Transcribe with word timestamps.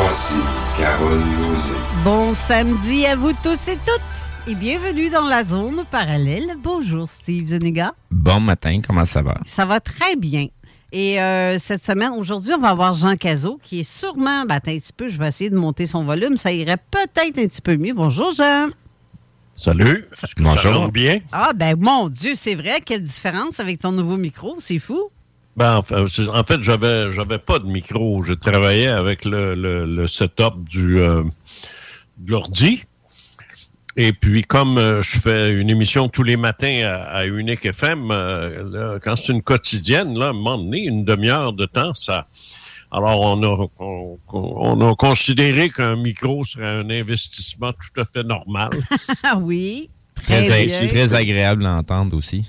Voici 0.00 0.34
Carole 0.78 1.18
Lozé. 1.40 1.74
Bon 2.04 2.32
samedi 2.32 3.04
à 3.04 3.16
vous 3.16 3.32
tous 3.42 3.66
et 3.66 3.76
toutes 3.84 4.46
et 4.46 4.54
bienvenue 4.54 5.10
dans 5.10 5.26
la 5.26 5.42
zone 5.42 5.84
parallèle. 5.90 6.54
Bonjour 6.62 7.08
Steve 7.08 7.48
Zuniga. 7.48 7.92
Bon 8.08 8.38
matin, 8.38 8.80
comment 8.86 9.04
ça 9.04 9.22
va? 9.22 9.34
Ça 9.44 9.64
va 9.66 9.80
très 9.80 10.14
bien. 10.14 10.46
Et 10.92 11.20
euh, 11.20 11.58
cette 11.58 11.84
semaine, 11.84 12.12
aujourd'hui, 12.16 12.52
on 12.54 12.60
va 12.60 12.68
avoir 12.68 12.92
Jean 12.92 13.16
Cazot 13.16 13.58
qui 13.60 13.80
est 13.80 13.82
sûrement, 13.82 14.44
ben, 14.44 14.54
attends 14.54 14.70
un 14.70 14.78
petit 14.78 14.92
peu, 14.92 15.08
je 15.08 15.18
vais 15.18 15.26
essayer 15.26 15.50
de 15.50 15.56
monter 15.56 15.84
son 15.84 16.04
volume, 16.04 16.36
ça 16.36 16.52
irait 16.52 16.78
peut-être 16.92 17.36
un 17.36 17.48
petit 17.48 17.60
peu 17.60 17.76
mieux. 17.76 17.92
Bonjour 17.92 18.32
Jean. 18.36 18.68
Salut. 19.56 20.04
Ça 20.12 20.28
Bonjour. 20.38 20.92
bien? 20.92 21.18
Ah 21.32 21.50
ben 21.56 21.74
mon 21.76 22.08
Dieu, 22.08 22.34
c'est 22.36 22.54
vrai, 22.54 22.80
quelle 22.84 23.02
différence 23.02 23.58
avec 23.58 23.80
ton 23.80 23.90
nouveau 23.90 24.16
micro, 24.16 24.58
c'est 24.60 24.78
fou. 24.78 25.10
Ben, 25.58 25.78
enfin, 25.78 26.04
en 26.32 26.44
fait, 26.44 26.62
j'avais, 26.62 27.10
j'avais 27.10 27.38
pas 27.38 27.58
de 27.58 27.66
micro. 27.66 28.22
Je 28.22 28.32
travaillais 28.32 28.86
avec 28.86 29.24
le, 29.24 29.56
le, 29.56 29.86
le 29.86 30.06
setup 30.06 30.54
du, 30.68 31.00
euh, 31.00 31.24
de 32.18 32.30
l'ordi. 32.30 32.84
Et 33.96 34.12
puis, 34.12 34.44
comme 34.44 34.78
euh, 34.78 35.02
je 35.02 35.18
fais 35.18 35.52
une 35.52 35.68
émission 35.68 36.08
tous 36.08 36.22
les 36.22 36.36
matins 36.36 36.84
à, 36.86 37.02
à 37.06 37.26
Unique 37.26 37.66
FM, 37.66 38.08
euh, 38.12 38.70
là, 38.70 38.98
quand 39.02 39.16
c'est 39.16 39.32
une 39.32 39.42
quotidienne, 39.42 40.16
là, 40.16 40.26
à 40.26 40.28
un 40.28 40.32
moment 40.32 40.58
donné, 40.58 40.84
une 40.84 41.04
demi-heure 41.04 41.52
de 41.52 41.64
temps, 41.64 41.92
ça. 41.92 42.28
Alors, 42.92 43.20
on 43.20 43.42
a, 43.42 43.66
on, 43.80 44.16
on 44.32 44.92
a 44.92 44.94
considéré 44.94 45.70
qu'un 45.70 45.96
micro 45.96 46.44
serait 46.44 46.68
un 46.68 46.88
investissement 46.88 47.72
tout 47.72 48.00
à 48.00 48.04
fait 48.04 48.22
normal. 48.22 48.70
Ah 49.24 49.36
oui, 49.42 49.90
très, 50.14 50.46
Très, 50.46 50.66
bien. 50.66 50.78
c'est 50.80 50.86
très 50.88 51.14
agréable 51.14 51.66
à 51.66 51.74
entendre 51.74 52.16
aussi. 52.16 52.46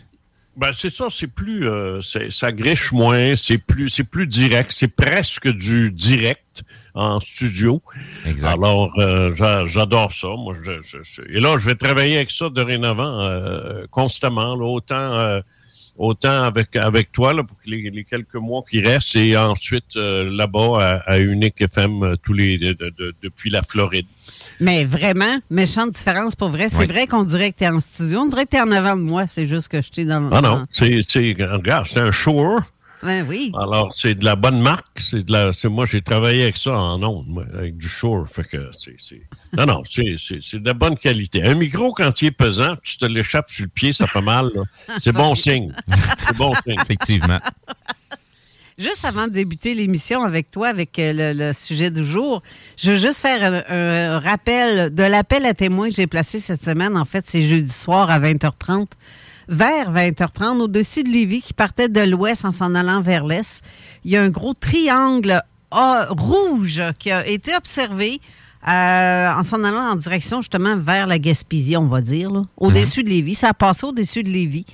Ben 0.60 0.72
c'est 0.74 0.90
ça, 0.94 1.06
c'est 1.10 1.28
plus, 1.34 1.68
euh, 1.68 2.02
ça 2.30 2.52
grèche 2.52 2.92
moins, 2.92 3.36
c'est 3.38 3.58
plus, 3.58 3.88
c'est 3.88 4.04
plus 4.04 4.28
direct, 4.28 4.72
c'est 4.74 4.90
presque 4.90 5.48
du 5.48 5.90
direct 5.92 6.64
en 6.96 7.20
studio. 7.22 7.82
Exact. 8.26 8.50
Alors 8.50 8.92
euh, 9.00 9.34
j'a- 9.36 9.66
j'adore 9.66 10.12
ça. 10.12 10.28
Moi, 10.38 10.54
je, 10.62 10.74
je- 10.84 10.98
je- 11.04 11.22
et 11.30 11.40
là, 11.40 11.58
je 11.58 11.66
vais 11.66 11.76
travailler 11.76 12.18
avec 12.18 12.30
ça 12.30 12.50
dorénavant, 12.50 13.22
euh, 13.22 13.86
constamment, 13.90 14.56
là, 14.56 14.66
autant, 14.66 14.96
euh, 14.96 15.40
autant 16.00 16.42
avec 16.44 16.76
avec 16.76 17.12
toi 17.12 17.34
là, 17.34 17.44
pour 17.44 17.58
les, 17.66 17.90
les 17.92 18.04
quelques 18.04 18.36
mois 18.36 18.64
qui 18.68 18.80
restent, 18.82 19.16
et 19.16 19.38
ensuite 19.38 19.96
euh, 19.98 20.30
là-bas 20.32 20.78
à, 20.80 21.12
à 21.14 21.20
Unique 21.20 21.62
FM 21.62 22.02
euh, 22.04 22.16
tous 22.24 22.34
les 22.34 22.58
de- 22.58 22.74
de- 22.74 22.94
de- 22.98 23.14
depuis 23.22 23.50
la 23.52 23.62
Floride. 23.62 24.06
Mais 24.60 24.86
vraiment, 24.86 25.38
méchante 25.52 25.92
différence 25.92 26.36
pour 26.36 26.50
vrai. 26.50 26.70
C'est 26.70 26.78
Oui. 26.80 26.88
vrai 26.88 27.06
qu'on 27.08 27.24
dirait 27.24 27.52
que 27.52 27.58
tu 27.60 27.64
es 27.66 27.68
en 27.70 27.80
studio. 27.80 28.20
On 28.22 28.26
dirait 28.28 28.46
que 28.46 28.52
tu 28.52 28.58
es 28.58 28.62
en 28.62 28.72
avant 28.72 28.96
de 28.96 29.02
moi. 29.02 29.28
C'est 29.28 29.46
juste 29.48 29.68
que 29.68 29.82
je 29.82 29.90
t'ai 29.92 30.06
dans 30.06 30.30
Ah 30.32 30.42
non, 30.42 30.66
c'est, 30.72 31.02
regarde, 31.44 31.86
c'est 31.88 32.00
un 32.00 32.12
Shure. 32.12 32.62
Ben 33.02 33.26
oui. 33.30 33.52
Alors, 33.58 33.94
c'est 33.96 34.16
de 34.16 34.26
la 34.26 34.36
bonne 34.36 34.60
marque. 34.60 35.00
C'est 35.00 35.24
de 35.24 35.32
la, 35.32 35.54
c'est, 35.54 35.70
moi, 35.70 35.86
j'ai 35.86 36.02
travaillé 36.02 36.44
avec 36.44 36.58
ça 36.58 36.78
en 36.78 37.02
ondes, 37.02 37.28
moi, 37.28 37.46
avec 37.54 37.78
du 37.78 37.88
Shure. 37.88 38.26
Fait 38.28 38.44
que 38.44 38.70
c'est, 38.78 38.96
c'est, 39.00 39.22
non, 39.58 39.66
non, 39.66 39.84
c'est, 39.90 40.16
c'est, 40.18 40.40
c'est 40.42 40.60
de 40.60 40.66
la 40.68 40.74
bonne 40.74 40.98
qualité. 40.98 41.42
Un 41.44 41.56
micro, 41.56 41.94
quand 41.94 42.22
il 42.22 42.26
est 42.28 42.32
pesant, 42.32 42.76
tu 42.84 42.98
te 42.98 43.06
l'échappes 43.06 43.50
sur 43.50 43.64
le 43.64 43.70
pied, 43.70 43.94
ça 43.94 44.06
fait 44.06 44.22
mal. 44.22 44.50
là. 44.54 44.64
C'est 44.98 45.14
bon 45.14 45.34
signe. 45.46 45.74
C'est 46.28 46.36
bon 46.36 46.54
signe. 46.66 46.76
Effectivement. 46.82 47.40
Juste 48.78 49.04
avant 49.04 49.28
de 49.28 49.34
débuter 49.34 49.74
l'émission 49.76 50.24
avec 50.24 50.52
toi, 50.52 50.70
avec 50.70 50.98
euh, 51.00 51.12
le, 51.14 51.48
le 51.48 51.54
sujet 51.54 51.92
du 51.92 52.06
jour, 52.06 52.42
je 52.78 52.92
veux 52.92 52.98
juste 52.98 53.20
faire 53.20 53.44
un, 53.44 53.64
un 54.16 54.20
rappel 54.20 54.94
de 54.94 55.04
l'appel 55.04 55.46
à 55.46 55.54
témoins 55.54 55.90
que 55.90 55.96
j'ai 55.96 56.08
placé 56.08 56.40
cette 56.40 56.64
semaine. 56.64 56.96
En 56.96 57.04
fait, 57.04 57.26
c'est 57.28 57.44
jeudi 57.44 57.74
soir 57.74 58.10
à 58.10 58.20
20h30. 58.22 58.88
Vers 59.50 59.92
20h30, 59.92 60.60
au-dessus 60.62 61.04
de 61.04 61.10
Lévis, 61.10 61.42
qui 61.42 61.54
partait 61.54 61.90
de 61.90 62.02
l'ouest 62.02 62.46
en 62.46 62.52
s'en 62.52 62.76
allant 62.76 63.02
vers 63.02 63.26
l'est, 63.26 63.62
il 64.06 64.12
y 64.12 64.18
a 64.18 64.22
un 64.22 64.30
gros 64.30 64.54
triangle 64.54 65.42
ah, 65.72 66.08
rouge 66.12 66.82
qui 67.00 67.12
a 67.12 67.26
été 67.28 67.56
observé 67.56 68.22
euh, 68.68 69.30
en 69.32 69.42
s'en 69.44 69.64
allant 69.64 69.92
en 69.92 69.96
direction 69.96 70.42
justement 70.42 70.76
vers 70.78 71.08
la 71.08 71.18
Gaspésie, 71.18 71.78
on 71.78 71.88
va 71.88 72.02
dire, 72.02 72.32
au-dessus 72.58 73.04
de 73.04 73.10
Lévis. 73.10 73.36
Ça 73.36 73.50
a 73.50 73.54
passé 73.56 73.86
au-dessus 73.88 74.22
de 74.24 74.30
Lévis. 74.30 74.66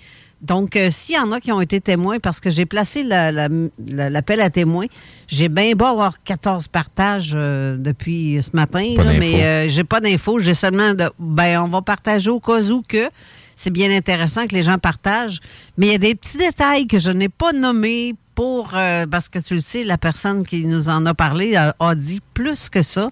Donc, 0.41 0.75
euh, 0.75 0.89
s'il 0.91 1.15
y 1.15 1.19
en 1.19 1.31
a 1.31 1.39
qui 1.39 1.51
ont 1.53 1.61
été 1.61 1.79
témoins, 1.79 2.19
parce 2.19 2.39
que 2.41 2.49
j'ai 2.49 2.65
placé 2.65 3.03
la- 3.03 3.31
la- 3.31 3.47
la- 3.87 4.09
l'appel 4.09 4.41
à 4.41 4.49
témoins, 4.49 4.85
j'ai 5.27 5.47
bien 5.49 5.71
beau 5.73 5.85
avoir 5.85 6.21
14 6.23 6.67
partages 6.67 7.31
euh, 7.33 7.77
depuis 7.79 8.39
ce 8.43 8.49
matin, 8.53 8.83
là, 8.97 9.13
mais 9.19 9.69
j'ai 9.69 9.83
pas 9.85 10.01
d'infos. 10.01 10.39
J'ai 10.39 10.53
seulement 10.53 10.93
de. 10.93 11.09
Ben, 11.17 11.61
on 11.61 11.69
va 11.69 11.81
partager 11.81 12.29
au 12.29 12.41
cas 12.41 12.61
où 12.69 12.83
que. 12.85 13.09
C'est 13.55 13.69
bien 13.71 13.89
intéressant 13.95 14.45
que 14.47 14.53
les 14.53 14.63
gens 14.63 14.77
partagent. 14.77 15.39
Mais 15.77 15.87
il 15.87 15.91
y 15.93 15.95
a 15.95 15.99
des 15.99 16.15
petits 16.15 16.37
détails 16.37 16.87
que 16.87 16.99
je 16.99 17.11
n'ai 17.11 17.29
pas 17.29 17.53
nommés 17.53 18.15
pour. 18.35 18.71
euh, 18.73 19.05
parce 19.07 19.29
que 19.29 19.39
tu 19.39 19.55
le 19.55 19.61
sais, 19.61 19.83
la 19.83 19.97
personne 19.97 20.45
qui 20.45 20.65
nous 20.65 20.89
en 20.89 21.05
a 21.05 21.13
parlé 21.13 21.55
a, 21.55 21.75
a 21.79 21.95
dit 21.95 22.21
plus 22.33 22.69
que 22.69 22.81
ça. 22.83 23.09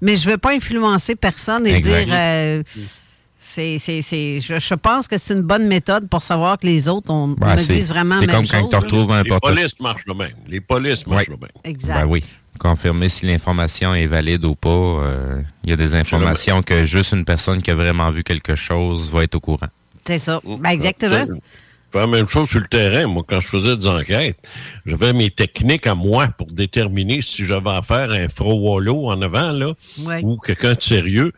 Mais 0.00 0.16
je 0.16 0.26
ne 0.26 0.32
veux 0.32 0.38
pas 0.38 0.52
influencer 0.54 1.14
personne 1.14 1.66
et 1.66 1.78
dire. 1.80 2.06
euh, 2.10 2.62
C'est, 3.44 3.78
c'est, 3.78 4.02
c'est, 4.02 4.38
je, 4.40 4.58
je 4.60 4.74
pense 4.74 5.08
que 5.08 5.18
c'est 5.18 5.34
une 5.34 5.42
bonne 5.42 5.66
méthode 5.66 6.08
pour 6.08 6.22
savoir 6.22 6.58
que 6.58 6.64
les 6.66 6.88
autres 6.88 7.10
on, 7.12 7.28
Ben, 7.28 7.56
me 7.56 7.60
c'est- 7.60 7.74
disent 7.74 7.88
vraiment 7.88 8.20
c'est 8.20 8.26
la 8.26 8.34
même 8.34 8.46
comme 8.46 8.50
quand 8.50 8.60
chose. 8.60 8.70
tu 8.70 8.76
retrouves 8.76 9.12
un 9.12 9.22
Les 9.24 9.38
polices 9.40 9.80
marchent 9.80 10.06
le 10.06 10.14
même. 10.14 10.32
Les 10.46 10.60
polices 10.60 11.06
marchent 11.08 11.28
Ouais. 11.28 11.34
le 11.34 11.40
même. 11.40 11.50
Exact. 11.64 12.00
Ben 12.02 12.06
oui. 12.06 12.22
Confirmer 12.60 13.08
si 13.08 13.26
l'information 13.26 13.94
est 13.94 14.06
valide 14.06 14.44
ou 14.44 14.54
pas. 14.54 14.68
euh, 14.70 15.42
Il 15.64 15.70
y 15.70 15.72
a 15.72 15.76
des 15.76 15.92
informations 15.96 16.62
que 16.62 16.84
juste 16.84 17.12
une 17.12 17.24
personne 17.24 17.60
qui 17.60 17.72
a 17.72 17.74
vraiment 17.74 18.10
vu 18.12 18.22
quelque 18.22 18.54
chose 18.54 19.10
va 19.10 19.24
être 19.24 19.34
au 19.34 19.40
courant. 19.40 19.66
C'est 20.06 20.18
ça. 20.18 20.40
Ben, 20.44 20.70
exactement. 20.70 21.26
Je 21.26 21.98
fais 21.98 21.98
la 22.00 22.06
même 22.06 22.26
chose 22.26 22.48
sur 22.48 22.58
le 22.60 22.66
terrain. 22.66 23.06
Moi, 23.06 23.22
quand 23.28 23.40
je 23.40 23.46
faisais 23.48 23.76
des 23.76 23.86
enquêtes, 23.86 24.38
j'avais 24.86 25.12
mes 25.12 25.30
techniques 25.30 25.86
à 25.86 25.94
moi 25.94 26.28
pour 26.28 26.46
déterminer 26.46 27.20
si 27.20 27.44
j'avais 27.44 27.70
affaire 27.70 28.10
à 28.10 28.14
un 28.14 28.28
fro-wallow 28.28 29.10
en 29.10 29.20
avant, 29.20 29.52
là, 29.52 29.72
Ouais. 30.00 30.20
ou 30.24 30.38
quelqu'un 30.38 30.72
de 30.72 30.80
sérieux. 30.82 31.32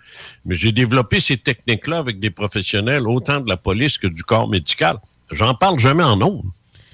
Mais 0.44 0.54
j'ai 0.54 0.70
développé 0.70 1.18
ces 1.18 1.36
techniques-là 1.38 1.98
avec 1.98 2.20
des 2.20 2.30
professionnels, 2.30 3.08
autant 3.08 3.40
de 3.40 3.48
la 3.48 3.56
police 3.56 3.98
que 3.98 4.06
du 4.06 4.22
corps 4.22 4.48
médical. 4.48 4.98
J'en 5.32 5.54
parle 5.54 5.80
jamais 5.80 6.04
en 6.04 6.16
nombre. 6.16 6.44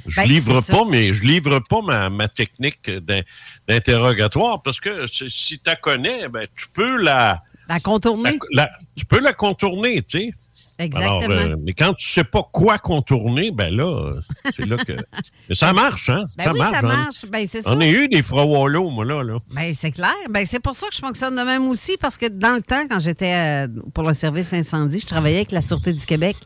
Je 0.06 0.16
Ben, 0.23 0.26
livre 0.26 0.62
pas, 0.62 0.84
mais 0.88 1.12
je 1.12 1.23
livre 1.23 1.58
pas 1.69 1.82
ma, 1.82 2.08
ma 2.08 2.26
technique 2.28 2.90
d'in- 2.90 3.20
d'interrogatoire 3.69 4.62
parce 4.62 4.81
que 4.81 5.06
si- 5.06 5.58
tu 5.58 5.61
la 5.66 5.76
connais, 5.76 6.28
ben, 6.28 6.46
tu 6.56 6.66
peux 6.73 6.96
la, 7.02 7.43
La 7.69 7.75
la- 7.75 7.81
contourner. 7.81 8.38
la- 8.52 8.70
tu 8.96 9.05
peux 9.05 9.20
la 9.20 9.32
contourner, 9.34 10.00
tu 10.02 10.19
sais. 10.20 10.31
Exactement. 10.80 11.34
Alors, 11.34 11.50
euh, 11.52 11.56
mais 11.64 11.72
quand 11.72 11.92
tu 11.94 12.08
sais 12.08 12.24
pas 12.24 12.42
quoi 12.52 12.78
contourner, 12.78 13.50
ben 13.50 13.74
là, 13.74 14.14
c'est 14.54 14.66
là 14.66 14.76
que. 14.78 14.92
Mais 15.48 15.54
ça 15.54 15.72
marche, 15.72 16.08
hein? 16.08 16.24
ben 16.38 16.52
oui, 16.52 16.58
ça 16.60 16.80
J'en- 16.80 16.86
marche. 16.88 17.26
Ben, 17.30 17.46
c'est 17.46 17.62
ça. 17.62 17.70
J'en 17.72 17.80
ai 17.80 17.90
eu 17.90 18.08
des 18.08 18.22
wallow 18.30 18.88
moi, 18.90 19.04
là. 19.04 19.22
là. 19.22 19.38
Ben, 19.54 19.72
c'est 19.74 19.90
clair. 19.90 20.14
Ben, 20.30 20.44
c'est 20.46 20.60
pour 20.60 20.74
ça 20.74 20.86
que 20.88 20.94
je 20.94 21.00
fonctionne 21.00 21.36
de 21.36 21.42
même 21.42 21.68
aussi, 21.68 21.96
parce 22.00 22.16
que 22.18 22.26
dans 22.26 22.54
le 22.54 22.62
temps, 22.62 22.86
quand 22.88 22.98
j'étais 22.98 23.66
euh, 23.66 23.68
pour 23.94 24.04
le 24.04 24.14
service 24.14 24.52
incendie, 24.52 25.00
je 25.00 25.06
travaillais 25.06 25.36
avec 25.38 25.52
la 25.52 25.62
Sûreté 25.62 25.92
du 25.92 26.04
Québec. 26.06 26.36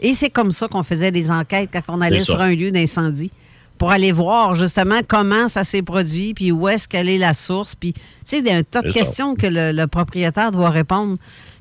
Et 0.00 0.14
c'est 0.14 0.30
comme 0.30 0.50
ça 0.52 0.68
qu'on 0.68 0.82
faisait 0.82 1.10
des 1.10 1.30
enquêtes 1.30 1.70
quand 1.72 1.82
on 1.88 2.00
allait 2.00 2.20
ça. 2.20 2.26
sur 2.26 2.40
un 2.40 2.54
lieu 2.54 2.70
d'incendie 2.70 3.30
pour 3.76 3.90
aller 3.90 4.12
voir 4.12 4.54
justement 4.54 5.00
comment 5.08 5.48
ça 5.48 5.64
s'est 5.64 5.82
produit, 5.82 6.34
puis 6.34 6.52
où 6.52 6.68
est-ce 6.68 6.86
qu'elle 6.86 7.08
est 7.08 7.18
la 7.18 7.32
source, 7.34 7.74
puis 7.74 7.94
tu 7.94 8.00
sais, 8.26 8.38
il 8.40 8.46
y 8.46 8.50
a 8.50 8.56
un 8.56 8.62
tas 8.62 8.82
de 8.82 8.92
ça. 8.92 9.00
questions 9.00 9.34
que 9.34 9.46
le, 9.46 9.72
le 9.72 9.86
propriétaire 9.86 10.52
doit 10.52 10.68
répondre. 10.70 11.14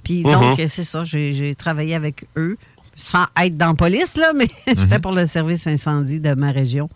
Puis 0.03 0.23
Mhm. 0.23 0.31
donc, 0.31 0.61
c'est 0.69 0.83
ça, 0.83 1.03
j'ai 1.03 1.53
travaillé 1.55 1.95
avec 1.95 2.25
eux, 2.37 2.57
sans 2.95 3.25
être 3.41 3.57
dans 3.57 3.67
la 3.67 3.73
police, 3.73 4.15
là, 4.17 4.31
mais 4.35 4.47
j'étais 4.77 4.99
pour 4.99 5.11
le 5.11 5.25
service 5.25 5.65
incendie 5.67 6.19
de 6.19 6.33
ma 6.33 6.51
région. 6.51 6.89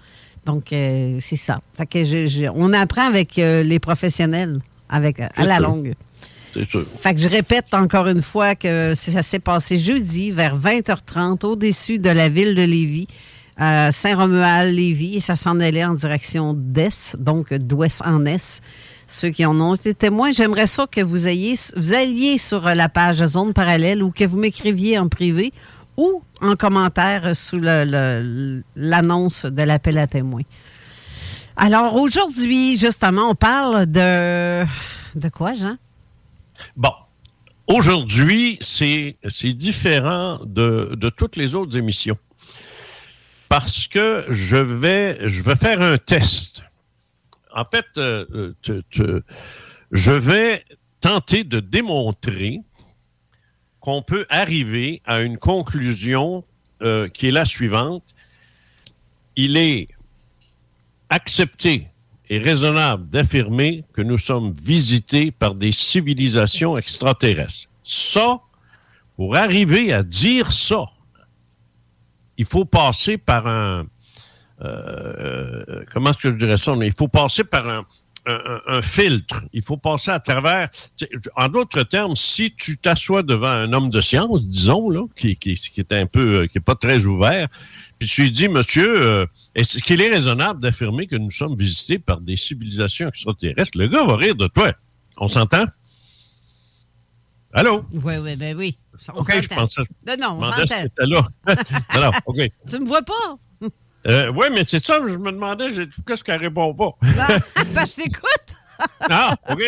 Donc, 0.45 0.73
euh, 0.73 1.17
c'est 1.21 1.37
ça. 1.37 1.61
Fait 1.77 1.85
que 1.85 2.03
je- 2.03 2.27
je- 2.27 2.49
on 2.53 2.73
apprend 2.73 3.07
avec 3.07 3.39
euh, 3.39 3.63
les 3.63 3.79
professionnels, 3.79 4.59
avec, 4.89 5.19
à 5.19 5.29
la 5.45 5.59
longue. 5.59 5.93
C'est 6.53 6.69
sûr. 6.69 6.85
Fait 6.99 7.15
que 7.15 7.19
je 7.21 7.29
répète 7.29 7.73
encore 7.73 8.07
une 8.07 8.21
fois 8.21 8.53
que 8.53 8.93
ça 8.95 9.21
s'est 9.21 9.39
passé 9.39 9.79
jeudi 9.79 10.29
vers 10.31 10.55
20h30 10.57 11.45
au-dessus 11.45 11.97
de 11.97 12.09
la 12.09 12.29
ville 12.29 12.53
de 12.55 12.61
Lévis, 12.63 13.07
à 13.57 13.91
Saint-Romuald-Lévis, 13.91 15.15
et 15.15 15.19
ça 15.19 15.35
s'en 15.35 15.59
allait 15.59 15.83
en 15.85 15.93
direction 15.93 16.53
d'est, 16.53 17.15
donc 17.17 17.53
d'ouest 17.53 18.01
en 18.05 18.25
est. 18.25 18.61
Ceux 19.15 19.29
qui 19.29 19.45
en 19.45 19.61
ont 19.61 19.75
été 19.75 19.93
témoins, 19.93 20.31
j'aimerais 20.31 20.65
ça 20.65 20.87
que 20.87 20.99
vous 20.99 21.27
ayez, 21.27 21.53
vous 21.77 21.93
alliez 21.93 22.39
sur 22.39 22.61
la 22.61 22.89
page 22.89 23.23
Zone 23.23 23.53
Parallèle 23.53 24.01
ou 24.01 24.09
que 24.09 24.23
vous 24.23 24.37
m'écriviez 24.37 24.97
en 24.97 25.07
privé 25.07 25.53
ou 25.97 26.23
en 26.41 26.55
commentaire 26.55 27.35
sous 27.35 27.59
l'annonce 27.61 29.45
de 29.45 29.61
l'appel 29.61 29.99
à 29.99 30.07
témoins. 30.07 30.41
Alors 31.55 31.95
aujourd'hui, 31.95 32.75
justement, 32.75 33.29
on 33.29 33.35
parle 33.35 33.85
de... 33.85 34.65
De 35.13 35.29
quoi, 35.29 35.53
Jean? 35.53 35.75
Bon. 36.75 36.93
Aujourd'hui, 37.67 38.57
c'est 38.61 39.15
c'est 39.29 39.53
différent 39.53 40.39
de, 40.43 40.95
de 40.95 41.09
toutes 41.09 41.35
les 41.35 41.53
autres 41.53 41.77
émissions. 41.77 42.17
Parce 43.47 43.87
que 43.87 44.25
je 44.29 44.57
vais, 44.57 45.19
je 45.29 45.43
vais 45.43 45.55
faire 45.55 45.83
un 45.83 45.97
test. 45.97 46.63
En 47.53 47.65
fait, 47.65 47.85
euh, 47.97 48.53
euh, 48.69 49.21
je 49.91 50.11
vais 50.11 50.65
tenter 50.99 51.43
de 51.43 51.59
démontrer 51.59 52.61
qu'on 53.79 54.01
peut 54.01 54.25
arriver 54.29 55.01
à 55.05 55.21
une 55.21 55.37
conclusion 55.37 56.43
euh, 56.81 57.07
qui 57.07 57.27
est 57.27 57.31
la 57.31 57.45
suivante. 57.45 58.15
Il 59.35 59.57
est 59.57 59.87
accepté 61.09 61.87
et 62.29 62.39
raisonnable 62.39 63.07
d'affirmer 63.09 63.83
que 63.93 64.01
nous 64.01 64.17
sommes 64.17 64.53
visités 64.53 65.31
par 65.31 65.53
des 65.53 65.71
civilisations 65.71 66.77
extraterrestres. 66.77 67.69
Ça, 67.83 68.39
pour 69.15 69.35
arriver 69.35 69.93
à 69.93 70.01
dire 70.01 70.51
ça, 70.51 70.85
il 72.37 72.45
faut 72.45 72.65
passer 72.65 73.17
par 73.17 73.45
un... 73.47 73.85
euh, 74.61 75.83
comment 75.91 76.11
est-ce 76.11 76.19
que 76.19 76.29
je 76.29 76.35
dirais 76.35 76.57
ça? 76.57 76.73
Il 76.81 76.93
faut 76.97 77.07
passer 77.07 77.43
par 77.43 77.67
un, 77.67 77.85
un- 78.25 78.33
un- 78.33 78.61
un 78.77 78.81
filtre. 78.81 79.41
Il 79.51 79.61
faut 79.61 79.77
passer 79.77 80.11
à 80.11 80.19
travers... 80.19 80.69
En 81.35 81.49
d'autres 81.49 81.83
termes, 81.83 82.15
si 82.15 82.53
tu 82.55 82.77
t'assois 82.77 83.23
devant 83.23 83.47
un 83.49 83.73
homme 83.73 83.89
de 83.89 83.99
science, 84.01 84.45
disons, 84.45 84.89
là, 84.89 85.05
qui, 85.15 85.35
qui, 85.35 85.55
qui 85.55 85.79
est 85.79 85.91
un 85.93 86.05
peu... 86.05 86.41
euh, 86.43 86.47
qui 86.47 86.57
est 86.59 86.61
pas 86.61 86.75
très 86.75 87.03
ouvert, 87.05 87.47
puis 87.99 88.07
tu 88.07 88.21
lui 88.23 88.31
dis, 88.31 88.47
monsieur, 88.47 89.01
euh, 89.01 89.25
est-ce 89.55 89.79
qu'il 89.79 90.01
est 90.01 90.09
raisonnable 90.09 90.59
d'affirmer 90.61 91.07
que 91.07 91.15
nous 91.15 91.31
sommes 91.31 91.55
visités 91.57 91.99
par 91.99 92.21
des 92.21 92.37
civilisations 92.37 93.07
extraterrestres? 93.09 93.77
Le 93.77 93.87
gars 93.87 94.05
va 94.05 94.15
rire 94.15 94.35
de 94.35 94.47
toi. 94.47 94.71
On 95.17 95.27
s'entend? 95.27 95.65
Allô? 97.55 97.85
Oui, 97.91 98.15
oui, 98.21 98.35
ben 98.35 98.57
oui. 98.57 98.77
On 99.13 99.19
OK, 99.21 99.31
je 99.41 99.47
pensais. 99.47 99.81
Non, 100.07 100.15
non, 100.19 100.37
on 100.39 100.51
s'entend. 100.51 100.65
t'étais 100.81 101.05
là. 101.05 101.21
non, 101.95 102.01
non, 102.01 102.11
OK. 102.25 102.37
Tu 102.69 102.79
me 102.79 102.87
vois 102.87 103.03
pas? 103.03 103.37
Euh, 104.07 104.31
oui, 104.35 104.47
mais 104.51 104.63
c'est 104.67 104.85
ça, 104.85 104.99
je 105.07 105.17
me 105.17 105.31
demandais, 105.31 105.73
j'ai- 105.73 105.87
qu'est-ce 106.05 106.23
qu'elle 106.23 106.41
répond 106.41 106.73
pas? 106.73 106.91
Ben, 107.01 107.39
ben, 107.73 107.85
je 107.85 107.95
t'écoute. 108.03 108.27
Ah, 109.01 109.35
OK. 109.49 109.61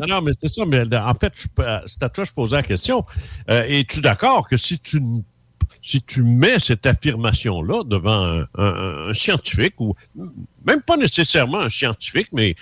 Non, 0.00 0.06
non, 0.06 0.20
mais 0.22 0.32
c'est 0.40 0.48
ça, 0.52 0.64
mais 0.64 0.82
en 0.96 1.12
fait, 1.14 1.32
euh, 1.58 1.80
c'est 1.84 2.02
à 2.02 2.08
toi 2.08 2.24
que 2.24 2.30
je 2.30 2.32
posais 2.34 2.56
la 2.56 2.62
question. 2.62 3.04
Euh, 3.50 3.62
Es-tu 3.68 4.00
d'accord 4.00 4.48
que 4.48 4.56
si 4.56 4.78
tu, 4.78 5.00
si 5.82 6.00
tu 6.00 6.22
mets 6.22 6.58
cette 6.60 6.86
affirmation-là 6.86 7.82
devant 7.84 8.16
un, 8.22 8.40
un- 8.56 9.08
un 9.08 9.12
scientifique, 9.12 9.74
ou 9.80 9.94
même 10.64 10.80
pas 10.80 10.96
nécessairement 10.96 11.60
un 11.60 11.68
scientifique, 11.68 12.28
mais 12.32 12.54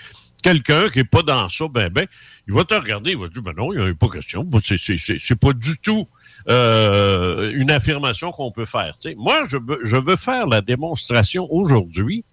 quelqu'un 0.42 0.88
qui 0.88 0.98
n'est 0.98 1.04
pas 1.04 1.22
dans 1.22 1.48
ça, 1.48 1.68
ben, 1.68 1.88
ben, 1.88 2.06
il 2.48 2.54
va 2.54 2.64
te 2.64 2.74
regarder, 2.74 3.10
il 3.12 3.18
va 3.18 3.28
te 3.28 3.34
dire, 3.34 3.42
ben 3.42 3.52
non, 3.56 3.72
il 3.72 3.78
n'y 3.78 3.84
a 3.84 3.88
eu 3.88 3.94
pas 3.94 4.08
question. 4.08 4.48
C'est 4.64 5.36
pas 5.38 5.52
du 5.52 5.78
tout 5.78 6.08
euh, 6.48 7.50
une 7.54 7.70
affirmation 7.70 8.30
qu'on 8.32 8.50
peut 8.50 8.64
faire. 8.64 8.94
Moi, 9.16 9.42
je 9.48 9.56
veux, 9.58 9.78
je 9.82 9.96
veux 9.96 10.16
faire 10.16 10.46
la 10.46 10.60
démonstration 10.60 11.46
aujourd'hui 11.52 12.24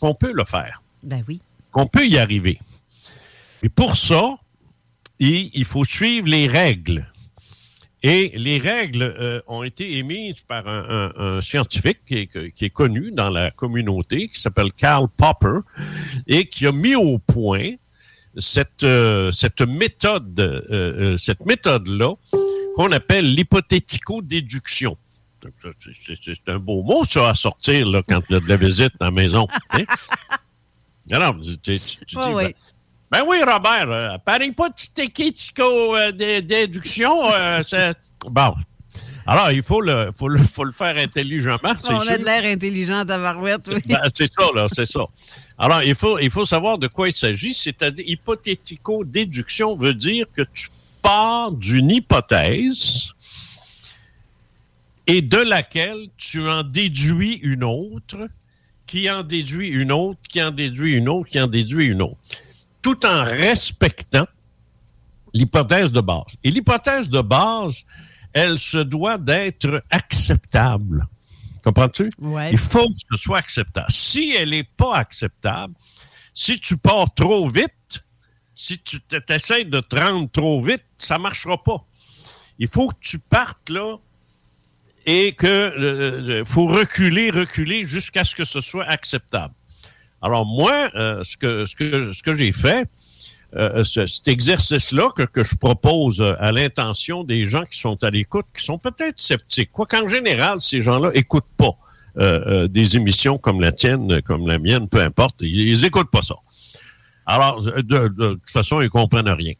qu'on 0.00 0.14
peut 0.14 0.32
le 0.32 0.44
faire 0.44 0.82
Ben 1.02 1.24
oui. 1.28 1.40
qu'on 1.72 1.86
peut 1.86 2.06
y 2.06 2.18
arriver. 2.18 2.58
Mais 3.62 3.68
pour 3.68 3.96
ça, 3.96 4.36
il, 5.18 5.50
il 5.54 5.64
faut 5.64 5.84
suivre 5.84 6.28
les 6.28 6.46
règles. 6.46 7.06
Et 8.04 8.30
les 8.36 8.58
règles 8.58 9.02
euh, 9.02 9.40
ont 9.48 9.64
été 9.64 9.98
émises 9.98 10.40
par 10.46 10.68
un, 10.68 10.84
un- 11.16 11.20
un 11.38 11.40
scientifique 11.40 11.98
qui 12.06 12.14
est, 12.18 12.52
qui 12.52 12.64
est 12.66 12.70
connu 12.70 13.10
dans 13.10 13.28
la 13.28 13.50
communauté, 13.50 14.28
qui 14.28 14.40
s'appelle 14.40 14.70
Karl 14.72 15.08
Popper, 15.16 15.58
et 16.28 16.46
qui 16.48 16.64
a 16.68 16.70
mis 16.72 16.94
au 16.94 17.18
point 17.18 17.72
cette, 18.36 18.84
euh, 18.84 19.32
cette 19.32 19.62
méthode, 19.62 20.38
euh, 20.38 21.16
cette 21.16 21.44
méthode-là, 21.44 22.12
qu'on 22.76 22.90
appelle 22.92 23.34
l'hypothético-déduction. 23.34 24.96
C'est- 26.20 26.48
un 26.48 26.58
beau 26.58 26.82
mot, 26.82 27.04
ça, 27.04 27.30
à 27.30 27.34
sortir 27.34 27.86
là, 27.88 28.02
quand 28.06 28.20
il 28.28 28.32
y 28.32 28.36
a 28.36 28.40
de 28.40 28.48
la 28.48 28.56
visite 28.56 28.92
à 29.00 29.04
la 29.06 29.10
maison. 29.12 29.46
hein? 29.70 29.84
Alors, 31.12 31.36
tu, 31.40 31.56
tu- 31.58 31.78
tu- 31.78 32.04
tu 32.06 32.16
dis, 32.16 32.34
ben, 32.34 32.52
ben 33.10 33.24
oui, 33.26 33.38
Robert, 33.42 33.90
euh, 33.90 34.18
pareil 34.18 34.52
pas 34.52 34.68
de 34.68 36.40
déduction. 36.40 37.32
euh, 37.32 37.62
c'est- 37.66 37.94
bon. 38.26 38.54
Alors, 39.26 39.50
il 39.50 39.62
faut 39.62 39.80
le, 39.82 40.10
faut 40.12 40.28
le, 40.28 40.38
faut 40.42 40.64
le 40.64 40.72
faire 40.72 40.96
intelligemment. 40.96 41.74
On 41.88 41.98
a 42.00 42.16
de 42.16 42.24
l'air 42.24 42.44
intelligent 42.44 43.00
à 43.00 43.04
Barouette, 43.04 43.68
oui. 43.68 43.80
Ben, 43.86 44.00
c'est 44.14 44.32
ça, 44.32 44.46
là, 44.54 44.66
c'est 44.74 44.86
ça. 44.86 45.00
Alors, 45.58 45.82
il 45.82 45.94
faut, 45.94 46.18
il 46.18 46.30
faut 46.30 46.46
savoir 46.46 46.78
de 46.78 46.88
quoi 46.88 47.08
il 47.08 47.12
s'agit, 47.12 47.52
c'est-à-dire 47.52 48.04
hypothético-déduction 48.08 49.76
veut 49.76 49.92
dire 49.94 50.26
que 50.34 50.42
tu 50.54 50.68
pars 51.02 51.52
d'une 51.52 51.90
hypothèse 51.90 53.12
et 55.06 55.22
de 55.22 55.38
laquelle 55.38 56.08
tu 56.16 56.46
en 56.48 56.62
déduis 56.62 57.40
une 57.42 57.64
autre, 57.64 58.28
qui 58.86 59.10
en 59.10 59.22
déduit 59.22 59.68
une 59.68 59.92
autre, 59.92 60.20
qui 60.28 60.42
en 60.42 60.50
déduit 60.50 60.94
une 60.94 61.08
autre, 61.08 61.30
qui 61.30 61.40
en 61.40 61.46
déduit 61.46 61.86
une 61.86 62.02
autre, 62.02 62.18
tout 62.82 63.04
en 63.06 63.22
respectant 63.22 64.26
l'hypothèse 65.32 65.92
de 65.92 66.00
base. 66.00 66.36
Et 66.44 66.50
l'hypothèse 66.50 67.08
de 67.08 67.20
base, 67.20 67.84
elle 68.32 68.58
se 68.58 68.78
doit 68.78 69.18
d'être 69.18 69.82
acceptable. 69.90 71.06
Comprends-tu? 71.62 72.10
Ouais. 72.18 72.50
Il 72.50 72.58
faut 72.58 72.86
que 72.88 72.94
ce 73.10 73.16
soit 73.16 73.38
acceptable. 73.38 73.90
Si 73.90 74.34
elle 74.34 74.50
n'est 74.50 74.64
pas 74.64 74.96
acceptable, 74.96 75.74
si 76.32 76.60
tu 76.60 76.76
pars 76.76 77.12
trop 77.14 77.48
vite, 77.48 78.04
si 78.60 78.76
tu 78.80 78.98
essaies 79.28 79.64
de 79.64 79.78
te 79.78 79.94
rendre 79.94 80.28
trop 80.32 80.60
vite, 80.60 80.84
ça 80.98 81.16
ne 81.16 81.22
marchera 81.22 81.62
pas. 81.62 81.84
Il 82.58 82.66
faut 82.66 82.88
que 82.88 82.96
tu 83.00 83.20
partes 83.20 83.70
là 83.70 83.98
et 85.06 85.32
que 85.32 85.46
euh, 85.46 86.44
faut 86.44 86.66
reculer, 86.66 87.30
reculer 87.30 87.84
jusqu'à 87.84 88.24
ce 88.24 88.34
que 88.34 88.42
ce 88.42 88.60
soit 88.60 88.84
acceptable. 88.86 89.54
Alors 90.22 90.44
moi, 90.44 90.90
euh, 90.96 91.22
ce 91.22 91.36
que 91.36 92.36
j'ai 92.36 92.50
fait, 92.50 92.88
euh, 93.54 93.84
cet 93.84 94.26
exercice-là 94.26 95.10
que, 95.14 95.44
je 95.44 95.54
propose 95.54 96.20
à 96.40 96.50
l'intention 96.50 97.22
des 97.22 97.46
gens 97.46 97.62
qui 97.64 97.78
sont 97.78 98.02
à 98.02 98.10
l'écoute, 98.10 98.46
qui 98.56 98.64
sont 98.64 98.78
peut-être 98.78 99.20
sceptiques. 99.20 99.70
Quoi 99.70 99.86
qu'en 99.86 100.08
général, 100.08 100.60
ces 100.60 100.80
gens-là 100.80 101.12
écoutent 101.14 101.54
pas 101.56 101.78
des 102.66 102.96
émissions 102.96 103.38
comme 103.38 103.60
la 103.60 103.70
tienne, 103.70 104.20
comme 104.22 104.48
la 104.48 104.58
mienne, 104.58 104.88
peu 104.88 105.00
importe. 105.00 105.36
Ils, 105.42 105.68
ils 105.68 105.84
écoutent 105.84 106.10
pas 106.10 106.22
ça. 106.22 106.34
Alors, 107.28 107.60
de, 107.62 108.08
toute 108.08 108.50
façon, 108.50 108.80
ils 108.80 108.88
comprennent 108.88 109.28
rien. 109.28 109.52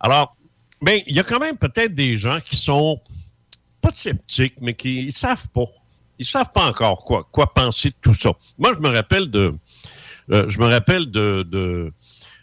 Alors, 0.00 0.36
ben, 0.82 1.00
il 1.06 1.14
y 1.14 1.20
a 1.20 1.22
quand 1.22 1.38
même 1.38 1.56
peut-être 1.56 1.94
des 1.94 2.16
gens 2.16 2.38
qui 2.40 2.56
sont 2.56 3.00
pas 3.80 3.90
sceptiques, 3.94 4.56
mais 4.60 4.74
qui 4.74 5.04
ils 5.04 5.12
savent 5.12 5.48
pas. 5.48 5.66
Ils 6.18 6.26
savent 6.26 6.50
pas 6.52 6.66
encore 6.66 7.04
quoi, 7.04 7.28
quoi 7.30 7.54
penser 7.54 7.90
de 7.90 7.94
tout 8.00 8.12
ça. 8.12 8.32
Moi, 8.58 8.72
je 8.74 8.80
me 8.80 8.88
rappelle 8.88 9.30
de, 9.30 9.54
euh, 10.32 10.48
je 10.48 10.58
me 10.58 10.66
rappelle 10.66 11.10
de, 11.10 11.46
de, 11.48 11.92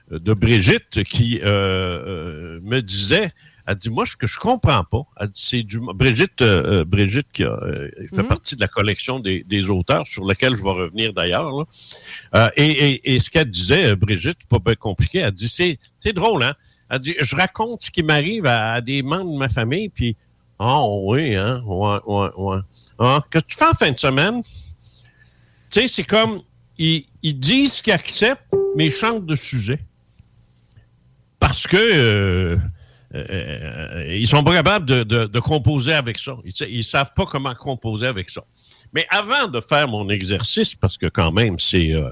de 0.09 0.33
Brigitte 0.33 1.03
qui 1.03 1.39
euh, 1.41 1.45
euh, 1.45 2.59
me 2.63 2.81
disait, 2.81 3.31
elle 3.65 3.75
dit, 3.75 3.89
moi, 3.89 4.05
ce 4.05 4.15
que 4.17 4.27
je 4.27 4.37
comprends 4.39 4.83
pas, 4.83 5.03
elle 5.19 5.29
dit, 5.29 5.41
c'est 5.43 5.63
du... 5.63 5.79
Brigitte, 5.79 6.41
euh, 6.41 6.83
Brigitte 6.85 7.27
qui 7.33 7.43
a, 7.43 7.51
euh, 7.51 7.89
fait 8.09 8.21
Mhm. 8.23 8.27
partie 8.27 8.55
de 8.55 8.61
la 8.61 8.67
collection 8.67 9.19
des, 9.19 9.43
des 9.43 9.69
auteurs, 9.69 10.05
sur 10.05 10.25
laquelle 10.25 10.55
je 10.55 10.63
vais 10.63 10.69
revenir 10.71 11.13
d'ailleurs. 11.13 11.49
là. 11.51 11.63
Euh, 12.35 12.49
et, 12.57 12.69
et, 12.89 13.13
et 13.15 13.19
ce 13.19 13.29
qu'elle 13.29 13.49
disait, 13.49 13.87
euh, 13.91 13.95
Brigitte, 13.95 14.39
pas 14.49 14.59
bien 14.59 14.75
compliqué, 14.75 15.19
elle 15.19 15.31
dit, 15.31 15.47
c'est, 15.47 15.77
c'est 15.99 16.13
drôle, 16.13 16.43
hein? 16.43 16.55
Elle 16.89 16.99
dit, 16.99 17.15
je 17.19 17.35
raconte 17.35 17.81
ce 17.83 17.89
qui 17.91 18.03
m'arrive 18.03 18.45
à, 18.45 18.73
à 18.73 18.81
des 18.81 19.01
membres 19.01 19.31
de 19.33 19.37
ma 19.37 19.49
famille, 19.49 19.89
puis, 19.89 20.15
oh 20.59 21.05
oui, 21.11 21.35
hein, 21.35 21.63
ouais, 21.65 21.99
ouais, 22.05 22.29
ouais. 22.37 22.59
Ah, 22.99 23.21
qu'est-ce 23.31 23.43
que 23.45 23.49
tu 23.49 23.57
fais 23.57 23.65
en 23.67 23.73
fin 23.73 23.91
de 23.91 23.97
semaine? 23.99 24.41
Tu 24.43 25.79
sais, 25.79 25.87
c'est 25.87 26.03
comme, 26.03 26.41
ils, 26.77 27.05
ils 27.23 27.39
disent 27.39 27.81
qu'ils 27.81 27.93
acceptent, 27.93 28.53
mais 28.75 28.87
ils 28.87 28.91
changent 28.91 29.23
de 29.25 29.35
sujet. 29.35 29.79
Parce 31.39 31.65
que 31.67 31.77
euh, 31.77 32.55
euh, 32.55 32.57
ils 33.13 34.27
sont 34.27 34.43
pas 34.43 34.53
capables 34.53 34.85
de, 34.85 35.03
de- 35.03 35.39
composer 35.39 35.93
avec 35.93 36.17
ça. 36.17 36.35
Ils, 36.45 36.53
ils 36.69 36.83
savent 36.83 37.13
pas 37.15 37.25
comment 37.25 37.53
composer 37.53 38.07
avec 38.07 38.29
ça. 38.29 38.43
Mais 38.93 39.05
avant 39.09 39.47
de 39.47 39.59
faire 39.61 39.87
mon 39.87 40.09
exercice, 40.09 40.75
parce 40.75 40.97
que 40.97 41.07
quand 41.07 41.31
même, 41.31 41.59
c'est 41.59 41.93
euh, 41.93 42.09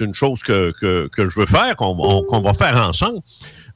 une 0.00 0.14
chose 0.14 0.42
que, 0.42 0.72
que, 0.80 1.08
que 1.08 1.26
je 1.26 1.40
veux 1.40 1.46
faire, 1.46 1.76
qu'on 1.76 2.22
qu'on 2.24 2.40
va 2.40 2.52
faire 2.52 2.76
ensemble. 2.84 3.20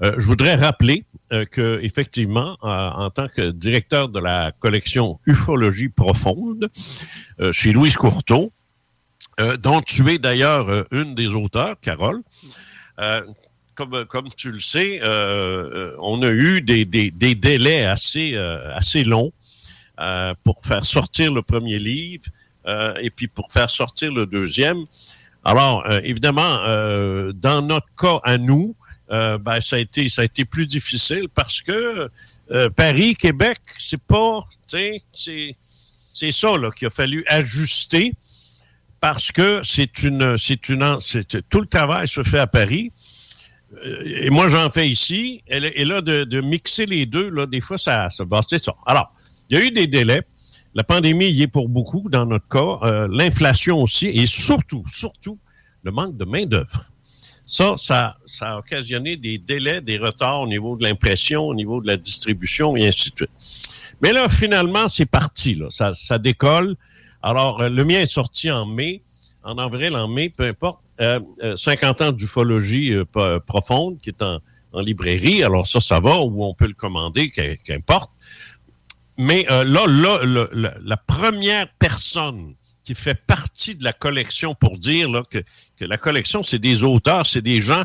Euh, 0.02 0.14
je 0.18 0.26
voudrais 0.26 0.54
rappeler 0.54 1.04
euh, 1.32 1.44
que 1.44 1.78
effectivement, 1.82 2.56
euh, 2.64 2.90
en 2.90 3.10
tant 3.10 3.28
que 3.28 3.50
directeur 3.50 4.08
de 4.08 4.18
la 4.18 4.50
collection 4.58 5.20
Ufologie 5.26 5.88
profonde 5.88 6.68
euh, 7.40 7.52
chez 7.52 7.70
Louise 7.72 7.96
Courteau, 7.96 8.50
euh, 9.40 9.56
dont 9.56 9.80
tu 9.80 10.08
es 10.10 10.18
d'ailleurs 10.18 10.68
euh, 10.70 10.84
une 10.90 11.14
des 11.14 11.28
auteurs, 11.28 11.76
Carole. 11.80 12.22
Comme, 14.08 14.28
tu 14.36 14.52
le 14.52 14.60
sais, 14.60 15.00
euh, 15.02 15.06
euh, 15.08 15.96
on 16.00 16.22
a 16.22 16.28
eu 16.28 16.60
des, 16.60 16.84
délais 16.84 17.84
assez, 17.84 18.34
euh, 18.34 18.76
assez 18.76 19.04
longs 19.04 19.32
pour 20.44 20.62
faire 20.64 20.84
sortir 20.84 21.32
le 21.32 21.42
premier 21.42 21.78
livre 21.78 22.24
et 23.00 23.10
puis 23.10 23.28
pour 23.28 23.52
faire 23.52 23.68
sortir 23.68 24.12
le 24.12 24.26
deuxième. 24.26 24.84
Alors, 25.44 25.84
évidemment, 26.02 26.58
dans 27.34 27.62
notre 27.62 27.88
cas 27.98 28.18
à 28.24 28.38
nous, 28.38 28.74
ben, 29.10 29.60
ça 29.60 29.76
a 29.76 29.78
été 29.78 30.08
ça 30.08 30.22
a 30.22 30.24
été 30.24 30.46
plus 30.46 30.66
difficile 30.66 31.28
parce 31.34 31.60
que 31.60 32.08
Paris, 32.76 33.14
Québec, 33.14 33.58
c'est 33.78 34.00
pas, 34.00 34.42
c'est 34.66 36.32
ça 36.32 36.48
qu'il 36.74 36.86
a 36.86 36.90
fallu 36.90 37.22
ajuster 37.26 38.14
parce 39.00 39.32
que 39.32 39.60
c'est 39.64 40.02
une 40.02 40.36
une 40.48 40.98
tout 41.50 41.60
le 41.60 41.66
travail 41.66 42.08
se 42.08 42.22
fait 42.22 42.38
à 42.38 42.46
Paris. 42.46 42.92
Euh, 43.84 44.02
Et 44.24 44.30
moi, 44.30 44.48
j'en 44.48 44.68
fais 44.70 44.88
ici. 44.88 45.42
Et 45.46 45.84
là- 45.84 46.00
de, 46.02 46.40
mixer 46.40 46.86
les 46.86 47.06
deux, 47.06 47.28
là, 47.30 47.46
des 47.46 47.60
fois, 47.60 47.78
ça, 47.78 48.08
ça. 48.10 48.24
C'est 48.48 48.62
ça. 48.62 48.74
Alors, 48.86 49.12
il 49.48 49.58
y 49.58 49.60
a 49.60 49.64
eu 49.64 49.70
des 49.70 49.86
délais. 49.86 50.22
La 50.74 50.84
pandémie 50.84 51.30
y 51.30 51.42
est 51.42 51.48
pour 51.48 51.68
beaucoup, 51.68 52.08
dans 52.08 52.26
notre 52.26 52.46
cas. 52.48 52.78
Euh, 52.86 53.08
L'inflation 53.10 53.82
aussi. 53.82 54.06
Et 54.06 54.26
surtout, 54.26 54.84
surtout, 54.92 55.38
le 55.82 55.90
manque 55.90 56.16
de 56.16 56.24
main-d'œuvre. 56.24 56.84
Ça, 57.46 57.74
ça, 57.76 58.16
ça 58.26 58.52
a 58.52 58.58
occasionné 58.58 59.16
des 59.16 59.36
délais, 59.38 59.80
des 59.80 59.98
retards 59.98 60.42
au 60.42 60.46
niveau 60.46 60.76
de 60.76 60.84
l'impression, 60.84 61.42
au 61.48 61.54
niveau 61.54 61.80
de 61.80 61.88
la 61.88 61.96
distribution, 61.96 62.76
et 62.76 62.86
ainsi 62.86 63.10
de 63.10 63.16
suite. 63.16 63.30
Mais 64.00 64.12
là, 64.12 64.28
finalement, 64.28 64.86
c'est 64.86 65.06
parti. 65.06 65.56
Là. 65.56 65.66
Ça, 65.70 65.92
ça 65.94 66.18
décolle. 66.18 66.76
Alors, 67.22 67.60
euh, 67.62 67.68
le 67.68 67.84
mien 67.84 68.00
est 68.00 68.06
sorti 68.06 68.50
en 68.52 68.66
mai, 68.66 69.02
en 69.42 69.58
avril, 69.58 69.96
en 69.96 70.06
mai, 70.06 70.28
peu 70.30 70.44
importe. 70.44 70.78
Euh, 71.00 71.20
euh, 71.42 71.56
50 71.56 72.02
ans 72.02 72.12
d'ufologie 72.12 72.92
euh, 72.92 73.40
profonde 73.40 73.98
qui 74.00 74.10
est 74.10 74.22
en, 74.22 74.40
librairie. 74.74 75.42
Alors 75.42 75.66
ça, 75.66 75.80
ça 75.80 75.98
va, 75.98 76.18
ou 76.18 76.44
on 76.44 76.54
peut 76.54 76.66
le 76.66 76.74
commander, 76.74 77.30
qu'im- 77.30 77.56
qu'importe. 77.64 78.10
Mais 79.16 79.46
euh, 79.50 79.64
là, 79.64 79.86
là, 79.86 80.48
la 80.82 80.96
première 80.96 81.68
personne 81.78 82.54
qui 82.84 82.94
fait 82.94 83.14
partie 83.14 83.74
de 83.74 83.84
la 83.84 83.92
collection 83.92 84.54
pour 84.54 84.78
dire 84.78 85.10
là, 85.10 85.22
que, 85.28 85.38
que 85.76 85.84
la 85.84 85.98
collection, 85.98 86.42
c'est 86.42 86.58
des 86.58 86.82
auteurs, 86.82 87.26
c'est 87.26 87.42
des 87.42 87.60
gens, 87.60 87.84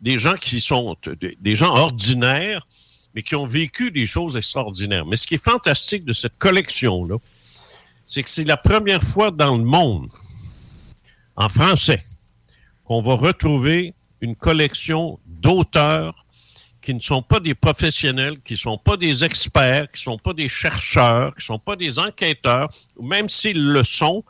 des 0.00 0.18
gens 0.18 0.34
qui 0.34 0.60
sont 0.60 0.96
euh, 1.06 1.16
des 1.40 1.54
gens 1.54 1.74
ordinaires, 1.74 2.66
mais 3.14 3.22
qui 3.22 3.34
ont 3.34 3.46
vécu 3.46 3.90
des 3.90 4.06
choses 4.06 4.36
extraordinaires. 4.36 5.06
Mais 5.06 5.16
ce 5.16 5.26
qui 5.26 5.34
est 5.34 5.44
fantastique 5.44 6.04
de 6.04 6.12
cette 6.12 6.38
collection-là, 6.38 7.16
c'est 8.04 8.22
que 8.22 8.30
c'est 8.30 8.44
la 8.44 8.56
première 8.56 9.02
fois 9.02 9.30
dans 9.30 9.56
le 9.56 9.64
monde, 9.64 10.08
en 11.36 11.48
français, 11.48 12.04
qu'on 12.92 13.00
va 13.00 13.14
retrouver 13.14 13.94
une 14.20 14.36
collection 14.36 15.18
d'auteurs 15.24 16.26
qui 16.82 16.92
ne 16.92 17.00
sont 17.00 17.22
pas 17.22 17.40
des 17.40 17.54
professionnels, 17.54 18.38
qui 18.44 18.52
ne 18.52 18.58
sont 18.58 18.76
pas 18.76 18.98
des 18.98 19.24
experts, 19.24 19.90
qui 19.90 20.00
ne 20.00 20.12
sont 20.12 20.18
pas 20.18 20.34
des 20.34 20.50
chercheurs, 20.50 21.32
qui 21.32 21.40
ne 21.40 21.44
sont 21.54 21.58
pas 21.58 21.74
des 21.74 21.98
enquêteurs, 21.98 22.68
même 23.00 23.30
s'ils 23.30 23.64
le 23.66 23.82
sont, 23.82 24.24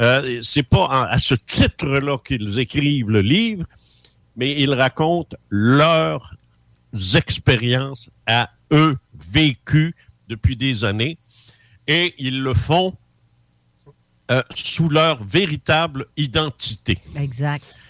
euh, 0.00 0.40
c'est 0.42 0.64
pas 0.64 1.06
à 1.08 1.16
ce 1.18 1.36
titre-là 1.36 2.18
qu'ils 2.26 2.58
écrivent 2.58 3.10
le 3.10 3.20
livre, 3.20 3.66
mais 4.34 4.60
ils 4.60 4.74
racontent 4.74 5.36
leurs 5.48 6.34
expériences 7.14 8.10
à 8.26 8.50
eux 8.72 8.98
vécues 9.32 9.94
depuis 10.26 10.56
des 10.56 10.84
années, 10.84 11.18
et 11.86 12.16
ils 12.18 12.42
le 12.42 12.52
font 12.52 12.94
euh, 14.32 14.42
sous 14.52 14.88
leur 14.88 15.22
véritable 15.22 16.06
identité. 16.16 16.98
Exact. 17.14 17.81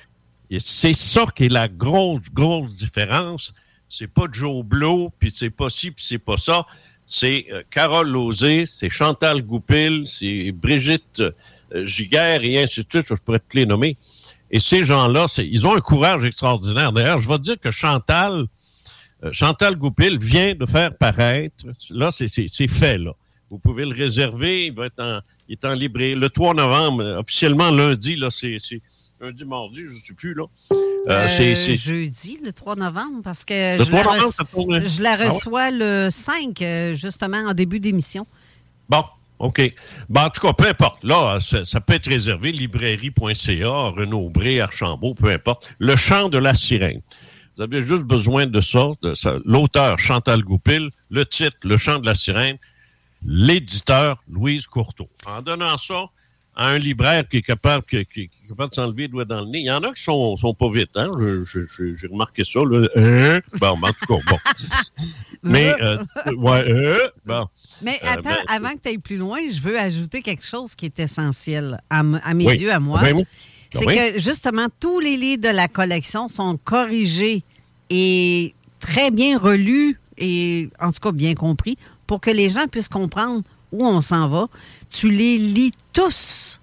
C'est 0.60 0.94
ça 0.94 1.24
qui 1.34 1.44
est 1.44 1.48
la 1.48 1.68
grosse, 1.68 2.30
grosse 2.32 2.76
différence. 2.76 3.52
C'est 3.88 4.06
pas 4.06 4.24
Joe 4.30 4.64
Blow, 4.64 5.10
puis 5.18 5.30
c'est 5.34 5.50
pas 5.50 5.70
ci, 5.70 5.90
puis 5.90 6.04
c'est 6.04 6.18
pas 6.18 6.36
ça. 6.36 6.66
C'est 7.06 7.46
euh, 7.52 7.62
Carole 7.70 8.08
Lauzé, 8.08 8.64
c'est 8.66 8.88
Chantal 8.88 9.42
Goupil, 9.42 10.04
c'est 10.06 10.50
Brigitte 10.52 11.20
euh, 11.20 11.84
Giguère 11.84 12.42
et 12.44 12.62
ainsi 12.62 12.82
de 12.84 12.86
suite. 12.90 13.06
Je 13.08 13.14
pourrais 13.22 13.38
te 13.40 13.56
les 13.56 13.66
nommer. 13.66 13.96
Et 14.50 14.60
ces 14.60 14.84
gens-là, 14.84 15.26
ils 15.38 15.66
ont 15.66 15.74
un 15.74 15.80
courage 15.80 16.24
extraordinaire. 16.24 16.92
D'ailleurs, 16.92 17.18
je 17.18 17.28
vais 17.28 17.38
dire 17.38 17.58
que 17.58 17.70
Chantal, 17.70 18.46
euh, 19.24 19.30
Chantal 19.32 19.76
Goupil 19.76 20.18
vient 20.18 20.54
de 20.54 20.66
faire 20.66 20.96
paraître. 20.96 21.64
Là, 21.90 22.10
c'est- 22.10 22.68
fait, 22.68 22.98
là. 22.98 23.12
Vous 23.50 23.58
pouvez 23.58 23.84
le 23.84 23.94
réserver. 23.94 24.66
Il 24.66 24.74
va 24.74 24.86
être 24.86 25.00
en, 25.00 25.20
il 25.48 25.52
est 25.52 25.64
en 25.64 25.74
librairie. 25.74 26.14
Le 26.14 26.30
3 26.30 26.54
novembre, 26.54 27.02
euh, 27.02 27.18
officiellement 27.20 27.70
lundi, 27.70 28.16
là, 28.16 28.28
c'est 28.30 28.58
lundi, 29.22 29.44
mardi, 29.44 29.80
je 29.88 29.94
ne 29.94 29.98
sais 30.00 30.14
plus, 30.14 30.34
là. 30.34 30.44
Euh, 31.08 31.28
c'est- 31.28 31.52
Euh, 31.52 31.54
c'est- 31.54 31.76
jeudi, 31.76 32.38
le 32.44 32.52
3 32.52 32.74
novembre, 32.74 33.20
parce 33.22 33.44
que 33.44 33.78
Le 33.78 33.84
je, 33.84 33.90
la 33.92 34.00
3 34.00 34.14
novembre, 34.16 34.30
reço- 34.32 34.36
ça 34.36 34.44
tourne. 34.44 34.84
je 34.84 35.00
la 35.02 35.12
Ah 35.12 35.16
ouais? 35.20 35.28
reçois 35.28 35.70
le 35.70 36.08
5, 36.10 36.60
euh, 36.62 36.94
justement, 36.96 37.38
en 37.38 37.54
début 37.54 37.78
d'émission. 37.78 38.26
Bon, 38.88 39.04
OK. 39.38 39.72
Ben, 40.08 40.24
en 40.26 40.30
tout 40.30 40.40
cas, 40.40 40.52
peu 40.52 40.66
importe. 40.68 41.04
Là, 41.04 41.38
ça, 41.40 41.64
ça 41.64 41.80
peut 41.80 41.94
être 41.94 42.08
réservé. 42.08 42.50
Librairie.ca, 42.52 43.68
Renaud 43.68 44.28
Bré, 44.28 44.60
Archambault, 44.60 45.14
peu 45.14 45.30
importe. 45.30 45.72
Le 45.78 45.94
chant 45.96 46.28
de 46.28 46.38
la 46.38 46.54
sirène. 46.54 47.00
Vous 47.56 47.62
avez 47.62 47.80
juste 47.80 48.02
besoin 48.04 48.46
de 48.46 48.60
ça. 48.60 48.90
de 49.02 49.14
ça. 49.14 49.36
L'auteur, 49.44 49.98
Chantal 50.00 50.42
Goupil. 50.42 50.90
Le 51.10 51.24
titre, 51.26 51.56
Le 51.64 51.76
chant 51.76 51.98
de 52.00 52.06
la 52.06 52.14
sirène. 52.14 52.56
L'éditeur, 53.24 54.22
Louise 54.28 54.66
Courteau. 54.66 55.08
En 55.26 55.42
donnant 55.42 55.76
ça 55.78 56.06
à 56.54 56.68
un 56.68 56.78
libraire 56.78 57.26
qui 57.26 57.38
est 57.38 57.42
capable, 57.42 57.84
qui, 57.86 57.96
est 57.96 58.30
capable 58.48 58.70
de 58.70 58.74
s'enlever 58.74 59.02
le 59.04 59.08
doigt 59.08 59.24
dans 59.24 59.40
le 59.40 59.46
nez, 59.46 59.60
il 59.60 59.66
y 59.66 59.70
en 59.70 59.82
a 59.82 59.92
qui 59.92 60.02
sont, 60.02 60.36
sont 60.36 60.52
pas 60.52 60.68
vite. 60.68 60.90
Hein? 60.96 61.10
J'ai 61.18 62.06
remarqué 62.06 62.44
ça. 62.44 62.60
Là. 62.60 62.88
Hein? 62.94 63.40
Bon, 63.58 63.78
en 63.82 63.92
tout 63.92 64.06
cas, 64.06 64.22
bon. 64.30 64.38
Mais, 65.42 65.72
euh, 65.80 65.98
ouais, 66.36 66.64
euh, 66.70 67.08
bon. 67.24 67.46
Mais 67.80 67.98
Euh, 68.04 68.08
attends, 68.10 68.22
ben, 68.24 68.36
avant 68.48 68.74
que 68.74 68.80
tu 68.82 68.88
ailles 68.90 68.98
plus 68.98 69.16
loin, 69.16 69.38
je 69.50 69.60
veux 69.60 69.78
ajouter 69.78 70.20
quelque 70.22 70.44
chose 70.44 70.74
qui 70.74 70.86
est 70.86 71.00
essentiel 71.00 71.80
à, 71.88 72.02
mes 72.02 72.46
Oui. 72.46 72.58
yeux, 72.58 72.72
à 72.72 72.80
moi. 72.80 73.00
Ben 73.00 73.16
oui. 73.16 73.24
C'est 73.70 73.86
oui. 73.86 73.96
que 73.96 74.20
justement, 74.20 74.66
tous 74.78 75.00
les 75.00 75.16
livres 75.16 75.42
de 75.42 75.48
la 75.48 75.66
collection 75.66 76.28
sont 76.28 76.58
corrigés 76.62 77.42
et 77.88 78.54
très 78.78 79.10
bien 79.10 79.38
relus 79.38 79.98
et 80.18 80.68
en 80.80 80.92
tout 80.92 81.00
cas 81.00 81.12
bien 81.12 81.34
compris, 81.34 81.78
pour 82.06 82.20
que 82.20 82.30
les 82.30 82.48
gens 82.48 82.66
puissent 82.66 82.88
comprendre 82.88 83.42
où 83.72 83.86
on 83.86 84.00
s'en 84.00 84.28
va, 84.28 84.48
tu 84.92 85.10
les 85.10 85.38
lis 85.38 85.72
tous. 85.92 86.60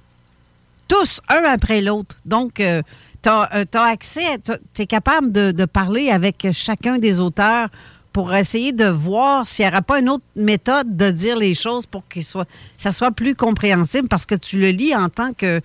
Tous, 0.88 1.22
un 1.28 1.44
après 1.44 1.82
l'autre. 1.82 2.16
Donc, 2.26 2.60
euh, 2.60 2.82
tu 3.22 3.30
as, 3.30 3.84
accès, 3.84 4.40
tu 4.74 4.82
es 4.82 4.86
capable 4.86 5.32
de, 5.32 5.66
parler 5.66 6.10
avec 6.10 6.48
chacun 6.54 6.98
des 6.98 7.20
auteurs 7.20 7.70
pour 8.14 8.34
essayer 8.34 8.72
de 8.72 8.88
voir 8.88 9.48
s'il 9.48 9.66
n'y 9.66 9.72
aura 9.72 9.82
pas 9.82 10.00
une 10.00 10.10
autre 10.10 10.24
méthode 10.36 10.98
de 10.98 11.12
dire 11.12 11.38
les 11.38 11.54
choses 11.54 11.86
pour 11.86 12.08
que 12.08 12.20
ça 12.78 12.92
soit 12.92 13.12
plus 13.12 13.36
compréhensible 13.36 14.08
parce 14.08 14.26
que 14.26 14.36
tu 14.36 14.60
le 14.60 14.70
lis 14.70 14.96
en 14.96 15.10
tant 15.10 15.34
que 15.34 15.62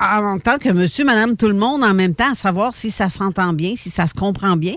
en 0.00 0.38
tant 0.38 0.58
que 0.58 0.68
monsieur, 0.68 1.04
madame, 1.04 1.36
tout 1.36 1.46
le 1.46 1.54
monde 1.54 1.82
en 1.82 1.94
même 1.94 2.14
temps, 2.14 2.32
à 2.32 2.34
savoir 2.34 2.74
si 2.74 2.90
ça 2.90 3.08
s'entend 3.08 3.52
bien, 3.52 3.74
si 3.76 3.90
ça 3.90 4.06
se 4.06 4.12
comprend 4.12 4.56
bien. 4.56 4.74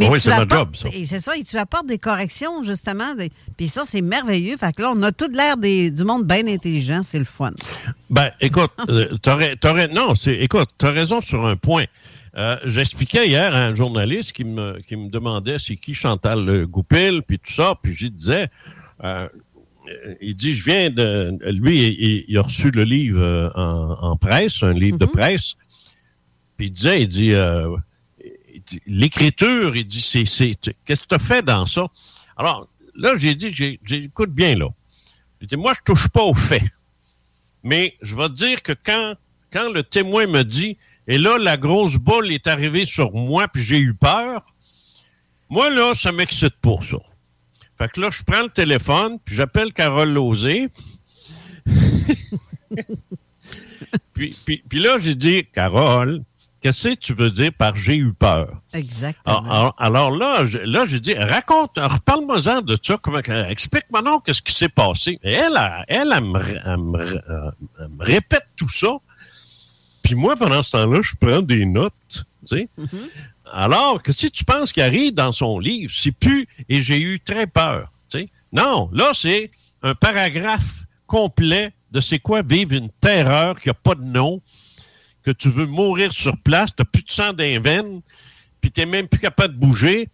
Mais 0.00 0.08
oui, 0.08 0.18
c'est 0.18 0.30
ma 0.30 0.48
job, 0.48 0.74
ça. 0.74 0.88
C'est 0.90 1.20
ça, 1.20 1.36
et 1.36 1.44
tu 1.44 1.58
apportes 1.58 1.86
des 1.86 1.98
corrections, 1.98 2.62
justement. 2.62 3.14
puis 3.58 3.68
ça, 3.68 3.82
c'est 3.84 4.00
merveilleux. 4.00 4.56
Fait 4.56 4.72
que 4.72 4.80
là, 4.80 4.92
on 4.96 5.02
a 5.02 5.12
tout 5.12 5.30
l'air 5.30 5.58
du 5.58 6.04
monde 6.04 6.26
bien 6.26 6.46
intelligent. 6.46 7.02
C'est 7.02 7.18
le 7.18 7.26
fun. 7.26 7.50
Ben, 8.08 8.30
écoute, 8.40 8.70
euh, 8.88 9.16
t'aurais, 9.18 9.56
t'aurais, 9.56 9.88
non, 9.88 10.14
c'est, 10.14 10.36
écoute, 10.36 10.70
t'as 10.78 10.90
raison 10.90 11.20
sur 11.20 11.44
un 11.44 11.56
point. 11.56 11.84
Euh, 12.36 12.56
j'expliquais 12.64 13.28
hier 13.28 13.54
à 13.54 13.66
un 13.66 13.74
journaliste 13.74 14.32
qui 14.32 14.44
me, 14.44 14.80
qui 14.80 14.96
me 14.96 15.10
demandait 15.10 15.58
c'est 15.58 15.76
qui 15.76 15.92
Chantal 15.92 16.64
Goupil, 16.64 17.22
puis 17.26 17.38
tout 17.38 17.52
ça, 17.52 17.74
puis 17.82 17.92
j'y 17.92 18.10
disais, 18.10 18.48
euh, 19.04 19.28
il 20.22 20.34
dit, 20.34 20.54
je 20.54 20.64
viens 20.64 20.88
de... 20.88 21.36
Lui, 21.50 22.24
il, 22.26 22.38
a 22.38 22.42
reçu 22.42 22.70
le 22.70 22.84
livre 22.84 23.52
en, 23.54 24.16
presse, 24.16 24.62
un 24.62 24.72
livre 24.72 24.96
de 24.96 25.04
mm-hmm. 25.04 25.10
presse, 25.10 25.56
puis 26.56 26.68
il 26.68 26.72
disait, 26.72 27.02
il 27.02 27.08
dit 27.08 27.34
l'écriture, 28.86 29.76
il 29.76 29.86
dit, 29.86 30.00
c'est, 30.00 30.24
qu'est-ce 30.84 31.02
que 31.02 31.08
tu 31.08 31.14
as 31.14 31.18
fait 31.18 31.42
dans 31.42 31.66
ça? 31.66 31.86
Alors, 32.36 32.68
là, 32.94 33.14
j'ai 33.16 33.34
dit, 33.34 33.52
j'écoute 33.84 34.30
bien, 34.30 34.56
là. 34.56 34.68
J'ai 35.40 35.46
dit, 35.46 35.56
moi, 35.56 35.72
je 35.74 35.80
touche 35.84 36.08
pas 36.08 36.22
aux 36.22 36.34
faits. 36.34 36.62
Mais 37.62 37.96
je 38.02 38.14
vais 38.14 38.28
te 38.28 38.34
dire 38.34 38.62
que 38.62 38.72
quand, 38.72 39.14
quand 39.52 39.70
le 39.70 39.82
témoin 39.82 40.26
me 40.26 40.42
dit, 40.42 40.76
et 41.06 41.18
là, 41.18 41.38
la 41.38 41.56
grosse 41.56 41.96
boule 41.96 42.30
est 42.30 42.46
arrivée 42.46 42.84
sur 42.84 43.12
moi, 43.12 43.48
puis 43.48 43.62
j'ai 43.62 43.78
eu 43.78 43.94
peur, 43.94 44.54
moi, 45.48 45.70
là, 45.70 45.94
ça 45.94 46.12
m'excite 46.12 46.54
pas, 46.62 46.76
ça. 46.88 46.98
Fait 47.76 47.90
que 47.90 48.00
là, 48.00 48.10
je 48.10 48.22
prends 48.22 48.42
le 48.42 48.50
téléphone, 48.50 49.18
puis 49.24 49.34
j'appelle 49.34 49.72
Carole 49.72 50.12
Lozé. 50.12 50.68
puis, 54.14 54.36
puis 54.68 54.78
là, 54.78 54.98
j'ai 55.00 55.14
dit, 55.14 55.46
Carole, 55.52 56.22
Qu'est-ce 56.60 56.88
que 56.88 56.94
tu 56.94 57.14
veux 57.14 57.30
dire 57.30 57.52
par 57.54 57.74
j'ai 57.74 57.96
eu 57.96 58.12
peur? 58.12 58.60
Exactement. 58.74 59.72
Alors, 59.78 60.10
là, 60.10 60.44
je, 60.44 60.58
là, 60.58 60.84
j'ai 60.84 61.00
dit, 61.00 61.14
raconte, 61.14 61.78
reparle-moi-en 61.78 62.60
de 62.60 62.76
ça. 62.82 62.98
explique-moi 63.48 64.02
non 64.02 64.20
qu'est-ce 64.20 64.42
qui 64.42 64.52
s'est 64.52 64.68
passé. 64.68 65.18
elle, 65.22 65.58
elle, 65.88 66.12
elle, 66.12 66.22
me, 66.22 68.02
répète 68.02 68.44
tout 68.56 68.68
ça. 68.68 68.92
Puis 70.02 70.14
moi, 70.14 70.36
pendant 70.36 70.62
ce 70.62 70.72
temps-là, 70.72 71.00
je 71.02 71.14
prends 71.18 71.40
des 71.40 71.64
notes. 71.64 71.94
Tu 72.08 72.56
sais. 72.56 72.68
Mm-hmm. 72.78 73.08
Alors, 73.52 74.02
que 74.02 74.12
tu 74.12 74.44
penses 74.44 74.72
qui 74.72 74.82
arrive 74.82 75.14
dans 75.14 75.32
son 75.32 75.58
livre? 75.58 75.92
C'est 75.94 76.12
plus 76.12 76.46
et 76.68 76.80
j'ai 76.80 77.00
eu 77.00 77.20
très 77.20 77.46
peur. 77.46 77.90
Tu 78.10 78.20
sais. 78.20 78.28
Non, 78.52 78.90
là, 78.92 79.12
c'est 79.14 79.50
un 79.82 79.94
paragraphe 79.94 80.84
complet 81.06 81.72
de 81.90 82.00
c'est 82.00 82.18
quoi 82.18 82.42
vivre 82.42 82.74
une 82.74 82.90
terreur 83.00 83.58
qui 83.58 83.68
n'a 83.68 83.74
pas 83.74 83.94
de 83.94 84.04
nom 84.04 84.40
que 85.24 85.30
tu 85.30 85.48
veux 85.48 85.66
mourir 85.66 86.12
sur 86.12 86.36
place, 86.38 86.70
tu 86.74 86.82
n'as 86.82 86.86
plus 86.86 87.02
de 87.02 87.10
sang 87.10 87.32
dans 87.32 87.38
les 87.38 87.58
veines, 87.58 88.00
puis 88.60 88.70
tu 88.70 88.80
n'es 88.80 88.86
même 88.86 89.08
plus 89.08 89.20
capable 89.20 89.54
de 89.54 89.58
bouger, 89.58 90.08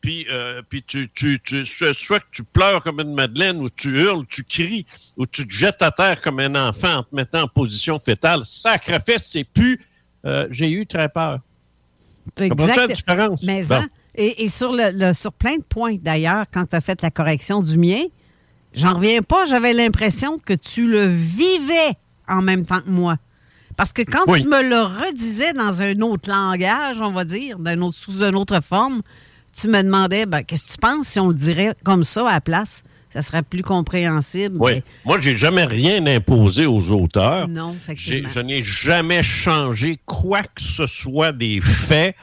puis, 0.00 0.26
euh, 0.30 0.62
puis 0.68 0.82
tu, 0.82 1.08
tu, 1.08 1.40
tu, 1.40 1.64
soit 1.64 2.20
que 2.20 2.26
tu 2.30 2.44
pleures 2.44 2.82
comme 2.82 3.00
une 3.00 3.14
madeleine, 3.14 3.60
ou 3.60 3.68
tu 3.68 4.00
hurles, 4.00 4.26
tu 4.26 4.44
cries, 4.44 4.86
ou 5.16 5.26
tu 5.26 5.46
te 5.46 5.52
jettes 5.52 5.82
à 5.82 5.90
terre 5.90 6.20
comme 6.20 6.38
un 6.40 6.54
enfant 6.68 6.98
en 6.98 7.02
te 7.02 7.14
mettant 7.14 7.42
en 7.42 7.48
position 7.48 7.98
fétale. 7.98 8.44
Sacrifice, 8.44 9.24
c'est 9.24 9.44
plus 9.44 9.80
euh, 10.24 10.46
j'ai 10.50 10.70
eu 10.70 10.86
très 10.86 11.08
peur. 11.08 11.40
Exact. 12.38 12.76
la 12.76 12.86
différence? 12.88 13.42
Mais 13.44 13.72
hein, 13.72 13.88
et, 14.14 14.48
sur, 14.48 14.72
le, 14.72 15.12
sur 15.12 15.32
plein 15.32 15.56
de 15.56 15.62
points, 15.62 15.96
d'ailleurs, 15.96 16.46
quand 16.52 16.66
tu 16.66 16.74
as 16.74 16.80
fait 16.80 17.00
la 17.02 17.10
correction 17.10 17.62
du 17.62 17.78
mien, 17.78 18.02
j'en 18.74 18.94
reviens 18.94 19.22
pas, 19.22 19.46
j'avais 19.46 19.72
l'impression 19.72 20.38
que 20.38 20.54
tu 20.54 20.88
le 20.88 21.06
vivais 21.06 21.94
en 22.26 22.42
même 22.42 22.66
temps 22.66 22.80
que 22.80 22.90
moi. 22.90 23.16
Parce 23.78 23.92
que 23.92 24.02
quand 24.02 24.24
tu 24.34 24.44
me 24.44 24.68
le 24.68 24.82
redisais 24.82 25.52
dans 25.52 25.80
un 25.82 26.00
autre 26.00 26.28
langage, 26.28 27.00
on 27.00 27.12
va 27.12 27.24
dire, 27.24 27.56
autre, 27.58 27.96
sous 27.96 28.24
une 28.24 28.34
autre 28.34 28.60
forme, 28.60 29.02
tu 29.58 29.68
me 29.68 29.80
demandais, 29.82 30.26
ben, 30.26 30.42
qu'est-ce 30.42 30.64
que 30.64 30.72
tu 30.72 30.78
penses 30.78 31.06
si 31.06 31.20
on 31.20 31.28
le 31.28 31.34
dirait 31.34 31.74
comme 31.84 32.02
ça 32.02 32.28
à 32.28 32.34
la 32.34 32.40
place? 32.40 32.82
Ça 33.10 33.22
serait 33.22 33.44
plus 33.44 33.62
compréhensible. 33.62 34.56
Oui. 34.58 34.82
Moi, 35.04 35.20
j'ai 35.20 35.36
jamais 35.36 35.64
rien 35.64 36.04
imposé 36.06 36.66
aux 36.66 36.90
auteurs. 36.90 37.46
Non, 37.46 37.72
effectivement. 37.72 38.28
Je 38.28 38.40
n'ai 38.40 38.62
jamais 38.64 39.22
changé 39.22 39.96
quoi 40.04 40.42
que 40.42 40.60
ce 40.60 40.86
soit 40.86 41.30
des 41.30 41.60
faits. 41.60 42.16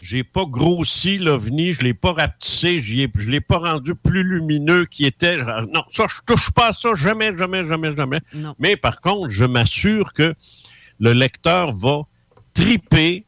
J'ai 0.00 0.24
pas 0.24 0.46
grossi 0.46 1.18
l'OVNI, 1.18 1.74
je 1.74 1.82
l'ai 1.82 1.94
pas 1.94 2.12
rapetissé, 2.12 2.78
je 2.78 3.30
l'ai 3.30 3.40
pas 3.40 3.58
rendu 3.58 3.94
plus 3.94 4.24
lumineux 4.24 4.86
qu'il 4.86 5.06
était. 5.06 5.36
Non, 5.36 5.84
ça, 5.90 6.06
je 6.08 6.16
touche 6.26 6.50
pas 6.52 6.68
à 6.68 6.72
ça, 6.72 6.94
jamais, 6.94 7.36
jamais, 7.36 7.64
jamais, 7.64 7.94
jamais. 7.94 8.20
Mais 8.58 8.76
par 8.76 9.00
contre, 9.00 9.28
je 9.28 9.44
m'assure 9.44 10.14
que 10.14 10.34
le 11.02 11.12
lecteur 11.12 11.72
va 11.72 12.02
triper 12.54 13.26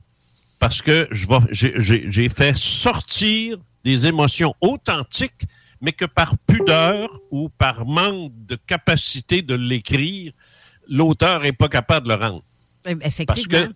parce 0.61 0.81
que 0.81 1.09
j'ai 1.11 2.29
fait 2.29 2.57
sortir 2.57 3.59
des 3.83 4.07
émotions 4.07 4.55
authentiques, 4.61 5.43
mais 5.81 5.93
que 5.93 6.05
par 6.05 6.39
pudeur 6.39 7.11
ou 7.33 7.49
par 7.49 7.85
manque 7.85 8.33
de 8.47 8.55
capacité 8.55 9.43
de 9.43 9.57
l'écrire, 9.57 10.33
l'auteur 10.89 11.43
n'est 11.43 11.53
pas 11.53 11.69
capable 11.69 12.07
de 12.07 12.15
le 12.15 12.25
rendre. 12.25 12.45
Effectivement. 13.03 13.67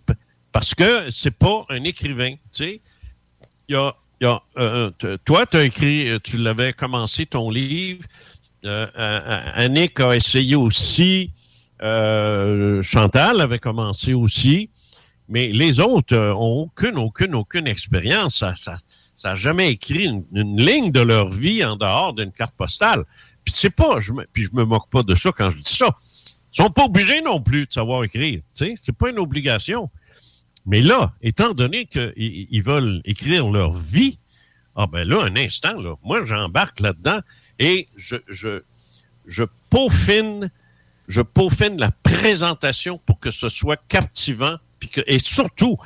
Parce 0.53 0.75
que 0.75 0.95
parce 0.95 1.11
c'est 1.15 1.37
pas 1.37 1.67
un 1.69 1.83
écrivain, 1.83 2.35
tu 2.35 2.39
sais. 2.53 2.81
Il 3.69 3.75
y 3.75 4.27
a, 4.27 4.43
euh, 4.59 4.91
toi, 5.25 5.45
tu 5.45 5.57
as 5.57 5.65
écrit, 5.65 6.09
euh, 6.09 6.19
tu 6.23 6.39
l'avais 6.39 6.73
commencé 6.73 7.27
ton 7.27 7.51
livre. 7.51 8.05
Euh, 8.65 8.87
Annick 9.55 9.99
a 10.01 10.15
essayé 10.15 10.55
aussi. 10.55 11.33
Euh, 11.83 12.83
Chantal 12.83 13.41
avait 13.41 13.59
commencé 13.59 14.15
aussi, 14.15 14.71
mais 15.29 15.49
les 15.49 15.81
autres 15.81 16.15
euh, 16.15 16.33
ont 16.33 16.63
aucune, 16.63 16.99
aucune, 16.99 17.35
aucune 17.35 17.67
expérience. 17.67 18.39
Ça, 18.39 18.55
ça, 18.55 18.77
ça 19.15 19.35
jamais 19.35 19.73
écrit 19.73 20.05
une, 20.07 20.25
ligne 20.61 20.91
de 20.91 21.01
leur 21.01 21.29
vie 21.29 21.65
en 21.65 21.77
dehors 21.77 22.15
d'une 22.15 22.33
carte 22.33 22.55
postale. 22.57 23.05
Puis 23.45 23.55
c'est 23.57 23.71
pas, 23.71 24.01
je 24.01 24.13
me, 24.13 24.27
puis 24.33 24.45
je 24.45 24.51
me 24.53 24.65
moque 24.65 24.91
pas 24.91 25.03
de 25.03 25.15
ça 25.15 25.31
quand 25.33 25.51
je 25.51 25.59
dis 25.59 25.75
ça. 25.75 25.89
Ils 26.53 26.63
sont 26.63 26.71
pas 26.71 26.85
obligés 26.85 27.21
non 27.21 27.41
plus 27.41 27.67
de 27.67 27.73
savoir 27.73 28.05
écrire. 28.05 28.41
Tu 28.57 28.67
sais, 28.67 28.75
c'est 28.81 28.97
pas 28.97 29.11
une 29.11 29.19
obligation. 29.19 29.91
Mais 30.67 30.83
là, 30.83 31.13
étant 31.23 31.55
donné 31.55 31.87
qu'ils 31.87 32.13
ils 32.17 32.63
veulent 32.63 33.01
écrire 33.05 33.49
leur 33.51 33.73
vie, 33.73 34.19
ah 34.77 34.87
ben 34.87 35.07
là, 35.07 35.23
un 35.25 35.37
instant, 35.37 35.81
là, 35.81 35.95
moi 36.03 36.23
j'embarque 36.25 36.81
là-dedans 36.81 37.21
et 37.59 37.89
je, 37.97 38.17
je, 38.29 38.63
je 39.27 39.45
peaufine 39.71 40.51
je 41.09 41.23
peaufine 41.23 41.79
la 41.79 41.91
présentation 41.91 43.01
pour 43.07 43.19
que 43.19 43.31
ce 43.31 43.49
soit 43.49 43.81
captivant, 43.89 44.57
et 45.07 45.19
surtout 45.19 45.77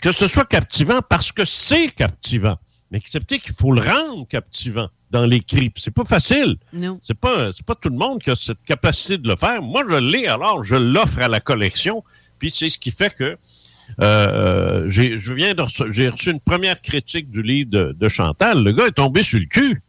que 0.00 0.12
ce 0.12 0.26
soit 0.26 0.46
captivant 0.46 1.00
parce 1.06 1.32
que 1.32 1.44
c'est 1.44 1.88
captivant. 1.88 2.56
Mais 2.90 2.98
accepter 2.98 3.38
qu'il 3.38 3.54
faut 3.54 3.72
le 3.72 3.80
rendre 3.80 4.26
captivant 4.28 4.88
dans 5.10 5.24
l'écrit. 5.24 5.72
C'est 5.76 5.94
pas 5.94 6.04
facile. 6.04 6.56
Non. 6.72 6.98
C'est 7.00 7.18
pas, 7.18 7.50
pas 7.66 7.74
tout 7.74 7.88
le 7.88 7.96
monde 7.96 8.20
qui 8.22 8.30
a 8.30 8.34
cette 8.34 8.62
capacité 8.64 9.18
de 9.18 9.28
le 9.28 9.36
faire. 9.36 9.62
Moi, 9.62 9.84
je 9.88 9.96
l'ai, 9.96 10.26
alors 10.26 10.62
je 10.62 10.76
l'offre 10.76 11.20
à 11.20 11.28
la 11.28 11.40
collection. 11.40 12.04
Puis 12.38 12.50
c'est 12.50 12.68
ce 12.68 12.78
qui 12.78 12.90
fait 12.90 13.14
que 13.14 13.38
euh, 14.00 14.88
j'ai, 14.88 15.16
je 15.16 15.32
viens 15.32 15.54
de 15.54 15.62
j'ai 15.88 16.08
reçu 16.08 16.30
une 16.30 16.40
première 16.40 16.80
critique 16.80 17.30
du 17.30 17.42
livre 17.42 17.70
de, 17.70 18.08
Chantal. 18.08 18.62
Le 18.62 18.72
gars 18.72 18.86
est 18.86 18.92
tombé 18.92 19.22
sur 19.22 19.38
le 19.38 19.46
cul. 19.46 19.82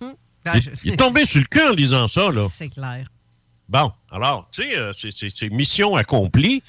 Hum. 0.00 0.14
Ben, 0.44 0.52
il, 0.84 0.92
est 0.92 0.96
tombé 0.96 1.24
sur 1.24 1.40
le 1.40 1.46
cul 1.46 1.62
en 1.62 1.72
lisant 1.72 2.08
ça. 2.08 2.30
Là. 2.30 2.46
C'est 2.52 2.68
clair. 2.68 3.08
Bon, 3.68 3.92
alors, 4.10 4.48
tu 4.50 4.62
sais, 4.62 4.76
euh, 4.76 4.92
c'est 4.92 5.50
mission 5.50 5.96
accomplie. 5.96 6.62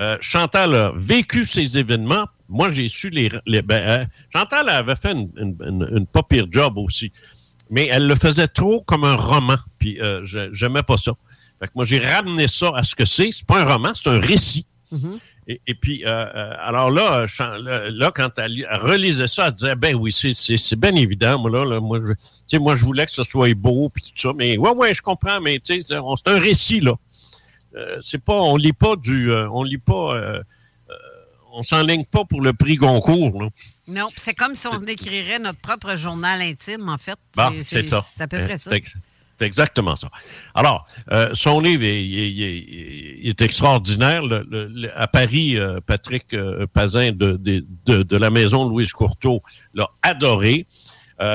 Euh, 0.00 0.16
Chantal 0.20 0.74
a 0.74 0.92
vécu 0.96 1.44
ces 1.44 1.78
événements. 1.78 2.26
Moi, 2.48 2.70
j'ai 2.70 2.88
su 2.88 3.10
les... 3.10 3.28
ben, 3.62 3.82
euh, 3.82 4.04
Chantal 4.32 4.68
avait 4.68 4.96
fait 4.96 5.12
une, 5.12 5.30
une, 5.36 6.06
pas 6.06 6.22
pire 6.22 6.46
job 6.50 6.78
aussi. 6.78 7.12
Mais 7.70 7.88
elle 7.90 8.06
le 8.06 8.14
faisait 8.14 8.46
trop 8.46 8.80
comme 8.82 9.04
un 9.04 9.16
roman. 9.16 9.56
Puis 9.78 9.98
j'aimais 10.52 10.82
pas 10.82 10.96
ça. 10.96 11.12
Fait 11.58 11.66
que 11.66 11.72
moi, 11.74 11.84
j'ai 11.84 11.98
ramené 11.98 12.48
ça 12.48 12.70
à 12.74 12.82
ce 12.82 12.94
que 12.94 13.04
c'est. 13.04 13.32
C'est 13.32 13.46
pas 13.46 13.60
un 13.60 13.64
roman, 13.64 13.92
c'est 13.94 14.08
un 14.08 14.20
récit. 14.20 14.66
Mm-hmm. 14.92 15.18
Et, 15.48 15.74
puis, 15.74 16.04
alors 16.04 16.90
là, 16.90 17.26
là, 17.38 18.10
quand 18.12 18.36
elle, 18.38 18.66
relisait 18.80 19.28
ça, 19.28 19.46
elle 19.46 19.52
disait, 19.52 19.74
ben 19.76 19.94
oui, 19.94 20.12
c'est 20.12 20.76
bien 20.76 20.94
évident. 20.96 21.38
Moi, 21.38 21.64
là, 21.64 21.80
moi, 21.80 22.00
je, 22.00 22.14
sais, 22.48 22.58
moi, 22.58 22.74
je 22.74 22.84
voulais 22.84 23.06
que 23.06 23.12
ce 23.12 23.22
soit 23.22 23.54
beau, 23.54 23.88
puis 23.88 24.02
tout 24.02 24.28
ça. 24.28 24.32
Mais 24.34 24.58
ouais, 24.58 24.72
ouais, 24.72 24.92
je 24.92 25.02
comprends, 25.02 25.40
mais 25.40 25.60
tu 25.60 25.80
sais, 25.80 25.94
c'est 25.98 26.28
un 26.30 26.38
récit, 26.38 26.80
là. 26.80 26.94
Euh, 27.76 27.98
c'est 28.00 28.22
pas, 28.22 28.34
on 28.34 28.56
lit 28.56 28.72
pas 28.72 28.96
du, 28.96 29.30
euh, 29.30 29.48
on 29.50 29.62
lit 29.62 29.78
pas, 29.78 30.14
euh, 30.14 30.42
on 31.52 31.62
s'enligne 31.62 32.04
pas 32.04 32.24
pour 32.24 32.40
le 32.40 32.52
prix 32.52 32.76
Goncourt. 32.76 33.42
Là. 33.42 33.48
Non, 33.88 34.08
c'est 34.16 34.34
comme 34.34 34.54
si 34.54 34.66
on 34.66 34.78
écrirait 34.86 35.38
notre 35.38 35.60
propre 35.60 35.94
journal 35.96 36.40
intime, 36.40 36.88
en 36.88 36.98
fait. 36.98 37.18
Bon, 37.34 37.52
c'est 37.62 37.82
ça. 37.82 38.04
C'est 38.06 38.22
à 38.22 38.28
peu 38.28 38.38
près 38.38 38.56
ça. 38.56 38.70
C'est 39.38 39.46
exactement 39.46 39.96
ça. 39.96 40.08
Alors, 40.54 40.86
euh, 41.12 41.28
son 41.34 41.60
livre 41.60 41.84
est, 41.84 43.40
extraordinaire. 43.42 44.22
à 44.94 45.06
Paris, 45.08 45.58
euh, 45.58 45.80
Patrick 45.84 46.32
euh, 46.32 46.66
Pazin 46.72 47.12
de, 47.12 47.36
de, 47.36 48.16
la 48.16 48.30
maison 48.30 48.68
Louise 48.68 48.92
Courteau 48.92 49.42
l'a 49.74 49.88
adoré. 50.02 50.66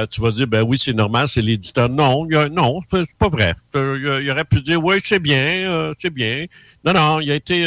tu 0.10 0.22
vas 0.22 0.32
dire, 0.32 0.48
ben 0.48 0.64
oui, 0.64 0.80
c'est 0.80 0.94
normal, 0.94 1.28
c'est 1.28 1.44
l'éditeur. 1.44 1.90
Non, 1.90 2.28
y 2.28 2.36
a, 2.36 2.50
non, 2.50 2.80
c'est 2.90 3.16
pas 3.18 3.30
vrai. 3.30 3.54
Il, 3.76 4.30
aurait 4.32 4.46
pu 4.46 4.62
dire, 4.62 4.84
oui, 4.84 4.96
c'est 5.04 5.20
bien, 5.20 5.94
c'est 6.00 6.12
bien. 6.12 6.46
Non, 6.84 6.94
non, 6.94 7.20
il 7.20 7.32
a 7.32 7.36
été, 7.36 7.66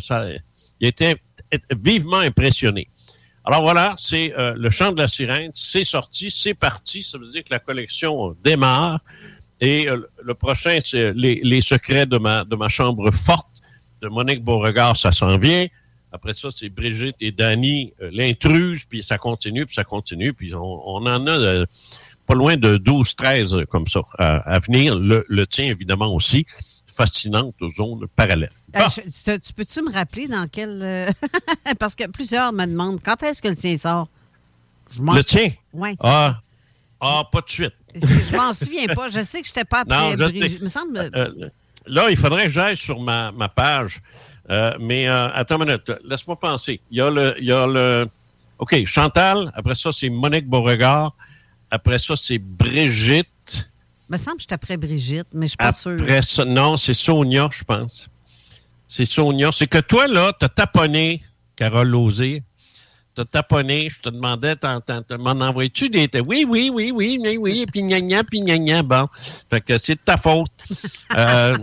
ça, 0.00 0.26
il 0.80 0.86
a 0.86 0.88
été 0.88 1.16
vivement 1.76 2.18
impressionné. 2.18 2.88
Alors 3.44 3.62
voilà, 3.62 3.94
c'est 3.98 4.32
le 4.36 4.70
chant 4.70 4.92
de 4.92 5.00
la 5.02 5.08
sirène, 5.08 5.50
c'est 5.52 5.84
sorti, 5.84 6.30
c'est 6.30 6.54
parti. 6.54 7.02
Ça 7.02 7.18
veut 7.18 7.28
dire 7.28 7.44
que 7.44 7.52
la 7.52 7.58
collection 7.58 8.34
démarre. 8.42 9.00
Et 9.60 9.88
euh, 9.88 10.08
le 10.22 10.34
prochain, 10.34 10.78
c'est 10.82 11.12
les, 11.14 11.60
secrets 11.60 12.06
de 12.06 12.18
ma, 12.18 12.44
de 12.44 12.56
ma 12.56 12.68
chambre 12.68 13.10
forte 13.10 13.48
de 14.00 14.08
Monique 14.08 14.42
Beauregard, 14.42 14.96
ça 14.96 15.12
s'en 15.12 15.36
vient. 15.36 15.66
Après 16.12 16.32
ça, 16.32 16.48
c'est 16.50 16.70
Brigitte 16.70 17.16
et 17.20 17.30
Dany, 17.30 17.92
euh, 18.00 18.10
l'intruse, 18.12 18.84
puis 18.84 19.02
ça 19.02 19.18
continue, 19.18 19.66
puis 19.66 19.74
ça 19.74 19.84
continue. 19.84 20.32
Puis 20.32 20.54
on, 20.54 20.96
en 20.96 21.26
a 21.26 21.30
euh, 21.30 21.66
pas 22.26 22.34
loin 22.34 22.56
de 22.56 22.78
12, 22.78 23.14
13 23.14 23.56
comme 23.68 23.86
ça 23.86 24.00
à, 24.18 24.58
venir. 24.60 24.96
Le, 24.96 25.24
le, 25.28 25.46
tien, 25.46 25.66
évidemment, 25.66 26.12
aussi. 26.12 26.46
Fascinante 26.86 27.54
zones 27.76 28.06
parallèles. 28.16 28.50
tu 29.24 29.52
peux-tu 29.54 29.82
me 29.82 29.92
rappeler 29.92 30.26
dans 30.26 30.46
quel... 30.50 31.14
Parce 31.78 31.94
que 31.94 32.08
plusieurs 32.08 32.52
me 32.52 32.66
demandent, 32.66 33.00
quand 33.02 33.22
est-ce 33.22 33.40
que 33.40 33.48
le 33.48 33.56
tien 33.56 33.76
sort? 33.76 34.08
le 34.98 35.22
tien? 35.22 35.50
Oui. 35.72 35.96
Ah, 36.00 36.40
ah, 37.00 37.24
pas 37.30 37.40
de 37.40 37.48
suite. 37.48 37.74
Je 37.94 38.36
m'en 38.36 38.52
souviens 38.52 38.86
pas. 38.86 39.08
Je 39.08 39.22
sais 39.22 39.40
que 39.40 39.46
je 39.46 39.52
n'étais 39.52 39.64
pas 39.64 39.80
après. 39.80 40.16
Non, 40.16 40.60
me 40.62 40.68
semble... 40.68 40.98
Euh, 40.98 41.10
euh, 41.14 41.48
là, 41.86 42.10
il 42.10 42.16
faudrait 42.16 42.44
que 42.44 42.50
j'aille 42.50 42.76
sur 42.76 43.00
ma, 43.00 43.32
ma 43.32 43.48
page. 43.48 44.00
Euh, 44.50 44.74
mais 44.80 45.06
attends 45.06 45.56
une 45.60 45.66
minute. 45.66 45.92
Laisse-moi 46.04 46.38
penser. 46.38 46.80
Il 46.90 46.98
y 46.98 47.00
a 47.00 47.10
le. 47.10 47.34
Il 47.38 47.46
y 47.46 47.52
a 47.52 47.66
le 47.66 48.08
OK, 48.58 48.84
Chantal. 48.84 49.50
Après 49.54 49.74
ça, 49.74 49.90
c'est 49.92 50.10
Monique 50.10 50.46
Beauregard. 50.46 51.14
Après 51.70 51.98
ça, 51.98 52.16
c'est 52.16 52.38
Brigitte. 52.38 53.70
Il 54.08 54.12
me 54.12 54.16
semble 54.16 54.36
que 54.36 54.42
j'étais 54.42 54.54
après 54.54 54.76
Brigitte, 54.76 55.28
mais 55.32 55.46
je 55.46 55.50
suis 55.50 55.56
pas 55.56 55.72
sûr. 55.72 55.92
Après 55.92 56.20
ça, 56.22 56.44
non, 56.44 56.76
c'est 56.76 56.94
Sonia, 56.94 57.48
je 57.52 57.62
pense. 57.62 58.08
C'est 58.88 59.04
Sonia. 59.04 59.50
C'est 59.52 59.68
que 59.68 59.78
toi, 59.78 60.08
là, 60.08 60.32
tu 60.38 60.44
as 60.44 60.48
taponné 60.48 61.22
Carole 61.54 61.88
Lozé 61.88 62.42
t'as 63.14 63.24
taponné, 63.24 63.88
je 63.88 64.00
te 64.00 64.08
demandais, 64.08 64.54
m'en 65.18 65.30
envoies-tu 65.30 65.88
des. 65.90 66.08
Oui, 66.20 66.44
oui, 66.48 66.70
oui, 66.72 66.92
oui, 66.94 67.18
oui, 67.20 67.36
oui, 67.38 67.66
puis 67.70 67.82
gna 67.82 68.00
gna, 68.00 68.24
puis 68.24 68.40
gna 68.40 68.58
gna, 68.58 68.82
bon. 68.82 69.08
Fait 69.48 69.60
que 69.60 69.78
c'est 69.78 69.94
de 69.94 70.00
ta 70.04 70.16
faute. 70.16 70.50
euh, 71.16 71.56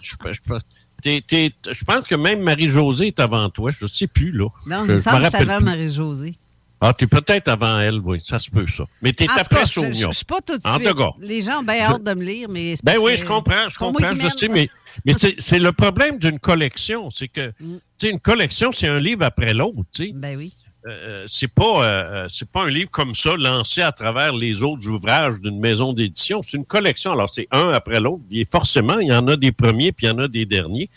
je, 0.00 0.14
je, 0.32 1.84
pense 1.84 2.04
que 2.04 2.14
même 2.14 2.42
Marie-Josée 2.42 3.08
est 3.08 3.20
avant 3.20 3.48
toi. 3.50 3.70
Je 3.70 3.84
ne 3.84 3.88
sais 3.88 4.06
plus, 4.06 4.32
là. 4.32 4.48
Non, 4.66 4.84
je, 4.84 4.92
me 4.92 4.98
semble 4.98 5.28
que 5.30 5.36
avant 5.36 5.60
Marie-Josée. 5.60 6.34
Ah, 6.82 6.94
tu 6.94 7.04
es 7.04 7.08
peut-être 7.08 7.48
avant 7.48 7.78
elle, 7.78 8.00
oui, 8.02 8.22
ça 8.24 8.38
se 8.38 8.48
peut, 8.50 8.66
ça. 8.66 8.84
Mais 9.02 9.12
tu 9.12 9.24
es 9.24 9.28
après 9.28 9.66
Sonia. 9.66 9.92
Je 9.92 10.06
ne 10.06 10.12
suis 10.12 10.24
pas 10.24 10.40
tout 10.40 10.56
de 10.56 10.66
suite. 10.66 10.96
Les 11.20 11.42
gens 11.42 11.60
ont 11.60 11.62
bien 11.62 11.80
hâte 11.80 12.02
de 12.02 12.14
me 12.14 12.24
lire, 12.24 12.48
mais 12.50 12.74
Ben 12.82 12.96
oui, 13.02 13.18
je 13.18 13.24
comprends, 13.26 13.68
je 13.68 13.76
comprends, 13.76 14.14
je 14.14 14.28
sais, 14.28 14.48
mais, 14.48 14.70
mais 15.04 15.12
c'est 15.12 15.58
le 15.58 15.72
problème 15.72 16.18
d'une 16.18 16.38
collection. 16.38 17.10
C'est 17.10 17.28
que, 17.28 17.48
mm. 17.60 17.76
tu 17.76 17.80
sais, 17.98 18.10
une 18.10 18.20
collection, 18.20 18.72
c'est 18.72 18.88
un 18.88 18.98
livre 18.98 19.24
après 19.24 19.52
l'autre, 19.52 19.80
tu 19.92 20.06
sais. 20.06 20.12
Ben 20.14 20.38
oui. 20.38 20.54
Euh, 20.86 20.88
euh, 20.90 21.24
c'est 21.28 21.48
pas 21.48 21.84
euh, 21.84 22.26
c'est 22.28 22.48
pas 22.48 22.64
un 22.64 22.70
livre 22.70 22.90
comme 22.90 23.14
ça 23.14 23.36
lancé 23.36 23.82
à 23.82 23.92
travers 23.92 24.34
les 24.34 24.62
autres 24.62 24.88
ouvrages 24.88 25.38
d'une 25.40 25.60
maison 25.60 25.92
d'édition. 25.92 26.42
C'est 26.42 26.56
une 26.56 26.64
collection. 26.64 27.12
Alors 27.12 27.28
c'est 27.28 27.48
un 27.50 27.70
après 27.70 28.00
l'autre. 28.00 28.22
Et 28.30 28.46
forcément, 28.46 28.98
il 28.98 29.08
y 29.08 29.12
en 29.12 29.28
a 29.28 29.36
des 29.36 29.52
premiers 29.52 29.92
puis 29.92 30.06
il 30.06 30.10
y 30.10 30.12
en 30.12 30.18
a 30.18 30.28
des 30.28 30.46
derniers. 30.46 30.88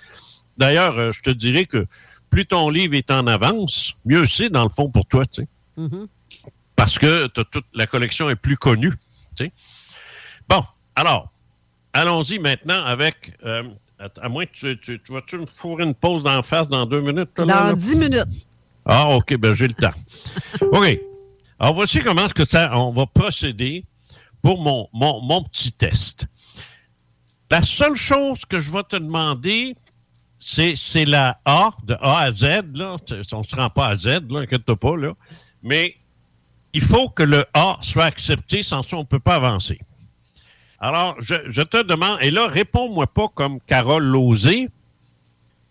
D'ailleurs, 0.58 1.12
je 1.12 1.22
te 1.22 1.32
dirais 1.32 1.66
que 1.66 1.86
plus 2.30 2.46
ton 2.46 2.70
livre 2.70 2.94
est 2.94 3.12
en 3.12 3.28
avance, 3.28 3.94
mieux 4.06 4.26
c'est 4.26 4.50
dans 4.50 4.64
le 4.64 4.70
fond 4.70 4.90
pour 4.90 5.06
toi, 5.06 5.26
tu 5.26 5.42
sais. 5.42 5.48
Mm-hmm. 5.78 6.08
Parce 6.76 6.98
que 6.98 7.28
toute 7.28 7.66
la 7.74 7.86
collection 7.86 8.30
est 8.30 8.36
plus 8.36 8.58
connue. 8.58 8.94
Tu 9.36 9.46
sais. 9.46 9.52
Bon, 10.48 10.64
alors 10.96 11.32
allons-y 11.92 12.40
maintenant 12.40 12.86
avec. 12.86 13.34
à 13.44 14.30
moins 14.30 14.46
que 14.46 14.74
tu, 14.76 14.80
tu, 14.80 15.02
vas-tu 15.10 15.40
me 15.40 15.46
fourrer 15.46 15.84
une 15.84 15.94
pause 15.94 16.24
d'en 16.24 16.42
face 16.42 16.70
dans 16.70 16.86
deux 16.86 17.02
minutes? 17.02 17.30
dans 17.36 17.74
dix 17.74 17.96
minutes. 17.96 18.48
Ah, 18.86 19.10
OK, 19.16 19.36
ben 19.38 19.54
j'ai 19.54 19.68
le 19.68 19.74
temps. 19.74 19.92
OK. 20.62 21.00
Alors, 21.60 21.76
voici 21.76 22.00
comment 22.02 22.28
que 22.28 22.46
ça, 22.46 22.78
on 22.78 22.92
va 22.92 23.06
procéder 23.06 23.86
pour 24.42 24.62
mon, 24.62 24.90
mon, 24.94 25.44
petit 25.44 25.72
test. 25.72 26.26
La 27.50 27.62
seule 27.62 27.96
chose 27.96 28.44
que 28.46 28.60
je 28.60 28.72
vais 28.72 28.84
te 28.84 28.98
demander, 28.98 29.76
c'est 30.40 31.06
la 31.06 31.40
A, 31.46 31.72
de 31.84 31.94
A 32.02 32.20
à 32.20 32.32
Z. 32.32 32.76
Là. 32.76 32.98
On 33.32 33.38
ne 33.38 33.44
se 33.44 33.56
rend 33.56 33.70
pas 33.70 33.88
à 33.88 33.96
Z, 33.96 34.20
inquiète-toi 34.32 34.76
pas. 34.76 34.98
Là. 34.98 35.14
Mais 35.62 35.96
il 36.74 36.82
faut 36.82 37.08
que 37.08 37.24
le 37.24 37.46
A 37.54 37.78
soit 37.82 38.06
accepté, 38.06 38.64
sans 38.64 38.84
ça, 38.84 38.98
on 38.98 39.02
ne 39.02 39.06
peut 39.06 39.20
pas 39.20 39.36
avancer. 39.36 39.80
Alors, 40.80 41.16
je, 41.22 41.36
je 41.48 41.62
te 41.62 41.82
demande, 41.82 42.18
et 42.22 42.32
là, 42.32 42.48
réponds-moi 42.48 43.08
pas 43.08 43.30
comme 43.30 43.62
Carole 43.62 44.04
Lozé, 44.04 44.68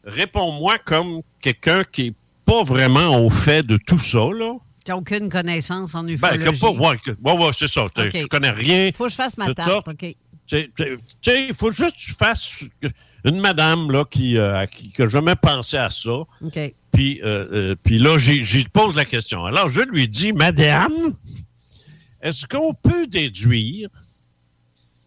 réponds-moi 0.05 0.79
comme 0.79 1.21
quelqu'un 1.43 1.83
qui 1.85 2.07
est 2.07 2.15
pas 2.45 2.63
vraiment 2.63 3.25
au 3.25 3.31
fait 3.31 3.63
de 3.63 3.77
tout 3.77 3.99
ça, 3.99 4.19
là. 4.19 4.55
Tu 4.85 4.91
n'as 4.91 4.97
aucune 4.97 5.29
connaissance 5.29 5.95
en 5.95 6.07
ufologie. 6.09 6.39
Ben, 6.45 6.59
pas, 6.59 6.71
ouais, 6.71 6.99
ouais, 7.23 7.51
c'est 7.53 7.69
ça. 7.69 7.85
Okay. 7.85 8.23
Je 8.23 8.27
connais 8.27 8.51
rien. 8.51 8.87
Il 8.87 8.93
faut 8.93 9.05
que 9.05 9.11
je 9.11 9.15
fasse 9.15 9.39
ma 9.39 9.55
tarte, 9.55 9.89
OK. 9.89 10.17
Il 10.51 11.55
faut 11.55 11.71
juste 11.71 11.97
que 11.97 12.01
tu 12.01 12.15
fasses 12.15 12.65
une 13.25 13.39
madame 13.39 13.91
là, 13.91 14.05
qui, 14.05 14.37
euh, 14.37 14.67
qui 14.67 14.93
n'a 14.99 15.07
jamais 15.07 15.37
pensé 15.37 15.77
à 15.77 15.91
ça. 15.91 16.25
Puis, 16.91 17.21
euh, 17.23 17.47
euh, 17.53 17.77
puis 17.83 17.99
là, 17.99 18.19
j'y 18.19 18.65
pose 18.65 18.97
la 18.97 19.05
question. 19.05 19.45
Alors, 19.45 19.69
je 19.69 19.81
lui 19.83 20.09
dis, 20.09 20.33
Madame, 20.33 21.15
est-ce 22.21 22.47
qu'on 22.47 22.75
peut 22.75 23.07
déduire 23.07 23.89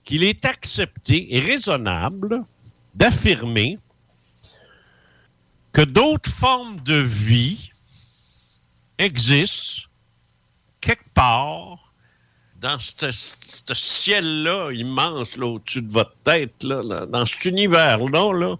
qu'il 0.03 0.23
est 0.23 0.45
accepté 0.45 1.35
et 1.35 1.39
raisonnable 1.39 2.43
d'affirmer 2.93 3.77
que 5.75 5.81
d'autres 5.81 6.31
formes 6.31 6.79
de 6.85 6.95
vie 6.95 7.69
existent 8.97 9.89
quelque 10.79 11.09
part 11.13 11.91
dans 12.61 12.79
ce, 12.79 13.11
ciel-là 13.73 14.71
immense 14.71 15.35
là, 15.35 15.47
au-dessus 15.47 15.81
de 15.81 15.91
votre 15.91 16.15
tête, 16.23 16.63
là, 16.63 17.05
dans 17.05 17.25
cet 17.25 17.43
univers-là. 17.43 18.31
Là. 18.39 18.55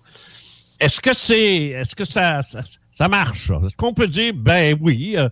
Est-ce 0.81 0.99
que 0.99 1.13
c'est 1.13 1.67
est-ce 1.67 1.95
que 1.95 2.03
ça, 2.03 2.41
ça, 2.41 3.07
marche? 3.07 3.49
Est-ce 3.49 3.77
qu'on 3.77 3.93
peut 3.93 4.09
dire 4.09 4.33
ben 4.33 4.77
oui, 4.81 5.15
euh, 5.15 5.29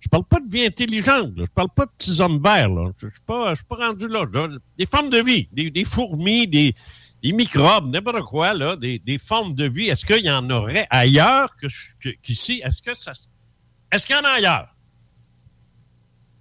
je 0.00 0.08
parle 0.08 0.24
pas 0.24 0.40
de 0.40 0.48
vie 0.48 0.64
intelligente, 0.64 1.32
je 1.36 1.44
parle 1.54 1.68
pas 1.68 1.84
de 1.84 1.90
petits 1.98 2.18
hommes 2.18 2.42
verts, 2.42 2.70
je 2.98 3.06
ne 3.06 3.10
suis 3.10 3.20
pas, 3.26 3.52
pas 3.68 3.76
rendu 3.76 4.08
là. 4.08 4.24
Des 4.78 4.86
formes 4.86 5.10
de 5.10 5.20
vie, 5.20 5.48
des 5.52 5.84
fourmis, 5.84 6.48
des, 6.48 6.74
des 7.22 7.32
microbes, 7.32 7.90
n'importe 7.90 8.22
quoi, 8.22 8.54
là, 8.54 8.76
des, 8.76 9.18
formes 9.18 9.54
de 9.54 9.66
vie, 9.66 9.88
est-ce 9.88 10.04
qu'il 10.04 10.24
y 10.24 10.30
en 10.30 10.48
aurait 10.50 10.86
ailleurs 10.90 11.54
qu'ici? 12.22 12.62
est-ce 12.64 12.82
que 12.82 12.94
ça. 12.94 13.12
Est-ce 13.90 14.04
qu'il 14.04 14.16
y 14.16 14.18
en 14.18 14.22
a 14.22 14.30
ailleurs? 14.30 14.68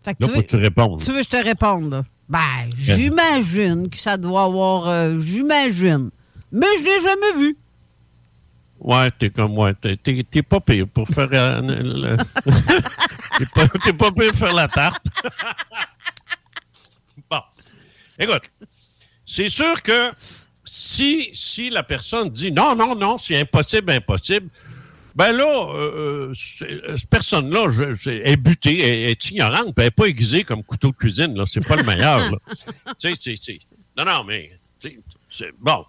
Fait 0.03 0.13
que 0.13 0.25
tu, 0.25 0.31
veux, 0.31 0.45
tu 0.45 0.55
réponds. 0.57 0.97
Tu 0.97 1.11
veux 1.11 1.17
que 1.17 1.23
je 1.23 1.29
te 1.29 1.43
réponde? 1.43 2.03
Ben, 2.29 2.69
j'imagine 2.75 3.89
que 3.89 3.97
ça 3.97 4.17
doit 4.17 4.43
avoir. 4.43 4.87
Euh, 4.87 5.19
j'imagine. 5.19 6.11
Mais 6.51 6.67
je 6.79 6.83
l'ai 6.83 7.01
jamais 7.01 7.39
vu. 7.39 7.57
Ouais, 8.79 9.09
t'es 9.11 9.29
comme 9.29 9.53
moi. 9.53 9.73
T'es 9.73 10.43
pas 10.43 10.59
pire 10.59 10.87
pour 10.87 11.07
faire. 11.07 11.29
Euh, 11.31 11.61
t'es 13.37 13.45
pas, 13.53 13.67
pas 13.67 14.11
pire 14.11 14.31
pour 14.31 14.39
faire 14.39 14.53
la 14.53 14.67
tarte. 14.67 15.05
bon. 17.29 17.41
Écoute, 18.19 18.51
c'est 19.25 19.49
sûr 19.49 19.81
que 19.81 20.11
si, 20.65 21.29
si 21.33 21.69
la 21.69 21.83
personne 21.83 22.29
dit 22.29 22.51
non, 22.51 22.75
non, 22.75 22.95
non, 22.95 23.17
c'est 23.17 23.39
impossible, 23.39 23.91
impossible, 23.91 24.49
ben 25.15 25.31
là, 25.31 25.45
euh, 25.45 26.31
euh 26.31 26.33
cette 26.33 27.09
personne-là 27.09 27.67
est 28.07 28.37
butée, 28.37 28.79
est, 28.79 29.11
est 29.11 29.29
ignorante, 29.31 29.73
elle 29.77 29.85
n'est 29.85 29.91
pas 29.91 30.05
aiguisée 30.05 30.43
comme 30.43 30.63
couteau 30.63 30.89
de 30.89 30.95
cuisine. 30.95 31.35
Là, 31.35 31.45
c'est 31.45 31.65
pas 31.65 31.77
le 31.77 31.83
meilleur. 31.83 32.19
tu 32.99 33.15
sais, 33.15 33.35
c'est, 33.35 33.59
non, 33.97 34.03
non, 34.03 34.23
mais 34.25 34.51
c'est 35.29 35.53
bon. 35.59 35.85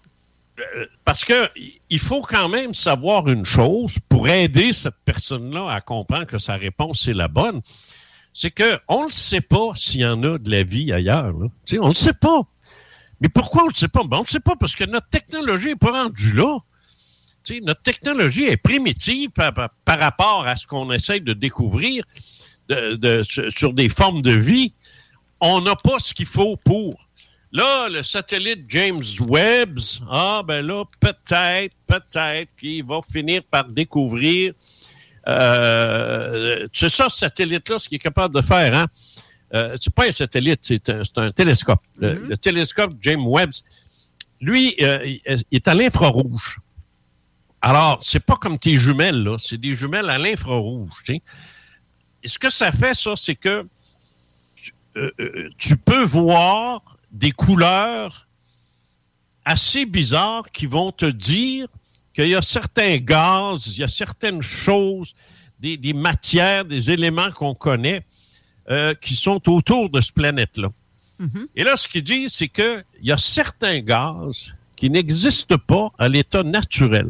Euh, 0.59 0.87
parce 1.05 1.25
que 1.25 1.49
il 1.91 1.99
faut 1.99 2.23
quand 2.23 2.49
même 2.49 2.73
savoir 2.73 3.29
une 3.29 3.45
chose 3.45 3.99
pour 4.09 4.29
aider 4.29 4.73
cette 4.73 4.95
personne-là 5.05 5.71
à 5.71 5.81
comprendre 5.81 6.27
que 6.27 6.39
sa 6.39 6.57
réponse 6.57 7.07
est 7.09 7.15
la 7.15 7.29
bonne. 7.29 7.61
C'est 8.33 8.51
qu'on 8.51 9.07
ne 9.07 9.11
sait 9.11 9.41
pas 9.41 9.71
s'il 9.75 10.03
y 10.03 10.07
en 10.07 10.23
a 10.23 10.39
de 10.39 10.51
la 10.51 10.63
vie 10.63 10.93
ailleurs. 10.93 11.33
Là. 11.33 11.49
on 11.81 11.83
ne 11.83 11.89
le 11.89 11.95
sait 11.95 12.13
pas. 12.13 12.43
Mais 13.21 13.29
pourquoi 13.29 13.65
on 13.65 13.69
ne 13.69 13.75
sait 13.75 13.89
pas? 13.89 14.03
Ben, 14.05 14.19
on 14.19 14.23
ne 14.23 14.27
sait 14.27 14.41
pas 14.41 14.57
parce 14.57 14.75
que 14.75 14.85
notre 14.85 15.09
technologie 15.09 15.69
n'est 15.69 15.77
pas 15.77 16.03
rendue 16.03 16.33
là. 16.35 16.59
Notre 17.63 17.83
technologie 17.83 18.45
est 18.45 18.57
primitive 18.57 19.31
par, 19.31 19.55
par- 19.55 19.71
par 19.85 19.99
rapport 19.99 20.47
à 20.47 20.57
ce 20.57 20.67
qu'on 20.67 20.91
essaie 20.91 21.21
de 21.21 21.33
découvrir 21.33 22.03
sur 23.51 23.73
des 23.73 23.89
formes 23.89 24.21
de 24.23 24.33
vie. 24.33 24.73
On 25.41 25.61
n'a 25.61 25.77
pas 25.77 25.99
ce 25.99 26.13
qu'il 26.13 26.27
faut 26.27 26.57
pour. 26.57 27.09
Là, 27.53 27.89
le 27.89 28.03
satellite 28.03 28.65
James 28.69 29.03
Webb, 29.21 29.79
ah 30.11 30.43
ben 30.45 30.67
là, 30.67 30.85
peut-être, 30.99 31.77
peut-être 31.87 32.51
qu'il 32.59 32.85
va 32.85 33.01
finir 33.01 33.43
par 33.45 33.69
découvrir. 33.69 34.53
Euh, 35.29 36.67
c'est 36.73 36.89
ça, 36.89 37.09
ce 37.09 37.19
satellite-là, 37.19 37.79
ce 37.79 37.89
qu'il 37.89 37.97
est 37.97 38.01
capable 38.01 38.35
de 38.35 38.43
faire. 38.43 38.75
Hein? 38.77 38.87
Euh, 39.55 39.77
c'est 39.81 39.95
pas 39.95 40.07
un 40.07 40.11
satellite, 40.11 40.61
c'est 40.63 40.89
un, 40.91 41.03
c'est 41.05 41.19
un 41.19 41.31
télescope. 41.31 41.83
Le, 41.99 42.15
le 42.15 42.37
télescope 42.37 42.95
James 43.01 43.25
Webb, 43.27 43.51
lui, 44.41 44.75
euh, 44.81 45.05
il 45.07 45.43
est 45.53 45.69
à 45.69 45.75
l'infrarouge. 45.75 46.59
Alors, 47.63 47.99
c'est 48.03 48.21
pas 48.21 48.37
comme 48.37 48.59
tes 48.59 48.75
jumelles, 48.75 49.23
là. 49.25 49.37
C'est 49.39 49.59
des 49.59 49.73
jumelles 49.73 50.11
à 50.11 50.19
l'infrarouge, 50.19 50.91
tu 51.05 51.15
sais. 51.15 51.23
Et 52.23 52.29
ce 52.29 52.39
que 52.39 52.51
ça 52.51 52.73
fait, 52.73 52.95
ça, 52.95 53.15
c'est 53.17 53.37
que 53.37 53.67
tu, 54.57 54.73
euh, 54.97 55.11
euh, 55.21 55.49
tu 55.57 55.77
peux 55.77 56.03
voir 56.03 56.99
des 57.13 57.31
couleurs 57.33 58.27
assez 59.45 59.87
bizarres 59.87 60.51
qui 60.51 60.67
vont 60.67 60.91
te 60.91 61.07
dire 61.07 61.69
qu'il 62.13 62.29
y 62.29 62.35
a 62.35 62.43
certains 62.43 62.97
gaz, 62.99 63.69
il 63.69 63.79
y 63.79 63.85
a 63.85 63.89
certaines 63.89 64.43
choses, 64.43 65.15
des, 65.61 65.77
des 65.77 65.93
matières, 65.93 66.65
des 66.65 66.91
éléments 66.91 67.31
qu'on 67.31 67.55
connaît 67.55 68.05
euh, 68.71 68.95
qui 68.95 69.15
sont 69.17 69.49
autour 69.51 69.91
de 69.91 70.01
cette 70.01 70.15
planète-là. 70.15 70.69
Et 71.55 71.65
là, 71.65 71.77
ce 71.77 71.89
qu'il 71.89 72.03
dit, 72.03 72.27
c'est 72.29 72.49
qu'il 72.49 72.85
y 73.03 73.11
a 73.13 73.17
certains 73.17 73.79
gaz 73.81 74.53
qui 74.77 74.91
n'existent 74.91 75.57
pas 75.59 75.91
à 75.99 76.09
l'état 76.09 76.43
naturel 76.43 77.09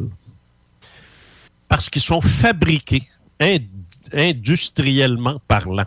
parce 1.67 1.89
qu'ils 1.89 2.01
sont 2.01 2.21
fabriqués 2.21 3.03
ind- 3.41 3.67
industriellement 4.13 5.41
parlant. 5.47 5.85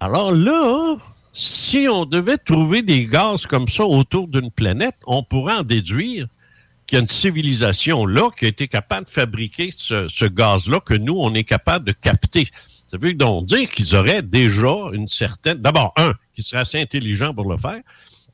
Alors 0.00 0.30
là, 0.32 0.96
si 1.32 1.88
on 1.90 2.04
devait 2.04 2.38
trouver 2.38 2.82
des 2.82 3.06
gaz 3.06 3.46
comme 3.46 3.66
ça 3.68 3.84
autour 3.84 4.28
d'une 4.28 4.50
planète, 4.50 4.94
on 5.06 5.22
pourrait 5.24 5.54
en 5.56 5.62
déduire 5.62 6.28
qu'il 6.86 6.96
y 6.96 7.00
a 7.00 7.02
une 7.02 7.08
civilisation 7.08 8.06
là 8.06 8.30
qui 8.38 8.44
a 8.44 8.48
été 8.48 8.68
capable 8.68 9.06
de 9.06 9.10
fabriquer 9.10 9.70
ce, 9.76 10.06
ce 10.08 10.24
gaz-là 10.24 10.80
que 10.80 10.94
nous, 10.94 11.16
on 11.18 11.34
est 11.34 11.44
capable 11.44 11.84
de 11.86 11.92
capter. 11.92 12.46
Ça 12.90 12.96
veut 12.98 13.12
donc 13.14 13.46
dire 13.46 13.70
qu'ils 13.70 13.94
auraient 13.94 14.22
déjà 14.22 14.74
une 14.92 15.08
certaine... 15.08 15.58
D'abord, 15.58 15.92
un, 15.96 16.14
qu'ils 16.34 16.44
seraient 16.44 16.62
assez 16.62 16.80
intelligents 16.80 17.34
pour 17.34 17.48
le 17.50 17.58
faire, 17.58 17.80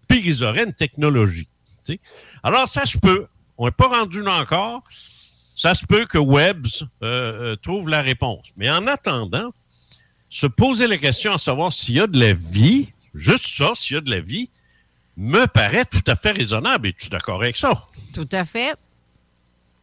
puis 0.08 0.22
qu'ils 0.22 0.44
auraient 0.44 0.64
une 0.64 0.72
technologie. 0.74 1.48
Alors, 2.42 2.68
ça 2.68 2.86
se 2.86 2.96
peut. 2.98 3.26
On 3.58 3.66
n'est 3.66 3.72
pas 3.72 3.88
rendu 3.88 4.22
là 4.22 4.40
encore. 4.40 4.82
Ça 5.56 5.74
se 5.74 5.84
peut 5.84 6.06
que 6.06 6.18
Webbs 6.18 6.82
euh, 7.02 7.52
euh, 7.52 7.56
trouve 7.56 7.88
la 7.88 8.00
réponse. 8.00 8.46
Mais 8.56 8.70
en 8.70 8.86
attendant, 8.86 9.52
se 10.30 10.46
poser 10.46 10.86
la 10.86 10.98
question 10.98 11.32
à 11.34 11.38
savoir 11.38 11.72
s'il 11.72 11.94
y 11.96 12.00
a 12.00 12.06
de 12.06 12.18
la 12.18 12.32
vie, 12.32 12.88
juste 13.14 13.46
ça, 13.46 13.72
s'il 13.74 13.94
y 13.94 13.98
a 13.98 14.00
de 14.00 14.10
la 14.10 14.20
vie, 14.20 14.50
me 15.16 15.46
paraît 15.46 15.84
tout 15.84 16.02
à 16.08 16.16
fait 16.16 16.32
raisonnable. 16.32 16.88
Es-tu 16.88 17.08
d'accord 17.08 17.40
avec 17.42 17.56
ça? 17.56 17.72
Tout 18.14 18.28
à 18.32 18.44
fait. 18.44 18.74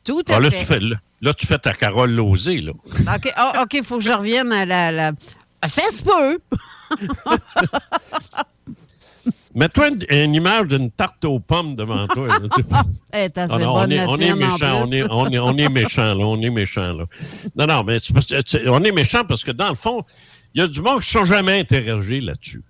Tout 0.04 0.24
à 0.28 0.36
Ah, 0.36 0.40
là, 0.40 0.50
fait. 0.50 0.60
tu 0.60 0.66
fais, 0.66 0.80
là, 0.80 0.98
là, 1.22 1.34
tu 1.34 1.48
fais 1.48 1.58
ta 1.60 1.74
Carole 1.74 2.12
Lozé, 2.12 2.62
là. 2.62 2.72
OK, 3.16 3.34
OK, 3.62 3.74
il 3.74 3.84
faut 3.84 3.98
que 3.98 4.04
je 4.04 4.12
revienne 4.12 4.52
à 4.52 4.66
la. 4.66 4.92
la... 4.92 5.12
Ah, 5.62 5.68
Ça 5.68 5.84
se 5.92 6.04
peut. 6.04 6.40
Mets-toi 9.54 9.90
une, 9.90 10.06
une 10.10 10.36
image 10.36 10.68
d'une 10.68 10.90
tarte 10.92 11.26
aux 11.26 11.40
pommes 11.40 11.76
devant 11.76 12.08
toi. 12.08 12.28
assez 13.12 13.32
Ah 13.38 13.58
non, 13.60 13.74
on, 13.76 13.90
est, 13.90 14.06
on 14.06 14.16
est 14.16 14.34
méchant, 14.34 14.84
on 14.86 14.92
est, 14.92 15.04
on, 15.12 15.28
est, 15.30 15.40
on 15.40 15.58
est 15.58 15.70
méchant, 15.70 16.14
là, 16.14 16.26
on 16.26 16.42
est 16.42 16.50
méchant, 16.50 16.94
là. 16.94 17.06
Non, 17.56 17.68
non, 17.68 17.84
mais 17.84 17.98
on 18.68 18.84
est 18.84 18.92
méchant 18.94 19.26
parce 19.26 19.44
que, 19.44 19.52
dans 19.52 19.70
le 19.70 19.76
fond, 19.76 20.06
il 20.54 20.62
y 20.62 20.64
a 20.64 20.68
du 20.68 20.82
monde 20.82 21.02
qui 21.02 21.18
ne 21.18 21.24
sont 21.24 21.26
jamais 21.26 21.60
interrogés 21.60 22.22
là-dessus. 22.22 22.64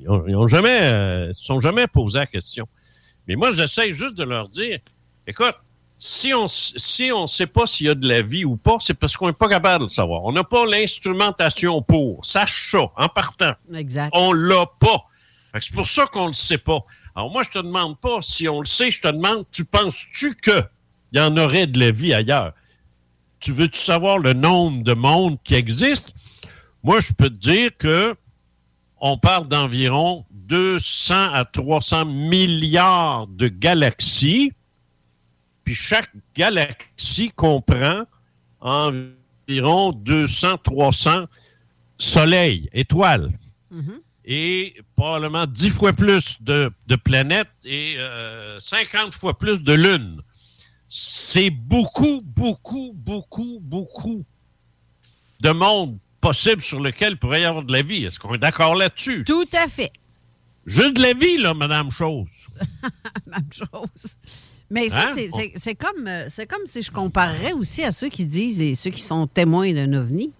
Ils 0.00 0.08
ils 0.26 0.36
ont 0.36 0.48
jamais, 0.48 0.80
euh, 0.82 1.32
se 1.32 1.44
sont 1.44 1.60
jamais 1.60 1.86
posé 1.86 2.18
la 2.18 2.26
question. 2.26 2.66
Mais 3.28 3.36
moi, 3.36 3.52
j'essaie 3.52 3.92
juste 3.92 4.16
de 4.16 4.24
leur 4.24 4.48
dire, 4.48 4.80
écoute, 5.28 5.54
si 6.04 6.34
on 6.34 6.48
si 6.48 7.12
on 7.12 7.28
sait 7.28 7.46
pas 7.46 7.64
s'il 7.64 7.86
y 7.86 7.88
a 7.88 7.94
de 7.94 8.08
la 8.08 8.22
vie 8.22 8.44
ou 8.44 8.56
pas, 8.56 8.78
c'est 8.80 8.92
parce 8.92 9.16
qu'on 9.16 9.28
n'est 9.28 9.32
pas 9.32 9.48
capable 9.48 9.84
de 9.84 9.84
le 9.84 9.88
savoir. 9.88 10.24
On 10.24 10.32
n'a 10.32 10.42
pas 10.42 10.66
l'instrumentation 10.66 11.80
pour. 11.80 12.24
Sache 12.24 12.72
ça, 12.72 12.90
en 12.96 13.08
partant. 13.08 13.52
Exact. 13.72 14.10
On 14.12 14.32
l'a 14.32 14.66
pas. 14.80 15.04
C'est 15.60 15.72
pour 15.72 15.86
ça 15.86 16.06
qu'on 16.06 16.26
le 16.26 16.32
sait 16.32 16.58
pas. 16.58 16.80
Alors 17.14 17.30
moi, 17.30 17.44
je 17.44 17.50
te 17.50 17.58
demande 17.60 18.00
pas 18.00 18.20
si 18.20 18.48
on 18.48 18.60
le 18.60 18.66
sait, 18.66 18.90
je 18.90 19.00
te 19.00 19.06
demande, 19.06 19.44
tu 19.52 19.64
penses-tu 19.64 20.34
que 20.34 20.64
il 21.12 21.18
y 21.18 21.20
en 21.20 21.36
aurait 21.36 21.68
de 21.68 21.78
la 21.78 21.92
vie 21.92 22.12
ailleurs? 22.12 22.52
Tu 23.38 23.52
veux-tu 23.52 23.78
savoir 23.78 24.18
le 24.18 24.32
nombre 24.32 24.82
de 24.82 24.94
mondes 24.94 25.38
qui 25.44 25.54
existent? 25.54 26.10
Moi, 26.82 26.98
je 26.98 27.12
peux 27.12 27.30
te 27.30 27.48
dire 27.48 27.70
que 27.78 28.16
on 28.98 29.18
parle 29.18 29.46
d'environ 29.46 30.24
200 30.32 31.32
à 31.32 31.44
300 31.44 32.06
milliards 32.06 33.28
de 33.28 33.46
galaxies. 33.46 34.52
Puis 35.72 35.80
chaque 35.80 36.10
galaxie 36.36 37.30
comprend 37.34 38.02
environ 38.60 39.92
200, 39.92 40.58
300 40.58 41.24
soleils, 41.96 42.68
étoiles. 42.74 43.30
Et 44.26 44.76
probablement 44.96 45.46
10 45.46 45.70
fois 45.70 45.94
plus 45.94 46.36
de, 46.42 46.70
de 46.88 46.96
planètes 46.96 47.48
et 47.64 47.94
euh, 47.96 48.58
50 48.60 49.14
fois 49.14 49.38
plus 49.38 49.62
de 49.62 49.72
lunes. 49.72 50.20
C'est 50.90 51.48
beaucoup, 51.48 52.20
beaucoup, 52.22 52.92
beaucoup, 52.94 53.58
beaucoup 53.62 54.26
de 55.40 55.50
monde 55.52 55.96
possible 56.20 56.60
sur 56.60 56.80
lequel 56.80 57.16
pourrait 57.16 57.40
y 57.40 57.44
avoir 57.46 57.64
de 57.64 57.72
la 57.72 57.80
vie. 57.80 58.04
Est-ce 58.04 58.20
qu'on 58.20 58.34
est 58.34 58.38
d'accord 58.38 58.74
là-dessus? 58.74 59.24
Tout 59.24 59.48
à 59.54 59.68
fait. 59.68 59.90
Juste 60.66 60.96
de 60.96 61.00
la 61.00 61.14
vie, 61.14 61.38
là, 61.38 61.54
Madame 61.54 61.90
Chose. 61.90 62.28
Même 63.26 63.48
chose. 63.50 64.16
Mais 64.72 64.88
ça, 64.88 65.08
Hein? 65.10 65.14
c'est- 65.58 65.74
comme, 65.74 66.06
euh, 66.06 66.28
comme 66.48 66.66
si 66.66 66.82
je 66.82 66.90
comparerais 66.90 67.52
aussi 67.52 67.84
à 67.84 67.92
ceux 67.92 68.08
qui 68.08 68.24
disent 68.26 68.60
et 68.60 68.74
ceux 68.74 68.90
qui 68.90 69.02
sont 69.02 69.26
témoins 69.26 69.72
d'un 69.72 69.92
ovni. 69.92 70.30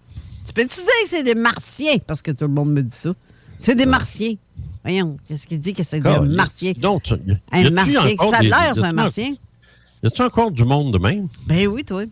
Tu 0.45 0.53
peux-tu 0.53 0.77
dire 0.77 0.85
que 1.03 1.09
c'est 1.09 1.23
des 1.23 1.35
martiens? 1.35 1.97
Parce 2.05 2.21
que 2.21 2.31
tout 2.31 2.45
le 2.45 2.53
monde 2.53 2.71
me 2.73 2.81
dit 2.81 2.95
ça. 2.97 3.13
C'est 3.57 3.75
des 3.75 3.85
martiens. 3.85 4.33
Voyons, 4.83 5.17
qu'est-ce 5.27 5.47
qu'il 5.47 5.59
dit 5.59 5.73
que 5.73 5.83
c'est 5.83 5.99
des 6.01 6.19
martiens? 6.35 6.73
Donc, 6.77 7.03
Un 7.51 7.69
martien. 7.69 8.01
Ça 8.31 8.37
a 8.37 8.41
des- 8.41 8.47
l'air, 8.49 8.71
c'est 8.75 8.83
un 8.83 8.91
martien? 8.93 9.35
Y 10.03 10.07
a-tu 10.07 10.21
encore 10.21 10.51
du 10.51 10.65
monde 10.65 10.91
de 10.91 10.97
même? 10.99 11.27
Ben 11.47 11.67
oui, 11.67 11.85
toi. 11.85 12.03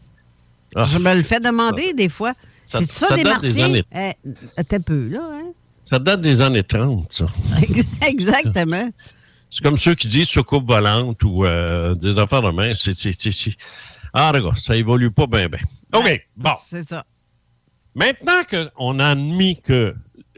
Ah, 0.76 0.86
Je 0.86 0.98
me 1.00 1.14
le 1.14 1.24
fais 1.24 1.40
demander 1.42 1.92
des 1.94 2.08
fois. 2.08 2.34
C'est 2.66 2.90
ça, 2.90 3.08
ça 3.08 3.16
des 3.18 3.24
des 3.24 3.30
martiens? 3.30 3.66
années- 3.66 3.84
Euh, 3.94 4.64
T'es 4.70 4.80
peu, 4.80 5.08
là, 5.10 5.30
hein? 5.34 5.52
Ça 5.84 6.00
date 6.00 6.22
des 6.22 6.40
années 6.42 6.64
30, 6.64 7.12
ça. 7.12 7.26
Exactement. 8.08 8.90
C'est 9.52 9.62
comme 9.64 9.76
ceux 9.78 9.94
qui 9.96 10.08
disent 10.08 10.30
soucoupe 10.30 10.66
volante 10.68 11.22
ou 11.24 11.46
euh, 11.46 11.94
des 11.94 12.18
affaires 12.18 12.42
de 12.42 12.50
main. 12.52 12.74
C'est, 12.74 12.98
c'est, 12.98 13.12
c'est, 13.14 13.56
Ah, 14.14 14.32
regarde, 14.32 14.56
ça 14.58 14.76
évolue 14.78 15.12
pas 15.12 15.28
bien, 15.28 15.48
bien. 15.50 15.60
OK, 15.94 16.28
bon. 16.38 16.52
C'est 16.66 16.84
ça. 16.88 17.06
Maintenant 17.94 18.42
qu'on 18.50 19.00
a 19.00 19.10
admis 19.10 19.62
que. 19.62 19.94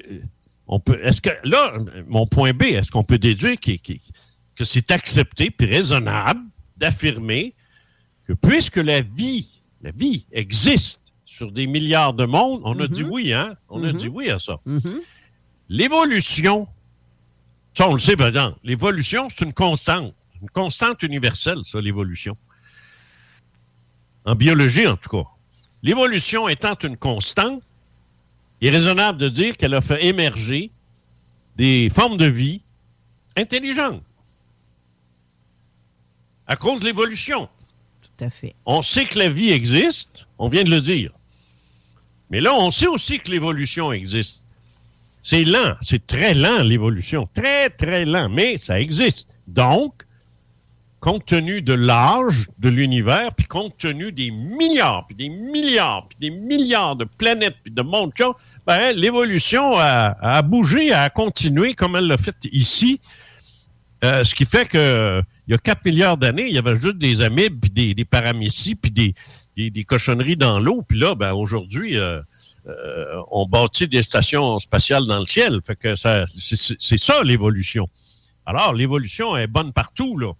euh, 0.10 0.20
On 0.68 0.80
peut, 0.80 1.00
est-ce 1.04 1.22
que. 1.22 1.30
Là, 1.44 1.74
mon 2.08 2.26
point 2.26 2.54
B, 2.54 2.64
est-ce 2.64 2.90
qu'on 2.92 3.04
peut 3.04 3.20
déduire 3.20 3.58
que 3.60 4.64
c'est 4.66 4.90
accepté 4.92 5.52
puis 5.52 5.68
raisonnable 5.68 6.42
d'affirmer 6.78 7.54
que 8.28 8.34
puisque 8.34 8.78
la 8.78 9.02
vie, 9.02 9.48
la 9.84 9.92
vie 9.92 10.26
existe 10.32 11.02
sur 11.26 11.52
des 11.52 11.68
milliards 11.68 12.14
de 12.14 12.26
mondes, 12.26 12.62
on 12.64 12.80
a 12.80 12.88
dit 12.88 13.04
oui, 13.04 13.32
hein? 13.34 13.54
On 13.70 13.84
a 13.84 13.92
dit 13.92 14.08
oui 14.08 14.30
à 14.32 14.40
ça. 14.40 14.60
L'évolution, 15.70 16.68
ça, 17.74 17.90
on 17.90 17.94
le 17.94 18.00
sait, 18.00 18.16
par 18.16 18.28
exemple, 18.28 18.60
l'évolution, 18.64 19.28
c'est 19.30 19.46
une 19.46 19.54
constante. 19.54 20.14
Une 20.42 20.50
constante 20.50 21.04
universelle, 21.04 21.60
ça, 21.64 21.82
l'évolution. 21.82 22.38
En 24.26 24.36
biologie, 24.36 24.88
en 24.88 24.96
tout 24.96 25.10
cas. 25.10 25.28
L'évolution 25.82 26.48
étant 26.48 26.76
une 26.76 26.98
constante, 26.98 27.64
il 28.62 28.68
est 28.68 28.72
raisonnable 28.72 29.18
de 29.18 29.28
dire 29.28 29.58
qu'elle 29.58 29.74
a 29.74 29.82
fait 29.82 30.06
émerger 30.06 30.72
des 31.56 31.90
formes 31.90 32.18
de 32.18 32.26
vie 32.26 32.62
intelligentes. 33.36 34.04
À 36.46 36.56
cause 36.56 36.82
de 36.82 36.86
l'évolution. 36.86 37.50
Tout 38.02 38.24
à 38.24 38.30
fait. 38.30 38.56
On 38.66 38.82
sait 38.82 39.06
que 39.06 39.18
la 39.18 39.30
vie 39.30 39.50
existe, 39.50 40.28
on 40.38 40.48
vient 40.48 40.64
de 40.64 40.70
le 40.70 40.82
dire. 40.82 41.12
Mais 42.30 42.40
là, 42.40 42.54
on 42.54 42.72
sait 42.72 42.88
aussi 42.88 43.20
que 43.20 43.32
l'évolution 43.32 43.92
existe. 43.92 44.43
C'est 45.24 45.46
lent, 45.46 45.76
c'est 45.82 46.06
très 46.06 46.34
lent 46.34 46.62
l'évolution, 46.64 47.28
très 47.34 47.70
très 47.70 48.04
lent, 48.04 48.30
mais 48.30 48.58
ça 48.58 48.80
existe. 48.80 49.30
Donc, 49.48 49.94
compte 51.00 51.26
tenu 51.26 51.62
de 51.62 51.74
l'âge 51.74 52.48
de 52.60 52.70
l'univers, 52.70 53.34
puis 53.34 53.48
compte 53.48 53.78
tenu 53.78 54.12
des 54.12 54.32
milliards, 54.32 55.08
puis 55.08 55.16
des 55.16 55.30
milliards, 55.30 56.08
puis 56.10 56.18
des 56.20 56.30
milliards 56.30 56.98
de 56.98 57.06
planètes, 57.06 57.56
puis 57.64 57.74
de 57.74 57.82
mondes 57.82 58.12
ben, 58.68 58.94
l'évolution 58.96 59.78
a, 59.78 60.42
bougé, 60.42 60.94
a 60.94 61.10
continué 61.10 61.74
comme 61.74 61.96
elle 61.96 62.08
l'a 62.08 62.18
fait 62.18 62.36
ici, 62.52 63.00
Euh, 64.04 64.26
ce 64.26 64.36
qui 64.36 64.44
fait 64.44 64.68
que 64.68 65.22
il 65.48 65.52
y 65.52 65.56
a 65.56 65.58
4 65.58 65.86
milliards 65.86 66.18
d'années, 66.18 66.48
il 66.48 66.54
y 66.54 66.58
avait 66.58 66.76
juste 66.76 66.98
des 66.98 67.22
amibes, 67.22 67.60
puis 67.62 67.72
des, 67.72 67.94
des 67.94 68.06
puis 68.76 68.92
des 69.72 69.84
cochonneries 69.86 70.36
dans 70.36 70.60
l'eau. 70.60 70.82
Puis 70.82 71.00
là, 71.00 71.16
ben, 71.16 71.32
aujourd'hui, 71.32 71.98
euh, 71.98 72.22
euh, 72.68 73.22
on 73.32 73.46
bâtit 73.46 73.88
des 73.88 74.04
stations 74.04 74.58
spatiales 74.60 75.06
dans 75.06 75.20
le 75.20 75.26
ciel. 75.26 75.60
Fait 75.66 75.76
que 75.76 75.96
ça, 75.96 76.26
c'est 76.38 76.98
ça 77.02 77.24
l'évolution. 77.24 77.90
Alors, 78.46 78.74
l'évolution 78.74 79.36
est 79.38 79.48
bonne 79.48 79.74
partout, 79.74 80.18
là. 80.18 80.34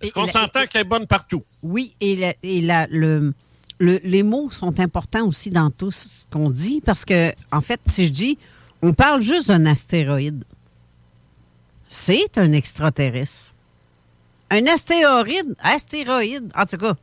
Est-ce 0.00 0.12
qu'on 0.12 0.26
s'entend 0.26 0.64
qu'elle 0.66 0.80
est 0.82 0.84
bonne 0.84 1.06
partout? 1.06 1.44
Oui, 1.62 1.94
et, 2.00 2.16
la- 2.16 2.34
et 2.42 2.60
la- 2.60 2.86
le, 2.88 3.32
le- 3.78 4.00
les 4.02 4.22
mots 4.22 4.50
sont 4.50 4.80
importants 4.80 5.26
aussi 5.26 5.50
dans 5.50 5.70
tout 5.70 5.90
ce 5.90 6.26
qu'on 6.30 6.50
dit 6.50 6.80
parce 6.84 7.04
que, 7.04 7.32
en 7.52 7.60
fait, 7.60 7.80
si 7.86 8.06
je 8.08 8.12
dis, 8.12 8.38
on 8.82 8.92
parle 8.94 9.22
juste 9.22 9.48
d'un 9.48 9.64
astéroïde. 9.66 10.42
C'est 11.88 12.36
un 12.38 12.52
extraterrestre. 12.52 13.54
Un 14.50 14.66
astéroïde, 14.66 15.54
astéroïde, 15.62 16.50
en 16.56 16.66
tout 16.66 16.78
cas. 16.78 16.94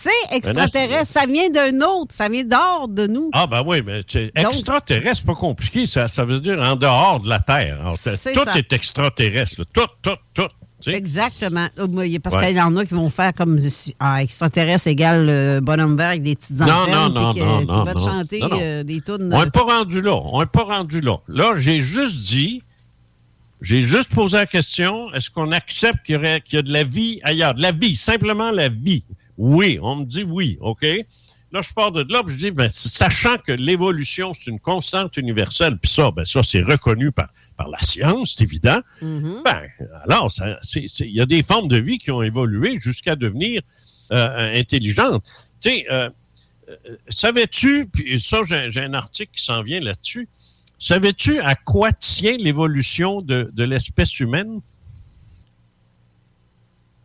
C'est 0.00 0.36
extraterrestre, 0.36 1.12
ça 1.12 1.26
vient 1.26 1.48
d'un 1.50 1.80
autre, 1.80 2.14
ça 2.14 2.28
vient 2.28 2.44
d'hors 2.44 2.88
de 2.88 3.06
nous. 3.06 3.30
Ah, 3.32 3.46
ben 3.46 3.62
oui, 3.66 3.82
mais 3.84 4.00
extraterrestre, 4.34 5.24
pas 5.24 5.34
compliqué. 5.34 5.86
Ça, 5.86 6.08
ça 6.08 6.24
veut 6.24 6.40
dire 6.40 6.60
en 6.60 6.76
dehors 6.76 7.20
de 7.20 7.28
la 7.28 7.40
Terre. 7.40 7.78
Alors, 7.80 7.94
tout 7.98 8.10
ça. 8.44 8.58
est 8.58 8.72
extraterrestre. 8.72 9.60
là. 9.60 9.64
Tout, 9.72 9.86
tout, 10.02 10.16
tout. 10.34 10.48
tu 10.82 10.90
sais. 10.90 10.96
Exactement. 10.96 11.68
Euh, 11.78 11.86
mais 11.90 12.18
Parce 12.18 12.36
Ouais. 12.36 12.48
qu'il 12.48 12.56
y 12.56 12.60
en 12.60 12.76
a 12.76 12.84
qui 12.84 12.94
vont 12.94 13.10
faire 13.10 13.32
comme 13.32 13.58
si 13.58 13.94
ah, 13.98 14.22
extraterrestre 14.22 14.88
égale 14.88 15.26
euh, 15.28 15.60
bonhomme 15.60 15.96
vert 15.96 16.08
avec 16.08 16.22
des 16.22 16.36
petites 16.36 16.60
antennes 16.60 16.94
non, 16.94 17.08
non, 17.08 17.22
non, 17.22 17.32
qui 17.32 17.40
non, 17.40 17.84
va 17.84 17.94
te 17.94 17.98
non. 17.98 18.06
chanter 18.06 18.40
Non, 18.40 18.48
non. 18.48 18.58
euh, 18.60 18.82
des 18.82 19.00
tunes. 19.00 19.30
On 19.32 19.40
euh, 19.40 19.44
n'est 19.44 19.50
pas 19.50 19.62
rendu 19.62 20.00
là. 20.02 20.14
On 20.32 20.40
n'est 20.40 20.46
pas 20.46 20.64
rendu 20.64 21.00
là. 21.00 21.16
Là, 21.28 21.54
j'ai 21.56 21.80
juste 21.80 22.18
dit, 22.22 22.62
j'ai 23.62 23.80
juste 23.80 24.14
posé 24.14 24.36
la 24.36 24.46
question, 24.46 25.12
est-ce 25.14 25.30
qu'on 25.30 25.50
accepte 25.52 26.04
qu'il 26.04 26.16
y, 26.16 26.54
y 26.54 26.58
a 26.58 26.62
de 26.62 26.72
la 26.72 26.84
vie 26.84 27.20
ailleurs? 27.22 27.54
De 27.54 27.62
la 27.62 27.72
vie, 27.72 27.96
simplement 27.96 28.50
la 28.50 28.68
vie. 28.68 29.02
Oui, 29.38 29.78
on 29.82 29.96
me 29.96 30.04
dit 30.04 30.22
oui, 30.22 30.58
OK? 30.60 30.86
Là, 31.52 31.62
je 31.62 31.72
pars 31.72 31.92
de 31.92 32.04
là, 32.12 32.22
puis 32.24 32.34
je 32.34 32.38
dis, 32.38 32.50
ben, 32.50 32.68
sachant 32.68 33.36
que 33.38 33.52
l'évolution, 33.52 34.34
c'est 34.34 34.50
une 34.50 34.58
constante 34.58 35.16
universelle, 35.16 35.78
puis 35.78 35.90
ça, 35.90 36.10
ben, 36.10 36.24
ça, 36.24 36.42
c'est 36.42 36.60
reconnu 36.60 37.12
par, 37.12 37.28
par 37.56 37.68
la 37.68 37.78
science, 37.78 38.34
c'est 38.36 38.44
évident. 38.44 38.80
mhm. 39.00 39.42
Ben, 39.44 39.62
alors, 40.04 40.30
il 40.74 41.10
y 41.10 41.20
a 41.20 41.26
des 41.26 41.42
formes 41.42 41.68
de 41.68 41.76
vie 41.76 41.98
qui 41.98 42.10
ont 42.10 42.22
évolué 42.22 42.78
jusqu'à 42.78 43.14
devenir 43.14 43.62
euh, 44.12 44.58
intelligentes. 44.58 45.24
Tu 45.60 45.70
sais, 45.70 45.86
euh, 45.90 46.10
euh, 46.68 46.96
savais-tu, 47.08 47.86
puis 47.86 48.20
ça, 48.20 48.40
j'ai 48.44 48.80
un 48.80 48.94
article 48.94 49.30
qui 49.32 49.44
s'en 49.44 49.62
vient 49.62 49.80
là-dessus, 49.80 50.28
savais-tu 50.80 51.38
à 51.38 51.54
quoi 51.54 51.92
tient 51.92 52.36
l'évolution 52.36 53.22
de, 53.22 53.50
de 53.52 53.64
l'espèce 53.64 54.18
humaine? 54.18 54.60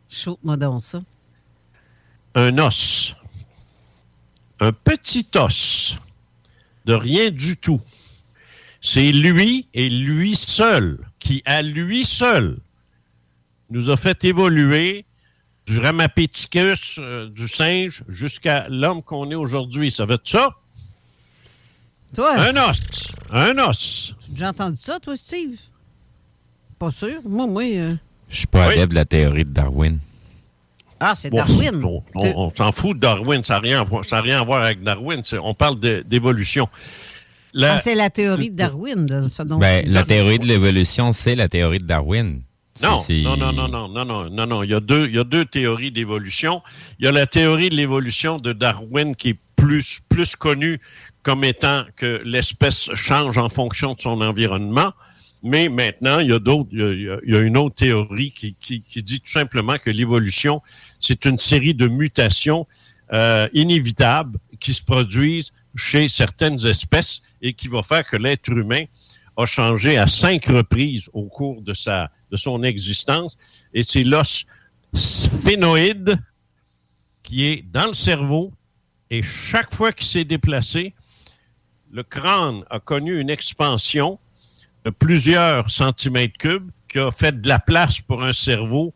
Shoot-moi 0.09 0.57
donc 0.57 0.81
ça. 0.81 1.01
Un 2.35 2.57
os. 2.59 3.15
Un 4.59 4.71
petit 4.73 5.27
os. 5.35 5.95
De 6.85 6.93
rien 6.93 7.29
du 7.29 7.57
tout. 7.57 7.81
C'est 8.81 9.11
lui 9.11 9.67
et 9.73 9.89
lui 9.89 10.35
seul 10.35 10.97
qui, 11.19 11.43
à 11.45 11.61
lui 11.61 12.03
seul, 12.05 12.57
nous 13.69 13.89
a 13.91 13.97
fait 13.97 14.23
évoluer 14.23 15.05
du 15.67 15.77
Ramapithecus, 15.77 16.97
euh, 16.97 17.29
du 17.29 17.47
singe, 17.47 18.03
jusqu'à 18.07 18.67
l'homme 18.69 19.03
qu'on 19.03 19.29
est 19.29 19.35
aujourd'hui. 19.35 19.91
Ça 19.91 20.05
veut 20.05 20.17
dire 20.17 20.25
ça? 20.41 20.49
Toi, 22.15 22.35
Un 22.39 22.57
os. 22.69 22.79
Un 23.31 23.57
os. 23.59 24.15
déjà 24.29 24.49
entendu 24.49 24.77
ça, 24.77 24.99
toi, 24.99 25.15
Steve? 25.15 25.59
Pas 26.79 26.91
sûr. 26.91 27.21
Moi, 27.23 27.45
moi. 27.47 27.63
euh, 27.63 27.95
Je 28.29 28.37
suis 28.37 28.47
pas 28.47 28.67
Oui. 28.67 28.73
adepte 28.73 28.89
de 28.91 28.95
la 28.95 29.05
théorie 29.05 29.45
de 29.45 29.51
Darwin. 29.51 29.99
Ah, 31.03 31.13
c'est 31.15 31.31
Darwin. 31.31 31.83
On, 31.83 32.03
on- 32.13 32.21
Te- 32.21 32.35
on 32.35 32.49
s'en 32.55 32.71
fout 32.71 32.95
de 32.95 33.01
Darwin. 33.01 33.43
Ça 33.43 33.55
n'a 33.55 33.59
rien, 33.59 33.81
à 33.81 33.83
voir- 33.83 34.05
ça 34.05 34.17
a 34.19 34.21
rien 34.21 34.39
à 34.39 34.43
voir 34.43 34.61
avec 34.63 34.83
Darwin. 34.83 35.21
C'est- 35.23 35.39
On 35.39 35.53
parle 35.55 35.79
de- 35.79 36.03
d'évolution. 36.07 36.69
La- 37.53 37.73
Ah, 37.73 37.77
c'est 37.79 37.95
la 37.95 38.09
théorie 38.11 38.51
de 38.51 38.55
Darwin, 38.55 39.05
de 39.05 39.43
dont 39.43 39.57
Ben, 39.57 39.83
la 39.91 40.03
théorie 40.03 40.39
de 40.39 40.45
l'évolution, 40.45 41.11
c'est 41.11 41.35
la 41.35 41.49
théorie 41.49 41.79
de 41.79 41.85
Darwin. 41.85 42.41
Non, 42.81 43.03
non, 43.23 43.35
non, 43.35 43.51
non, 43.51 43.67
non, 43.67 43.87
non, 43.89 44.05
non, 44.05 44.29
non, 44.29 44.47
non. 44.47 44.63
Il 44.63 44.69
y 44.69 44.73
a 44.73 44.79
deux, 44.79 45.07
il 45.07 45.15
y 45.15 45.19
a 45.19 45.23
deux 45.23 45.45
théories 45.45 45.91
d'évolution. 45.91 46.61
Il 46.99 47.05
y 47.05 47.07
a 47.07 47.11
la 47.11 47.27
théorie 47.27 47.69
de 47.69 47.75
l'évolution 47.75 48.37
de 48.37 48.53
Darwin 48.53 49.15
qui 49.15 49.29
est 49.29 49.39
plus, 49.55 50.01
plus 50.09 50.35
connue 50.35 50.79
comme 51.23 51.43
étant 51.43 51.83
que 51.95 52.21
l'espèce 52.25 52.89
change 52.93 53.37
en 53.37 53.49
fonction 53.49 53.93
de 53.93 54.01
son 54.01 54.21
environnement. 54.21 54.93
Mais 55.43 55.69
maintenant, 55.69 56.19
il 56.19 56.29
y 56.29 56.33
a 56.33 56.39
d'autres, 56.39 56.69
il 56.71 56.79
y 56.79 56.83
a- 56.83 56.91
il 56.93 57.01
y 57.01 57.09
a, 57.09 57.17
il 57.25 57.33
y 57.33 57.35
a 57.35 57.39
une 57.41 57.57
autre 57.57 57.75
théorie 57.75 58.31
qui, 58.31 58.55
qui, 58.59 58.81
qui 58.81 59.03
dit 59.03 59.19
tout 59.19 59.31
simplement 59.31 59.75
que 59.83 59.89
l'évolution, 59.89 60.61
c'est 61.01 61.25
une 61.25 61.37
série 61.37 61.73
de 61.73 61.87
mutations 61.87 62.65
euh, 63.11 63.47
inévitables 63.53 64.39
qui 64.59 64.73
se 64.73 64.83
produisent 64.83 65.51
chez 65.75 66.07
certaines 66.07 66.65
espèces 66.65 67.21
et 67.41 67.53
qui 67.53 67.67
va 67.67 67.83
faire 67.83 68.05
que 68.05 68.17
l'être 68.17 68.49
humain 68.49 68.85
a 69.37 69.45
changé 69.45 69.97
à 69.97 70.07
cinq 70.07 70.45
reprises 70.45 71.09
au 71.13 71.25
cours 71.25 71.61
de 71.61 71.73
sa 71.73 72.09
de 72.31 72.37
son 72.37 72.63
existence. 72.63 73.37
Et 73.73 73.83
c'est 73.83 74.03
l'os 74.03 74.45
sphénoïde 74.93 76.19
qui 77.23 77.45
est 77.45 77.63
dans 77.71 77.87
le 77.87 77.93
cerveau. 77.93 78.53
Et 79.09 79.21
chaque 79.21 79.73
fois 79.73 79.91
qu'il 79.91 80.07
s'est 80.07 80.23
déplacé, 80.23 80.93
le 81.91 82.03
crâne 82.03 82.63
a 82.69 82.79
connu 82.79 83.19
une 83.19 83.29
expansion 83.29 84.19
de 84.85 84.89
plusieurs 84.89 85.69
centimètres 85.69 86.37
cubes 86.37 86.71
qui 86.87 86.99
a 86.99 87.11
fait 87.11 87.39
de 87.39 87.47
la 87.47 87.59
place 87.59 87.99
pour 87.99 88.23
un 88.23 88.33
cerveau 88.33 88.93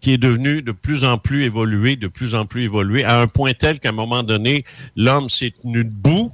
qui 0.00 0.12
est 0.12 0.18
devenu 0.18 0.62
de 0.62 0.72
plus 0.72 1.04
en 1.04 1.18
plus 1.18 1.44
évolué, 1.44 1.96
de 1.96 2.08
plus 2.08 2.34
en 2.34 2.46
plus 2.46 2.64
évolué, 2.64 3.04
à 3.04 3.20
un 3.20 3.26
point 3.26 3.52
tel 3.54 3.80
qu'à 3.80 3.88
un 3.88 3.92
moment 3.92 4.22
donné, 4.22 4.64
l'homme 4.96 5.28
s'est 5.28 5.52
tenu 5.62 5.84
debout. 5.84 6.32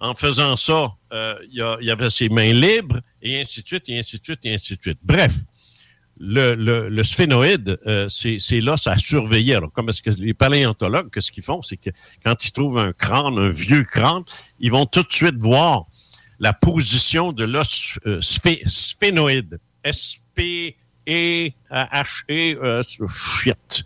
En 0.00 0.14
faisant 0.14 0.54
ça, 0.54 0.92
euh, 1.12 1.34
il 1.50 1.56
y, 1.80 1.90
avait 1.90 2.10
ses 2.10 2.28
mains 2.28 2.52
libres, 2.52 3.00
et 3.20 3.40
ainsi 3.40 3.62
de 3.62 3.66
suite, 3.66 3.88
et 3.88 3.98
ainsi 3.98 4.18
de 4.18 4.24
suite, 4.24 4.46
et 4.46 4.54
ainsi 4.54 4.76
de 4.76 4.80
suite. 4.80 4.98
Bref, 5.02 5.34
le, 6.20 6.54
le, 6.54 6.88
le 6.88 7.02
sphénoïde, 7.02 7.78
euh, 7.86 8.08
c'est 8.08 8.38
c'est 8.38 8.60
l'os 8.60 8.86
à 8.86 8.96
surveiller. 8.96 9.54
Alors, 9.56 9.72
comme 9.72 9.88
est-ce 9.88 10.02
que 10.02 10.10
les 10.10 10.34
paléontologues, 10.34 11.10
qu'est-ce 11.10 11.32
qu'ils 11.32 11.42
font? 11.42 11.62
C'est 11.62 11.76
que 11.78 11.90
quand 12.24 12.44
ils 12.44 12.52
trouvent 12.52 12.78
un 12.78 12.92
crâne, 12.92 13.38
un 13.38 13.48
vieux 13.48 13.82
crâne, 13.82 14.22
ils 14.60 14.70
vont 14.70 14.86
tout 14.86 15.02
de 15.02 15.12
suite 15.12 15.36
voir 15.38 15.86
la 16.38 16.52
position 16.52 17.32
de 17.32 17.44
l'os 17.44 17.98
euh, 18.06 18.20
sphé- 18.20 18.62
sphénoïde. 18.68 19.58
S-P- 19.82 20.76
et 21.10 21.54
H-E, 21.70 22.58
euh, 22.62 22.82
shit. 23.08 23.82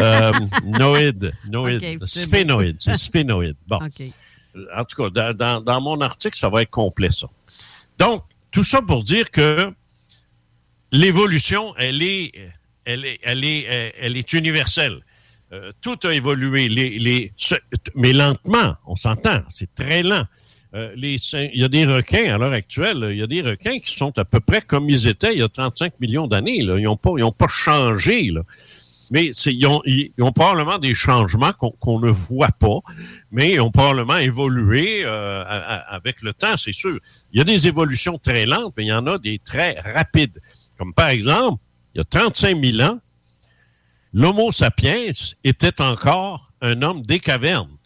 Euh, 0.00 0.32
noïde, 0.64 1.32
noïde, 1.48 1.82
Ok, 2.00 2.02
c'est 2.06 2.20
sphénoïde, 2.26 2.76
c'est 2.78 2.96
sphénoïde. 2.96 3.56
Bon. 3.66 3.78
En 4.76 4.84
tout 4.84 5.10
cas, 5.10 5.32
dans, 5.32 5.80
mon 5.80 6.00
article, 6.02 6.36
ça 6.38 6.48
va 6.50 6.62
être 6.62 6.70
complet, 6.70 7.10
ça. 7.10 7.26
Donc, 7.98 8.22
tout 8.50 8.64
ça 8.64 8.82
pour 8.82 9.02
dire 9.02 9.30
que 9.30 9.72
l'évolution, 10.92 11.74
elle 11.76 12.02
est, 12.02 12.32
elle 12.84 13.04
est, 13.04 13.18
elle 13.22 13.44
est, 13.44 13.94
elle 14.00 14.16
est 14.16 14.32
universelle. 14.34 15.00
Euh, 15.52 15.70
tout 15.80 15.98
a 16.06 16.12
évolué, 16.12 16.68
les, 16.68 16.98
les, 16.98 17.32
ce- 17.36 17.54
mais 17.94 18.12
lentement, 18.12 18.76
on 18.86 18.96
s'entend, 18.96 19.42
c'est 19.48 19.74
très 19.74 20.02
lent. 20.02 20.24
Euh, 20.74 20.92
il 20.96 21.50
y 21.54 21.64
a 21.64 21.68
des 21.68 21.86
requins 21.86 22.34
à 22.34 22.36
l'heure 22.36 22.52
actuelle, 22.52 23.08
il 23.10 23.16
y 23.16 23.22
a 23.22 23.26
des 23.26 23.40
requins 23.40 23.78
qui 23.78 23.94
sont 23.94 24.16
à 24.18 24.24
peu 24.24 24.38
près 24.38 24.60
comme 24.60 24.90
ils 24.90 25.06
étaient 25.06 25.32
il 25.32 25.38
y 25.38 25.42
a 25.42 25.48
35 25.48 25.98
millions 25.98 26.26
d'années. 26.26 26.58
Ils 26.58 26.82
n'ont 26.82 26.96
pas, 26.96 27.12
pas 27.36 27.48
changé. 27.48 28.30
Mais 29.10 29.30
ils, 29.46 29.66
ont, 29.66 30.32
probablement 30.32 30.78
des 30.78 30.94
changements 30.94 31.52
qu'on 31.52 31.98
ne 31.98 32.10
voit 32.10 32.52
pas, 32.52 32.80
mais 33.30 33.52
ils 33.52 33.60
ont 33.60 33.70
probablement 33.70 34.18
évolué 34.18 35.02
euh, 35.04 35.42
avec 35.88 36.20
le 36.20 36.34
temps, 36.34 36.58
c'est 36.58 36.74
sûr. 36.74 36.98
Il 37.32 37.38
y 37.38 37.40
a 37.40 37.44
des 37.44 37.66
évolutions 37.66 38.18
très 38.18 38.44
lentes, 38.44 38.74
mais 38.76 38.84
il 38.84 38.88
y 38.88 38.92
en 38.92 39.06
a 39.06 39.16
des 39.16 39.38
très 39.38 39.80
rapides. 39.80 40.38
Comme 40.76 40.92
par 40.92 41.08
exemple, 41.08 41.62
il 41.94 41.98
y 41.98 42.00
a 42.02 42.04
35 42.04 42.62
000 42.62 42.82
ans, 42.82 42.98
l'Homo 44.12 44.52
sapiens 44.52 45.10
était 45.42 45.80
encore 45.80 46.50
un 46.60 46.82
homme 46.82 47.00
des 47.00 47.18
cavernes. 47.18 47.78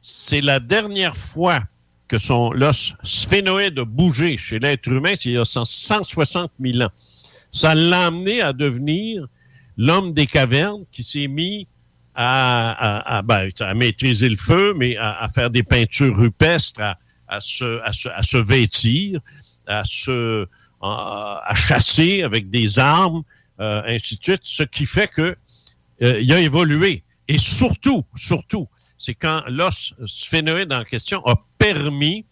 C'est 0.00 0.40
la 0.40 0.58
dernière 0.58 1.16
fois 1.16 1.60
que 2.08 2.18
son 2.18 2.52
l'os 2.52 2.94
sphénoïde 3.04 3.78
a 3.78 3.84
bougé 3.84 4.36
chez 4.36 4.58
l'être 4.58 4.88
humain, 4.88 5.12
il 5.24 5.32
y 5.32 5.36
a 5.36 5.44
160 5.44 6.50
000 6.60 6.82
ans. 6.82 6.90
Ça 7.50 7.74
l'a 7.74 8.06
amené 8.06 8.40
à 8.42 8.52
devenir 8.52 9.26
l'homme 9.76 10.12
des 10.12 10.26
cavernes 10.26 10.84
qui 10.90 11.02
s'est 11.02 11.28
mis 11.28 11.66
à, 12.14 12.70
à- 12.72 13.18
à- 13.18 13.22
ben, 13.22 13.48
à 13.60 13.74
maîtriser 13.74 14.28
le 14.28 14.36
feu, 14.36 14.74
mais 14.76 14.96
à, 14.96 15.28
faire 15.28 15.50
des 15.50 15.62
peintures 15.62 16.16
rupestres, 16.16 16.80
à, 16.80 16.98
à 17.28 17.40
se, 17.40 17.80
à 17.82 17.92
se- 17.92 18.08
à 18.08 18.22
se 18.22 18.36
vêtir, 18.38 19.20
à, 19.66 19.84
se, 19.84 20.46
à 20.82 21.54
chasser 21.54 22.22
avec 22.22 22.50
des 22.50 22.78
armes, 22.78 23.22
euh, 23.60 23.82
ainsi 23.86 24.16
de 24.16 24.22
suite, 24.24 24.40
ce 24.44 24.62
qui 24.62 24.86
fait 24.86 25.08
que 25.08 25.36
euh, 26.02 26.20
il 26.20 26.32
a 26.32 26.40
évolué. 26.40 27.02
Et 27.28 27.38
surtout, 27.38 28.04
surtout, 28.16 28.68
c'est 28.96 29.14
quand 29.14 29.42
l'os 29.48 29.94
sphénoïde 30.06 30.72
en 30.72 30.82
question 30.84 31.24
a 31.26 31.36
permis 31.72 32.24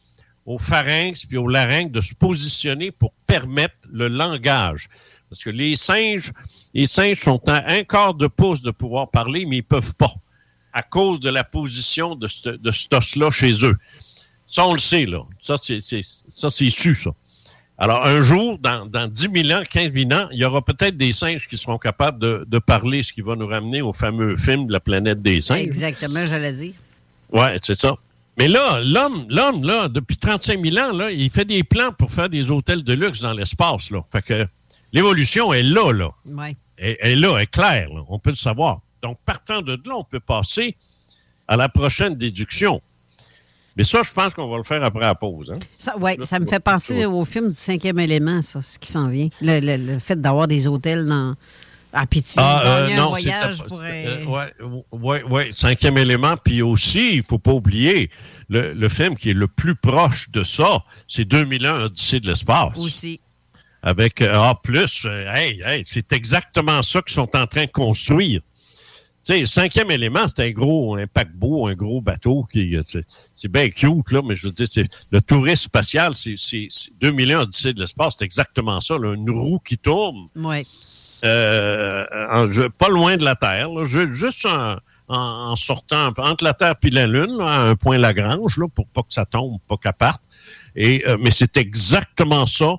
au 0.45 0.59
pharynx 0.59 1.27
puis 1.27 1.37
au 1.37 1.49
larynx 1.49 1.91
de 1.91 2.01
se 2.01 2.15
positionner 2.15 2.91
pour 2.91 3.13
permettre 3.27 3.75
le 3.91 4.09
langage. 4.09 4.89
Parce 5.29 5.43
que 5.43 5.51
les 5.51 5.75
singes, 5.77 6.33
les 6.73 6.87
singes 6.87 7.21
sont 7.21 7.41
à 7.49 7.73
un 7.73 7.83
quart 7.85 8.15
de 8.15 8.29
pouce 8.29 8.63
de 8.63 8.71
pouvoir 8.71 9.11
parler, 9.11 9.45
mais 9.45 9.57
ils 9.59 9.63
peuvent 9.63 9.95
pas 9.97 10.13
à 10.73 10.83
cause 10.83 11.21
de 11.21 11.31
la 11.31 11.43
position 11.43 12.15
de 12.15 12.29
ce, 12.29 12.51
de 12.51 12.71
cet 12.71 12.93
os-là 12.93 13.31
chez 13.31 13.65
eux. 13.65 13.77
Ça, 14.49 14.67
on 14.67 14.75
le 14.75 14.79
sait, 14.79 15.07
là. 15.07 15.23
Ça, 15.41 15.57
c'est, 15.57 15.81
su, 15.81 16.95
ça. 16.95 17.11
Alors, 17.79 18.07
un 18.07 18.21
jour, 18.21 18.59
dans, 18.59 18.87
dans 18.87 19.09
10 19.09 19.29
000 19.49 19.59
ans, 19.59 19.63
15 19.69 19.93
000 19.93 20.13
ans, 20.13 20.29
il 20.31 20.39
y 20.39 20.45
aura 20.45 20.63
peut-être 20.63 20.97
des 20.97 21.13
singes 21.13 21.49
qui 21.49 21.59
seront 21.59 21.79
capables 21.79 22.19
de, 22.19 22.45
de 22.47 22.59
parler, 22.59 23.03
ce 23.03 23.13
qui 23.13 23.23
va 23.23 23.37
nous 23.37 23.47
ramener 23.47 23.83
au 23.83 23.93
fameux 23.93 24.37
film 24.37 24.67
de 24.67 24.73
la 24.73 24.81
planète 24.81 25.23
des 25.23 25.41
singes. 25.41 25.61
Exactement, 25.61 26.25
j'allais 26.27 26.53
dire. 26.53 26.75
Ouais, 27.33 27.57
c'est 27.63 27.79
ça. 27.79 27.97
Mais 28.39 28.49
là, 28.49 28.81
l'homme, 28.85 29.27
l'homme, 29.31 29.65
là, 29.65 29.89
depuis 29.89 30.17
35 30.17 30.63
000 30.63 30.77
ans, 30.79 30.93
là, 30.93 31.11
il 31.11 31.31
fait 31.31 31.45
des 31.47 31.65
plans 31.65 31.93
pour 31.93 32.11
faire 32.11 32.29
des 32.29 32.51
hôtels 32.51 32.85
de 32.85 32.93
luxe 32.93 33.21
dans 33.21 33.33
l'espace, 33.33 33.91
là. 33.91 34.01
Fait 34.13 34.23
que 34.23 34.47
l'évolution 34.93 35.53
est 35.55 35.63
là, 35.63 35.93
là. 35.93 36.11
Ouais. 36.27 36.55
Elle 36.79 36.97
est 37.01 37.17
là, 37.17 37.37
elle 37.37 37.43
est 37.45 37.47
claire, 37.51 37.89
là. 37.89 38.03
On 38.09 38.19
peut 38.19 38.31
le 38.31 38.37
savoir. 38.37 38.81
Donc, 39.03 39.19
partant 39.25 39.63
de 39.63 39.73
là, 39.87 39.95
on 39.97 40.05
peut 40.05 40.21
passer 40.21 40.77
à 41.49 41.57
la 41.57 41.69
prochaine 41.71 42.15
déduction. 42.15 42.83
Mais 43.77 43.85
ça, 43.85 44.03
je 44.03 44.13
pense 44.13 44.35
qu'on 44.35 44.49
va 44.49 44.57
le 44.59 44.63
faire 44.65 44.83
après 44.85 45.01
la 45.05 45.15
pause. 45.15 45.53
Hein? 45.55 45.59
Ça, 45.79 45.97
ouais, 45.99 46.17
ça 46.25 46.39
me 46.41 46.47
fait 46.47 46.61
penser 46.61 47.05
au 47.07 47.25
film 47.25 47.49
du 47.51 47.55
cinquième 47.55 47.99
élément, 48.01 48.41
ça, 48.43 48.61
ce 48.63 48.79
qui 48.79 48.91
s'en 48.91 49.09
vient. 49.09 49.29
Le, 49.41 49.61
le- 49.61 49.77
le 49.95 49.99
fait 49.99 50.21
d'avoir 50.21 50.49
des 50.49 50.67
hôtels 50.67 51.07
dans. 51.07 51.35
Ah, 51.99 52.07
puis 52.07 52.23
tu 52.23 52.37
gagner 52.37 52.95
un 52.95 53.07
voyage 53.07 53.57
c'était- 53.57 53.69
pour. 53.69 53.81
euh, 53.81 54.45
euh, 54.95 55.23
ouais, 55.29 55.51
cinquième 55.53 55.97
élément. 55.97 56.37
Puis 56.37 56.61
aussi, 56.61 57.17
il 57.17 57.23
faut 57.23 57.39
pas 57.39 57.53
oublier, 57.53 58.11
le, 58.51 58.75
le 58.75 58.89
film 58.89 59.17
qui 59.17 59.31
est 59.31 59.35
le 59.35 59.49
plus 59.49 59.75
proche 59.75 60.31
de 60.31 60.43
ça, 60.45 60.85
c'est 61.09 61.25
2001 61.25 61.85
Odyssée 61.85 62.21
de 62.21 62.27
l'espace. 62.27 62.79
Aussi. 62.79 63.21
Avec 63.83 64.21
euh, 64.21 64.35
A+, 64.35 64.61
euh, 64.69 65.33
hey, 65.35 65.63
hey, 65.65 65.83
c'est 65.87 66.13
exactement 66.13 66.83
ça 66.83 67.01
qu'ils 67.03 67.15
sont 67.15 67.35
en 67.37 67.47
train 67.47 67.65
de 67.65 67.71
construire. 67.71 68.41
Tu 69.25 69.33
sais, 69.33 69.41
le 69.41 69.47
cinquième 69.47 69.91
élément, 69.91 70.27
c'est 70.29 70.45
un 70.47 70.51
gros, 70.51 70.97
un 70.97 71.07
paquebot, 71.07 71.67
un 71.67 71.75
gros 71.75 72.01
bateau 72.01 72.45
qui, 72.53 72.77
euh, 72.77 72.83
c'est- 73.35 73.49
bien 73.49 73.69
cute, 73.71 74.13
là, 74.13 74.23
mais 74.25 74.35
je 74.35 74.47
veux 74.47 74.53
dire, 74.53 74.69
c'est, 74.71 74.87
le 75.11 75.21
tourisme 75.21 75.65
spatial, 75.65 76.15
c'est, 76.15 76.35
c'est, 76.37 76.67
c'est 76.71 76.91
2001 77.01 77.41
Odyssée 77.41 77.73
de 77.73 77.81
l'espace, 77.81 78.15
c'est 78.19 78.25
exactement 78.25 78.81
ça, 78.81 78.97
là, 78.99 79.15
une 79.15 79.31
roue 79.31 79.59
qui 79.59 79.79
tourne, 79.79 80.29
Ouais. 80.37 80.65
Euh, 81.25 82.05
en- 82.31 82.71
pas 82.71 82.89
loin 82.89 83.17
de 83.17 83.25
la 83.25 83.35
Terre, 83.37 83.71
là, 83.71 83.85
juste 83.85 84.47
en, 85.09 85.55
sortant 85.57 86.13
entre 86.19 86.45
la 86.45 86.55
Terre 86.55 86.75
et 86.83 86.91
la 86.91 87.07
Lune, 87.07 87.37
là, 87.39 87.47
à 87.47 87.59
un 87.61 87.77
point 87.77 87.99
Lagrange, 87.99 88.59
là, 88.59 88.67
pour 88.75 88.89
pas 88.89 89.03
que 89.03 89.13
ça 89.13 89.25
tombe, 89.25 89.59
pas 89.69 89.77
qu'elle 89.77 89.93
parte. 89.93 90.23
Et, 90.75 91.05
euh, 91.09 91.17
mais 91.21 91.31
c'est 91.31 91.57
exactement 91.57 92.45
ça 92.47 92.75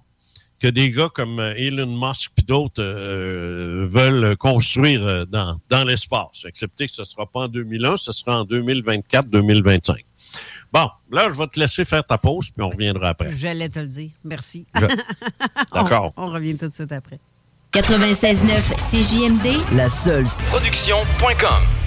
que 0.60 0.68
des 0.68 0.90
gars 0.90 1.10
comme 1.14 1.40
euh, 1.40 1.54
Elon 1.56 1.86
Musk 1.88 2.32
et 2.38 2.42
d'autres 2.42 2.82
euh, 2.84 3.86
veulent 3.90 4.36
construire 4.38 5.26
dans, 5.28 5.58
dans 5.70 5.84
l'espace. 5.84 6.46
Excepté 6.46 6.88
que 6.88 6.94
ce 6.94 7.02
ne 7.02 7.06
sera 7.06 7.26
pas 7.28 7.42
en 7.42 7.48
2001, 7.48 7.98
ce 7.98 8.12
sera 8.12 8.42
en 8.42 8.44
2024-2025. 8.46 10.04
Bon, 10.74 10.90
là, 11.12 11.30
je 11.32 11.38
vais 11.38 11.48
te 11.48 11.60
laisser 11.60 11.86
faire 11.86 12.04
ta 12.06 12.18
pause, 12.18 12.50
puis 12.50 12.62
on 12.64 12.70
reviendra 12.70 13.10
après. 13.10 13.32
J'allais 13.36 13.70
te 13.70 13.80
le 13.80 13.88
dire. 13.88 14.10
Merci. 14.26 14.66
Je- 14.76 14.86
D'accord. 15.74 16.12
On, 16.18 16.24
on 16.28 16.32
revient 16.32 16.58
tout 16.58 16.68
de 16.68 16.74
suite 16.74 16.92
après. 16.92 17.20
96.9 17.82 18.64
CJMD, 18.90 19.76
La 19.76 19.88
seule 19.88 20.26
Production.com. 20.50 21.87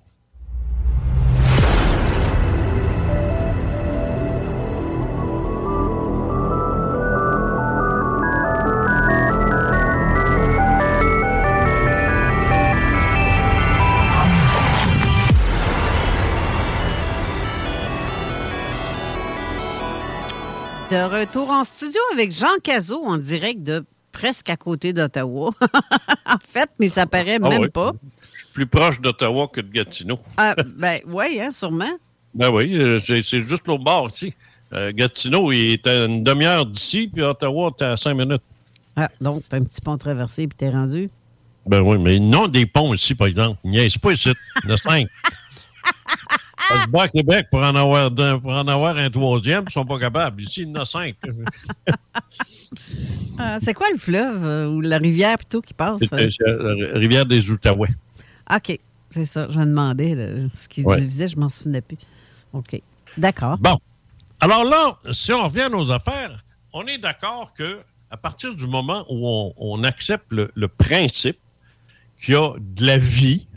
De 20.91 20.97
retour 21.21 21.49
en 21.49 21.63
studio 21.63 22.01
avec 22.11 22.33
Jean 22.33 22.57
Cazot 22.61 23.01
en 23.05 23.17
direct 23.17 23.63
de 23.63 23.85
presque 24.11 24.49
à 24.49 24.57
côté 24.57 24.91
d'Ottawa. 24.91 25.51
en 26.25 26.35
fait, 26.45 26.69
mais 26.79 26.89
ça 26.89 27.05
paraît 27.05 27.39
Ah 27.41 27.47
même 27.47 27.61
oui. 27.61 27.69
pas. 27.69 27.93
Je 28.33 28.39
suis 28.39 28.47
plus 28.53 28.67
proche 28.67 28.99
d'Ottawa 28.99 29.47
que 29.47 29.61
de 29.61 29.71
Gatineau. 29.71 30.19
Ah, 30.35 30.53
ben 30.65 30.99
oui, 31.07 31.39
hein, 31.39 31.51
sûrement. 31.53 31.93
Ben 32.33 32.49
oui, 32.49 32.77
euh, 32.77 32.99
c'est 32.99 33.21
c'est 33.21 33.39
juste 33.47 33.67
l'autre 33.67 33.85
bord 33.85 34.09
ici. 34.13 34.33
Euh, 34.73 34.91
Gatineau, 34.93 35.53
il 35.53 35.71
est 35.73 35.87
à 35.87 36.05
une 36.07 36.23
demi-heure 36.23 36.65
d'ici, 36.65 37.07
puis 37.07 37.23
Ottawa, 37.23 37.71
t'es 37.77 37.85
à 37.85 37.95
cinq 37.95 38.15
minutes. 38.15 38.43
Ah, 38.97 39.07
donc, 39.21 39.43
t'as 39.49 39.57
un 39.57 39.63
petit 39.63 39.79
pont 39.79 39.97
traversé 39.97 40.45
puis 40.47 40.57
t'es 40.57 40.69
rendu? 40.69 41.09
Ben 41.67 41.79
oui, 41.79 41.97
mais 41.99 42.19
non 42.19 42.47
des 42.49 42.65
ponts 42.65 42.93
ici, 42.93 43.15
par 43.15 43.27
exemple. 43.27 43.57
Niaise 43.63 43.97
pas 43.97 44.11
ici. 44.11 44.33
Il 44.63 44.69
y 44.69 44.71
en 44.71 44.75
a 44.75 44.77
cinq. 44.77 45.07
Se 46.83 46.87
bat 46.89 47.03
à 47.03 47.07
Québec 47.07 47.47
pour 47.51 47.61
en 47.61 47.75
avoir, 47.75 48.11
d'un- 48.11 48.39
pour 48.39 48.51
en 48.51 48.67
avoir 48.67 48.97
un 48.97 49.09
troisième, 49.09 49.65
ils 49.67 49.71
sont 49.71 49.85
pas 49.85 49.99
capables. 49.99 50.41
Ici, 50.41 50.61
il 50.63 50.69
y 50.69 50.71
en 50.71 50.81
a 50.81 50.85
cinq. 50.85 51.15
Ah, 53.39 53.57
c'est 53.61 53.73
quoi 53.73 53.87
le 53.91 53.97
fleuve 53.97 54.43
euh, 54.45 54.67
ou 54.67 54.81
la 54.81 54.97
rivière 54.97 55.37
plutôt 55.37 55.61
qui 55.61 55.73
passe? 55.73 55.99
C'est 55.99 56.13
euh, 56.13 56.29
c'est 56.29 56.93
la 56.93 56.99
rivière 56.99 57.25
des 57.25 57.49
Outaouais. 57.49 57.89
OK, 58.53 58.79
c'est 59.09 59.25
ça. 59.25 59.47
Je 59.49 59.57
me 59.59 59.65
demandais 59.65 60.15
là, 60.15 60.47
ce 60.53 60.67
qui 60.67 60.81
se 60.81 60.85
Ouais. 60.85 60.99
divisait, 61.01 61.27
je 61.27 61.37
m'en 61.37 61.49
souvenais 61.49 61.81
plus. 61.81 61.97
OK. 62.53 62.81
D'accord. 63.17 63.57
Bon. 63.57 63.77
Alors 64.39 64.63
là, 64.63 64.97
si 65.11 65.33
on 65.33 65.43
revient 65.45 65.61
à 65.61 65.69
nos 65.69 65.91
affaires, 65.91 66.43
on 66.73 66.85
est 66.87 66.97
d'accord 66.97 67.53
que 67.53 67.79
à 68.09 68.17
partir 68.17 68.53
du 68.55 68.67
moment 68.67 69.05
où 69.09 69.27
on, 69.27 69.53
on 69.57 69.83
accepte 69.83 70.31
le, 70.31 70.51
le 70.55 70.67
principe 70.67 71.37
qu'il 72.21 72.33
y 72.33 72.37
a 72.37 72.53
de 72.59 72.85
la 72.85 72.97
vie, 72.97 73.47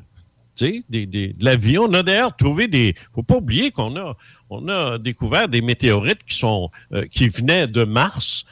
des, 0.61 1.07
des- 1.07 1.07
de 1.33 1.45
la 1.45 1.57
vie. 1.57 1.79
On 1.79 1.93
a 1.95 2.03
d'ailleurs 2.03 2.37
trouvé 2.37 2.69
des. 2.69 2.95
faut 3.15 3.23
pas 3.23 3.37
oublier 3.37 3.71
qu'on 3.71 3.97
a, 3.97 4.17
on 4.51 4.69
a 4.69 4.99
découvert 4.99 5.49
des 5.49 5.61
météorites 5.63 6.25
qui 6.25 6.37
sont 6.37 6.71
euh, 6.93 7.07
qui 7.07 7.29
venaient 7.29 7.67
de 7.67 7.85
Mars, 7.85 8.45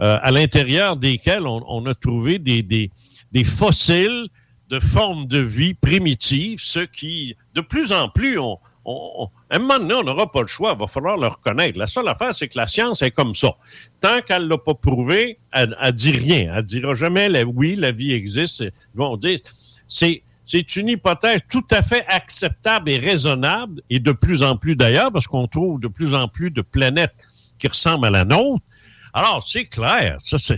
euh, 0.00 0.18
à 0.22 0.30
l'intérieur 0.30 0.96
desquels 0.96 1.46
on, 1.46 1.86
a 1.86 1.94
trouvé 1.94 2.38
des, 2.38 2.62
des, 2.62 2.90
des 3.32 3.44
fossiles 3.44 4.28
de 4.70 4.80
formes 4.80 5.26
de 5.26 5.38
vie 5.38 5.74
primitives, 5.74 6.58
ce 6.60 6.80
qui, 6.80 7.36
de 7.54 7.60
plus 7.60 7.92
en 7.92 8.08
plus, 8.08 8.38
à 8.38 9.26
un 9.50 9.58
moment 9.58 9.78
donné, 9.78 9.94
on 9.94 10.02
n'aura 10.02 10.30
pas 10.32 10.40
le 10.40 10.46
choix, 10.46 10.72
il 10.74 10.80
va 10.80 10.86
falloir 10.86 11.16
le 11.18 11.26
reconnaître. 11.28 11.78
La 11.78 11.86
seule 11.86 12.08
affaire, 12.08 12.34
c'est 12.34 12.48
que 12.48 12.56
la 12.58 12.66
science 12.66 13.02
est 13.02 13.10
comme 13.10 13.34
ça. 13.34 13.54
Tant 14.00 14.22
qu'elle 14.22 14.44
ne 14.44 14.48
l'a 14.48 14.58
pas 14.58 14.74
prouvé, 14.74 15.38
elle 15.52 15.76
ne 15.80 15.90
dit 15.90 16.10
rien. 16.12 16.50
Elle 16.52 16.56
ne 16.56 16.62
dira 16.62 16.94
jamais, 16.94 17.28
la- 17.28 17.44
oui, 17.44 17.76
la 17.76 17.92
vie 17.92 18.12
existe. 18.12 18.64
Vont 18.94 19.16
dire, 19.18 19.38
c'est, 19.86 20.22
c'est 20.44 20.76
une 20.76 20.88
hypothèse 20.88 21.40
tout 21.48 21.66
à 21.70 21.82
fait 21.82 22.04
acceptable 22.08 22.90
et 22.90 22.98
raisonnable, 22.98 23.82
et 23.90 24.00
de 24.00 24.12
plus 24.12 24.42
en 24.42 24.56
plus 24.56 24.76
d'ailleurs, 24.76 25.12
parce 25.12 25.26
qu'on 25.26 25.46
trouve 25.46 25.80
de 25.80 25.88
plus 25.88 26.14
en 26.14 26.28
plus 26.28 26.50
de 26.50 26.62
planètes 26.62 27.14
qui 27.58 27.68
ressemblent 27.68 28.06
à 28.06 28.10
la 28.10 28.24
nôtre. 28.24 28.64
Alors, 29.12 29.46
c'est 29.46 29.66
clair, 29.66 30.16
ça, 30.20 30.38
c'est, 30.38 30.56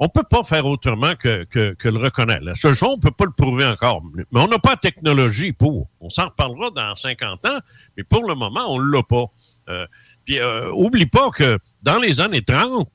on 0.00 0.04
ne 0.04 0.10
peut 0.10 0.24
pas 0.28 0.42
faire 0.42 0.66
autrement 0.66 1.14
que, 1.16 1.44
que, 1.44 1.88
le 1.88 1.98
reconnaître. 1.98 2.44
Seule 2.56 2.74
chose, 2.74 2.90
on 2.90 2.96
ne 2.96 3.00
peut 3.00 3.10
pas 3.10 3.24
le 3.24 3.32
prouver 3.32 3.66
encore. 3.66 4.02
Mais 4.14 4.24
on 4.40 4.46
n'a 4.46 4.58
pas 4.58 4.70
la 4.70 4.76
technologie 4.76 5.52
pour. 5.52 5.88
On 6.00 6.08
s'en 6.08 6.26
reparlera 6.26 6.70
dans 6.70 6.94
50 6.94 7.46
ans, 7.46 7.58
mais 7.96 8.04
pour 8.04 8.24
le 8.24 8.34
moment, 8.34 8.72
on 8.72 8.80
ne 8.80 8.92
l'a 8.92 9.02
pas. 9.02 9.26
Euh, 9.68 9.86
puis, 10.24 10.38
euh, 10.38 10.70
oublie 10.72 11.06
pas 11.06 11.30
que 11.30 11.58
dans 11.82 11.98
les 11.98 12.20
années 12.20 12.42
30, 12.42 12.88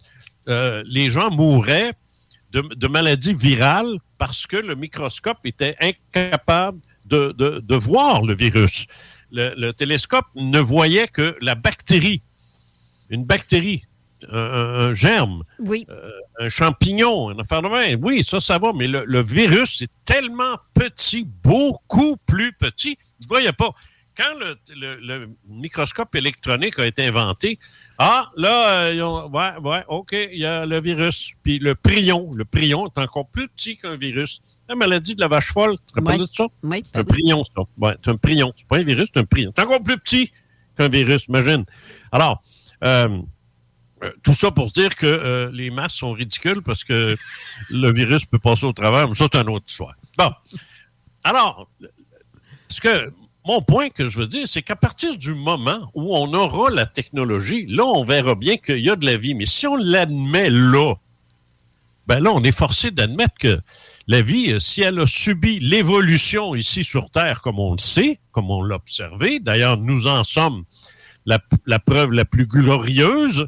euh, 0.48 0.84
les 0.88 1.10
gens 1.10 1.30
mouraient 1.30 1.94
de, 2.54 2.62
de 2.62 2.88
maladies 2.88 3.34
virales 3.34 3.98
parce 4.18 4.46
que 4.48 4.58
le 4.58 4.76
microscope 4.76 5.40
était 5.44 5.76
incapable 5.82 6.80
de, 7.06 7.34
de- 7.38 7.60
de 7.60 7.76
voir 7.76 8.22
le 8.22 8.34
virus. 8.34 8.86
Le, 9.32 9.54
le 9.58 9.74
télescope 9.74 10.26
ne 10.36 10.60
voyait 10.60 11.08
que 11.08 11.36
la 11.42 11.56
bactérie, 11.56 12.22
une 13.10 13.26
bactérie, 13.26 13.84
un, 14.32 14.38
un- 14.38 14.80
un 14.90 14.94
germe, 14.94 15.44
Oui. 15.60 15.86
un 16.40 16.50
champignon, 16.50 17.32
une 17.32 17.42
affaire 17.42 17.62
de. 17.62 17.96
Oui, 18.02 18.24
ça, 18.24 18.40
ça 18.40 18.58
va, 18.60 18.72
mais 18.74 18.88
le, 18.88 19.04
le 19.06 19.22
virus 19.22 19.82
est 19.82 19.92
tellement 20.06 20.58
petit, 20.74 21.28
beaucoup 21.44 22.16
plus 22.26 22.54
petit, 22.54 22.98
il 23.20 23.24
ne 23.24 23.28
voyait 23.28 23.52
pas. 23.54 23.72
quand 24.16 24.38
le, 24.40 24.56
le- 24.76 25.00
le 25.02 25.30
microscope 25.48 26.14
électronique 26.16 26.78
a 26.80 26.86
été 26.86 27.06
inventé, 27.06 27.58
ah, 28.00 28.32
là, 28.38 28.70
euh, 28.86 28.94
ils 28.94 29.02
ont- 29.04 29.30
ouais, 29.30 29.52
ouais, 29.62 29.84
OK, 29.88 30.12
il 30.14 30.40
y 30.40 30.46
a 30.46 30.66
le 30.66 30.82
virus. 30.82 31.32
Puis 31.44 31.60
le 31.60 31.76
prion, 31.76 32.34
le 32.34 32.44
prion 32.46 32.88
est 32.88 32.98
encore 33.00 33.28
plus 33.28 33.48
petit 33.48 33.78
qu'un 33.78 33.96
virus. 33.96 34.42
La 34.68 34.76
maladie 34.76 35.16
de 35.16 35.22
la 35.22 35.28
vache 35.28 35.52
folle, 35.54 35.76
tu 35.80 35.94
te 35.94 36.00
rappelles 36.00 36.22
Ouais. 36.22 36.28
de 36.28 36.34
ça? 36.34 36.48
Oui. 36.64 36.84
Un 36.94 37.04
prion, 37.04 37.44
ça. 37.44 37.62
Ouais, 37.78 37.94
c'est 38.04 38.10
un 38.12 38.18
prion. 38.18 38.52
C'est 38.56 38.68
pas 38.68 38.78
un 38.78 38.84
virus, 38.84 39.10
c'est 39.14 39.20
un 39.20 39.26
prion. 39.26 39.52
C'est 39.56 39.62
encore 39.64 39.84
plus 39.84 39.98
petit 39.98 40.32
qu'un 40.76 40.88
virus, 40.88 41.26
imagine. 41.28 41.66
Alors, 42.12 42.42
euh, 42.84 43.20
euh, 44.04 44.12
tout 44.24 44.34
ça 44.34 44.52
pour 44.52 44.72
dire 44.72 44.96
que 44.96 45.06
euh, 45.06 45.50
les 45.54 45.70
masques 45.70 45.98
sont 45.98 46.12
ridicules 46.14 46.62
parce 46.64 46.84
que 46.84 47.16
le 47.70 47.92
virus 47.94 48.26
peut 48.26 48.40
passer 48.40 48.66
au 48.66 48.74
travers, 48.74 49.08
mais 49.08 49.16
ça, 49.16 49.28
c'est 49.32 49.40
une 49.40 49.50
autre 49.50 49.66
histoire. 49.68 49.94
Bon. 50.18 50.32
Alors, 51.24 51.70
ce 52.70 52.82
que 52.82 53.14
mon 53.46 53.62
point 53.62 53.90
que 53.90 54.08
je 54.08 54.20
veux 54.20 54.28
dire, 54.28 54.48
c'est 54.48 54.62
qu'à 54.62 54.76
partir 54.76 55.18
du 55.18 55.34
moment 55.34 55.92
où 55.94 56.16
on 56.16 56.34
aura 56.34 56.70
la 56.70 56.86
technologie, 56.86 57.66
là, 57.68 57.84
on 57.84 58.04
verra 58.04 58.36
bien 58.36 58.58
qu'il 58.58 58.80
y 58.80 58.90
a 58.90 58.96
de 58.96 59.06
la 59.06 59.18
vie. 59.18 59.36
Mais 59.36 59.46
si 59.46 59.68
on 59.68 59.76
l'admet 59.76 60.50
là, 60.50 60.96
ben 62.08 62.20
là, 62.20 62.32
on 62.34 62.44
est 62.44 62.58
forcé 62.58 62.92
d'admettre 62.92 63.36
que 63.40 63.60
la 64.08 64.22
vie, 64.22 64.52
euh, 64.52 64.60
si 64.60 64.82
elle 64.82 65.00
a 65.00 65.06
subi 65.06 65.60
l'évolution 65.60 66.56
ici 66.56 66.84
sur 66.84 67.10
Terre, 67.10 67.42
comme 67.42 67.60
on 67.60 67.72
le 67.72 67.78
sait, 67.78 68.20
comme 68.32 68.52
on 68.52 68.62
l'a 68.62 68.76
observé, 68.76 69.40
d'ailleurs, 69.40 69.78
nous 69.78 70.08
en 70.08 70.24
sommes 70.24 70.64
la, 71.26 71.80
preuve 71.80 72.12
la 72.12 72.26
plus 72.26 72.48
glorieuse, 72.48 73.48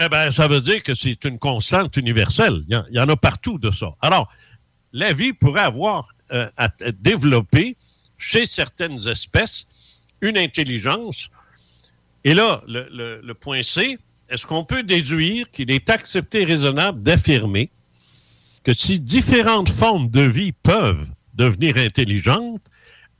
eh 0.00 0.08
ben, 0.08 0.30
ça 0.30 0.48
veut 0.48 0.60
dire 0.60 0.82
que 0.82 0.94
c'est 0.94 1.24
une 1.24 1.38
constante 1.38 1.96
universelle. 1.96 2.64
Il 2.68 2.82
y, 2.90 3.00
en, 3.00 3.08
a 3.08 3.16
partout 3.16 3.58
de 3.58 3.70
ça. 3.70 3.90
Alors, 4.00 4.30
la 4.92 5.12
vie 5.12 5.32
pourrait 5.32 5.62
avoir 5.62 6.08
euh, 6.32 6.50
à, 6.56 6.68
développer 6.98 7.76
chez 8.22 8.46
certaines 8.46 9.08
espèces 9.08 9.66
une 10.20 10.38
intelligence. 10.38 11.28
Et 12.24 12.34
là, 12.34 12.62
le, 12.68 13.32
point 13.32 13.62
C, 13.62 13.98
est-ce 14.30 14.46
qu'on 14.46 14.64
peut 14.64 14.84
déduire 14.84 15.50
qu'il 15.50 15.70
est 15.70 15.90
accepté 15.90 16.44
raisonnable 16.44 17.00
d'affirmer 17.00 17.70
que 18.62 18.72
si 18.72 19.00
différentes 19.00 19.68
formes 19.68 20.08
de 20.08 20.22
vie 20.22 20.52
peuvent 20.52 21.08
devenir 21.34 21.76
intelligentes, 21.76 22.62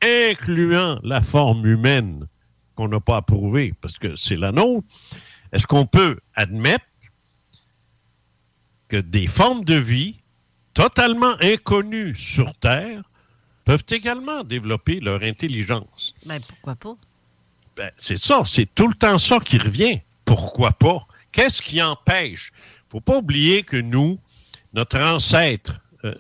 incluant 0.01 1.01
la 1.03 1.21
forme 1.21 1.67
humaine 1.67 2.27
qu'on 2.77 2.89
n'a 2.89 3.01
pas 3.01 3.17
approuvée 3.17 3.75
parce 3.81 3.99
que 3.99 4.15
c'est 4.15 4.37
la 4.37 4.53
nôtre, 4.53 4.87
est-ce 5.53 5.67
qu'on 5.67 5.87
peut 5.87 6.19
admettre 6.37 6.85
que 8.87 8.99
des 8.99 9.27
formes 9.27 9.65
de 9.65 9.75
vie 9.75 10.21
totalement 10.75 11.35
inconnues 11.41 12.15
sur 12.15 12.55
Terre 12.55 13.03
peuvent 13.65 13.85
également 13.91 14.43
développer 14.45 15.01
leur 15.01 15.23
intelligence? 15.23 16.15
Ben, 16.27 16.41
pourquoi 16.47 16.75
pas? 16.75 16.97
Ben, 17.77 17.91
c'est 17.97 18.19
ça, 18.19 18.43
c'est 18.45 18.75
tout 18.75 18.89
le 18.89 18.95
temps 18.95 19.19
ça 19.19 19.39
qui 19.41 19.59
revient. 19.59 20.01
Pourquoi 20.25 20.73
pas? 20.73 21.07
Qu'est-ce 21.33 21.63
qui 21.63 21.81
empêche? 21.83 22.53
faut 22.89 23.01
pas 23.01 23.17
oublier 23.17 23.63
que 23.63 23.79
nous, 23.79 24.19
notre 24.75 25.01
ancêtre, 25.01 25.81
euh, 26.05 26.15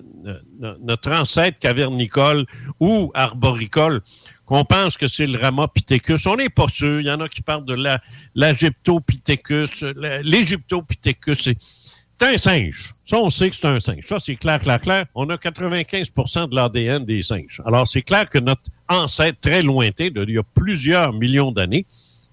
no- 0.58 0.78
notre 0.80 1.12
ancêtre 1.12 1.58
cavernicole 1.58 2.46
ou 2.80 3.10
arboricole, 3.12 4.00
qu'on 4.46 4.64
pense 4.64 4.96
que 4.96 5.06
c'est 5.06 5.26
le 5.26 5.38
Ramapithecus, 5.38 6.26
on 6.26 6.36
n'est 6.36 6.48
pas 6.48 6.68
sûr. 6.68 7.00
Il 7.00 7.06
y 7.06 7.10
en 7.10 7.20
a 7.20 7.28
qui 7.28 7.42
parlent 7.42 7.66
de 7.66 7.74
l'Aegyptopithecus, 8.34 9.82
la- 9.82 10.22
l'Égyptopithecus. 10.22 11.40
C'est 11.42 11.56
c'est 12.22 12.34
un 12.34 12.38
singe. 12.38 12.94
Ça, 13.04 13.18
on 13.18 13.30
sait 13.30 13.50
que 13.50 13.56
c'est 13.56 13.66
un 13.66 13.80
singe. 13.80 14.04
Ça, 14.04 14.18
c'est 14.18 14.36
clair, 14.36 14.60
clair, 14.60 14.80
clair. 14.80 15.06
On 15.14 15.28
a 15.30 15.36
95% 15.36 16.48
de 16.48 16.54
l'ADN 16.54 17.04
des 17.04 17.22
singes. 17.22 17.60
Alors, 17.66 17.88
c'est 17.88 18.02
clair 18.02 18.28
que 18.28 18.38
notre 18.38 18.62
ancêtre 18.88 19.40
très 19.40 19.62
lointain, 19.62 20.08
il 20.14 20.30
y 20.30 20.38
a 20.38 20.42
plusieurs 20.54 21.12
millions 21.12 21.50
d'années, 21.50 21.84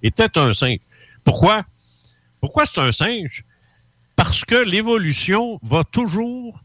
était 0.03 0.37
un 0.37 0.53
singe. 0.53 0.79
Pourquoi? 1.23 1.63
Pourquoi 2.39 2.65
c'est 2.65 2.79
un 2.79 2.91
singe? 2.91 3.43
Parce 4.15 4.45
que 4.45 4.55
l'évolution 4.55 5.59
va 5.63 5.83
toujours 5.83 6.61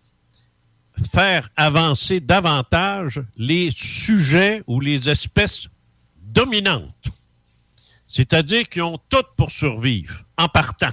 faire 1.13 1.49
avancer 1.57 2.21
davantage 2.21 3.23
les 3.37 3.71
sujets 3.71 4.63
ou 4.67 4.81
les 4.81 5.09
espèces 5.09 5.69
dominantes. 6.21 7.09
C'est-à-dire 8.07 8.69
qui 8.69 8.81
ont 8.81 8.99
toutes 9.09 9.35
pour 9.37 9.51
survivre 9.51 10.25
en 10.37 10.49
partant. 10.49 10.91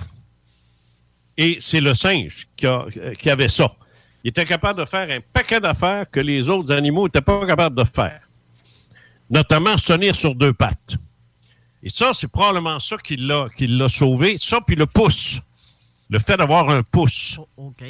Et 1.37 1.57
c'est 1.59 1.81
le 1.81 1.93
singe 1.93 2.47
qui, 2.55 2.65
a- 2.67 2.85
qui 3.17 3.29
avait 3.29 3.47
ça. 3.47 3.73
Il 4.23 4.29
était 4.29 4.45
capable 4.45 4.79
de 4.79 4.85
faire 4.85 5.09
un 5.09 5.19
paquet 5.33 5.59
d'affaires 5.59 6.09
que 6.09 6.19
les 6.19 6.47
autres 6.49 6.71
animaux 6.73 7.05
n'étaient 7.05 7.21
pas 7.21 7.45
capables 7.47 7.75
de 7.75 7.83
faire. 7.83 8.21
Notamment 9.29 9.77
se 9.77 9.93
tenir 9.93 10.15
sur 10.15 10.35
deux 10.35 10.53
pattes. 10.53 10.95
Et 11.83 11.89
ça, 11.89 12.11
c'est 12.13 12.27
probablement 12.27 12.79
ça 12.79 12.97
qui 12.97 13.15
l'a, 13.15 13.47
qui 13.57 13.65
l'a 13.65 13.89
sauvé. 13.89 14.35
Ça, 14.37 14.59
puis 14.65 14.75
le 14.75 14.85
pouce. 14.85 15.39
Le 16.09 16.19
fait 16.19 16.37
d'avoir 16.37 16.69
un 16.69 16.83
pouce. 16.83 17.39
OK. 17.57 17.83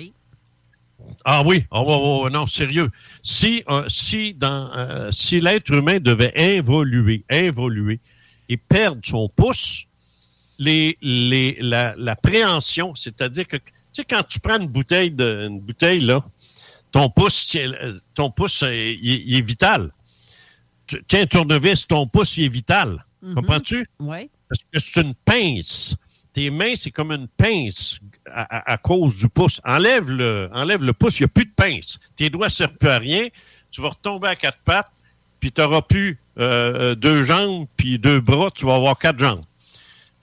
Ah 1.25 1.41
oui, 1.43 1.65
oh, 1.71 1.83
oh, 1.85 2.21
oh, 2.25 2.29
non, 2.29 2.45
sérieux. 2.45 2.89
Si, 3.23 3.63
euh, 3.69 3.83
si, 3.89 4.33
dans, 4.35 4.69
euh, 4.75 5.11
si 5.11 5.41
l'être 5.41 5.71
humain 5.73 5.99
devait 5.99 6.31
évoluer, 6.35 7.25
évoluer 7.29 7.99
et 8.47 8.55
perdre 8.57 9.01
son 9.03 9.27
pouce, 9.27 9.85
les, 10.65 10.95
les, 11.01 11.57
la, 11.59 11.95
la 11.97 12.15
préhension, 12.15 12.93
c'est-à-dire 12.93 13.47
que, 13.47 13.57
tu 13.57 13.63
sais, 13.93 14.05
quand 14.05 14.21
tu 14.27 14.39
prends 14.39 14.59
une 14.59 14.67
bouteille, 14.67 15.09
de, 15.09 15.47
une 15.47 15.59
bouteille 15.59 16.01
là, 16.01 16.23
ton 16.91 17.09
pouce, 17.09 17.47
euh, 17.55 17.99
ton 18.13 18.29
pouce, 18.29 18.61
euh, 18.63 18.71
il, 19.01 19.29
il 19.29 19.37
est 19.37 19.41
vital. 19.41 19.91
Tu- 20.85 21.03
Tiens, 21.07 21.25
tournevis, 21.25 21.87
ton 21.87 22.05
pouce, 22.05 22.37
il 22.37 22.43
est 22.45 22.53
vital. 22.61 23.03
Mhm. 23.23 23.35
Comprends-tu? 23.35 23.87
Oui. 23.99 24.29
Parce 24.47 24.61
que 24.71 24.79
c'est 24.79 25.01
une 25.01 25.15
pince. 25.25 25.95
Tes 26.33 26.49
mains, 26.51 26.73
c'est 26.75 26.91
comme 26.91 27.11
une 27.11 27.27
pince 27.27 27.97
à, 28.29 28.57
à- 28.57 28.73
à 28.73 28.77
cause 28.77 29.15
du 29.15 29.29
pouce. 29.29 29.59
Enlève 29.65 30.09
le, 30.11 30.49
enlève 30.53 30.83
le 30.83 30.93
pouce, 30.93 31.19
il 31.19 31.23
n'y 31.23 31.25
a 31.25 31.29
plus 31.29 31.45
de 31.45 31.53
pince. 31.55 31.99
Tes 32.15 32.29
doigts 32.29 32.47
ne 32.47 32.51
servent 32.51 32.77
plus 32.77 32.89
à 32.89 32.99
rien. 32.99 33.27
Tu 33.71 33.81
vas 33.81 33.89
retomber 33.89 34.27
à 34.27 34.35
quatre 34.35 34.59
pattes, 34.63 34.91
puis 35.39 35.51
tu 35.51 35.59
n'auras 35.61 35.81
plus 35.81 36.19
euh, 36.37 36.93
deux 36.95 37.21
jambes, 37.23 37.65
puis 37.77 37.97
deux 37.97 38.19
bras, 38.19 38.51
tu 38.51 38.65
vas 38.65 38.75
avoir 38.75 38.97
quatre 38.99 39.17
jambes. 39.19 39.43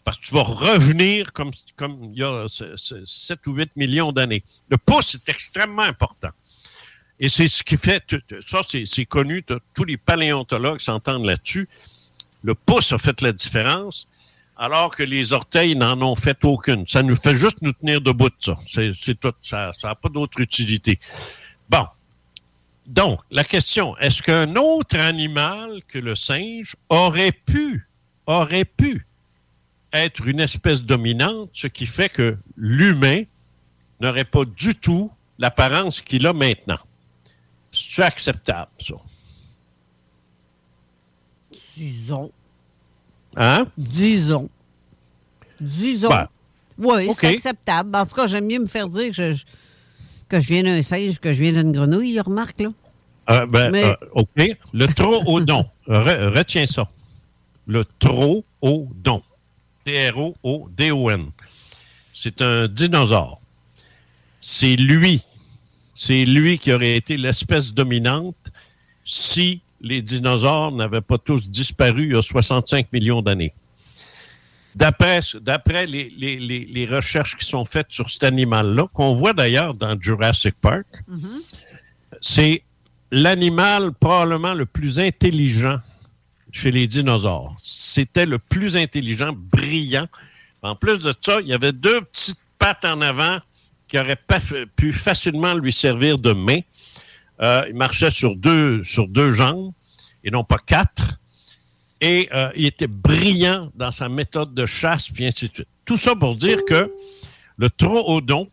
Parce 0.08 0.16
que 0.16 0.24
tu 0.24 0.32
vas 0.32 0.42
revenir 0.42 1.34
comme, 1.34 1.50
comme 1.76 2.14
il 2.14 2.20
y 2.20 2.22
a 2.22 2.46
7 2.48 3.46
ou 3.46 3.52
8 3.52 3.76
millions 3.76 4.10
d'années. 4.10 4.42
Le 4.70 4.78
pouce 4.78 5.16
est 5.16 5.28
extrêmement 5.28 5.82
important. 5.82 6.30
Et 7.20 7.28
c'est 7.28 7.46
ce 7.46 7.62
qui 7.62 7.76
fait, 7.76 8.02
ça 8.40 8.60
c'est 8.66 9.04
connu, 9.04 9.44
tous 9.74 9.84
les 9.84 9.98
paléontologues 9.98 10.80
s'entendent 10.80 11.26
là-dessus. 11.26 11.68
Le 12.42 12.54
pouce 12.54 12.90
a 12.94 12.96
fait 12.96 13.20
la 13.20 13.32
différence, 13.32 14.08
alors 14.56 14.96
que 14.96 15.02
les 15.02 15.34
orteils 15.34 15.76
n'en 15.76 16.00
ont 16.00 16.16
fait 16.16 16.42
aucune. 16.42 16.88
Ça 16.88 17.02
nous 17.02 17.14
fait 17.14 17.34
juste 17.34 17.60
nous 17.60 17.74
tenir 17.74 18.00
debout, 18.00 18.30
ça. 18.40 18.54
C'est 18.66 19.20
tout. 19.20 19.34
Ça 19.42 19.72
n'a 19.84 19.94
pas 19.94 20.08
d'autre 20.08 20.40
utilité. 20.40 20.98
Bon. 21.68 21.86
Donc, 22.86 23.20
la 23.30 23.44
question, 23.44 23.94
est-ce 23.98 24.22
qu'un 24.22 24.56
autre 24.56 24.98
animal 24.98 25.82
que 25.86 25.98
le 25.98 26.16
singe 26.16 26.76
aurait 26.88 27.32
pu, 27.32 27.86
aurait 28.26 28.64
pu 28.64 29.04
être 29.92 30.26
une 30.26 30.40
espèce 30.40 30.82
dominante, 30.82 31.50
ce 31.52 31.66
qui 31.66 31.86
fait 31.86 32.08
que 32.08 32.36
l'humain 32.56 33.22
n'aurait 34.00 34.24
pas 34.24 34.44
du 34.44 34.74
tout 34.74 35.10
l'apparence 35.38 36.00
qu'il 36.00 36.26
a 36.26 36.32
maintenant? 36.32 36.78
C'est 37.70 38.02
acceptable, 38.02 38.70
ça? 38.80 38.94
Disons. 41.76 42.30
Hein? 43.36 43.66
Disons. 43.76 44.48
Disons. 45.60 46.08
Ben, 46.08 46.28
oui, 46.78 47.08
c'est 47.18 47.34
acceptable. 47.34 47.94
En 47.96 48.06
tout 48.06 48.14
cas, 48.14 48.26
j'aime 48.26 48.46
mieux 48.46 48.58
me 48.60 48.66
faire 48.66 48.88
dire 48.88 49.14
que 49.14 49.32
je, 49.32 49.44
que 50.28 50.40
je 50.40 50.48
viens 50.48 50.62
d'un 50.62 50.82
singe 50.82 51.18
que 51.18 51.32
je 51.32 51.42
viens 51.42 51.52
d'une 51.52 51.72
grenouille, 51.72 52.10
il 52.10 52.20
remarque, 52.20 52.60
là. 52.60 52.70
Euh, 53.30 53.46
ben, 53.46 53.70
Mais- 53.70 53.84
euh, 53.84 53.94
OK. 54.12 54.56
Le 54.72 54.86
troodon. 54.86 55.66
Re- 55.88 56.28
retiens 56.36 56.66
ça. 56.66 56.88
Le 57.66 57.84
troodon. 57.98 59.20
T-R-O-O-D-O-N. 59.84 61.30
C'est 62.12 62.42
un 62.42 62.66
dinosaure. 62.68 63.40
C'est 64.40 64.76
lui. 64.76 65.20
C'est 65.94 66.24
lui 66.24 66.58
qui 66.58 66.72
aurait 66.72 66.96
été 66.96 67.16
l'espèce 67.16 67.72
dominante 67.74 68.36
si 69.04 69.60
les 69.80 70.02
dinosaures 70.02 70.72
n'avaient 70.72 71.00
pas 71.00 71.18
tous 71.18 71.48
disparu 71.48 72.06
il 72.06 72.12
y 72.14 72.16
a 72.18 72.22
65 72.22 72.92
millions 72.92 73.22
d'années. 73.22 73.52
D'après, 74.74 75.20
d'après 75.40 75.86
les, 75.86 76.12
les- 76.16 76.38
les- 76.38 76.64
les 76.66 76.86
recherches 76.86 77.36
qui 77.36 77.44
sont 77.44 77.64
faites 77.64 77.88
sur 77.90 78.08
cet 78.10 78.22
animal-là, 78.24 78.86
qu'on 78.92 79.12
voit 79.14 79.32
d'ailleurs 79.32 79.74
dans 79.74 79.96
Jurassic 80.00 80.54
Park, 80.60 80.86
c'est 82.20 82.62
l'animal 83.10 83.92
probablement 83.92 84.54
le 84.54 84.66
plus 84.66 85.00
intelligent 85.00 85.78
chez 86.50 86.70
les 86.70 86.86
dinosaures. 86.86 87.54
C'était 87.58 88.26
le 88.26 88.38
plus 88.38 88.76
intelligent, 88.76 89.32
brillant. 89.34 90.06
En 90.62 90.74
plus 90.74 90.98
de 90.98 91.12
ça, 91.20 91.40
il 91.40 91.48
y 91.48 91.54
avait 91.54 91.72
deux 91.72 92.00
petites 92.02 92.40
pattes 92.58 92.84
en 92.84 93.00
avant 93.00 93.38
qui 93.86 93.98
auraient 93.98 94.20
pu 94.76 94.92
facilement 94.92 95.54
lui 95.54 95.72
servir 95.72 96.18
de 96.18 96.32
main. 96.32 96.60
Euh, 97.40 97.64
il 97.68 97.74
marchait 97.74 98.10
sur 98.10 98.36
deux, 98.36 98.82
sur 98.82 99.08
deux 99.08 99.30
jambes 99.30 99.72
et 100.24 100.30
non 100.30 100.44
pas 100.44 100.58
quatre. 100.58 101.18
Et 102.00 102.28
euh, 102.32 102.50
il 102.54 102.66
était 102.66 102.86
brillant 102.86 103.70
dans 103.74 103.90
sa 103.90 104.08
méthode 104.08 104.54
de 104.54 104.66
chasse, 104.66 105.08
puis 105.08 105.26
ainsi 105.26 105.48
de 105.48 105.54
suite. 105.54 105.68
Tout 105.84 105.96
ça 105.96 106.14
pour 106.14 106.36
dire 106.36 106.64
que 106.66 106.92
le 107.56 107.70
troodon 107.70 108.48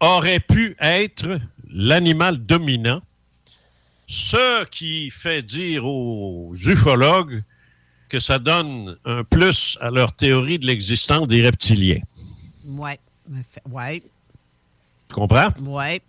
aurait 0.00 0.40
pu 0.40 0.76
être 0.80 1.38
l'animal 1.68 2.38
dominant, 2.38 3.00
ce 4.12 4.64
qui 4.64 5.08
fait 5.10 5.40
dire 5.40 5.86
aux 5.86 6.52
ufologues 6.66 7.44
que 8.08 8.18
ça 8.18 8.40
donne 8.40 8.96
un 9.04 9.22
plus 9.22 9.78
à 9.80 9.90
leur 9.90 10.12
théorie 10.12 10.58
de 10.58 10.66
l'existence 10.66 11.28
des 11.28 11.42
reptiliens. 11.42 12.00
Oui. 12.66 12.90
Ouais. 13.70 14.02
Tu 15.08 15.14
comprends? 15.14 15.50
Oui. 15.60 16.00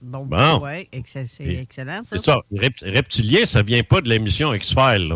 Bon, 0.00 0.24
Bon. 0.26 0.60
ouais, 0.60 0.88
c'est 1.04 1.26
excellent, 1.40 2.02
ça. 2.04 2.16
C'est 2.16 2.24
ça. 2.24 2.40
Les 2.52 2.60
rept- 2.60 2.84
reptiliens, 2.84 3.44
ça 3.44 3.62
vient 3.62 3.82
pas 3.82 4.00
de 4.00 4.08
l'émission 4.08 4.54
X-Files. 4.54 5.12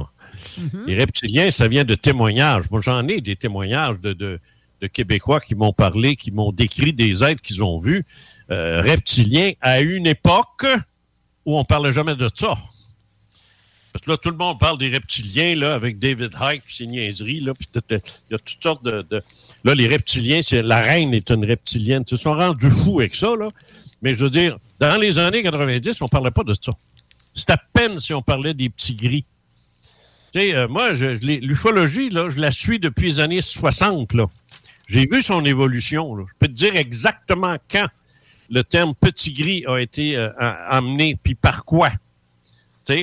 Mhm. 0.59 0.85
Les 0.89 0.99
reptiliens, 0.99 1.51
ça 1.53 1.69
vient 1.69 1.85
de 1.85 1.95
témoignages. 1.95 2.69
Moi, 2.71 2.81
j'en 2.83 3.07
ai 3.07 3.21
des 3.21 3.37
témoignages 3.37 4.01
de, 4.01 4.13
de- 4.13 4.41
de 4.81 4.87
Québécois 4.89 5.39
qui 5.41 5.55
m'ont 5.55 5.73
parlé, 5.73 6.17
qui 6.17 6.33
m'ont 6.33 6.51
décrit 6.53 6.93
des 6.93 7.23
êtres 7.23 7.41
qu'ils 7.43 7.63
ont 7.63 7.79
vus. 7.79 8.05
euh, 8.51 8.83
reptiliens 8.83 9.53
à 9.63 9.81
une 9.81 10.07
époque 10.07 10.67
où 11.45 11.59
on 11.59 11.65
parlait 11.65 11.93
jamais 11.93 12.17
de 12.17 12.29
ça. 12.35 12.55
Parce 13.93 14.07
que 14.07 14.11
là, 14.11 14.17
tout 14.17 14.31
le 14.31 14.37
monde 14.37 14.59
parle 14.59 14.79
des 14.79 14.89
reptiliens, 14.89 15.55
là, 15.55 15.75
avec 15.75 15.99
David 16.01 16.35
Icke, 16.41 16.63
puis 16.65 16.75
ses 16.75 16.87
niaiseries, 16.87 17.41
là, 17.41 17.55
puis 17.55 17.69
tout- 17.73 17.81
il 17.91 18.33
y 18.33 18.35
a 18.35 18.39
toutes 18.39 18.63
sortes 18.63 18.85
de, 18.85 19.07
Là, 19.63 19.75
les 19.75 19.87
reptiliens, 19.87 20.41
c'est 20.43 20.63
la 20.63 20.81
reine 20.81 21.15
est 21.15 21.31
une 21.31 21.45
reptilienne. 21.45 22.03
Ils 22.07 22.11
se 22.11 22.17
sont 22.17 22.35
rendus 22.35 22.71
fous 22.71 23.01
avec 23.01 23.15
ça, 23.15 23.35
là. 23.39 23.49
Mais 24.03 24.15
je 24.15 24.25
veux 24.25 24.31
dire, 24.31 24.59
dans 24.81 25.01
les 25.01 25.17
années 25.19 25.43
90, 25.43 26.03
on 26.03 26.09
parlait 26.09 26.33
pas 26.33 26.43
de 26.43 26.53
ça. 26.55 26.73
C'est 27.35 27.51
à 27.51 27.57
peine 27.57 27.99
si 27.99 28.13
on 28.13 28.21
parlait 28.21 28.53
des 28.53 28.69
petits 28.69 28.95
gris. 28.95 29.25
Tu 30.33 30.41
sais, 30.41 30.55
euh, 30.55 30.67
moi, 30.69 30.91
l'ufologie, 30.93 32.11
là, 32.11 32.29
je 32.29 32.41
la 32.41 32.51
suis 32.51 32.79
depuis 32.81 33.07
les 33.07 33.21
années 33.21 33.41
60, 33.43 34.13
là. 34.15 34.27
J'ai 34.89 35.07
vu 35.11 35.23
son 35.23 35.45
évolution, 35.45 36.15
là. 36.17 36.25
Je 36.29 36.35
peux 36.39 36.49
te 36.49 36.53
dire 36.53 36.77
exactement 36.77 37.57
quand 37.71 37.87
le 38.55 38.63
terme 38.63 38.95
petit 38.95 39.33
gris 39.33 39.65
a 39.67 39.79
été 39.79 40.17
euh, 40.17 40.31
amené, 40.39 41.19
puis 41.21 41.35
par 41.35 41.65
quoi? 41.65 41.91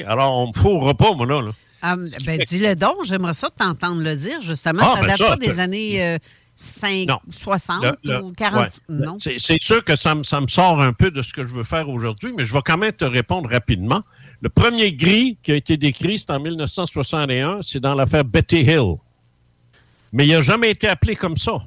Alors, 0.08 0.34
on 0.38 0.48
me 0.48 0.54
fourra 0.54 0.94
pas, 0.94 1.14
moi, 1.14 1.26
là. 1.26 1.42
là. 1.42 1.52
Ah, 1.82 1.96
ben, 2.26 2.40
dis-le 2.48 2.76
donc, 2.76 3.04
j'aimerais 3.04 3.34
ça 3.34 3.50
t'entendre 3.50 4.02
le 4.02 4.16
dire, 4.16 4.40
justement. 4.42 4.82
Ah, 4.84 4.94
ça 4.96 5.02
ben 5.02 5.08
date 5.08 5.18
ça, 5.18 5.28
pas 5.30 5.36
des 5.38 5.60
années 5.60 6.04
euh, 6.06 6.18
5, 6.56 7.08
Non. 7.10 7.20
60 7.32 7.84
Le- 7.84 7.96
le- 8.04 8.24
ou 8.24 8.32
40. 8.32 8.62
ouais. 8.62 8.68
Non? 8.90 9.18
C'est 9.20 9.36
c'est 9.40 9.60
sûr 9.60 9.84
que 9.84 9.96
ça 9.96 10.14
me, 10.16 10.22
ça 10.24 10.40
me 10.40 10.48
sort 10.48 10.80
un 10.82 10.94
peu 10.94 11.10
de 11.12 11.22
ce 11.24 11.34
que 11.34 11.42
je 11.44 11.52
veux 11.52 11.64
faire 11.64 11.90
aujourd'hui, 11.90 12.32
mais 12.38 12.46
je 12.46 12.54
vais 12.54 12.62
quand 12.64 12.78
même 12.78 12.94
te 12.94 13.04
répondre 13.06 13.50
rapidement. 13.50 14.04
Le 14.42 14.50
premier 14.50 14.94
gris 14.94 15.38
qui 15.42 15.52
a 15.52 15.56
été 15.56 15.76
décrit, 15.76 16.20
c'est 16.20 16.30
en 16.32 16.40
1961, 16.40 17.60
c'est 17.64 17.80
dans 17.80 17.96
l'affaire 17.96 18.24
Betty 18.24 18.62
Hill. 18.62 18.96
Mais 20.14 20.28
il 20.28 20.34
n'a 20.34 20.42
jamais 20.42 20.70
été 20.70 20.88
appelé 20.88 21.16
comme 21.16 21.36
ça. 21.38 21.58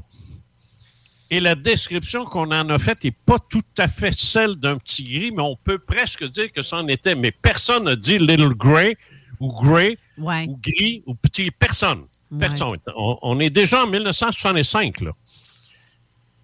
Et 1.31 1.41
la 1.41 1.55
description 1.55 2.25
qu'on 2.25 2.51
en 2.53 2.69
a 2.69 2.79
faite 2.79 3.03
n'est 3.05 3.11
pas 3.11 3.39
tout 3.39 3.63
à 3.79 3.89
fait 3.89 4.13
celle 4.13 4.57
d'un 4.57 4.77
petit 4.79 5.03
gris, 5.05 5.31
mais 5.33 5.43
on 5.43 5.57
peut 5.57 5.79
presque 5.79 6.25
dire 6.25 6.53
que 6.53 6.63
c'en 6.63 6.87
était. 6.89 7.15
Mais 7.15 7.31
personne 7.31 7.85
n'a 7.85 7.97
dit 7.97 8.19
Little 8.19 8.55
Grey 8.55 8.97
ou 9.41 9.53
Grey 9.53 9.99
Ouais. 10.19 10.47
ou 10.49 10.57
gris 10.63 11.03
ou 11.07 11.15
petit. 11.15 11.51
Personne. 11.51 12.05
Personne. 12.39 12.77
On, 12.97 13.19
on 13.23 13.41
est 13.41 13.51
déjà 13.51 13.85
en 13.85 13.87
1965, 13.87 15.01
là. 15.01 15.11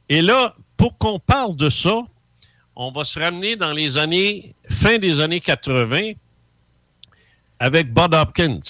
Et 0.09 0.23
là, 0.23 0.57
pour 0.77 0.97
qu'on 0.99 1.19
parle 1.21 1.55
de 1.57 1.69
ça, 1.71 2.03
on 2.75 2.91
va 2.91 3.05
se 3.05 3.19
ramener 3.19 3.55
dans 3.57 3.73
les 3.73 3.99
années, 3.99 4.55
fin 4.69 4.99
des 4.99 5.21
années 5.21 5.41
80, 5.41 6.13
avec 7.59 7.93
Bud 7.93 8.15
Hopkins. 8.15 8.61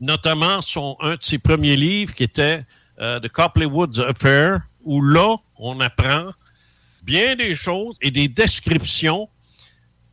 Notamment 0.00 0.62
son, 0.62 0.96
un 1.00 1.16
de 1.16 1.22
ses 1.22 1.38
premiers 1.38 1.76
livres 1.76 2.14
qui 2.14 2.22
était 2.22 2.64
euh, 3.00 3.20
The 3.20 3.28
Copley 3.28 3.66
Woods 3.66 4.00
Affair, 4.00 4.62
où 4.82 5.00
là, 5.02 5.36
on 5.56 5.80
apprend 5.80 6.30
bien 7.02 7.36
des 7.36 7.54
choses 7.54 7.96
et 8.00 8.10
des 8.10 8.28
descriptions 8.28 9.28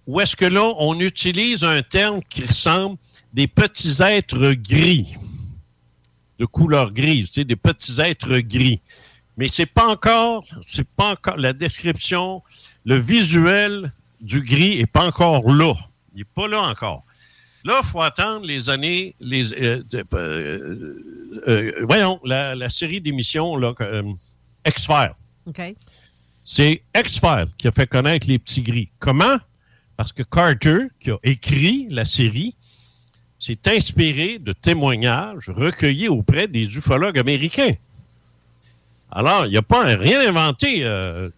où 0.08 0.22
est-ce 0.22 0.36
que 0.36 0.46
là, 0.46 0.74
on 0.78 1.00
utilise 1.00 1.64
un 1.64 1.82
terme 1.82 2.22
qui 2.30 2.46
ressemble 2.46 2.98
des 3.34 3.48
petits 3.48 4.02
êtres 4.02 4.54
gris, 4.54 5.16
de 6.38 6.46
couleur 6.46 6.94
grise, 6.94 7.32
des 7.32 7.56
petits 7.56 8.00
êtres 8.00 8.38
gris. 8.40 8.82
Mais 9.38 9.48
c'est 9.48 9.66
pas 9.66 9.88
encore, 9.88 10.46
c'est 10.62 10.88
pas 10.88 11.12
encore 11.12 11.38
la 11.38 11.54
description, 11.54 12.42
le 12.86 12.96
visuel 12.98 13.92
du 14.22 14.42
gris 14.42 14.80
est 14.80 14.86
pas 14.86 15.06
encore 15.06 15.52
là. 15.52 15.74
Il 16.14 16.22
est 16.22 16.34
pas 16.34 16.48
là 16.48 16.62
encore. 16.62 17.04
Là, 17.66 17.82
il 17.84 17.88
faut 17.88 18.02
attendre 18.02 18.46
les 18.46 18.70
années, 18.70 19.16
les, 19.20 19.52
euh, 19.54 19.84
euh, 20.14 20.96
euh, 21.48 21.72
voyons, 21.82 22.20
la, 22.24 22.54
la 22.56 22.70
série 22.70 23.02
d'émissions 23.02 23.56
là, 23.58 23.74
euh, 23.82 24.04
X-Files. 24.68 25.14
OK. 25.48 25.62
C'est 26.44 26.82
X-Files 26.96 27.48
qui 27.58 27.68
a 27.68 27.72
fait 27.72 27.88
connaître 27.88 28.28
les 28.28 28.38
petits 28.40 28.62
gris. 28.62 28.90
Comment? 29.00 29.38
Parce 29.98 30.14
que 30.14 30.22
Carter, 30.24 30.88
qui 31.00 31.10
a 31.10 31.18
écrit 31.24 31.88
la 31.90 32.06
série, 32.06 32.54
s'est 33.40 33.58
inspiré 33.68 34.38
de 34.38 34.54
témoignages 34.54 35.50
recueillis 35.50 36.08
auprès 36.08 36.48
des 36.48 36.78
ufologues 36.78 37.18
américains. 37.18 37.74
Alors, 39.12 39.46
il 39.48 39.54
n'a 39.54 39.62
pas 39.62 39.84
rien 39.86 40.20
inventé, 40.28 40.82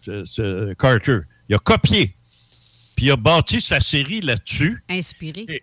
ce- 0.02 0.24
ce 0.26 0.74
Carter. 0.74 1.20
Il 1.48 1.54
a 1.54 1.58
copié. 1.58 2.14
Puis 2.96 3.06
il 3.06 3.10
a 3.12 3.16
bâti 3.16 3.60
sa 3.60 3.78
série 3.80 4.20
là-dessus 4.20 4.82
Inspiré. 4.90 5.44
et 5.48 5.62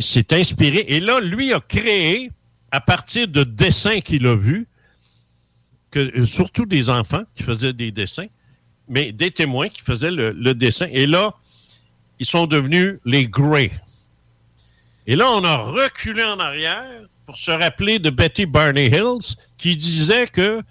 s'est 0.00 0.32
inspiré. 0.32 0.84
Et 0.88 1.00
là, 1.00 1.20
lui 1.20 1.52
a 1.52 1.60
créé, 1.60 2.30
à 2.70 2.80
partir 2.80 3.28
de 3.28 3.44
dessins 3.44 4.00
qu'il 4.00 4.26
a 4.26 4.34
vus, 4.34 4.66
que, 5.90 6.18
euh, 6.18 6.24
surtout 6.24 6.66
des 6.66 6.90
enfants 6.90 7.22
qui 7.34 7.42
faisaient 7.42 7.72
des 7.72 7.92
dessins, 7.92 8.26
mais 8.88 9.12
des 9.12 9.30
témoins 9.30 9.68
qui 9.68 9.82
faisaient 9.82 10.10
le, 10.10 10.54
dessin. 10.54 10.88
Et 10.90 11.06
là, 11.06 11.34
ils 12.18 12.26
sont 12.26 12.46
devenus 12.46 12.98
les 13.04 13.26
Greys. 13.26 13.72
Et 15.06 15.16
là, 15.16 15.30
on 15.30 15.44
a 15.44 15.56
reculé 15.56 16.22
en 16.22 16.38
arrière 16.38 16.84
pour 17.24 17.36
se 17.36 17.50
rappeler 17.50 17.98
de 17.98 18.10
Betty 18.10 18.46
Barney 18.46 18.86
Hills, 18.86 19.36
qui 19.56 19.76
disait 19.76 20.26
que 20.26 20.62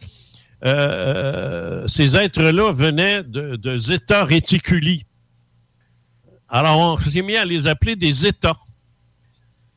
euh, 0.64 1.88
ces 1.88 2.16
êtres-là 2.16 2.72
venaient 2.72 3.24
de, 3.24 3.56
de 3.56 3.78
Zeta 3.78 4.24
Reticuli. 4.24 5.06
Alors, 6.48 6.80
on 6.80 6.98
s'est 6.98 7.22
mis 7.22 7.36
à 7.36 7.46
les 7.46 7.68
appeler 7.68 7.96
des 7.96 8.26
États. 8.26 8.56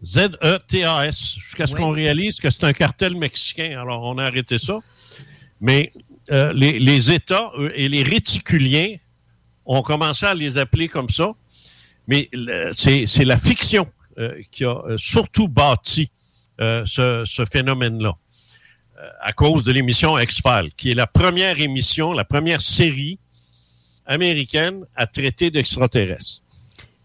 Z-E-T-A-S, 0.02 1.34
jusqu'à 1.38 1.66
ce 1.66 1.74
qu'on 1.74 1.90
réalise 1.90 2.38
que 2.40 2.50
c'est 2.50 2.64
un 2.64 2.72
cartel 2.72 3.16
mexicain. 3.16 3.78
Alors, 3.80 4.02
on 4.04 4.18
a 4.18 4.24
arrêté 4.24 4.58
ça. 4.58 4.78
Mais 5.60 5.92
euh, 6.30 6.52
les, 6.52 6.78
les 6.78 7.10
États 7.12 7.50
eux, 7.58 7.72
et 7.74 7.88
les 7.88 8.02
réticuliens 8.02 8.96
ont 9.66 9.82
commencé 9.82 10.24
à 10.26 10.34
les 10.34 10.56
appeler 10.58 10.88
comme 10.88 11.08
ça. 11.08 11.32
Mais 12.06 12.28
le- 12.32 12.70
c'est 12.72 13.24
la 13.24 13.36
fiction 13.36 13.86
euh, 14.18 14.40
qui 14.50 14.64
a 14.64 14.76
euh, 14.86 14.96
surtout 14.98 15.48
bâti 15.48 16.10
euh, 16.60 16.84
ce, 16.86 17.24
ce 17.26 17.44
phénomène-là 17.44 18.14
euh, 18.98 19.08
à 19.20 19.32
cause 19.32 19.62
de 19.64 19.72
l'émission 19.72 20.18
X-Files, 20.18 20.70
qui 20.76 20.90
est 20.92 20.94
la 20.94 21.06
première 21.06 21.60
émission, 21.60 22.12
la 22.12 22.24
première 22.24 22.60
série 22.60 23.18
américaine 24.06 24.84
à 24.96 25.06
traiter 25.06 25.50
d'extraterrestres. 25.50 26.42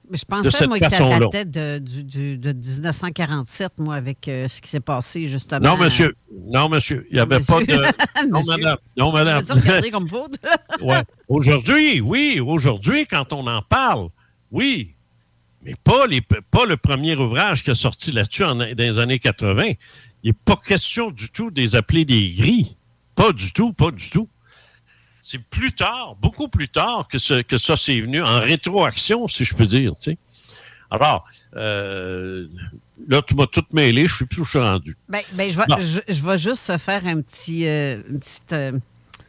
Mais 0.09 0.17
je 0.17 0.23
de 0.23 0.27
pensais, 0.27 0.51
cette 0.51 0.67
moi, 0.67 0.79
que 0.79 0.89
ça 0.89 1.19
datait 1.19 1.45
de, 1.45 1.77
du- 1.79 2.37
de 2.37 2.51
1947, 2.51 3.73
moi, 3.79 3.95
avec 3.95 4.27
euh, 4.27 4.47
ce 4.47 4.61
qui 4.61 4.69
s'est 4.69 4.79
passé, 4.81 5.27
justement. 5.27 5.61
Non, 5.61 5.77
monsieur. 5.77 6.13
Non, 6.47 6.67
monsieur. 6.69 7.07
Il 7.09 7.15
n'y 7.15 7.19
avait 7.21 7.39
pas 7.39 7.61
de. 7.61 7.73
Non, 8.29 8.43
madame. 8.43 8.77
Non, 8.97 9.11
madame. 9.11 9.43
Comme? 9.45 9.61
Ouais. 10.81 11.03
Aujourd'hui, 11.27 12.01
oui, 12.01 12.39
aujourd'hui, 12.45 13.05
quand 13.07 13.31
on 13.33 13.47
en 13.47 13.61
parle, 13.61 14.09
oui. 14.51 14.93
Mais 15.65 15.75
pas, 15.81 16.05
les, 16.07 16.19
pas 16.19 16.65
le 16.65 16.75
premier 16.75 17.15
ouvrage 17.15 17.63
qui 17.63 17.71
a 17.71 17.75
sorti 17.75 18.11
là-dessus 18.11 18.43
en- 18.43 18.55
dans 18.55 18.75
les 18.77 18.99
années 18.99 19.19
80. 19.19 19.71
Il 20.23 20.29
n'est 20.29 20.33
pas 20.45 20.57
question 20.57 21.11
du 21.11 21.29
tout 21.29 21.51
de 21.51 21.61
les 21.61 21.75
appeler 21.75 22.03
des 22.03 22.29
gris. 22.31 22.75
Pas 23.15 23.31
du 23.31 23.53
tout, 23.53 23.71
pas 23.71 23.91
du 23.91 24.09
tout. 24.09 24.27
C'est 25.25 25.41
plus 25.41 25.71
tard, 25.71 26.15
beaucoup 26.21 26.49
plus 26.49 26.67
tard 26.67 27.07
que, 27.09 27.17
ce- 27.17 27.41
que 27.41 27.57
ça 27.57 27.77
s'est 27.77 27.99
venu, 28.01 28.21
en 28.21 28.39
rétroaction, 28.41 29.27
si 29.29 29.45
je 29.45 29.55
peux 29.55 29.65
dire. 29.65 29.93
tu 29.97 30.11
sais. 30.11 30.17
Alors, 30.91 31.23
euh, 31.55 32.45
là, 33.07 33.21
tu 33.21 33.33
m'as 33.35 33.47
tout 33.47 33.63
mêlé, 33.71 34.05
je 34.05 34.17
sais 34.17 34.25
plus 34.25 34.41
où 34.41 34.45
je 34.45 34.49
suis 34.51 34.59
rendu. 34.59 34.97
Ben, 35.09 35.21
ben, 35.31 35.49
je, 35.51 35.57
vais, 35.57 35.63
je, 36.07 36.13
je 36.13 36.21
vais 36.21 36.37
juste 36.37 36.61
se 36.63 36.77
faire 36.77 37.05
un 37.07 37.21
petit. 37.21 37.65
euh, 37.65 38.01
une 38.09 38.19
petite, 38.19 38.51
euh, 38.53 38.71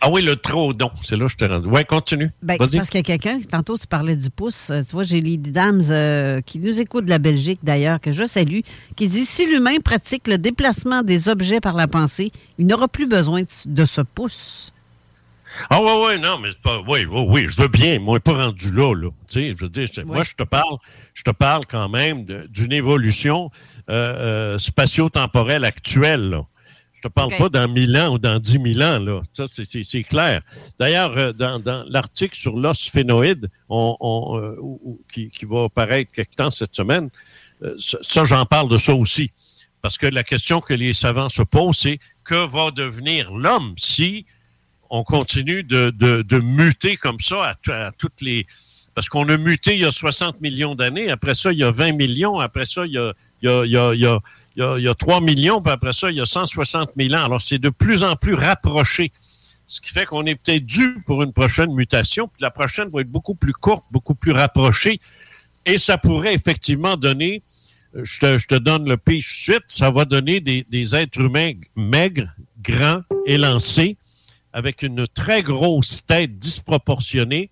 Ah 0.00 0.10
oui, 0.10 0.20
le 0.20 0.34
trodon, 0.36 0.90
c'est 1.04 1.16
là 1.16 1.26
que 1.26 1.30
je 1.32 1.36
t'ai 1.36 1.46
rendu. 1.46 1.68
Ouais, 1.68 1.84
continue. 1.84 2.30
Ben, 2.42 2.58
parce 2.58 2.90
qu'il 2.90 2.98
y 2.98 3.00
a 3.12 3.16
quelqu'un, 3.16 3.40
tantôt 3.40 3.78
tu 3.78 3.86
parlais 3.86 4.16
du 4.16 4.28
pouce, 4.30 4.70
euh, 4.70 4.82
tu 4.82 4.92
vois, 4.92 5.04
j'ai 5.04 5.20
Lady 5.20 5.52
Dams 5.52 5.80
euh, 5.90 6.40
qui 6.42 6.58
nous 6.58 6.80
écoute 6.80 7.04
de 7.04 7.10
la 7.10 7.18
Belgique 7.20 7.60
d'ailleurs, 7.62 8.00
que 8.00 8.10
je 8.12 8.26
salue, 8.26 8.60
qui 8.96 9.08
dit 9.08 9.24
si 9.24 9.46
l'humain 9.46 9.76
pratique 9.82 10.26
le 10.26 10.38
déplacement 10.38 11.02
des 11.02 11.28
objets 11.28 11.60
par 11.60 11.74
la 11.74 11.86
pensée, 11.86 12.32
il 12.58 12.66
n'aura 12.66 12.88
plus 12.88 13.06
besoin 13.06 13.42
de 13.66 13.84
ce 13.84 14.00
pouce. 14.02 14.72
Ah 15.70 15.80
oui, 15.80 15.90
oui, 16.06 16.20
non, 16.20 16.38
mais 16.38 16.50
pas. 16.62 16.80
Oui, 16.86 17.04
oui, 17.04 17.24
oui, 17.28 17.46
je 17.48 17.60
veux 17.60 17.68
bien. 17.68 17.98
Moi, 17.98 18.20
pas 18.20 18.46
rendu 18.46 18.72
là, 18.72 18.94
là. 18.94 19.10
Tu 19.28 19.34
sais, 19.34 19.54
je 19.56 19.64
veux 19.64 19.68
dire, 19.68 19.88
moi, 20.06 20.22
je 20.22 20.34
te 20.34 20.42
parle, 20.42 20.76
je 21.14 21.22
te 21.22 21.30
parle 21.30 21.64
quand 21.66 21.88
même 21.88 22.24
d'une 22.24 22.72
évolution 22.72 23.50
euh, 23.90 24.54
euh, 24.54 24.58
spatio-temporelle 24.58 25.64
actuelle, 25.64 26.30
là. 26.30 26.46
Je 26.94 27.08
te 27.08 27.12
parle 27.12 27.36
pas 27.36 27.50
dans 27.50 27.68
1000 27.68 27.96
ans 27.98 28.14
ou 28.14 28.18
dans 28.18 28.38
10 28.38 28.74
000 28.74 28.80
ans, 28.80 28.98
là. 28.98 29.20
Ça, 29.34 29.44
c'est 29.46 30.02
clair. 30.04 30.40
D'ailleurs, 30.78 31.16
euh, 31.18 31.32
dans, 31.32 31.58
dans 31.58 31.84
l'article 31.88 32.34
sur 32.34 32.56
l'os 32.56 32.88
phénoïde, 32.88 33.50
on, 33.68 33.96
on 34.00 34.98
qui, 35.12 35.28
qui, 35.28 35.44
va 35.44 35.64
apparaître 35.64 36.10
quelque 36.12 36.34
temps 36.34 36.50
cette 36.50 36.74
semaine, 36.74 37.10
ça, 37.78 38.24
j'en 38.24 38.46
parle 38.46 38.68
de 38.68 38.78
ça 38.78 38.94
aussi. 38.94 39.30
Parce 39.82 39.98
que 39.98 40.06
la 40.06 40.22
question 40.22 40.60
que 40.60 40.72
les 40.72 40.94
savants 40.94 41.28
se 41.28 41.42
posent, 41.42 41.76
c'est 41.76 41.98
que 42.24 42.46
va 42.46 42.70
devenir 42.70 43.30
l'homme 43.32 43.74
si 43.76 44.24
on 44.90 45.02
continue 45.02 45.62
de, 45.62 45.90
de, 45.90 46.40
muter 46.40 46.96
comme 46.96 47.20
ça 47.20 47.54
à, 47.68 47.90
toutes 47.92 48.20
les... 48.20 48.46
Parce 48.94 49.08
qu'on 49.08 49.28
a 49.28 49.36
muté 49.36 49.74
il 49.74 49.80
y 49.80 49.84
a 49.84 49.90
60 49.90 50.40
millions 50.40 50.76
d'années, 50.76 51.10
après 51.10 51.34
ça, 51.34 51.50
il 51.52 51.58
y 51.58 51.64
a 51.64 51.70
20 51.72 51.92
millions, 51.92 52.38
après 52.38 52.64
ça, 52.64 52.86
il 52.86 52.92
y 52.92 52.98
a, 52.98 53.12
il 53.42 53.48
y 53.48 53.50
a, 53.50 53.64
il 53.64 53.72
y 53.72 53.76
a, 53.76 53.92
il 53.94 54.00
y 54.00 54.06
a, 54.62 54.78
il 54.78 54.84
y 54.84 54.88
a 54.88 54.94
3 54.94 55.20
millions, 55.20 55.60
puis 55.60 55.72
après 55.72 55.92
ça, 55.92 56.10
il 56.10 56.16
y 56.16 56.20
a 56.20 56.26
160 56.26 56.90
000 56.96 57.12
ans. 57.14 57.24
Alors, 57.24 57.42
c'est 57.42 57.58
de 57.58 57.70
plus 57.70 58.04
en 58.04 58.14
plus 58.14 58.34
rapproché. 58.34 59.10
Ce 59.66 59.80
qui 59.80 59.90
fait 59.90 60.04
qu'on 60.04 60.24
est 60.26 60.36
peut-être 60.36 60.64
dû 60.64 61.02
pour 61.06 61.22
une 61.22 61.32
prochaine 61.32 61.72
mutation, 61.74 62.28
puis 62.28 62.42
la 62.42 62.50
prochaine 62.50 62.88
va 62.90 63.00
être 63.00 63.10
beaucoup 63.10 63.34
plus 63.34 63.52
courte, 63.52 63.84
beaucoup 63.90 64.14
plus 64.14 64.32
rapprochée. 64.32 65.00
Et 65.66 65.78
ça 65.78 65.98
pourrait 65.98 66.34
effectivement 66.34 66.94
donner, 66.94 67.42
je 68.00 68.20
te, 68.20 68.38
je 68.38 68.46
te 68.46 68.54
donne 68.54 68.88
le 68.88 68.96
pitch 68.96 69.42
suite, 69.42 69.64
ça 69.68 69.90
va 69.90 70.04
donner 70.04 70.40
des, 70.40 70.66
des 70.68 70.94
êtres 70.94 71.20
humains 71.20 71.52
maigres, 71.74 72.30
grands, 72.62 73.02
élancés, 73.26 73.96
avec 74.54 74.82
une 74.82 75.06
très 75.08 75.42
grosse 75.42 76.06
tête 76.06 76.38
disproportionnée 76.38 77.50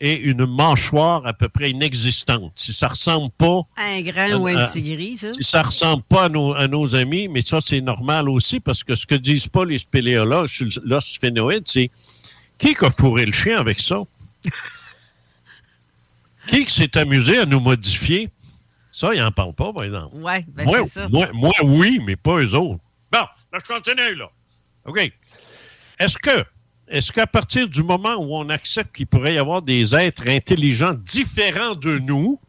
et 0.00 0.16
une 0.16 0.46
mâchoire 0.46 1.26
à 1.26 1.32
peu 1.32 1.48
près 1.48 1.70
inexistante. 1.70 2.52
Si 2.54 2.72
ça 2.72 2.88
ressemble 2.88 3.30
pas... 3.32 3.62
Un 3.76 4.00
grand 4.00 4.38
ou 4.38 4.46
un 4.46 4.66
petit 4.66 4.82
gris, 4.82 5.16
ça? 5.16 5.32
Si 5.34 5.44
ça 5.44 5.62
ressemble 5.62 6.02
pas 6.04 6.24
à 6.24 6.28
nos, 6.28 6.54
à 6.54 6.66
nos 6.68 6.94
amis, 6.94 7.28
mais 7.28 7.42
ça, 7.42 7.58
c'est 7.64 7.80
normal 7.80 8.28
aussi, 8.28 8.60
parce 8.60 8.82
que 8.82 8.94
ce 8.94 9.06
que 9.06 9.14
disent 9.14 9.48
pas 9.48 9.64
les 9.64 9.78
spéléologues 9.78 10.48
sur 10.48 10.66
l'os 10.84 11.18
phénoïde, 11.20 11.64
c'est 11.66 11.90
qui 12.58 12.74
a 12.80 12.90
fourré 12.90 13.26
le 13.26 13.32
chien 13.32 13.58
avec 13.58 13.80
ça? 13.80 14.02
qui 16.48 16.64
s'est 16.64 16.96
amusé 16.96 17.38
à 17.38 17.46
nous 17.46 17.60
modifier? 17.60 18.30
Ça, 18.90 19.14
ils 19.14 19.20
n'en 19.20 19.32
parlent 19.32 19.54
pas, 19.54 19.72
par 19.72 19.84
exemple. 19.84 20.14
Oui, 20.14 20.32
ben 20.48 20.66
c'est 20.66 20.86
ça. 20.86 21.08
Moi, 21.08 21.28
moi, 21.34 21.52
oui, 21.62 22.00
mais 22.06 22.16
pas 22.16 22.38
eux 22.40 22.54
autres. 22.54 22.82
Bon, 23.12 23.26
là, 23.52 23.58
je 23.62 23.66
continue, 23.66 24.14
là. 24.14 24.30
OK. 24.86 25.12
Est-ce 25.98 26.18
que, 26.18 26.44
est-ce 26.88 27.12
qu'à 27.12 27.26
partir 27.26 27.68
du 27.68 27.82
moment 27.82 28.16
où 28.16 28.34
on 28.34 28.48
accepte 28.48 28.94
qu'il 28.94 29.06
pourrait 29.06 29.34
y 29.34 29.38
avoir 29.38 29.62
des 29.62 29.94
êtres 29.94 30.28
intelligents 30.28 30.94
différents 30.94 31.74
de 31.74 31.98
nous, 31.98 32.40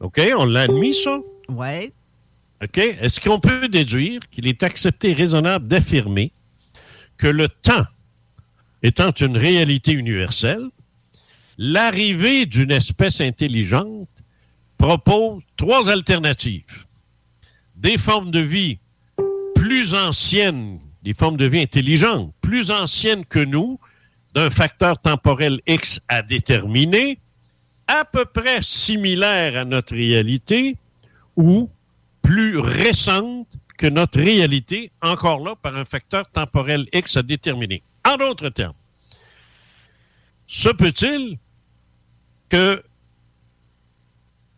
OK, 0.00 0.20
on 0.36 0.44
l'a 0.44 0.62
admis, 0.62 0.94
ça? 0.94 1.18
Oui. 1.48 1.92
OK, 2.62 2.78
est-ce 2.78 3.20
qu'on 3.20 3.40
peut 3.40 3.68
déduire 3.68 4.20
qu'il 4.30 4.46
est 4.46 4.62
accepté 4.62 5.10
et 5.10 5.14
raisonnable 5.14 5.66
d'affirmer 5.66 6.32
que 7.16 7.26
le 7.26 7.48
temps 7.48 7.86
étant 8.82 9.12
une 9.12 9.36
réalité 9.36 9.92
universelle, 9.92 10.68
l'arrivée 11.56 12.46
d'une 12.46 12.70
espèce 12.70 13.20
intelligente 13.20 14.08
propose 14.76 15.42
trois 15.56 15.88
alternatives. 15.88 16.84
Des 17.76 17.96
formes 17.96 18.30
de 18.30 18.40
vie 18.40 18.78
plus 19.54 19.94
anciennes 19.94 20.78
des 21.04 21.12
formes 21.12 21.36
de 21.36 21.44
vie 21.44 21.60
intelligentes, 21.60 22.34
plus 22.40 22.70
anciennes 22.70 23.26
que 23.26 23.38
nous, 23.38 23.78
d'un 24.34 24.48
facteur 24.48 24.98
temporel 24.98 25.60
X 25.66 26.00
à 26.08 26.22
déterminer, 26.22 27.20
à 27.86 28.06
peu 28.06 28.24
près 28.24 28.62
similaires 28.62 29.56
à 29.58 29.64
notre 29.66 29.94
réalité, 29.94 30.78
ou 31.36 31.70
plus 32.22 32.58
récentes 32.58 33.54
que 33.76 33.86
notre 33.86 34.18
réalité, 34.18 34.90
encore 35.02 35.40
là, 35.44 35.54
par 35.56 35.76
un 35.76 35.84
facteur 35.84 36.28
temporel 36.30 36.88
X 36.92 37.18
à 37.18 37.22
déterminer. 37.22 37.82
En 38.06 38.16
d'autres 38.16 38.48
termes, 38.48 38.74
se 40.46 40.70
peut-il 40.70 41.38
que 42.48 42.82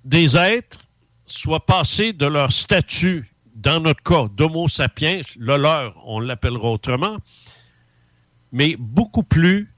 des 0.04 0.36
êtres 0.36 0.78
soient 1.26 1.66
passés 1.66 2.12
de 2.12 2.26
leur 2.26 2.52
statut 2.52 3.32
dans 3.56 3.80
notre 3.80 4.02
cas, 4.02 4.28
d'Homo 4.28 4.68
sapiens, 4.68 5.20
le 5.38 5.56
leur, 5.56 5.96
on 6.06 6.20
l'appellera 6.20 6.70
autrement, 6.70 7.16
mais 8.52 8.76
beaucoup 8.78 9.22
plus, 9.22 9.74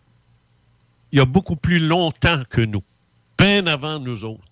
il 1.13 1.19
y 1.19 1.23
a 1.23 1.25
beaucoup 1.25 1.57
plus 1.57 1.79
longtemps 1.79 2.43
que 2.51 2.61
nous, 2.61 2.83
bien 3.39 3.67
avant 3.69 4.01
nous 4.01 4.25
autres. 4.25 4.45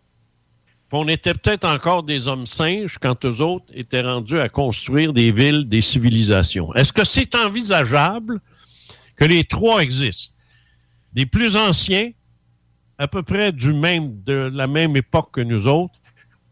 on 0.93 1.09
était 1.09 1.35
peut-être 1.35 1.65
encore 1.65 2.05
des 2.05 2.29
hommes 2.29 2.47
singes 2.47 2.99
quand 2.99 3.25
eux 3.25 3.43
autres 3.43 3.67
étaient 3.75 4.01
rendus 4.01 4.39
à 4.39 4.49
construire 4.49 5.13
des 5.13 5.33
villes, 5.33 5.69
des 5.69 5.81
civilisations. 5.81 6.73
Est-ce 6.75 6.93
que 6.93 7.05
c'est 7.05 7.35
envisageable 7.35 8.41
que 9.17 9.25
les 9.25 9.43
trois 9.43 9.83
existent? 9.83 10.37
Des 11.13 11.27
plus 11.27 11.57
anciens, 11.57 12.13
à 12.97 13.09
peu 13.09 13.25
près 13.25 13.51
du 13.51 13.73
même, 13.73 14.23
de 14.23 14.51
la 14.55 14.69
même 14.69 14.97
époque 14.97 15.33
que 15.33 15.41
nous 15.41 15.67
autres, 15.67 15.99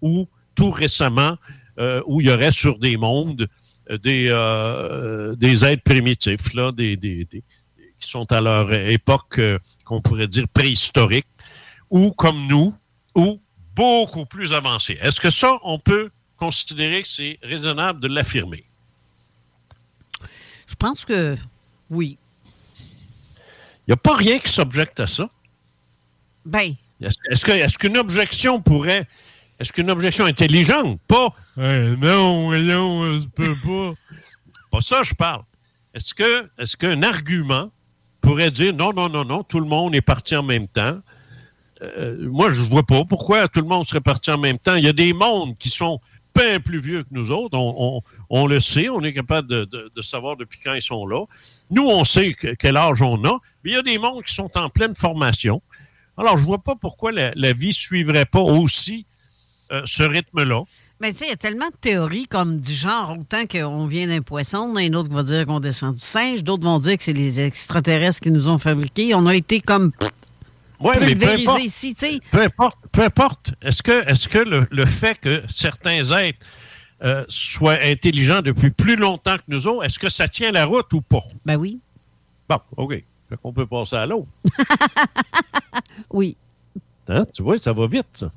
ou 0.02 0.28
tout 0.56 0.70
récemment, 0.70 1.38
euh, 1.78 2.02
où 2.06 2.20
il 2.20 2.28
y 2.28 2.30
aurait 2.30 2.52
sur 2.52 2.78
des 2.78 2.96
mondes 2.96 3.48
euh, 3.90 3.98
des, 3.98 4.26
euh, 4.28 5.34
des 5.36 5.64
êtres 5.64 5.82
primitifs, 5.82 6.54
là, 6.54 6.72
des, 6.72 6.96
des, 6.96 7.26
qui 7.26 8.10
sont 8.10 8.30
à 8.32 8.40
leur 8.40 8.72
époque, 8.72 9.40
qu'on 9.84 10.00
pourrait 10.00 10.28
dire 10.28 10.46
préhistorique, 10.48 11.26
ou 11.90 12.12
comme 12.12 12.46
nous, 12.46 12.74
ou 13.14 13.40
beaucoup 13.74 14.24
plus 14.24 14.52
avancés. 14.52 14.98
Est-ce 15.02 15.20
que 15.20 15.30
ça, 15.30 15.58
on 15.62 15.78
peut 15.78 16.10
considérer 16.36 17.02
que 17.02 17.08
c'est 17.08 17.38
raisonnable 17.42 18.00
de 18.00 18.08
l'affirmer? 18.08 18.64
Je 20.66 20.74
pense 20.74 21.04
que 21.04 21.36
oui. 21.90 22.16
Il 23.86 23.90
n'y 23.90 23.94
a 23.94 23.98
pas 23.98 24.16
rien 24.16 24.38
qui 24.38 24.48
s'objecte 24.48 25.00
à 25.00 25.06
ça. 25.06 25.28
Ben. 26.46 26.74
Est-ce 27.00 27.78
qu'une 27.78 27.98
objection 27.98 28.62
pourrait 28.62 29.06
est-ce 29.60 29.72
qu'une 29.72 29.90
objection 29.90 30.24
intelligente? 30.24 31.00
Pas 31.06 31.28
non, 31.56 32.50
non, 32.50 33.18
je 33.18 33.26
peux 33.28 33.54
pas. 33.64 33.94
pas 34.70 34.80
ça, 34.80 35.02
je 35.02 35.14
parle. 35.14 35.42
Est-ce 35.94 36.12
que 36.12 36.48
est-ce 36.58 36.76
qu'un 36.76 37.02
argument 37.02 37.70
pourrait 38.20 38.50
dire 38.50 38.74
non, 38.74 38.92
non, 38.92 39.08
non, 39.08 39.24
non, 39.24 39.42
tout 39.44 39.60
le 39.60 39.66
monde 39.66 39.94
est 39.94 40.00
parti 40.00 40.34
en 40.34 40.42
même 40.42 40.66
temps? 40.66 40.98
Euh, 41.82 42.28
moi, 42.28 42.50
je 42.50 42.62
ne 42.62 42.68
vois 42.68 42.82
pas 42.82 43.04
pourquoi 43.04 43.46
tout 43.48 43.60
le 43.60 43.66
monde 43.66 43.84
serait 43.84 44.00
parti 44.00 44.30
en 44.30 44.38
même 44.38 44.58
temps. 44.58 44.74
Il 44.74 44.84
y 44.84 44.88
a 44.88 44.92
des 44.92 45.12
mondes 45.12 45.56
qui 45.56 45.70
sont 45.70 46.00
bien 46.34 46.58
plus 46.58 46.78
vieux 46.78 47.04
que 47.04 47.10
nous 47.12 47.30
autres. 47.30 47.56
On, 47.56 48.46
le 48.46 48.58
sait, 48.58 48.88
on 48.88 49.02
est 49.02 49.12
capable 49.12 49.46
de, 49.46 49.90
savoir 50.00 50.36
depuis 50.36 50.58
quand 50.62 50.74
ils 50.74 50.82
sont 50.82 51.06
là. 51.06 51.24
Nous, 51.70 51.86
on 51.86 52.02
sait 52.04 52.34
quel 52.58 52.76
âge 52.76 53.02
on 53.02 53.24
a, 53.24 53.38
mais 53.62 53.70
il 53.70 53.74
y 53.74 53.76
a 53.76 53.82
des 53.82 53.98
mondes 53.98 54.24
qui 54.24 54.34
sont 54.34 54.50
en 54.56 54.68
pleine 54.68 54.94
formation. 54.96 55.62
Alors, 56.16 56.36
je 56.36 56.42
ne 56.42 56.46
vois 56.46 56.62
pas 56.62 56.74
pourquoi 56.74 57.12
la, 57.12 57.32
la 57.34 57.52
vie 57.52 57.68
ne 57.68 57.72
suivrait 57.72 58.26
pas 58.26 58.40
aussi 58.40 59.06
euh, 59.74 59.82
ce 59.84 60.02
rythme-là. 60.02 60.62
Mais 61.00 61.12
tu 61.12 61.18
sais, 61.18 61.26
il 61.26 61.30
y 61.30 61.32
a 61.32 61.36
tellement 61.36 61.68
de 61.68 61.76
théories 61.80 62.26
comme 62.26 62.60
du 62.60 62.72
genre, 62.72 63.16
autant 63.18 63.46
qu'on 63.46 63.86
vient 63.86 64.06
d'un 64.06 64.22
poisson, 64.22 64.74
un 64.76 64.92
autre 64.94 65.08
qui 65.08 65.14
va 65.14 65.22
dire 65.22 65.44
qu'on 65.44 65.60
descend 65.60 65.94
du 65.94 66.00
singe, 66.00 66.44
d'autres 66.44 66.64
vont 66.64 66.78
dire 66.78 66.96
que 66.96 67.02
c'est 67.02 67.12
les 67.12 67.40
extraterrestres 67.40 68.20
qui 68.20 68.30
nous 68.30 68.48
ont 68.48 68.58
fabriqués. 68.58 69.14
On 69.14 69.26
a 69.26 69.34
été 69.34 69.60
comme 69.60 69.90
ouais, 70.80 70.98
mais 71.00 71.16
peu 71.16 71.28
importe, 71.28 71.64
ici. 71.64 71.96
Peu 72.30 72.42
importe, 72.42 72.78
peu 72.92 73.02
importe. 73.02 73.50
Est-ce 73.60 73.82
que, 73.82 74.08
est 74.08 74.28
que 74.28 74.38
le, 74.70 74.86
fait 74.86 75.18
que 75.18 75.42
certains 75.48 76.04
êtres 76.12 76.46
euh, 77.02 77.24
soient 77.28 77.78
intelligents 77.82 78.40
depuis 78.40 78.70
plus 78.70 78.96
longtemps 78.96 79.36
que 79.36 79.42
nous 79.48 79.66
autres, 79.66 79.84
est-ce 79.84 79.98
que 79.98 80.08
ça 80.08 80.28
tient 80.28 80.52
la 80.52 80.64
route 80.64 80.92
ou 80.92 81.00
pas? 81.00 81.22
Ben 81.44 81.56
oui. 81.56 81.80
Bon, 82.48 82.58
OK. 82.76 83.02
On 83.42 83.52
peut 83.52 83.66
passer 83.66 83.96
à 83.96 84.06
l'autre. 84.06 84.28
oui. 86.10 86.36
Hein? 87.08 87.26
Tu 87.34 87.42
vois, 87.42 87.58
ça 87.58 87.72
va 87.72 87.86
vite, 87.86 88.06
ça. 88.12 88.30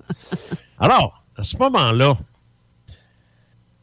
Alors, 0.79 1.23
à 1.37 1.43
ce 1.43 1.55
moment-là, 1.57 2.17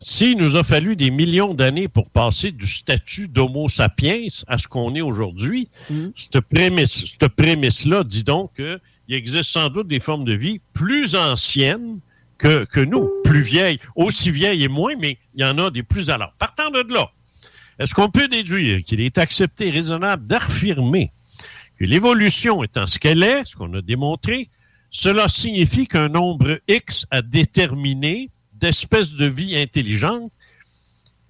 s'il 0.01 0.37
nous 0.37 0.57
a 0.57 0.65
fallu 0.65 0.97
des 0.97 1.11
millions 1.11 1.55
d'années 1.55 1.89
pour 1.89 2.11
passer 2.11 2.51
du 2.51 2.67
statut 2.67 3.29
d'Homo 3.29 3.69
sapiens 3.69 4.27
à 4.49 4.59
ce 4.59 4.69
qu'on 4.69 4.95
est 4.95 5.01
aujourd'hui, 5.01 5.69
mm. 5.89 6.09
cette 6.17 6.41
prémisse-là 6.41 7.29
prémisse 7.31 7.87
dit 8.07 8.25
donc 8.25 8.55
qu'il 8.57 8.81
existe 9.09 9.51
sans 9.51 9.71
doute 9.71 9.89
des 9.89 10.01
formes 10.01 10.25
de 10.25 10.35
vie 10.35 10.61
plus 10.73 11.15
anciennes 11.15 12.01
que, 12.39 12.65
que 12.65 12.81
nous, 12.81 13.09
plus 13.25 13.43
vieilles, 13.43 13.79
aussi 13.95 14.31
vieilles 14.31 14.65
et 14.65 14.69
moins, 14.69 14.95
mais 14.99 15.19
il 15.35 15.43
y 15.43 15.45
en 15.45 15.57
a 15.59 15.71
des 15.71 15.85
plus 15.85 16.11
alors. 16.11 16.33
Partant 16.39 16.71
de 16.71 16.85
là, 16.93 17.11
est-ce 17.79 17.95
qu'on 17.95 18.11
peut 18.11 18.29
déduire 18.29 18.85
qu'il 18.85 19.01
est 19.01 19.17
accepté 19.17 19.69
et 19.69 19.71
raisonnable 19.71 20.27
d'affirmer 20.27 21.13
que 21.79 21.85
l'évolution 21.85 22.63
étant 22.63 22.87
ce 22.87 22.99
qu'elle 22.99 23.23
est, 23.23 23.45
ce 23.45 23.57
qu'on 23.57 23.73
a 23.75 23.81
démontré, 23.81 24.49
cela 24.97 25.27
signifie 25.27 25.89
qu'un 25.89 26.09
nombre 26.09 26.61
X 26.69 27.05
à 27.11 27.21
déterminer 27.21 28.31
d'espèces 28.53 29.11
de 29.11 29.27
vie 29.27 29.57
intelligentes 29.57 30.31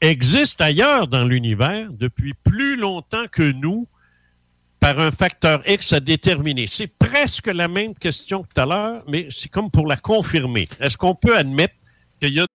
existe 0.02 0.60
ailleurs 0.60 1.08
dans 1.08 1.24
l'univers 1.24 1.88
depuis 1.90 2.34
plus 2.44 2.76
longtemps 2.76 3.24
que 3.32 3.52
nous 3.52 3.88
par 4.80 5.00
un 5.00 5.10
facteur 5.10 5.62
X 5.66 5.94
à 5.94 6.00
déterminer. 6.00 6.66
C'est 6.66 6.88
presque 6.88 7.46
la 7.46 7.66
même 7.66 7.94
question 7.94 8.42
que 8.42 8.48
tout 8.48 8.60
à 8.60 8.66
l'heure, 8.66 9.02
mais 9.08 9.28
c'est 9.30 9.48
comme 9.48 9.70
pour 9.70 9.86
la 9.86 9.96
confirmer. 9.96 10.68
Est-ce 10.78 10.98
qu'on 10.98 11.14
peut 11.14 11.34
admettre 11.34 11.74
qu'il 12.20 12.34
y 12.34 12.40
a 12.40 12.46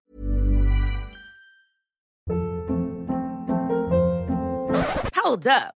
Hold 5.25 5.47
up. 5.47 5.78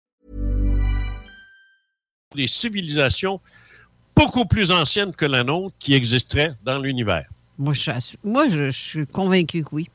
Des 2.35 2.47
civilisations 2.47 3.39
beaucoup 4.15 4.45
plus 4.45 4.71
anciennes 4.71 5.13
que 5.13 5.25
la 5.25 5.43
nôtre 5.43 5.75
qui 5.79 5.93
existeraient 5.93 6.53
dans 6.63 6.79
l'univers? 6.79 7.27
Moi, 7.57 7.73
je, 7.73 7.91
suis- 7.99 8.17
moi, 8.23 8.49
je, 8.49 8.65
je 8.65 8.77
suis 8.77 9.05
convaincu 9.07 9.63
que 9.63 9.69
oui. 9.73 9.89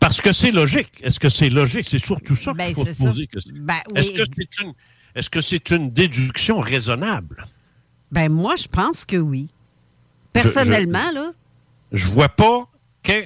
Parce 0.00 0.20
que 0.20 0.32
c'est 0.32 0.50
logique. 0.50 0.90
Est-ce 1.02 1.18
que 1.18 1.28
c'est 1.30 1.48
logique? 1.48 1.88
C'est 1.88 2.04
surtout 2.04 2.36
ça 2.36 2.52
Ben, 2.52 2.66
qu'il 2.66 2.74
faut 2.74 2.84
se 2.84 3.02
poser. 3.02 3.28
Ben, 3.54 3.80
Est-ce 3.94 5.30
que 5.30 5.40
c'est 5.40 5.70
une, 5.70 5.90
déduction 5.90 6.60
raisonnable? 6.60 7.46
Ben, 8.12 8.30
moi, 8.30 8.56
je 8.56 8.68
pense 8.68 9.04
que 9.04 9.16
oui. 9.16 9.48
Personnellement, 10.32 11.10
là, 11.12 11.32
Je 11.92 12.08
vois 12.08 12.28
pas 12.28 12.68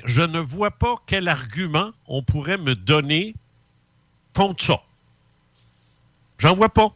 je 0.04 0.22
ne 0.22 0.38
vois 0.40 0.70
pas 0.70 0.96
quel 1.06 1.28
argument 1.28 1.90
on 2.06 2.22
pourrait 2.22 2.58
me 2.58 2.74
donner 2.74 3.34
contre 4.34 4.64
ça. 4.64 4.82
J'en 6.38 6.54
vois 6.54 6.68
pas. 6.68 6.94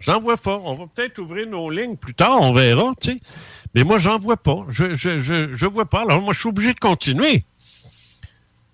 J'en 0.00 0.20
vois 0.20 0.36
pas. 0.36 0.60
On 0.64 0.74
va 0.74 0.84
peut-être 0.86 1.18
ouvrir 1.18 1.46
nos 1.48 1.70
lignes 1.70 1.96
plus 1.96 2.14
tard, 2.14 2.40
on 2.40 2.52
verra, 2.52 2.92
tu 3.00 3.12
sais. 3.12 3.20
Mais 3.74 3.84
moi, 3.84 3.98
j'en 3.98 4.18
vois 4.18 4.36
pas. 4.36 4.64
Je, 4.68 4.94
je, 4.94 5.18
je, 5.18 5.54
je 5.54 5.66
vois 5.66 5.84
pas. 5.86 6.02
Alors, 6.02 6.22
moi, 6.22 6.32
je 6.32 6.40
suis 6.40 6.48
obligé 6.48 6.72
de 6.72 6.78
continuer. 6.78 7.44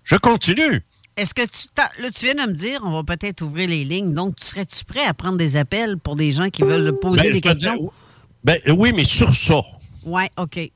Je 0.03 0.15
continue. 0.15 0.83
est-ce 1.17 1.33
que 1.33 1.41
tu 1.45 1.67
là, 1.77 2.11
tu 2.11 2.25
viens 2.25 2.45
de 2.45 2.51
me 2.51 2.55
dire, 2.55 2.81
on 2.83 2.91
va 2.91 3.03
peut-être 3.03 3.41
ouvrir 3.41 3.67
les 3.69 3.83
lignes. 3.83 4.13
Donc, 4.13 4.35
tu 4.35 4.45
serais-tu 4.45 4.85
prêt 4.85 5.03
à 5.05 5.13
prendre 5.13 5.37
des 5.37 5.57
appels 5.57 5.97
pour 5.97 6.15
des 6.15 6.31
gens 6.31 6.49
qui 6.49 6.61
veulent 6.61 6.97
poser 6.99 7.23
Ben, 7.23 7.33
des 7.33 7.41
questions? 7.41 7.91
ben, 8.43 8.59
oui, 8.67 8.93
mais 8.95 9.03
sur 9.03 9.33
ça. 9.35 9.61
Ouais, 10.03 10.29
OK. 10.37 10.55
Tu 10.55 10.71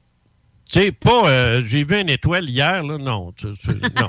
sais, 0.67 0.91
pas 0.91 1.27
euh, 1.29 1.63
j'ai 1.65 1.83
vu 1.83 1.99
une 1.99 2.09
étoile 2.09 2.49
hier, 2.49 2.83
là, 2.83 2.97
non. 2.97 3.33
non. 4.01 4.07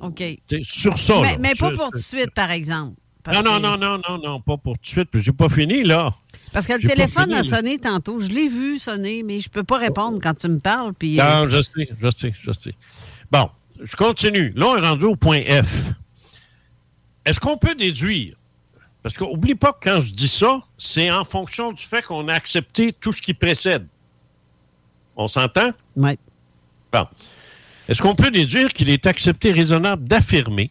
OK. 0.00 0.22
Sur 0.62 0.98
ça. 0.98 1.20
mais 1.20 1.32
là. 1.32 1.36
mais 1.38 1.54
pas 1.54 1.70
pour 1.70 1.90
tout 1.90 1.98
de 1.98 2.02
suite, 2.02 2.32
par 2.34 2.50
exemple. 2.50 2.94
Non, 3.26 3.42
non, 3.42 3.60
non, 3.60 3.76
non, 3.76 4.00
non, 4.08 4.18
non, 4.18 4.40
pas 4.40 4.56
pour 4.56 4.74
tout 4.74 4.82
de 4.82 4.86
suite. 4.86 5.08
J'ai 5.14 5.32
pas 5.32 5.48
fini, 5.48 5.84
là. 5.84 6.14
Parce 6.52 6.66
que 6.66 6.72
le 6.74 6.88
téléphone 6.88 7.24
fini, 7.24 7.34
a 7.34 7.42
là. 7.42 7.56
sonné 7.56 7.78
tantôt. 7.78 8.20
Je 8.20 8.28
l'ai 8.28 8.48
vu 8.48 8.78
sonner, 8.78 9.22
mais 9.22 9.40
je 9.40 9.50
peux 9.50 9.64
pas 9.64 9.76
répondre 9.76 10.18
quand 10.22 10.34
tu 10.34 10.48
me 10.48 10.58
parles. 10.58 10.94
Puis, 10.94 11.20
euh, 11.20 11.24
Non, 11.24 11.48
je 11.48 11.60
sais, 11.62 11.88
je 12.00 12.10
sais, 12.10 12.32
je 12.40 12.52
sais. 12.52 12.74
Bon, 13.30 13.50
je 13.82 13.96
continue. 13.96 14.52
Là, 14.56 14.68
on 14.68 14.76
est 14.76 14.86
rendu 14.86 15.04
au 15.04 15.16
point 15.16 15.42
F. 15.42 15.92
Est-ce 17.26 17.38
qu'on 17.40 17.58
peut 17.58 17.74
déduire? 17.74 18.34
Parce 19.02 19.16
qu'oublie 19.16 19.54
pas 19.54 19.72
que 19.72 19.90
quand 19.90 20.00
je 20.00 20.12
dis 20.12 20.28
ça, 20.28 20.60
c'est 20.78 21.10
en 21.10 21.24
fonction 21.24 21.72
du 21.72 21.82
fait 21.82 22.02
qu'on 22.02 22.28
a 22.28 22.34
accepté 22.34 22.92
tout 22.92 23.12
ce 23.12 23.20
qui 23.20 23.34
précède. 23.34 23.86
On 25.16 25.28
s'entend? 25.28 25.72
Oui. 25.96 26.18
Bon. 26.92 27.06
Est-ce 27.88 28.00
qu'on 28.00 28.14
peut 28.14 28.30
déduire 28.30 28.72
qu'il 28.72 28.88
est 28.90 29.06
accepté 29.06 29.52
raisonnable 29.52 30.04
d'affirmer 30.04 30.70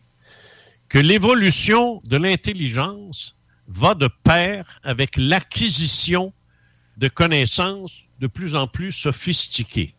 que 0.89 0.97
l'évolution 0.99 2.01
de 2.05 2.17
l'intelligence 2.17 3.35
va 3.67 3.93
de 3.93 4.09
pair 4.23 4.79
avec 4.83 5.17
l'acquisition 5.17 6.33
de 6.97 7.07
connaissances 7.09 8.03
de 8.19 8.27
plus 8.27 8.55
en 8.55 8.67
plus 8.67 8.91
sophistiquées? 8.91 9.93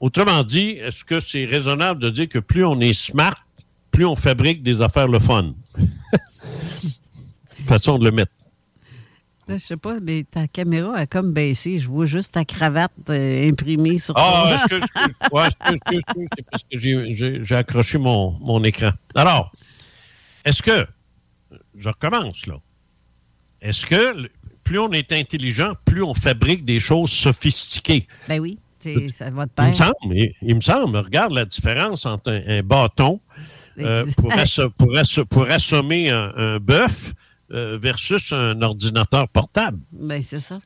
Autrement 0.00 0.44
dit, 0.44 0.70
est-ce 0.72 1.02
que 1.04 1.20
c'est 1.20 1.46
raisonnable 1.46 2.00
de 2.00 2.10
dire 2.10 2.28
que 2.28 2.38
plus 2.38 2.64
on 2.64 2.78
est 2.80 2.92
smart, 2.92 3.34
plus 3.90 4.04
on 4.04 4.14
fabrique 4.14 4.62
des 4.62 4.82
affaires 4.82 5.08
le 5.08 5.18
fun? 5.18 5.54
Façon 7.64 7.98
de 7.98 8.04
le 8.04 8.10
mettre. 8.12 8.32
là, 9.48 9.56
je 9.58 9.64
sais 9.64 9.76
pas, 9.76 9.98
mais 10.00 10.24
ta 10.24 10.46
caméra 10.46 10.94
a 10.96 11.06
comme 11.06 11.32
baissé. 11.32 11.78
Je 11.78 11.88
vois 11.88 12.06
juste 12.06 12.34
ta 12.34 12.44
cravate 12.44 12.92
euh, 13.08 13.48
imprimée 13.48 13.98
sur 13.98 14.14
Ah, 14.16 14.44
ton- 14.68 14.76
excuse, 14.76 14.82
excuse. 14.94 15.14
Ouais, 15.32 15.46
excuse, 15.46 15.78
excuse, 16.06 16.28
c'est 16.36 16.46
parce 16.50 16.62
que 16.64 16.78
j'ai 17.44 17.54
accroché 17.56 17.98
mon, 17.98 18.32
mon 18.40 18.62
écran. 18.64 18.90
Alors, 19.14 19.50
est-ce 20.46 20.62
que, 20.62 20.86
je 21.76 21.88
recommence 21.88 22.46
là, 22.46 22.54
est-ce 23.60 23.84
que 23.84 24.30
plus 24.64 24.78
on 24.78 24.90
est 24.92 25.12
intelligent, 25.12 25.74
plus 25.84 26.02
on 26.02 26.14
fabrique 26.14 26.64
des 26.64 26.80
choses 26.80 27.10
sophistiquées? 27.10 28.06
Ben 28.28 28.40
oui, 28.40 28.58
c'est- 28.78 29.08
ça 29.10 29.30
va 29.30 29.44
de 29.46 29.50
Il 29.50 29.54
pair. 29.54 29.68
me 29.68 29.74
semble, 29.74 29.94
il, 30.16 30.34
il 30.42 30.54
me 30.54 30.60
semble, 30.60 30.96
regarde 30.96 31.32
la 31.32 31.44
différence 31.44 32.06
entre 32.06 32.30
un, 32.32 32.58
un 32.58 32.62
bâton 32.62 33.20
euh, 33.78 34.06
pour, 34.16 34.32
asso- 34.32 34.70
pour 34.78 34.92
asso- 34.96 35.24
pour 35.26 35.50
assommer 35.50 36.10
un, 36.10 36.32
un 36.36 36.58
bœuf 36.58 37.12
euh, 37.52 37.76
versus 37.80 38.32
un 38.32 38.60
ordinateur 38.62 39.28
portable. 39.28 39.78
Ben, 39.92 40.22
c'est 40.22 40.40
ça. 40.40 40.60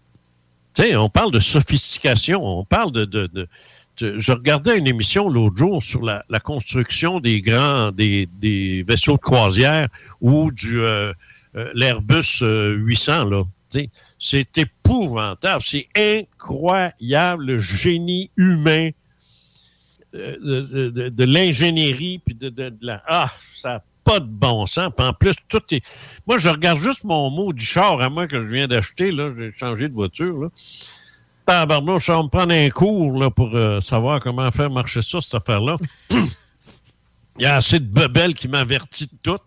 Tu 0.73 0.83
sais, 0.85 0.95
on 0.97 1.11
parle 1.11 1.33
de 1.33 1.41
sophistication, 1.41 2.41
on 2.45 2.65
parle 2.65 2.93
de, 2.93 3.05
de- 3.05 3.27
de- 3.27 3.41
de- 3.41 3.49
Je 4.01 4.33
regardais 4.33 4.79
une 4.79 4.87
émission 4.87 5.29
l'autre 5.29 5.57
jour 5.57 5.83
sur 5.83 6.03
la, 6.03 6.23
construction 6.43 7.21
des 7.21 7.41
grands, 7.41 7.93
des, 7.93 8.29
des 8.41 8.83
vaisseaux 8.83 9.17
de 9.17 9.21
croisière 9.21 9.89
ou 10.21 10.51
du 10.51 10.81
euh, 10.81 11.13
euh, 11.57 11.71
l'Airbus 11.75 12.43
euh, 12.43 12.75
800 12.75 13.25
là. 13.25 13.43
Tu 13.71 13.81
sais, 13.81 13.91
C'est 14.19 14.59
épouvantable, 14.59 15.63
c'est 15.65 15.89
incroyable 15.97 17.45
le 17.45 17.59
génie 17.59 18.31
humain 18.37 18.91
euh, 20.15 21.11
de, 21.11 21.25
l'ingénierie 21.25 22.21
puis 22.25 22.35
de, 22.35 22.73
la 22.81 23.03
ah 23.07 23.29
ça 23.55 23.69
n'a 23.69 23.85
pas 24.05 24.21
de 24.21 24.27
bon 24.27 24.67
sens. 24.67 24.93
En 24.99 25.13
plus 25.13 25.35
tout 25.49 25.63
est 25.73 25.83
moi 26.27 26.39
je 26.39 26.49
regarde 26.49 26.79
juste 26.79 27.03
mon 27.03 27.31
mot 27.31 27.53
du 27.53 27.65
char 27.65 28.01
à 28.01 28.09
moi 28.09 28.29
que 28.29 28.41
je 28.41 28.47
viens 28.47 28.69
d'acheter 28.69 29.11
là, 29.11 29.31
j'ai 29.37 29.51
changé 29.51 29.89
de 29.89 29.95
voiture 29.95 30.39
là. 30.39 30.49
Tabarnouche, 31.47 32.09
va 32.09 32.23
me 32.23 32.29
prendre 32.29 32.55
un 32.55 32.69
cours 32.71 33.19
là, 33.19 33.31
pour 33.31 33.51
euh, 33.55 33.81
savoir 33.81 34.21
comment 34.21 34.51
faire 34.51 34.71
marcher 34.71 35.03
ça, 35.03 35.21
cette 35.21 35.35
affaire-là. 35.35 35.77
Il 37.39 37.45
y 37.45 37.47
a 37.47 37.57
assez 37.57 37.79
de 37.79 37.87
bebelles 37.87 38.35
qui 38.35 38.49
m'avertit 38.49 39.07
de 39.07 39.19
tout. 39.23 39.43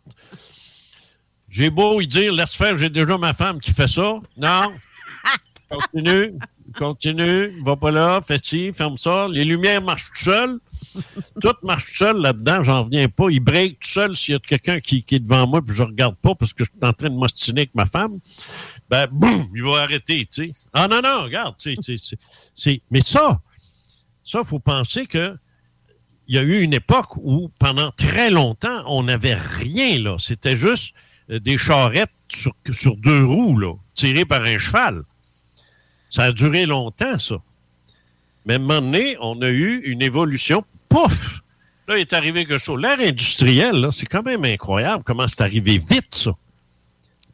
J'ai 1.49 1.69
beau 1.69 2.01
y 2.01 2.07
dire, 2.07 2.33
laisse 2.33 2.55
faire, 2.55 2.75
j'ai 2.77 2.89
déjà 2.89 3.17
ma 3.17 3.33
femme 3.33 3.59
qui 3.59 3.71
fait 3.71 3.87
ça. 3.87 4.15
Non. 4.37 4.73
Continue, 5.69 6.33
continue, 6.77 7.51
va 7.63 7.75
pas 7.75 7.91
là, 7.91 8.21
fais 8.21 8.39
ci, 8.41 8.71
ferme 8.73 8.97
ça. 8.97 9.27
Les 9.29 9.43
lumières 9.43 9.81
marchent 9.81 10.09
tout 10.09 10.23
seules. 10.23 10.59
Tout 11.41 11.55
marche 11.63 11.87
tout 11.87 11.97
seul 11.97 12.17
là-dedans, 12.17 12.61
j'en 12.61 12.83
reviens 12.83 13.07
pas. 13.07 13.25
Il 13.29 13.39
break 13.39 13.79
tout 13.79 13.89
seul 13.89 14.15
s'il 14.15 14.33
y 14.33 14.35
a 14.35 14.39
quelqu'un 14.39 14.79
qui, 14.79 15.03
qui 15.03 15.15
est 15.15 15.19
devant 15.19 15.47
moi 15.47 15.61
puis 15.61 15.75
je 15.75 15.83
regarde 15.83 16.15
pas 16.15 16.35
parce 16.35 16.53
que 16.53 16.63
je 16.63 16.69
suis 16.69 16.87
en 16.87 16.93
train 16.93 17.09
de 17.09 17.15
m'ostiner 17.15 17.61
avec 17.61 17.75
ma 17.75 17.85
femme. 17.85 18.19
Ben, 18.93 19.07
boum, 19.11 19.49
il 19.55 19.63
va 19.63 19.81
arrêter, 19.81 20.27
tu 20.31 20.49
sais. 20.49 20.53
Ah 20.71 20.87
non, 20.87 21.01
non, 21.01 21.23
regarde, 21.23 21.55
tu 21.57 21.75
sais. 22.53 22.81
Mais 22.91 23.01
ça, 23.01 23.41
ça, 24.23 24.41
il 24.43 24.45
faut 24.45 24.59
penser 24.59 25.07
que 25.07 25.35
il 26.27 26.35
y 26.35 26.37
a 26.37 26.43
eu 26.43 26.61
une 26.61 26.75
époque 26.75 27.17
où, 27.17 27.49
pendant 27.57 27.89
très 27.89 28.29
longtemps, 28.29 28.83
on 28.85 29.01
n'avait 29.01 29.33
rien, 29.33 29.97
là. 29.97 30.17
C'était 30.19 30.55
juste 30.55 30.93
euh, 31.31 31.39
des 31.39 31.57
charrettes 31.57 32.13
sur, 32.29 32.95
deux 32.97 33.25
roues, 33.25 33.57
là, 33.57 33.73
tirées 33.95 34.25
par 34.25 34.43
un 34.43 34.59
cheval. 34.59 35.01
Ça 36.09 36.25
a 36.25 36.31
duré 36.31 36.67
longtemps, 36.67 37.17
ça. 37.17 37.37
Mais 38.45 38.57
à 38.57 38.79
on 39.21 39.41
a 39.41 39.49
eu 39.49 39.81
une 39.85 40.03
évolution. 40.03 40.63
Pouf! 40.87 41.39
Là, 41.87 41.97
il 41.97 42.01
est 42.01 42.13
arrivé 42.13 42.45
quelque 42.45 42.63
chose. 42.63 42.79
L'ère 42.79 42.99
industrielle, 42.99 43.87
c'est 43.91 44.05
quand 44.05 44.21
même 44.21 44.45
incroyable 44.45 45.03
comment 45.03 45.27
c'est 45.27 45.41
arrivé 45.41 45.79
vite, 45.79 46.13
ça. 46.13 46.33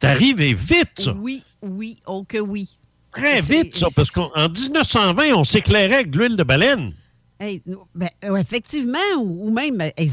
C'est 0.00 0.08
arrivé 0.08 0.54
vite, 0.54 0.98
ça. 0.98 1.12
Oui, 1.12 1.42
oui, 1.62 1.96
oh 2.06 2.24
que 2.26 2.38
oui. 2.38 2.68
très 3.12 3.40
vite, 3.40 3.76
ça, 3.76 3.88
parce 3.94 4.10
qu'en 4.10 4.30
1920, 4.36 5.34
on 5.34 5.44
s'éclairait 5.44 5.94
avec 5.96 6.10
de 6.10 6.18
l'huile 6.18 6.36
de 6.36 6.42
baleine. 6.42 6.92
Hey, 7.38 7.62
ben, 7.94 8.08
euh, 8.24 8.36
effectivement, 8.36 8.98
ou, 9.18 9.50
même. 9.50 9.80
hey, 9.96 10.10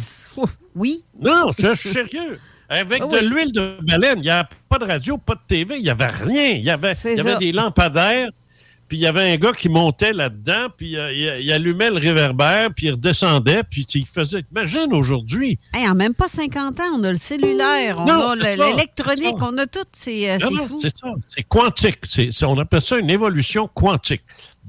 oui. 0.76 1.04
Non, 1.20 1.52
je 1.58 1.74
suis 1.76 1.90
sérieux. 1.90 2.40
Avec 2.70 3.02
Ah 3.02 3.08
de 3.08 3.18
oui. 3.18 3.28
l'huile 3.30 3.52
de 3.54 3.78
baleine, 3.82 4.20
il 4.20 4.24
n'y 4.24 4.30
a 4.30 4.48
pas 4.68 4.78
de 4.78 4.86
radio, 4.86 5.18
pas 5.18 5.36
de 5.36 5.40
TV, 5.48 5.78
il 5.78 5.84
n'y 5.84 5.90
avait 5.90 6.08
rien. 6.08 6.50
Il 6.50 6.64
y 6.66 6.70
avait, 6.70 6.96
y 7.06 7.20
avait 7.20 7.38
des 7.38 7.52
lampadaires, 7.54 8.30
puis 8.88 8.98
il 8.98 9.02
y 9.02 9.08
avait 9.08 9.34
un 9.34 9.36
gars 9.38 9.52
qui 9.52 9.70
montait 9.70 10.14
là-dedans, 10.14 10.68
puis 10.76 10.96
euh, 10.98 11.12
il, 11.14 11.46
il 11.46 11.52
allumait 11.52 11.90
le 11.90 11.98
réverbère, 11.98 12.74
puis 12.74 12.88
il 12.88 12.92
redescendait, 12.92 13.64
puis 13.64 13.86
il 13.96 14.06
faisait. 14.06 14.44
Imagine 14.52 14.94
aujourd'hui. 14.94 15.60
Hey, 15.74 15.88
en 15.88 15.96
même 15.96 16.14
pas 16.14 16.28
50 16.28 16.80
ans, 16.80 16.84
on 16.96 17.04
a 17.04 17.12
le 17.12 17.18
cellulaire, 17.18 18.00
on 18.00 18.06
Non, 18.06 18.30
a 18.32 18.36
l'électronique, 18.36 19.36
on 19.42 19.58
a 19.58 19.66
tout. 19.68 19.80
C'est 19.92 20.32
euh, 20.32 20.38
c'est 20.82 20.96
ça. 20.98 21.08
C'est 21.28 21.44
quantique. 21.44 22.00
C'est- 22.06 22.44
on 22.44 22.58
appelle 22.60 22.82
ça 22.82 22.98
une 22.98 23.10
évolution 23.10 23.68
quantique. 23.74 24.24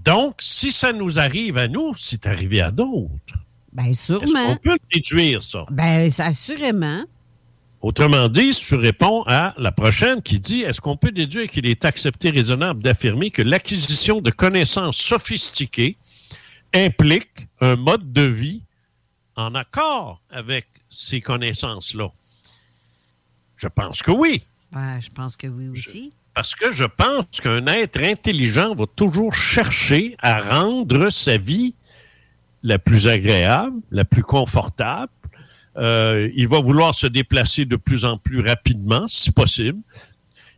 Donc, 0.05 0.37
si 0.41 0.71
ça 0.71 0.93
nous 0.93 1.19
arrive 1.19 1.59
à 1.59 1.69
nous, 1.69 1.93
c'est 1.97 2.27
arrivé 2.27 2.61
à 2.61 2.71
d'autres. 2.71 3.11
Est-ce 3.87 4.19
sûrement. 4.19 4.47
qu'on 4.47 4.57
peut 4.57 4.71
le 4.73 4.95
déduire, 4.95 5.43
ça? 5.43 5.65
Ça, 6.11 6.27
assurément. 6.27 7.03
Autrement 7.81 8.29
dit, 8.29 8.53
je 8.53 8.75
réponds 8.75 9.23
à 9.27 9.55
la 9.57 9.71
prochaine 9.71 10.21
qui 10.21 10.41
dit 10.41 10.63
est-ce 10.63 10.81
qu'on 10.81 10.97
peut 10.97 11.13
déduire 11.13 11.49
qu'il 11.49 11.67
est 11.67 11.85
accepté 11.85 12.31
raisonnable 12.31 12.83
d'affirmer 12.83 13.31
que 13.31 13.43
l'acquisition 13.43 14.21
de 14.21 14.31
connaissances 14.31 14.97
sophistiquées 14.97 15.97
implique 16.75 17.47
un 17.61 17.77
mode 17.77 18.13
de 18.13 18.23
vie 18.23 18.63
en 19.37 19.55
accord 19.55 20.21
avec 20.31 20.67
ces 20.89 21.21
connaissances-là? 21.21 22.11
Je 23.57 23.69
pense 23.69 24.03
que 24.03 24.11
oui. 24.11 24.43
Je 24.73 25.11
pense 25.11 25.37
que 25.37 25.47
oui 25.47 25.69
aussi. 25.69 26.13
Parce 26.35 26.55
que 26.55 26.73
je 26.73 26.85
pense 26.85 27.27
qu'un 27.41 27.67
être 27.67 28.01
intelligent 28.01 28.75
va 28.75 28.87
toujours 28.87 29.35
chercher 29.35 30.17
à 30.21 30.41
rendre 30.41 31.11
sa 31.11 31.37
vie 31.37 31.75
la 32.63 32.79
plus 32.79 33.07
agréable, 33.07 33.81
la 33.91 34.05
plus 34.05 34.23
confortable. 34.23 35.13
Euh, 35.79 36.31
il 36.35 36.49
va 36.49 36.61
vouloir 36.61 36.95
se 36.95 37.07
déplacer 37.07 37.65
de 37.65 37.77
plus 37.77 38.05
en 38.05 38.19
plus 38.19 38.41
rapidement, 38.41 39.07
si 39.09 39.31
possible. 39.31 39.79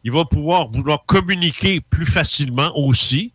Il 0.03 0.12
va 0.12 0.25
pouvoir 0.25 0.71
vouloir 0.71 1.05
communiquer 1.05 1.81
plus 1.81 2.07
facilement 2.07 2.73
aussi. 2.75 3.33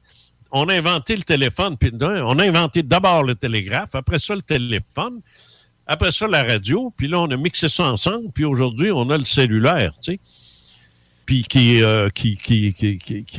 On 0.51 0.67
a 0.69 0.73
inventé 0.73 1.15
le 1.15 1.23
téléphone, 1.23 1.77
puis 1.77 1.91
on 2.01 2.39
a 2.39 2.43
inventé 2.43 2.81
d'abord 2.81 3.23
le 3.23 3.35
télégraphe, 3.35 3.93
après 3.93 4.19
ça 4.19 4.35
le 4.35 4.41
téléphone, 4.41 5.21
après 5.85 6.11
ça 6.11 6.27
la 6.27 6.43
radio, 6.43 6.93
puis 6.95 7.07
là 7.07 7.19
on 7.19 7.29
a 7.29 7.37
mixé 7.37 7.67
ça 7.67 7.91
ensemble, 7.91 8.31
puis 8.33 8.45
aujourd'hui 8.45 8.91
on 8.91 9.09
a 9.09 9.17
le 9.17 9.25
cellulaire, 9.25 9.93
tu 10.01 10.13
sais 10.13 10.19
puis 11.25 11.43
qui, 11.43 11.81
euh, 11.81 12.07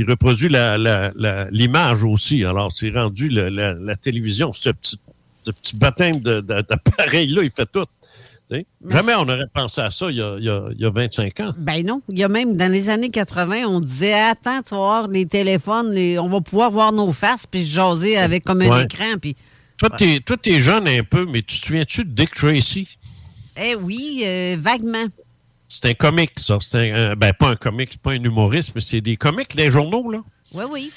reproduit 0.09 0.49
l'image 0.49 2.03
aussi. 2.03 2.45
Alors, 2.45 2.73
c'est 2.73 2.91
rendu 2.91 3.29
la, 3.29 3.97
télévision, 3.97 4.53
ce 4.53 4.71
petit, 4.71 4.99
baptême 5.75 6.21
d'appareil-là, 6.21 7.43
il 7.43 7.51
fait 7.51 7.71
tout. 7.71 7.85
Tu. 8.51 8.65
Jamais 8.89 9.15
on 9.15 9.23
aurait 9.23 9.47
pensé 9.53 9.81
à 9.81 9.91
ça 9.91 10.09
il 10.11 10.17
y 10.19 10.23
a, 10.23 10.37
il 10.39 10.45
y 10.45 10.49
a- 10.49 10.69
il 10.73 10.81
y 10.81 10.85
a 10.85 10.91
25 10.91 11.41
ans. 11.41 11.51
Ben 11.59 11.85
non. 11.85 12.01
Il 12.09 12.19
y 12.19 12.23
a 12.25 12.29
même, 12.29 12.57
dans 12.57 12.71
les 12.71 12.91
années 12.91 13.09
80, 13.09 13.65
on 13.67 13.81
disait 13.81 14.13
Attends, 14.15 14.63
tu 14.63 14.71
vas 14.71 14.77
voir 14.77 15.09
les 15.09 15.27
téléphones, 15.27 15.91
les- 15.93 16.19
on 16.19 16.29
va 16.29 16.41
pouvoir 16.41 16.71
voir 16.71 16.93
nos 16.93 17.11
faces, 17.13 17.47
puis 17.47 17.65
se 17.65 17.71
jaser 17.75 18.17
avec 18.17 18.45
comme 18.45 18.63
un 18.63 18.69
Ouais. 18.71 18.85
écran. 18.85 19.17
Puis, 19.21 19.35
Toi, 19.79 19.91
t'es, 19.91 20.21
toi, 20.21 20.37
t'es 20.37 20.59
jeune 20.61 20.89
un 20.89 21.03
peu, 21.03 21.27
mais 21.27 21.43
tu 21.43 21.59
te 21.61 21.67
souviens-tu 21.67 22.05
de 22.05 22.11
Dick 22.11 22.31
Tracy? 22.35 22.89
eh 23.59 23.75
oui, 23.75 24.23
euh, 24.25 24.57
vaguement. 24.61 25.07
C'est 25.69 25.87
un 25.87 25.95
comique, 25.95 26.39
ça. 26.39 26.59
C'est 26.61 27.15
ben, 27.17 27.33
pas 27.33 27.49
un 27.51 27.57
comique, 27.57 27.89
c'est 27.93 28.01
pas 28.01 28.13
un 28.13 28.23
humoriste, 28.23 28.73
mais 28.75 28.81
c'est 28.81 29.01
des 29.01 29.17
comiques, 29.17 29.55
les 29.55 29.71
journaux, 29.71 30.11
là. 30.11 30.21
Oui, 30.55 30.65
oui. 30.71 30.93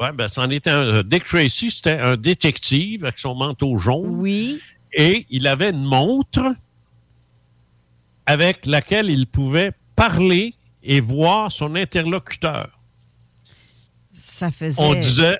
Oui, 0.00 0.06
ben, 0.14 0.28
c'en 0.28 0.48
était 0.50 0.70
un. 0.70 0.82
euh, 0.82 1.02
Dick 1.02 1.24
Tracy, 1.24 1.70
c'était 1.70 1.98
un 1.98 2.16
détective 2.16 3.04
avec 3.04 3.18
son 3.18 3.34
manteau 3.34 3.76
jaune. 3.78 4.06
Oui. 4.08 4.60
Et 4.94 5.26
il 5.30 5.46
avait 5.46 5.70
une 5.70 5.84
montre 5.84 6.54
avec 8.26 8.66
laquelle 8.66 9.10
il 9.10 9.26
pouvait 9.26 9.72
parler 9.96 10.54
et 10.82 11.00
voir 11.00 11.50
son 11.52 11.74
interlocuteur. 11.74 12.68
Ça 14.10 14.50
faisait. 14.50 14.76
On 14.82 14.94
disait. 14.94 15.38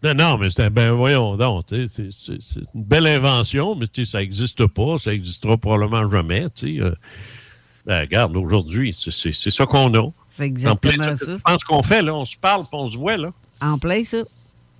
Ben 0.00 0.14
non, 0.14 0.38
mais 0.38 0.48
c'était. 0.48 0.70
Ben 0.70 0.92
voyons 0.92 1.36
donc, 1.36 1.64
c'est- 1.68 1.86
c'est 1.88 2.08
c'est 2.40 2.60
une 2.74 2.84
belle 2.84 3.06
invention, 3.06 3.74
mais 3.74 3.86
ça 4.04 4.18
n'existe 4.18 4.66
pas, 4.66 4.96
ça 4.96 5.10
n'existera 5.10 5.56
probablement 5.58 6.08
jamais. 6.08 6.46
Euh. 6.64 6.94
Ben, 7.84 8.00
regarde, 8.00 8.36
aujourd'hui, 8.36 8.94
c'est- 8.98 9.50
ça 9.50 9.66
qu'on 9.66 9.92
a. 9.94 10.10
C'est 10.30 10.66
En 10.68 10.76
plein 10.76 10.92
exactement 10.92 11.16
ça. 11.16 11.34
Je 11.34 11.40
pense 11.52 11.64
qu'on 11.64 11.82
fait, 11.82 12.00
là, 12.02 12.14
on 12.14 12.24
se 12.24 12.36
parle, 12.36 12.60
puis 12.62 12.70
on 12.72 12.86
se 12.86 12.96
voit, 12.96 13.16
là. 13.16 13.32
En 13.60 13.78
plein 13.78 14.04
ça. 14.04 14.18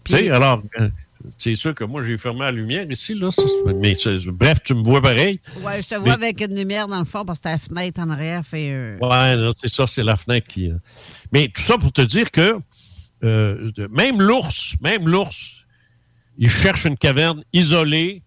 Tu 0.04 0.12
sais, 0.14 0.30
alors, 0.30 0.62
euh, 0.78 0.88
c'est 1.36 1.54
sûr 1.56 1.74
que 1.74 1.84
moi, 1.84 2.02
j'ai 2.04 2.16
fermé 2.18 2.40
la 2.40 2.52
lumière 2.52 2.90
ici, 2.90 3.14
là. 3.14 3.28
Mais 3.76 3.94
c'est- 3.94 4.26
bref, 4.28 4.58
tu 4.64 4.74
me 4.74 4.82
vois 4.82 5.00
pareil. 5.02 5.40
Ouais, 5.62 5.82
je 5.82 5.88
te 5.88 5.94
Mais- 5.94 6.00
vois 6.00 6.12
avec 6.14 6.40
une 6.40 6.54
lumière 6.56 6.86
dans 6.88 6.98
le 6.98 7.04
fond 7.04 7.24
parce 7.24 7.38
que 7.38 7.44
ta 7.44 7.58
fenêtre 7.58 8.00
en 8.00 8.10
arrière 8.10 8.44
fait. 8.44 8.70
euh, 8.72 8.98
Ouais, 9.00 9.50
c'est 9.56 9.68
ça, 9.72 9.86
c'est 9.86 10.02
la 10.04 10.16
fenêtre 10.16 10.46
qui. 10.48 10.68
euh. 10.70 10.76
Mais 11.32 11.48
tout 11.48 11.62
ça 11.62 11.76
pour 11.78 11.92
te 11.92 12.02
dire 12.02 12.30
que 12.30 12.56
euh, 13.24 13.72
même 13.90 14.20
l'ours, 14.22 14.74
même 14.80 15.08
l'ours, 15.08 15.64
il 16.38 16.48
cherche 16.48 16.84
une 16.84 16.96
caverne 16.96 17.42
isolée 17.52 18.22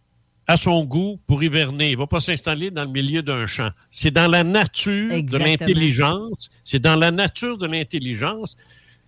à 0.47 0.57
son 0.57 0.83
goût 0.83 1.17
pour 1.27 1.41
hiverner. 1.43 1.91
Il 1.91 1.93
ne 1.93 1.99
va 1.99 2.07
pas 2.07 2.19
s'installer 2.19 2.71
dans 2.71 2.83
le 2.83 2.89
milieu 2.91 3.21
d'un 3.21 3.45
champ. 3.45 3.69
C'est 3.89 4.11
dans 4.11 4.27
la 4.29 4.43
nature 4.43 5.13
Exactement. 5.13 5.45
de 5.55 5.59
l'intelligence, 5.59 6.49
c'est 6.65 6.79
dans 6.79 6.97
la 6.97 7.09
nature 7.11 7.57
de 7.57 7.67
l'intelligence 7.67 8.57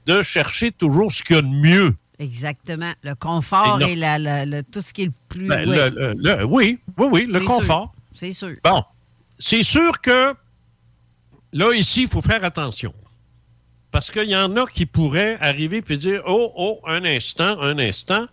de 0.05 0.21
chercher 0.21 0.71
toujours 0.71 1.11
ce 1.11 1.21
qu'il 1.21 1.35
y 1.35 1.39
a 1.39 1.41
de 1.41 1.47
mieux. 1.47 1.95
Exactement. 2.19 2.93
Le 3.03 3.15
confort 3.15 3.79
Et 3.81 3.95
la, 3.95 4.63
tout 4.63 4.81
ce 4.81 4.93
qui 4.93 5.03
est 5.03 5.05
le 5.05 5.13
plus. 5.29 5.47
Ben, 5.47 5.65
le- 5.65 6.13
le- 6.17 6.45
oui, 6.45 6.79
oui, 6.97 7.07
oui, 7.11 7.25
le 7.27 7.39
confort. 7.39 7.93
C'est 8.13 8.31
sûr. 8.31 8.55
Bon, 8.63 8.83
c'est 9.39 9.63
sûr 9.63 9.99
que 9.99 10.33
là, 11.51 11.73
ici, 11.73 12.03
il 12.03 12.07
faut 12.07 12.21
faire 12.21 12.43
attention. 12.43 12.93
Parce 13.91 14.09
qu'il 14.09 14.29
y 14.29 14.35
en 14.35 14.55
a 14.57 14.65
qui 14.65 14.85
pourraient 14.85 15.37
arriver 15.39 15.83
et 15.87 15.97
dire 15.97 16.21
Oh, 16.27 16.51
oh, 16.55 16.79
un 16.87 17.03
instant, 17.05 17.59
un 17.61 17.77
instant. 17.79 18.25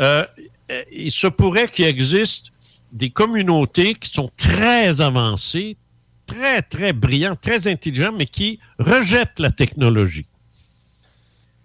Euh, 0.00 0.24
euh, 0.70 0.82
il 0.92 1.10
se 1.10 1.26
pourrait 1.26 1.68
qu'il 1.68 1.86
existe 1.86 2.52
des 2.92 3.10
communautés 3.10 3.94
qui 3.94 4.10
sont 4.10 4.30
très 4.36 5.00
avancées, 5.00 5.76
très, 6.26 6.62
très 6.62 6.92
brillantes, 6.92 7.40
très 7.40 7.68
intelligentes, 7.68 8.14
mais 8.18 8.26
qui 8.26 8.58
rejettent 8.78 9.38
la 9.38 9.50
technologie, 9.50 10.26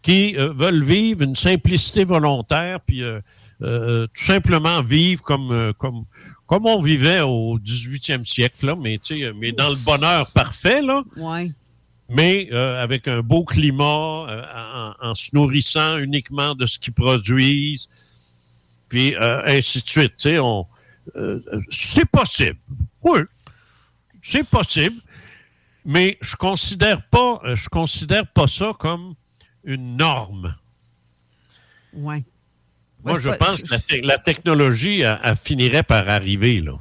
qui 0.03 0.35
euh, 0.37 0.53
veulent 0.53 0.83
vivre 0.83 1.21
une 1.23 1.35
simplicité 1.35 2.03
volontaire, 2.03 2.79
puis 2.81 3.01
euh, 3.01 3.19
euh, 3.63 4.05
tout 4.07 4.23
simplement 4.23 4.81
vivre 4.81 5.23
comme, 5.23 5.51
euh, 5.51 5.73
comme, 5.73 6.03
comme 6.45 6.65
on 6.67 6.81
vivait 6.81 7.21
au 7.21 7.57
18e 7.57 8.25
siècle, 8.25 8.65
là, 8.67 8.75
mais, 8.75 8.99
tu 8.99 9.19
sais, 9.21 9.31
mais 9.33 9.51
dans 9.53 9.69
le 9.69 9.77
bonheur 9.77 10.29
parfait, 10.31 10.81
là, 10.81 11.03
Ouais. 11.15 11.49
mais 12.09 12.49
euh, 12.51 12.83
avec 12.83 13.07
un 13.07 13.21
beau 13.21 13.45
climat, 13.45 14.25
euh, 14.29 14.43
en, 15.01 15.09
en 15.09 15.15
se 15.15 15.29
nourrissant 15.33 15.97
uniquement 15.97 16.53
de 16.53 16.65
ce 16.65 16.77
qu'ils 16.77 16.93
produisent, 16.93 17.87
puis 18.89 19.15
euh, 19.15 19.41
ainsi 19.45 19.81
de 19.81 19.87
suite. 19.87 20.13
tu 20.17 20.29
sais, 20.29 20.39
on- 20.39 20.67
euh, 21.15 21.39
c'est 21.69 22.05
possible. 22.09 22.59
Oui, 23.03 23.19
c'est 24.21 24.43
possible. 24.45 25.01
Mais 25.85 26.17
je 26.21 26.35
considère 26.37 27.01
pas, 27.09 27.41
je 27.55 27.67
considère 27.67 28.25
pas 28.27 28.47
ça 28.47 28.71
comme 28.79 29.15
une 29.63 29.97
norme. 29.97 30.55
Ouais. 31.93 32.23
Moi, 33.03 33.19
je 33.19 33.29
pas- 33.29 33.37
pense 33.37 33.61
que 33.61 33.69
la, 33.71 33.79
te- 33.79 34.05
la 34.05 34.17
technologie 34.17 35.01
elle- 35.01 35.19
elle 35.23 35.35
finirait 35.35 35.83
par 35.83 36.07
arriver 36.09 36.61
là. 36.61 36.73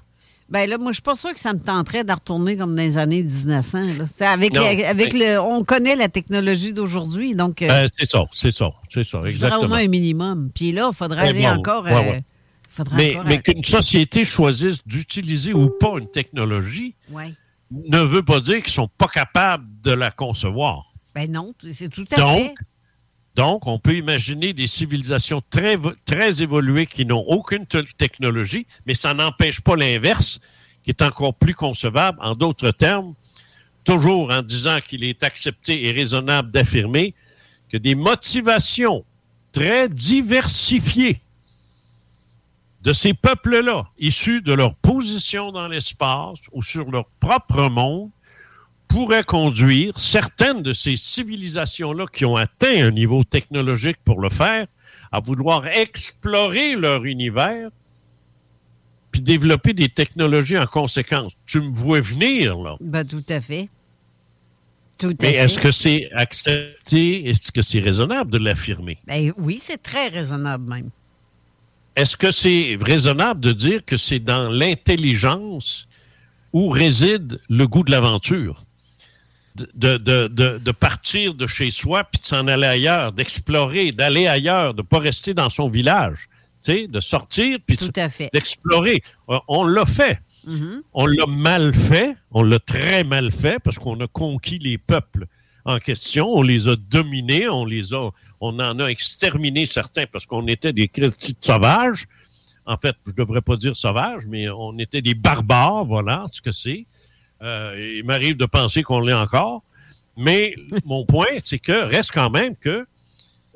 Ben 0.48 0.68
là, 0.68 0.76
moi, 0.76 0.88
je 0.92 0.96
suis 0.96 1.02
pas 1.02 1.14
sûre 1.14 1.32
que 1.32 1.40
ça 1.40 1.54
me 1.54 1.58
tenterait 1.60 2.04
de 2.04 2.12
retourner 2.12 2.58
comme 2.58 2.76
dans 2.76 2.82
les 2.82 2.98
années 2.98 3.22
1900. 3.22 3.86
là. 3.86 4.04
Tu 4.04 4.10
sais, 4.16 4.26
Avec, 4.26 4.54
Non. 4.54 4.60
les- 4.60 4.84
avec 4.84 5.14
le, 5.14 5.40
on 5.40 5.64
connaît 5.64 5.96
la 5.96 6.08
technologie 6.08 6.72
d'aujourd'hui, 6.74 7.34
donc 7.34 7.62
euh, 7.62 7.68
Ben, 7.68 7.88
c'est 7.96 8.08
ça, 8.10 8.24
c'est 8.32 8.50
ça, 8.50 8.70
c'est 8.90 9.02
ça, 9.02 9.22
je 9.24 9.32
dirais 9.32 9.44
au 9.44 9.46
exactement. 9.46 9.68
moins 9.68 9.78
un 9.84 9.88
minimum. 9.88 10.50
Puis 10.54 10.72
là, 10.72 10.90
il 10.92 10.94
faudrait 10.96 11.22
Ouais, 11.22 11.28
aller 11.30 11.42
bon, 11.42 11.48
encore. 11.58 11.84
ouais, 11.84 11.92
euh, 11.94 12.10
ouais. 12.12 12.22
faudrait 12.68 12.96
Mais, 12.96 13.14
encore 13.14 13.24
mais 13.26 13.38
qu'une 13.40 13.64
société 13.64 14.24
choisisse 14.24 14.86
d'utiliser 14.86 15.54
ou 15.54 15.70
pas 15.70 15.94
une 15.98 16.10
technologie 16.10 16.94
Ouais. 17.10 17.32
ne 17.70 18.00
veut 18.00 18.22
pas 18.22 18.40
dire 18.40 18.62
qu'ils 18.62 18.72
sont 18.72 18.88
pas 18.88 19.08
capables 19.08 19.64
de 19.82 19.92
la 19.92 20.10
concevoir. 20.10 20.92
Ben 21.14 21.30
non, 21.32 21.54
c'est 21.72 21.88
tout 21.88 22.06
à 22.12 22.16
Donc, 22.16 22.38
fait. 22.42 22.54
Donc, 23.34 23.66
on 23.66 23.78
peut 23.78 23.96
imaginer 23.96 24.52
des 24.52 24.66
civilisations 24.66 25.42
très, 25.48 25.78
très 26.04 26.42
évoluées 26.42 26.86
qui 26.86 27.06
n'ont 27.06 27.24
aucune 27.26 27.66
te- 27.66 27.90
technologie, 27.96 28.66
mais 28.84 28.94
ça 28.94 29.14
n'empêche 29.14 29.60
pas 29.60 29.74
l'inverse, 29.74 30.40
qui 30.82 30.90
est 30.90 31.00
encore 31.00 31.34
plus 31.34 31.54
concevable. 31.54 32.18
En 32.20 32.34
d'autres 32.34 32.72
termes, 32.72 33.14
toujours 33.84 34.30
en 34.30 34.42
disant 34.42 34.78
qu'il 34.80 35.02
est 35.04 35.22
accepté 35.22 35.86
et 35.86 35.92
raisonnable 35.92 36.50
d'affirmer 36.50 37.14
que 37.70 37.78
des 37.78 37.94
motivations 37.94 39.04
très 39.50 39.88
diversifiées 39.88 41.18
de 42.82 42.92
ces 42.92 43.14
peuples-là, 43.14 43.86
issus 43.98 44.42
de 44.42 44.52
leur 44.52 44.74
position 44.74 45.52
dans 45.52 45.68
l'espace 45.68 46.40
ou 46.50 46.62
sur 46.62 46.90
leur 46.90 47.08
propre 47.20 47.68
monde, 47.68 48.10
pourrait 48.93 49.24
conduire 49.24 49.99
certaines 49.99 50.62
de 50.62 50.74
ces 50.74 50.97
civilisations-là 50.97 52.05
qui 52.12 52.26
ont 52.26 52.36
atteint 52.36 52.88
un 52.88 52.90
niveau 52.90 53.24
technologique 53.24 53.97
pour 54.05 54.20
le 54.20 54.28
faire 54.28 54.66
à 55.11 55.20
vouloir 55.20 55.66
explorer 55.66 56.76
leur 56.76 57.07
univers 57.07 57.70
puis 59.11 59.22
développer 59.22 59.72
des 59.72 59.88
technologies 59.88 60.59
en 60.59 60.66
conséquence. 60.66 61.32
Tu 61.47 61.62
me 61.62 61.74
vois 61.74 62.01
venir, 62.01 62.59
là. 62.59 62.76
Ben, 62.80 63.07
tout 63.07 63.24
à 63.30 63.40
fait. 63.40 63.70
Tout 64.99 65.09
à 65.09 65.14
Mais 65.22 65.32
fait. 65.32 65.36
est-ce 65.36 65.59
que 65.59 65.70
c'est 65.70 66.11
accepté? 66.12 67.30
Est-ce 67.30 67.51
que 67.51 67.62
c'est 67.62 67.80
raisonnable 67.80 68.30
de 68.30 68.38
l'affirmer? 68.38 68.99
Ben, 69.07 69.32
oui, 69.38 69.59
c'est 69.62 69.82
très 69.82 70.09
raisonnable 70.09 70.68
même. 70.68 70.90
Est-ce 71.97 72.18
que 72.18 72.30
c'est 72.30 72.76
raisonnable 72.78 73.40
de 73.40 73.53
dire 73.53 73.82
que 73.86 73.97
c'est 73.97 74.20
dans 74.20 74.51
l'intelligence 74.51 75.88
où 76.53 76.68
réside 76.68 77.40
le 77.49 77.66
goût 77.66 77.84
de 77.84 77.90
l'aventure? 77.90 78.64
De, 79.55 79.98
de- 79.98 80.28
de- 80.28 80.59
de 80.59 80.70
partir 80.72 81.34
de 81.34 81.46
chez 81.46 81.70
soi 81.70 82.05
puis 82.05 82.20
de 82.20 82.24
s'en 82.26 82.46
aller 82.48 82.66
ailleurs, 82.66 83.12
d'explorer, 83.12 83.92
d'aller 83.92 84.26
ailleurs, 84.26 84.72
de 84.72 84.80
ne 84.80 84.86
pas 84.86 84.98
rester 84.98 85.34
dans 85.34 85.50
son 85.50 85.68
village, 85.68 86.28
de 86.66 87.00
sortir 87.00 87.59
puis 87.66 87.76
d'explorer. 88.32 89.03
Euh, 89.28 89.38
On 89.48 89.64
l'a 89.64 89.84
fait. 89.84 90.20
Mhm. 90.46 90.82
On 90.94 91.07
l'a 91.07 91.26
mal 91.26 91.72
fait, 91.74 92.16
on 92.30 92.42
l'a 92.42 92.59
très 92.59 93.05
mal 93.05 93.30
fait 93.30 93.59
parce 93.62 93.78
qu'on 93.78 94.00
a 94.00 94.07
conquis 94.07 94.59
les 94.59 94.78
peuples 94.78 95.26
en 95.64 95.78
question, 95.78 96.26
on 96.34 96.42
les 96.42 96.66
a 96.68 96.74
dominés, 96.90 97.48
on 97.48 97.64
les 97.64 97.92
a, 97.94 98.11
on 98.40 98.59
en 98.59 98.80
a 98.80 98.86
exterminé 98.86 99.64
certains 99.66 100.07
parce 100.11 100.26
qu'on 100.26 100.46
était 100.48 100.72
des 100.72 100.88
petits 100.88 101.36
sauvages. 101.40 102.07
En 102.66 102.76
fait, 102.76 102.96
je 103.07 103.12
devrais 103.12 103.42
pas 103.42 103.57
dire 103.57 103.76
sauvages, 103.76 104.24
mais 104.26 104.48
on 104.48 104.76
était 104.78 105.03
des 105.03 105.14
barbares, 105.14 105.84
voilà 105.84 106.26
ce 106.32 106.40
que 106.40 106.50
c'est. 106.53 106.86
Euh, 107.43 107.95
il 107.99 108.05
m'arrive 108.05 108.36
de 108.36 108.47
penser 108.47 108.82
qu'on 108.82 109.01
l'est 109.01 109.12
encore. 109.12 109.62
Mais 110.16 110.55
mon 110.84 111.05
point, 111.05 111.26
c'est 111.45 111.59
que 111.59 111.72
reste 111.72 112.12
quand 112.12 112.30
même 112.30 112.57
que 112.57 112.86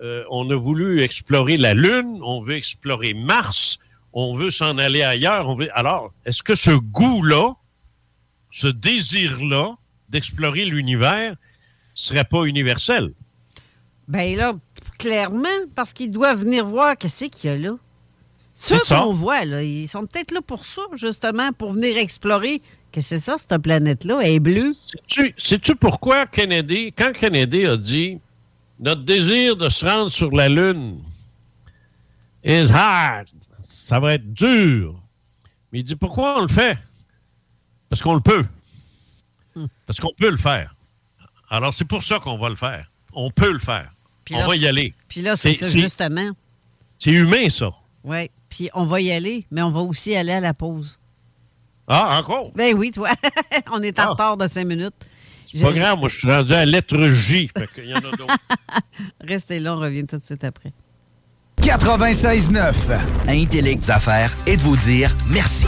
euh, 0.03 0.25
on 0.31 0.51
a 0.51 0.55
voulu 0.55 1.03
explorer 1.03 1.57
la 1.57 1.75
Lune, 1.75 2.19
on 2.23 2.41
veut 2.41 2.57
explorer 2.57 3.15
Mars, 3.15 3.79
on 4.13 4.35
veut 4.35 4.51
s'en 4.51 4.79
aller 4.79 5.03
ailleurs. 5.03 5.49
On 5.49 5.55
veut... 5.55 5.69
Alors, 5.79 6.13
est-ce 6.25 6.43
que 6.43 6.55
ce 6.55 6.71
goût-là, 6.71 7.55
ce 8.51 8.67
désir-là 8.67 9.77
d'explorer 10.09 10.65
l'univers 10.65 11.37
serait 11.95 12.25
pas 12.25 12.45
universel? 12.45 13.13
Ben 14.09 14.37
là, 14.37 14.55
clairement, 14.99 15.49
parce 15.75 15.93
qu'ils 15.93 16.11
doivent 16.11 16.41
venir 16.41 16.65
voir 16.65 16.97
qu'est-ce 16.97 17.25
qu'il 17.27 17.51
y 17.51 17.53
a 17.53 17.57
là. 17.57 17.77
Ceux 18.55 18.79
C'est 18.79 18.87
ça. 18.87 19.01
qu'on 19.01 19.13
voit, 19.13 19.45
là, 19.45 19.63
ils 19.63 19.89
sont 19.89 20.07
peut-être 20.07 20.31
là 20.31 20.41
pour 20.41 20.65
ça, 20.65 20.83
justement, 20.95 21.53
pour 21.53 21.73
venir 21.73 21.99
explorer. 21.99 22.63
Que 22.97 23.03
c'est 23.03 23.21
ça, 23.21 23.37
cette 23.37 23.61
planète-là? 23.61 24.21
Elle 24.23 24.33
est 24.37 24.41
bleue. 24.41 24.75
Sais-tu- 24.87 25.35
Sais-tu 25.37 25.77
pourquoi 25.77 26.25
Kennedy, 26.25 26.93
quand 26.97 27.13
Kennedy 27.13 27.67
a 27.67 27.77
dit 27.77 28.19
notre 28.81 29.03
désir 29.03 29.55
de 29.55 29.69
se 29.69 29.85
rendre 29.85 30.11
sur 30.11 30.31
la 30.35 30.49
Lune 30.49 30.99
is 32.43 32.71
hard, 32.73 33.29
ça 33.59 34.01
va 34.01 34.15
être 34.15 34.33
dur. 34.33 34.95
Mais 35.71 35.81
il 35.81 35.85
dit 35.85 35.95
pourquoi 35.95 36.39
on 36.39 36.41
le 36.41 36.49
fait? 36.49 36.79
Parce 37.91 38.01
qu'on 38.01 38.15
le 38.15 38.21
peut. 38.21 38.47
Parce 39.85 40.01
qu'on 40.01 40.15
peut 40.17 40.31
le 40.31 40.39
faire. 40.39 40.75
Alors 41.51 41.75
c'est 41.75 41.85
pour 41.85 42.03
ça 42.03 42.19
qu'on 42.19 42.39
va 42.39 42.49
le 42.49 42.57
faire. 42.57 42.91
On 43.13 43.31
peut 43.31 43.53
le 43.53 43.59
faire. 43.59 43.93
Puis 44.25 44.37
on 44.37 44.39
là, 44.39 44.47
va 44.47 44.57
y 44.57 44.67
aller. 44.67 44.95
Puis 45.09 45.21
là, 45.21 45.37
c'est 45.37 45.53
ça, 45.53 45.69
c'est- 45.69 45.79
justement. 45.79 46.31
c'est 46.99 47.11
humain, 47.13 47.51
ça. 47.51 47.71
Oui. 48.05 48.31
Puis 48.49 48.71
on 48.73 48.87
va 48.87 49.03
y 49.03 49.13
aller, 49.13 49.45
mais 49.51 49.61
on 49.61 49.71
va 49.71 49.81
aussi 49.81 50.17
aller 50.17 50.33
à 50.33 50.41
la 50.41 50.55
pause. 50.55 50.99
Ah, 51.89 52.19
encore? 52.19 52.51
Ben 52.55 52.75
oui, 52.77 52.91
toi. 52.91 53.11
on 53.73 53.83
est 53.83 53.99
en 53.99 54.11
retard 54.11 54.37
de 54.37 54.47
cinq 54.47 54.67
minutes. 54.67 54.95
C'est 55.53 55.63
pas 55.63 55.73
grave, 55.73 55.99
moi 55.99 56.09
je 56.09 56.17
suis 56.19 56.31
rendu 56.31 56.53
à 56.53 56.59
la 56.59 56.67
lettre 56.67 57.09
J. 57.09 57.49
Fait 57.57 57.69
qu'il 57.73 57.87
y 57.87 57.95
en 57.95 57.99
a 57.99 58.01
d'autres. 58.01 58.37
Restez 59.21 59.61
là, 59.61 59.75
on 59.75 59.81
revient 59.81 60.05
tout 60.05 60.19
de 60.19 60.25
suite 60.25 60.45
après. 60.45 60.73
96.9. 61.63 62.73
Intellect 63.29 63.89
Affaires 63.89 64.37
et 64.47 64.57
de 64.57 64.63
vous 64.63 64.77
dire 64.77 65.15
merci. 65.29 65.67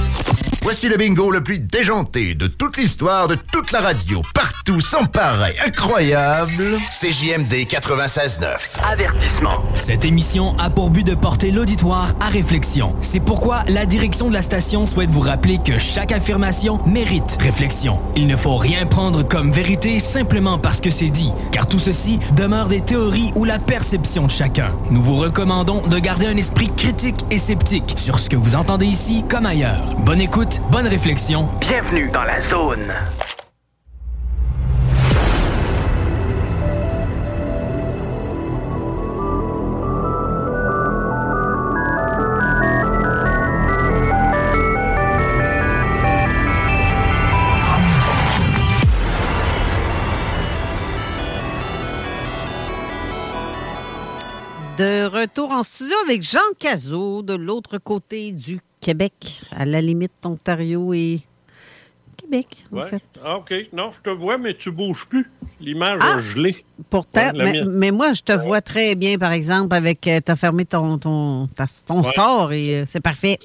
Voici 0.70 0.90
le 0.90 0.98
bingo 0.98 1.30
le 1.30 1.42
plus 1.42 1.60
déjanté 1.60 2.34
de 2.34 2.46
toute 2.46 2.76
l'histoire 2.76 3.26
de 3.26 3.36
toute 3.36 3.72
la 3.72 3.80
radio. 3.80 4.20
Partout, 4.34 4.82
sans 4.82 5.06
pareil, 5.06 5.54
incroyable. 5.66 6.76
CJMD 6.90 7.64
96.9. 7.66 8.58
Avertissement. 8.86 9.64
Cette 9.74 10.04
émission 10.04 10.54
a 10.58 10.68
pour 10.68 10.90
but 10.90 11.06
de 11.06 11.14
porter 11.14 11.52
l'auditoire 11.52 12.14
à 12.20 12.28
réflexion. 12.28 12.94
C'est 13.00 13.18
pourquoi 13.18 13.64
la 13.68 13.86
direction 13.86 14.28
de 14.28 14.34
la 14.34 14.42
station 14.42 14.84
souhaite 14.84 15.08
vous 15.08 15.22
rappeler 15.22 15.56
que 15.56 15.78
chaque 15.78 16.12
affirmation 16.12 16.78
mérite 16.86 17.38
réflexion. 17.40 17.98
Il 18.14 18.26
ne 18.26 18.36
faut 18.36 18.58
rien 18.58 18.84
prendre 18.84 19.22
comme 19.22 19.52
vérité 19.52 20.00
simplement 20.00 20.58
parce 20.58 20.82
que 20.82 20.90
c'est 20.90 21.08
dit, 21.08 21.32
car 21.50 21.66
tout 21.66 21.78
ceci 21.78 22.18
demeure 22.36 22.68
des 22.68 22.82
théories 22.82 23.32
ou 23.36 23.46
la 23.46 23.58
perception 23.58 24.26
de 24.26 24.30
chacun. 24.30 24.72
Nous 24.90 25.00
vous 25.00 25.16
recommandons 25.16 25.86
de 25.86 25.98
garder 25.98 26.26
un 26.26 26.36
esprit 26.36 26.68
critique 26.76 27.24
et 27.30 27.38
sceptique 27.38 27.94
sur 27.96 28.18
ce 28.18 28.28
que 28.28 28.36
vous 28.36 28.54
entendez 28.54 28.84
ici 28.84 29.24
comme 29.30 29.46
ailleurs. 29.46 29.96
Bonne 30.04 30.20
écoute, 30.20 30.57
bonne 30.70 30.86
réflexion. 30.86 31.48
Bienvenue 31.60 32.10
dans 32.12 32.24
la 32.24 32.40
zone. 32.40 32.92
De 54.78 55.06
retour 55.06 55.50
en 55.50 55.64
studio 55.64 55.96
avec 56.04 56.22
Jean 56.22 56.38
Cazot 56.56 57.22
de 57.22 57.34
l'autre 57.34 57.78
côté 57.78 58.30
du 58.30 58.60
Québec, 58.80 59.42
à 59.50 59.64
la 59.64 59.80
limite 59.80 60.12
Ontario 60.24 60.92
et 60.94 61.20
Québec, 62.16 62.64
en 62.72 62.82
fait. 62.82 63.02
Ah, 63.24 63.36
OK. 63.38 63.52
Non, 63.72 63.90
je 63.92 64.00
te 64.00 64.10
vois, 64.10 64.38
mais 64.38 64.54
tu 64.54 64.70
bouges 64.70 65.06
plus. 65.06 65.30
L'image 65.60 65.98
Ah! 66.02 66.16
a 66.16 66.20
gelé. 66.20 66.56
Pourtant, 66.90 67.30
mais, 67.34 67.90
moi, 67.90 68.12
je 68.12 68.22
te 68.22 68.32
vois 68.32 68.60
très 68.60 68.94
bien, 68.94 69.18
par 69.18 69.32
exemple, 69.32 69.74
avec. 69.74 70.00
Tu 70.02 70.10
as 70.26 70.36
fermé 70.36 70.64
ton, 70.64 70.98
ton, 70.98 71.46
ta- 71.48 71.66
ton 71.86 72.02
Ouais. 72.02 72.10
store 72.12 72.52
et 72.52 72.80
euh, 72.80 72.84
c'est 72.86 73.00
parfait. 73.00 73.38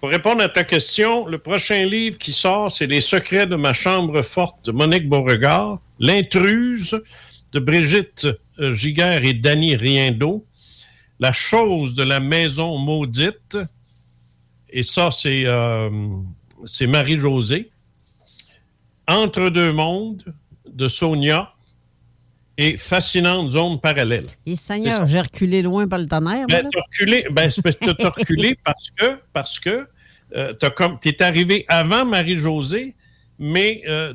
Pour 0.00 0.10
répondre 0.10 0.42
à 0.42 0.48
ta 0.48 0.62
question, 0.62 1.26
le 1.26 1.38
prochain 1.38 1.84
livre 1.86 2.18
qui 2.18 2.32
sort, 2.32 2.70
c'est 2.70 2.86
Les 2.86 3.00
secrets 3.00 3.46
de 3.46 3.56
ma 3.56 3.72
chambre 3.72 4.20
forte 4.22 4.66
de 4.66 4.72
Monique 4.72 5.08
Beauregard, 5.08 5.78
L'intruse 5.98 7.00
de 7.52 7.58
Brigitte 7.60 8.26
euh, 8.60 8.74
Giguère 8.74 9.24
et 9.24 9.32
Danny 9.32 9.74
Riendo, 9.74 10.44
La 11.18 11.32
chose 11.32 11.94
de 11.94 12.02
la 12.02 12.20
maison 12.20 12.76
maudite, 12.78 13.56
et 14.70 14.82
ça, 14.82 15.10
c'est 15.10 15.44
euh, 15.46 15.90
c'est 16.64 16.86
Marie-Josée, 16.86 17.70
Entre 19.08 19.50
deux 19.50 19.72
mondes 19.72 20.24
de 20.68 20.88
Sonia 20.88 21.52
et 22.58 22.78
Fascinante 22.78 23.50
zone 23.52 23.80
parallèle. 23.80 24.26
Et 24.46 24.56
Seigneur, 24.56 25.06
j'ai 25.06 25.20
reculé 25.20 25.62
loin 25.62 25.86
par 25.86 25.98
le 25.98 26.06
tonnerre. 26.06 26.46
Ben, 26.48 26.68
t'as 26.72 26.80
reculé, 26.80 27.26
ben, 27.30 27.50
c'est 27.50 27.62
parce 27.62 27.76
que 27.76 27.90
t'as 27.90 28.10
reculé 28.10 28.58
parce 28.64 28.90
que, 28.90 29.18
parce 29.32 29.58
que 29.60 29.86
euh, 30.34 30.54
comme, 30.74 30.98
t'es 30.98 31.22
arrivé 31.22 31.64
avant 31.68 32.04
Marie-Josée, 32.04 32.96
mais 33.38 33.82
euh, 33.86 34.14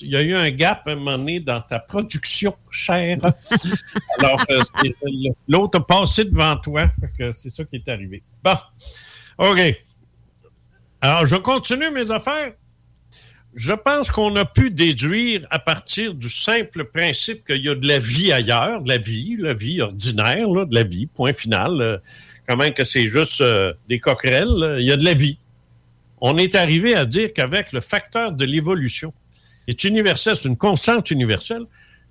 il 0.00 0.10
y 0.10 0.16
a 0.16 0.22
eu 0.22 0.34
un 0.34 0.50
gap 0.50 0.86
à 0.86 0.92
un 0.92 0.94
moment 0.94 1.18
donné 1.18 1.40
dans 1.40 1.60
ta 1.60 1.80
production, 1.80 2.54
chère. 2.70 3.18
Alors, 4.20 4.40
euh, 4.50 4.60
l'autre 5.48 5.78
a 5.78 5.86
passé 5.86 6.24
devant 6.24 6.56
toi, 6.56 6.88
c'est 7.32 7.50
ça 7.50 7.64
qui 7.64 7.76
est 7.76 7.88
arrivé. 7.88 8.22
Bon, 8.42 8.56
OK. 9.38 9.74
Alors, 11.02 11.24
je 11.24 11.36
continue 11.36 11.90
mes 11.90 12.10
affaires. 12.10 12.52
Je 13.54 13.72
pense 13.72 14.10
qu'on 14.10 14.36
a 14.36 14.44
pu 14.44 14.70
déduire 14.70 15.46
à 15.50 15.58
partir 15.58 16.14
du 16.14 16.28
simple 16.28 16.84
principe 16.84 17.44
qu'il 17.46 17.64
y 17.64 17.68
a 17.68 17.74
de 17.74 17.86
la 17.88 17.98
vie 17.98 18.32
ailleurs, 18.32 18.82
de 18.82 18.88
la 18.88 18.98
vie, 18.98 19.36
la 19.38 19.54
vie 19.54 19.80
ordinaire, 19.80 20.46
de 20.48 20.74
la 20.74 20.84
vie, 20.84 21.06
point 21.06 21.32
final. 21.32 21.80
euh, 21.80 21.98
quand 22.46 22.56
même 22.56 22.74
que 22.74 22.84
c'est 22.84 23.06
juste 23.06 23.40
euh, 23.40 23.72
des 23.88 23.98
coquerelles, 23.98 24.76
il 24.78 24.86
y 24.86 24.92
a 24.92 24.96
de 24.96 25.04
la 25.04 25.14
vie. 25.14 25.38
On 26.20 26.36
est 26.36 26.54
arrivé 26.54 26.94
à 26.94 27.06
dire 27.06 27.32
qu'avec 27.32 27.72
le 27.72 27.80
facteur 27.80 28.32
de 28.32 28.44
l'évolution, 28.44 29.12
est 29.68 29.84
universel, 29.84 30.36
c'est 30.36 30.48
une 30.48 30.56
constante 30.56 31.10
universelle, 31.10 31.62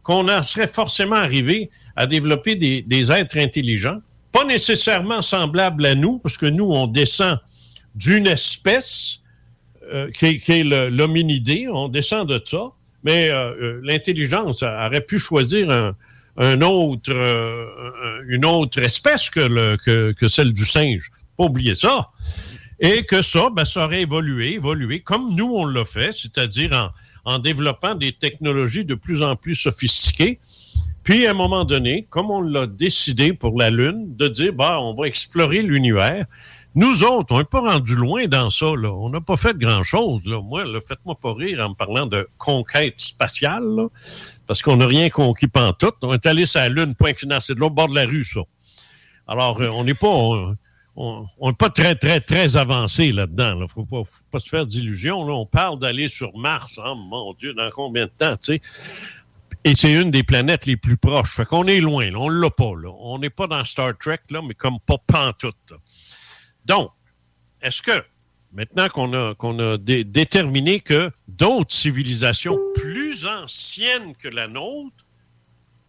qu'on 0.01 0.27
en 0.29 0.41
serait 0.41 0.67
forcément 0.67 1.17
arrivé 1.17 1.69
à 1.95 2.07
développer 2.07 2.55
des, 2.55 2.81
des 2.81 3.11
êtres 3.11 3.37
intelligents, 3.37 3.99
pas 4.31 4.45
nécessairement 4.45 5.21
semblables 5.21 5.85
à 5.85 5.95
nous, 5.95 6.19
parce 6.19 6.37
que 6.37 6.45
nous, 6.45 6.71
on 6.71 6.87
descend 6.87 7.37
d'une 7.95 8.27
espèce 8.27 9.19
euh, 9.91 10.09
qui, 10.11 10.25
est- 10.27 10.39
qui 10.39 10.51
est 10.51 10.63
l'hominidé, 10.89 11.67
on 11.67 11.87
descend 11.89 12.27
de 12.27 12.41
ça, 12.45 12.71
mais 13.03 13.29
euh, 13.29 13.53
euh, 13.61 13.81
l'intelligence 13.83 14.61
aurait 14.63 15.01
pu 15.01 15.17
choisir 15.19 15.69
euh, 15.69 15.91
une 18.27 18.45
autre 18.45 18.79
espèce 18.79 19.29
que, 19.29 19.39
le- 19.39 19.77
que, 19.83 20.11
que 20.13 20.27
celle 20.27 20.53
du 20.53 20.65
singe. 20.65 21.09
Pas 21.37 21.45
oublier 21.45 21.73
ça. 21.73 22.09
Et 22.79 23.03
que 23.03 23.21
ça, 23.21 23.49
ben, 23.53 23.65
ça 23.65 23.85
aurait 23.85 24.01
évolué, 24.03 24.53
évolué, 24.53 24.99
comme 25.01 25.35
nous, 25.35 25.51
on 25.53 25.65
l'a 25.65 25.83
fait, 25.85 26.13
c'est-à-dire 26.13 26.91
en, 27.25 27.33
en 27.33 27.39
développant 27.39 27.95
des 27.95 28.13
technologies 28.13 28.85
de 28.85 28.95
plus 28.95 29.21
en 29.21 29.35
plus 29.35 29.55
sophistiquées. 29.55 30.39
Puis, 31.03 31.25
à 31.27 31.31
un 31.31 31.33
moment 31.33 31.65
donné, 31.65 32.07
comme 32.09 32.29
on 32.31 32.41
l'a 32.41 32.67
décidé 32.67 33.33
pour 33.33 33.57
la 33.59 33.69
Lune, 33.69 34.15
de 34.15 34.27
dire, 34.27 34.53
bah, 34.53 34.79
on 34.79 34.93
va 34.93 35.07
explorer 35.07 35.61
l'univers. 35.61 36.25
Nous 36.75 37.03
autres, 37.03 37.33
on 37.33 37.39
n'est 37.39 37.45
pas 37.45 37.61
rendu 37.61 37.95
loin 37.95 38.27
dans 38.27 38.49
ça. 38.49 38.67
Là. 38.75 38.91
On 38.91 39.09
n'a 39.09 39.21
pas 39.21 39.37
fait 39.37 39.57
grand-chose. 39.57 40.23
Moi, 40.25 40.63
faites-moi 40.87 41.15
pas 41.15 41.33
rire 41.33 41.65
en 41.65 41.69
me 41.69 41.73
parlant 41.75 42.05
de 42.05 42.27
conquête 42.37 42.99
spatiale, 42.99 43.87
parce 44.45 44.61
qu'on 44.61 44.77
n'a 44.77 44.85
rien 44.85 45.09
conquis 45.09 45.47
pantoute. 45.47 45.95
On 46.03 46.13
est 46.13 46.25
allé 46.25 46.45
sur 46.45 46.59
la 46.59 46.69
Lune, 46.69 46.95
point 46.95 47.13
final. 47.13 47.41
C'est 47.41 47.55
de 47.55 47.59
l'autre 47.59 47.75
bord 47.75 47.89
de 47.89 47.95
la 47.95 48.05
rue, 48.05 48.23
ça. 48.23 48.41
Alors, 49.27 49.61
euh, 49.61 49.67
on 49.69 49.83
n'est 49.83 49.93
pas... 49.93 50.55
On, 51.01 51.25
n'est 51.41 51.53
pas 51.53 51.69
très, 51.69 51.95
très, 51.95 52.19
très 52.19 52.57
avancé 52.57 53.13
là-dedans. 53.13 53.53
Il 53.55 53.61
ne 53.61 53.67
faut 53.67 53.85
pas, 53.85 54.39
se 54.39 54.49
faire 54.49 54.65
d'illusions. 54.65 55.21
On 55.21 55.45
parle 55.45 55.79
d'aller 55.79 56.09
sur 56.09 56.37
Mars. 56.37 56.77
Oh 56.77 56.93
mon 56.93 57.33
Dieu, 57.35 57.53
dans 57.53 57.69
combien 57.71 58.07
de 58.07 58.11
temps? 58.11 58.35
Et 59.63 59.75
c'est 59.75 59.93
une 59.93 60.11
des 60.11 60.23
planètes 60.23 60.65
les 60.65 60.75
plus 60.75 60.97
proches. 60.97 61.35
Fait 61.35 61.45
qu'on 61.45 61.67
est 61.67 61.79
loin, 61.79 62.13
on 62.15 62.29
ne 62.29 62.41
l'a 62.41 62.49
pas. 62.49 62.71
On 62.99 63.17
n'est 63.17 63.29
pas 63.29 63.47
dans 63.47 63.63
Star 63.63 63.97
Trek, 63.97 64.19
là, 64.29 64.41
mais 64.45 64.53
comme 64.53 64.79
pas 64.79 64.97
pantoute. 65.05 65.73
Donc, 66.69 66.91
est-ce 67.63 67.81
que, 67.81 68.03
maintenant 68.53 68.87
qu'on 68.87 69.59
a, 69.59 69.77
déterminé 69.77 70.79
que 70.79 71.11
d'autres 71.27 71.73
civilisations 71.73 72.57
plus 72.75 73.25
anciennes 73.25 74.15
que 74.15 74.27
la 74.27 74.47
nôtre, 74.47 74.95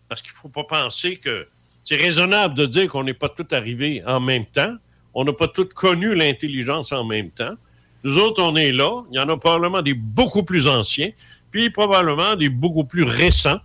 parce 0.08 0.22
qu'il 0.22 0.32
ne 0.32 0.38
faut 0.38 0.48
pas 0.48 0.64
penser 0.64 1.16
que 1.16 1.46
c'est 1.84 1.96
raisonnable 1.96 2.54
de 2.54 2.66
dire 2.66 2.88
qu'on 2.88 3.04
n'est 3.04 3.14
pas 3.14 3.28
tous 3.28 3.54
arrivés 3.54 4.02
en 4.06 4.20
même 4.20 4.46
temps, 4.46 4.74
on 5.12 5.24
n'a 5.24 5.34
pas 5.34 5.48
tous 5.48 5.66
connu 5.66 6.14
l'intelligence 6.14 6.92
en 6.92 7.04
même 7.04 7.30
temps. 7.30 7.54
Nous 8.02 8.16
autres, 8.18 8.42
on 8.42 8.56
est 8.56 8.72
là. 8.72 9.02
Il 9.12 9.16
y 9.16 9.20
en 9.20 9.28
a 9.28 9.36
probablement 9.36 9.82
des 9.82 9.94
beaucoup 9.94 10.44
plus 10.44 10.66
anciens, 10.66 11.10
puis 11.50 11.68
probablement 11.68 12.36
des 12.36 12.48
beaucoup 12.48 12.84
plus 12.84 13.02
récents 13.02 13.60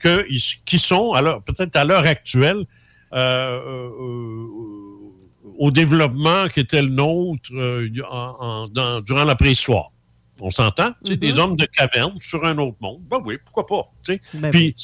qui 0.00 0.78
sont, 0.78 1.12
peut-être 1.46 1.76
à 1.76 1.84
l'heure 1.84 2.06
actuelle, 2.06 2.66
euh, 3.12 3.16
euh, 3.16 3.90
euh, 4.00 4.77
au 5.58 5.70
développement 5.70 6.48
qui 6.48 6.60
était 6.60 6.80
le 6.82 6.88
nôtre 6.88 7.50
euh, 7.52 7.88
en- 8.10 8.36
en- 8.40 8.68
dans- 8.68 9.00
durant 9.00 9.24
la 9.24 9.34
préhistoire. 9.34 9.90
On 10.40 10.50
s'entend? 10.50 10.92
Tu 11.04 11.12
sais, 11.12 11.16
Des 11.16 11.36
hommes 11.38 11.56
de 11.56 11.64
caverne 11.66 12.14
sur 12.20 12.44
un 12.46 12.56
autre 12.58 12.76
monde. 12.80 13.00
Ben 13.10 13.18
oui, 13.24 13.36
pourquoi 13.44 13.66
pas? 13.66 13.92
Ben 14.34 14.50
Puis 14.52 14.74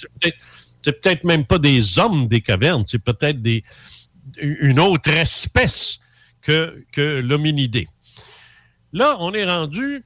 c'est 0.82 1.00
peut-être- 1.00 1.24
même 1.24 1.44
pas 1.44 1.58
des 1.58 1.98
hommes 1.98 2.26
des 2.26 2.40
cavernes, 2.40 2.84
c'est 2.86 2.98
peut-être 2.98 3.40
des, 3.40 3.62
une 4.40 4.80
autre 4.80 5.10
espèce 5.10 6.00
que, 6.42 6.84
que 6.92 7.20
l'hominidé. 7.20 7.88
Là, 8.92 9.16
on 9.20 9.32
est 9.32 9.44
rendu. 9.46 10.04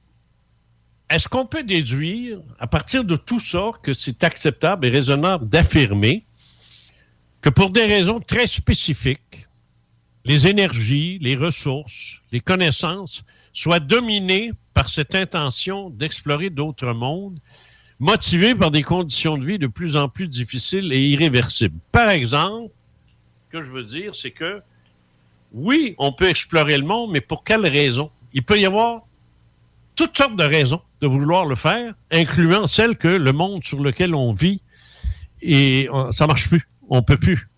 Est-ce 1.09 1.27
qu'on 1.27 1.47
peut 1.47 1.63
déduire, 1.63 2.39
à 2.59 2.67
partir 2.67 3.03
de 3.03 3.15
tout 3.15 3.39
ça, 3.39 3.71
que 3.81 3.93
c'est 3.93 4.23
acceptable 4.23 4.85
et 4.85 4.89
raisonnable 4.91 5.49
d'affirmer 5.49 6.23
que 7.41 7.49
pour 7.49 7.71
des 7.71 7.85
raisons 7.85 8.19
très 8.19 8.45
spécifiques, 8.45 9.38
les 10.29 10.45
énergies, 10.45 11.17
les 11.21 11.35
ressources, 11.35 12.21
les 12.31 12.39
connaissances 12.39 13.23
soient 13.51 13.79
dominées 13.79 14.51
par 14.75 14.87
cette 14.87 15.15
intention 15.15 15.89
d'explorer 15.89 16.51
d'autres 16.51 16.93
mondes, 16.93 17.39
motivées 17.99 18.53
par 18.53 18.69
des 18.69 18.83
conditions 18.83 19.39
de 19.39 19.45
vie 19.45 19.57
de 19.57 19.65
plus 19.65 19.97
en 19.97 20.07
plus 20.07 20.27
difficiles 20.27 20.93
et 20.93 21.01
irréversibles. 21.09 21.79
Par 21.91 22.11
exemple, 22.11 22.71
ce 23.47 23.57
que 23.57 23.63
je 23.63 23.71
veux 23.71 23.83
dire, 23.83 24.13
c'est 24.13 24.29
que 24.29 24.61
oui, 25.51 25.95
on 25.97 26.11
peut 26.11 26.29
explorer 26.29 26.77
le 26.77 26.85
monde, 26.85 27.09
mais 27.09 27.21
pour 27.21 27.43
quelles 27.43 27.65
raisons? 27.65 28.11
Il 28.31 28.43
peut 28.43 28.59
y 28.59 28.67
avoir 28.67 29.01
toutes 29.95 30.15
sortes 30.15 30.35
de 30.35 30.43
raisons 30.43 30.81
de 31.01 31.07
vouloir 31.07 31.47
le 31.47 31.55
faire, 31.55 31.95
incluant 32.11 32.67
celles 32.67 32.97
que 32.97 33.07
le 33.07 33.31
monde 33.33 33.63
sur 33.63 33.81
lequel 33.81 34.13
on 34.13 34.29
vit, 34.31 34.61
et 35.41 35.89
euh, 35.91 36.11
ça 36.11 36.27
marche 36.27 36.49
plus. 36.49 36.67
On 36.87 37.01
peut 37.01 37.17
plus. 37.17 37.48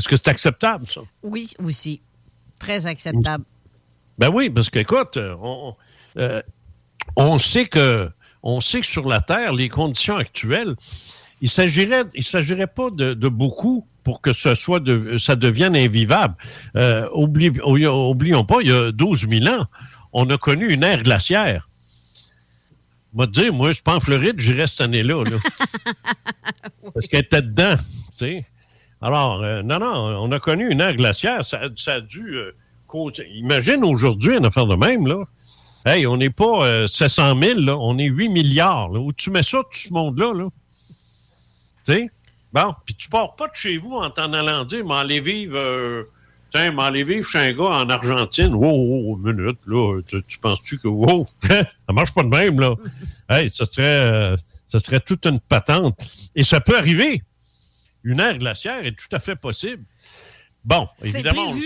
Est-ce 0.00 0.08
que 0.08 0.16
c'est 0.16 0.28
acceptable, 0.28 0.86
ça? 0.86 1.02
Oui, 1.22 1.50
aussi. 1.62 2.00
Très 2.58 2.86
acceptable. 2.86 3.44
Ben 4.18 4.30
oui, 4.30 4.48
parce 4.48 4.70
que 4.70 4.78
écoute, 4.78 5.18
euh, 5.18 5.34
on, 5.42 5.76
euh, 6.16 6.40
on 7.16 7.36
sait 7.36 7.66
que 7.66 8.10
on 8.42 8.62
sait 8.62 8.80
que 8.80 8.86
sur 8.86 9.06
la 9.06 9.20
Terre, 9.20 9.52
les 9.52 9.68
conditions 9.68 10.16
actuelles, 10.16 10.74
il 11.42 11.50
s'agirait, 11.50 12.04
il 12.14 12.24
s'agirait 12.24 12.66
pas 12.66 12.88
de, 12.88 13.12
de 13.12 13.28
beaucoup 13.28 13.86
pour 14.04 14.22
que 14.22 14.32
ce 14.32 14.54
soit 14.54 14.80
de, 14.80 15.18
ça 15.18 15.36
devienne 15.36 15.76
invivable. 15.76 16.34
Euh, 16.76 17.06
oublie- 17.12 17.60
oublions 17.60 18.44
pas, 18.46 18.62
il 18.62 18.68
y 18.68 18.72
a 18.72 18.90
12 18.90 19.28
000 19.28 19.46
ans, 19.54 19.66
on 20.14 20.30
a 20.30 20.38
connu 20.38 20.70
une 20.72 20.82
ère 20.82 21.02
glaciaire. 21.02 21.68
Moi, 23.12 23.26
te 23.26 23.32
dire, 23.32 23.52
moi, 23.52 23.68
je 23.68 23.74
suis 23.74 23.82
pas 23.82 23.96
en 23.96 24.00
Floride, 24.00 24.40
j'irai 24.40 24.66
cette 24.66 24.80
année-là. 24.80 25.24
là. 25.24 25.36
Parce 26.94 27.06
qu'elle 27.08 27.20
était 27.24 27.42
dedans. 27.42 27.74
tu 27.76 27.84
sais. 28.14 28.44
Alors, 29.02 29.42
euh, 29.42 29.62
non, 29.62 29.78
non, 29.78 30.22
on 30.22 30.32
a 30.32 30.40
connu 30.40 30.70
une 30.70 30.80
ère 30.80 30.94
glaciaire. 30.94 31.44
Ça, 31.44 31.60
a 31.60 32.00
dû 32.00 32.36
euh, 32.36 32.52
causer. 32.86 33.28
Imagine 33.34 33.84
aujourd'hui 33.84 34.36
une 34.36 34.46
affaire 34.46 34.66
de 34.66 34.76
même, 34.76 35.06
là. 35.06 35.24
Hey, 35.86 36.06
on 36.06 36.18
n'est 36.18 36.30
pas 36.30 36.66
euh, 36.66 36.86
700 36.86 37.40
000, 37.42 37.60
là, 37.60 37.76
on 37.78 37.96
est 37.96 38.04
8 38.04 38.28
milliards. 38.28 38.90
Là. 38.90 39.00
Où 39.00 39.12
tu 39.12 39.30
mets 39.30 39.42
ça, 39.42 39.58
tout 39.58 39.78
ce 39.78 39.92
monde-là, 39.94 40.34
là? 40.34 40.48
Tu 41.86 41.92
sais? 41.92 42.10
Bon, 42.52 42.74
puis 42.84 42.94
tu 42.94 43.08
pars 43.08 43.34
pas 43.36 43.48
de 43.48 43.54
chez 43.54 43.78
vous 43.78 43.92
en 43.92 44.10
t'en 44.10 44.32
allant 44.34 44.64
dire, 44.64 44.84
m'en 44.84 44.98
aller 44.98 45.20
vivre, 45.20 45.56
euh, 45.56 46.02
tiens, 46.50 46.72
m'en 46.72 46.82
aller 46.82 47.04
vivre 47.04 47.26
chez 47.26 47.38
un 47.38 47.52
gars 47.52 47.64
en 47.64 47.88
Argentine. 47.88 48.52
Wow, 48.54 49.16
minute, 49.16 49.60
là, 49.66 50.00
tu, 50.06 50.22
tu 50.24 50.38
penses-tu 50.38 50.76
que, 50.78 50.88
wow, 50.88 51.26
ça 51.48 51.64
marche 51.92 52.12
pas 52.12 52.24
de 52.24 52.28
même, 52.28 52.60
là? 52.60 52.74
hey, 53.30 53.48
ça 53.48 53.64
serait, 53.64 54.36
ça 54.66 54.78
serait 54.80 55.00
toute 55.00 55.24
une 55.24 55.40
patente. 55.40 55.98
Et 56.34 56.44
ça 56.44 56.60
peut 56.60 56.76
arriver. 56.76 57.22
Une 58.04 58.20
ère 58.20 58.38
glaciaire 58.38 58.84
est 58.84 58.92
tout 58.92 59.14
à 59.14 59.18
fait 59.18 59.36
possible. 59.36 59.84
Bon, 60.64 60.86
évidemment, 61.02 61.48
on 61.50 61.54
le. 61.54 61.60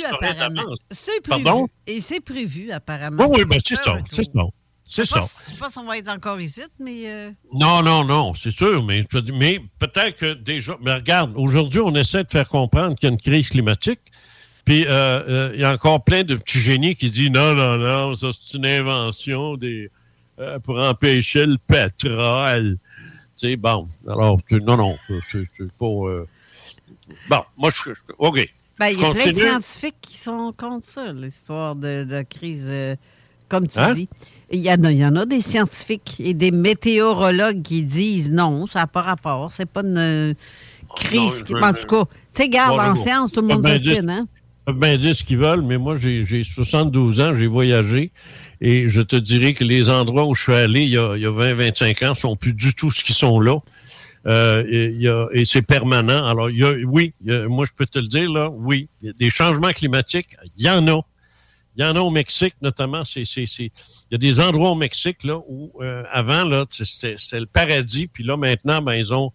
C'est 0.90 1.20
prévu. 1.20 1.43
Pardon? 1.44 1.69
Et 1.86 2.01
c'est 2.01 2.20
prévu, 2.20 2.70
apparemment. 2.70 3.27
Oui, 3.27 3.39
oui, 3.40 3.44
ben 3.44 3.59
c'est 3.65 3.77
ça, 3.77 3.98
c'est 4.11 4.24
ça. 4.24 4.43
C'est 4.86 5.06
ça. 5.06 5.20
Je 5.20 5.52
sais 5.52 5.59
pas 5.59 5.69
si 5.70 5.78
on 5.78 5.86
va 5.86 5.97
être 5.98 6.11
encore 6.11 6.40
ici, 6.40 6.61
mais... 6.78 7.09
euh, 7.09 7.31
Non, 7.52 7.82
non, 7.82 8.05
non, 8.05 8.35
c'est 8.35 8.51
sûr, 8.51 8.85
mais 8.85 9.05
mais 9.32 9.61
peut-être 9.78 10.16
que 10.19 10.35
déjà, 10.35 10.77
mais 10.82 10.93
regarde, 10.94 11.32
aujourd'hui, 11.36 11.81
on 11.81 11.94
essaie 11.94 12.23
de 12.23 12.31
faire 12.31 12.47
comprendre 12.47 12.94
qu'il 12.94 13.09
y 13.09 13.11
a 13.11 13.12
une 13.12 13.20
crise 13.20 13.48
climatique, 13.48 14.01
puis 14.65 14.85
euh, 14.86 14.90
euh, 15.28 15.51
il 15.55 15.61
y 15.61 15.65
a 15.65 15.73
encore 15.73 16.05
plein 16.05 16.23
de 16.23 16.36
petits 16.36 16.61
génies 16.61 16.94
qui 16.94 17.11
disent 17.11 17.31
non, 17.31 17.55
non, 17.55 17.78
non, 17.78 18.15
ça 18.15 18.28
c'est 18.32 18.59
une 18.59 18.66
invention 18.66 19.56
des 19.56 19.90
pour 20.65 20.78
empêcher 20.78 21.47
le 21.47 21.59
pétrole. 21.59 22.77
Tu 23.36 23.48
sais, 23.48 23.56
bon, 23.56 23.86
alors, 24.06 24.39
tu- 24.44 24.61
non, 24.61 24.77
non, 24.77 24.97
c'est- 25.28 25.73
pas... 25.78 25.86
euh, 25.86 26.27
Bon, 27.28 27.43
moi, 27.56 27.70
je... 27.70 27.90
OK. 28.19 28.48
Ben, 28.78 28.89
il 28.89 29.01
y 29.01 29.05
a 29.05 29.11
plein 29.12 29.27
de 29.27 29.32
scientifiques 29.39 29.97
qui 30.01 30.16
sont 30.16 30.52
contre 30.56 30.86
ça, 30.86 31.12
l'histoire 31.12 31.74
de, 31.77 32.05
de 32.05 32.23
crise, 32.23 32.66
euh, 32.69 32.97
comme 33.48 33.69
tu 33.69 33.78
Hein? 33.78 33.93
dis. 33.93 34.09
Il 34.51 34.61
y, 34.61 34.70
en 34.70 34.82
a, 34.85 34.93
il 34.93 34.98
y 34.98 35.06
en 35.06 35.16
a 35.16 35.27
des 35.27 35.40
scientifiques 35.40 36.16
et 36.19 36.35
des 36.35 36.51
météorologues 36.51 37.62
qui 37.62 37.85
disent 37.85 38.31
non, 38.31 38.66
ça 38.66 38.81
n'a 38.81 38.86
pas 38.86 39.02
rapport, 39.02 39.51
c'est 39.52 39.66
pas 39.66 39.82
une 39.82 39.97
euh, 39.98 40.35
crise. 40.97 41.43
Oh, 41.48 41.55
non, 41.55 41.59
qui- 41.61 41.65
en 41.65 41.74
tout 41.74 41.86
cas, 41.86 42.05
tu 42.05 42.43
sais, 42.43 42.48
garde, 42.48 42.78
en 42.81 42.94
science, 42.94 43.32
tout 43.32 43.40
le 43.40 43.47
monde 43.48 43.62
dis- 43.62 43.97
hein? 43.97 44.27
Ils 44.66 44.73
peuvent 44.73 44.78
bien 44.81 44.97
dire 44.97 45.15
ce 45.15 45.24
qu'ils 45.24 45.39
veulent, 45.39 45.62
mais 45.62 45.77
moi, 45.78 45.97
j'ai 45.97 46.24
j'ai 46.24 46.43
72 46.43 47.20
ans, 47.20 47.35
j'ai 47.35 47.47
voyagé, 47.47 48.12
et 48.66 48.88
je 48.88 49.02
te 49.02 49.14
dirais 49.14 49.52
que 49.52 49.62
les 49.62 49.90
endroits 49.90 50.24
où 50.24 50.34
je 50.34 50.44
suis 50.44 50.54
allé 50.54 50.84
il 50.84 50.88
y 50.88 50.96
a, 50.96 51.16
il 51.16 51.22
y 51.22 51.26
a 51.26 51.30
20, 51.30 51.52
25 51.52 52.02
ans 52.02 52.14
sont 52.14 52.34
plus 52.34 52.54
du 52.54 52.74
tout 52.74 52.90
ce 52.90 53.04
qu'ils 53.04 53.14
sont 53.14 53.38
là. 53.38 53.58
Euh, 54.26 55.28
et 55.34 55.44
c'est 55.44 55.60
permanent. 55.60 56.24
Alors, 56.24 56.48
oui, 56.86 57.12
moi, 57.22 57.66
je 57.66 57.72
peux 57.76 57.84
te 57.84 57.98
le 57.98 58.06
dire, 58.06 58.32
là, 58.32 58.48
oui, 58.50 58.88
il 59.02 59.08
y 59.08 59.10
a 59.10 59.12
des 59.12 59.28
changements 59.28 59.72
climatiques, 59.72 60.34
il 60.56 60.64
y 60.64 60.70
en 60.70 60.88
a. 60.88 61.02
Il 61.76 61.84
y 61.84 61.86
en 61.86 61.94
a 61.94 62.00
au 62.00 62.08
Mexique, 62.08 62.54
notamment. 62.62 63.02
Il 63.14 63.26
y 63.26 64.14
a 64.14 64.18
des 64.18 64.40
endroits 64.40 64.70
au 64.70 64.76
Mexique 64.76 65.24
là, 65.24 65.40
où, 65.46 65.70
euh, 65.82 66.02
avant, 66.10 66.64
c'était, 66.70 67.16
le 67.32 67.46
paradis, 67.46 68.06
puis 68.06 68.24
là, 68.24 68.38
maintenant, 68.38 68.80
ben, 68.80 68.94
ils 68.94 69.12
ont 69.12 69.30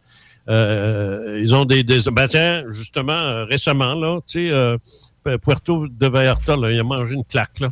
euh, 0.48 1.40
ils 1.40 1.54
ont 1.54 1.66
des, 1.66 1.84
des 1.84 2.00
ben, 2.12 2.28
tiens, 2.28 2.64
justement, 2.70 3.46
récemment, 3.46 3.94
là, 3.94 4.22
tu 4.26 4.50
sais, 4.50 5.38
Puerto 5.44 5.88
de 5.88 6.08
Vallarta, 6.08 6.56
il 6.72 6.80
a 6.80 6.84
mangé 6.84 7.14
une 7.14 7.26
claque, 7.26 7.60
là. 7.60 7.70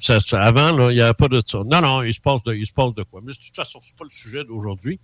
Ça- 0.00 0.20
ça- 0.20 0.40
avant, 0.40 0.72
là, 0.72 0.90
il 0.90 0.94
n'y 0.94 1.00
avait 1.02 1.12
pas 1.14 1.28
de 1.28 1.42
ça. 1.44 1.58
Non, 1.66 1.80
non, 1.82 2.02
il 2.02 2.14
se 2.14 2.20
passe 2.20 2.42
de, 2.42 2.54
il 2.54 2.66
se 2.66 2.72
passe 2.72 2.94
de 2.94 3.02
quoi. 3.02 3.20
Mais 3.22 3.32
de 3.32 3.38
toute 3.38 3.54
façon, 3.54 3.78
c'est 3.82 3.96
pas 3.96 4.04
le 4.04 4.10
sujet 4.10 4.42
d'aujourd'hui. 4.44 4.98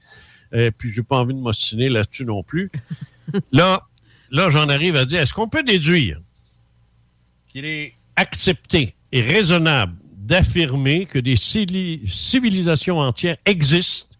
Et 0.52 0.70
puis, 0.70 0.90
j'ai 0.90 1.02
pas 1.02 1.16
envie 1.18 1.34
de 1.34 1.38
m'ostiner 1.40 1.88
là-dessus 1.88 2.24
non 2.24 2.42
plus. 2.42 2.70
là, 3.52 3.82
là, 4.30 4.48
j'en 4.50 4.68
arrive 4.68 4.96
à 4.96 5.04
dire, 5.04 5.20
est-ce 5.20 5.34
qu'on 5.34 5.48
peut 5.48 5.62
déduire 5.62 6.20
qu'il 7.48 7.64
est 7.66 7.94
accepté 8.16 8.94
et 9.12 9.20
raisonnable 9.20 9.94
d'affirmer 10.16 11.04
que 11.06 11.18
des 11.18 11.36
civili- 11.36 12.00
civilisations 12.06 12.98
entières 12.98 13.36
existent 13.44 14.16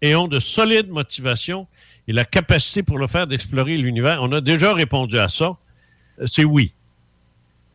et 0.00 0.14
ont 0.14 0.28
de 0.28 0.38
solides 0.38 0.88
motivations 0.88 1.66
et 2.06 2.12
la 2.12 2.24
capacité 2.24 2.82
pour 2.82 2.96
le 2.98 3.06
faire 3.06 3.26
d'explorer 3.26 3.76
l'univers? 3.76 4.22
On 4.22 4.32
a 4.32 4.40
déjà 4.40 4.72
répondu 4.72 5.18
à 5.18 5.28
ça. 5.28 5.56
Euh, 6.20 6.26
C'est 6.26 6.44
oui. 6.44 6.72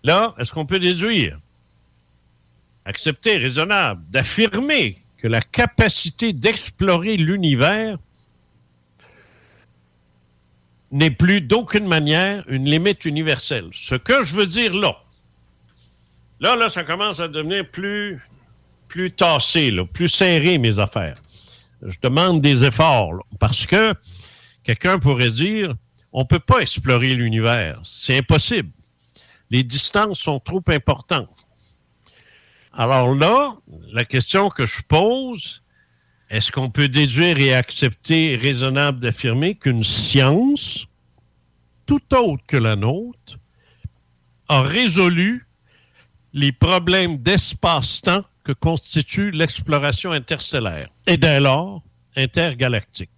Là, 0.03 0.33
est-ce 0.39 0.51
qu'on 0.51 0.65
peut 0.65 0.79
déduire 0.79 1.39
accepté, 2.85 3.37
raisonnable, 3.37 4.03
d'affirmer 4.09 4.95
que 5.17 5.27
la 5.27 5.41
capacité 5.41 6.33
d'explorer 6.33 7.17
l'univers 7.17 7.97
n'est 10.91 11.11
plus 11.11 11.41
d'aucune 11.41 11.87
manière 11.87 12.43
une 12.47 12.65
limite 12.65 13.05
universelle. 13.05 13.69
Ce 13.73 13.95
que 13.95 14.23
je 14.23 14.35
veux 14.35 14.47
dire 14.47 14.75
là, 14.75 14.95
là, 16.39 16.55
là, 16.55 16.69
ça 16.69 16.83
commence 16.83 17.19
à 17.19 17.27
devenir 17.27 17.67
plus, 17.69 18.21
plus 18.87 19.11
tassé, 19.11 19.71
plus 19.91 20.09
serré, 20.09 20.57
mes 20.57 20.77
affaires. 20.77 21.15
Je 21.81 21.97
demande 22.01 22.41
des 22.41 22.63
efforts, 22.63 23.25
parce 23.39 23.65
que 23.65 23.93
quelqu'un 24.63 24.99
pourrait 24.99 25.31
dire, 25.31 25.73
on 26.11 26.21
ne 26.21 26.27
peut 26.27 26.39
pas 26.39 26.59
explorer 26.59 27.15
l'univers. 27.15 27.79
C'est 27.83 28.17
impossible. 28.17 28.69
Les 29.49 29.63
distances 29.63 30.19
sont 30.19 30.39
trop 30.39 30.63
importantes. 30.67 31.47
Alors 32.73 33.13
là, 33.13 33.55
la 33.91 34.03
question 34.03 34.49
que 34.49 34.65
je 34.65 34.81
pose, 34.81 35.61
est-ce 36.29 36.51
qu'on 36.51 36.71
peut 36.71 36.87
déduire 36.87 37.37
et 37.37 37.53
accepter 37.53 38.35
raisonnable 38.35 38.99
d'affirmer 38.99 39.53
qu'une 39.53 39.83
science, 39.83 40.87
tout 41.85 42.01
autre 42.15 42.43
que 42.47 42.57
la 42.57 42.75
nôtre, 42.75 43.37
a 44.49 44.61
résolu 44.61 45.47
les 46.33 46.51
problèmes 46.51 47.17
d'espace-temps 47.17 48.25
que 48.43 48.51
constitue 48.51 49.29
l'exploration 49.29 50.11
interstellaire 50.11 50.89
et 51.05 51.17
dès 51.17 51.39
lors 51.39 51.83
intergalactique? 52.15 53.11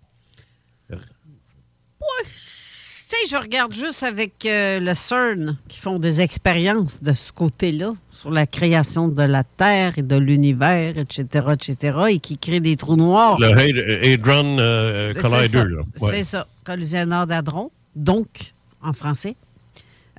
Sais, 3.22 3.28
je 3.36 3.42
regarde 3.42 3.74
juste 3.74 4.04
avec 4.04 4.46
euh, 4.46 4.80
le 4.80 4.94
CERN 4.94 5.58
qui 5.68 5.80
font 5.80 6.00
des 6.00 6.22
expériences 6.22 7.02
de 7.02 7.14
ce 7.14 7.32
côté-là 7.32 7.94
sur 8.12 8.32
la 8.32 8.46
création 8.46 9.08
de 9.08 9.24
la 9.24 9.44
Terre 9.44 9.98
et 9.98 10.02
de 10.02 10.16
l'univers, 10.16 10.98
etc., 10.98 11.48
etc., 11.54 11.98
et 12.10 12.20
qui 12.20 12.38
créent 12.38 12.60
des 12.60 12.78
trous 12.78 12.96
noirs. 12.96 13.38
Le 13.40 13.48
Hadron 13.48 14.58
euh, 14.60 15.14
Collider. 15.14 15.66
Ouais. 16.00 16.12
C'est 16.12 16.24
ça, 16.24 16.48
collisionneur 16.64 17.28
d'hadrons, 17.28 17.72
donc, 17.96 18.54
en 18.82 18.94
français. 18.94 19.36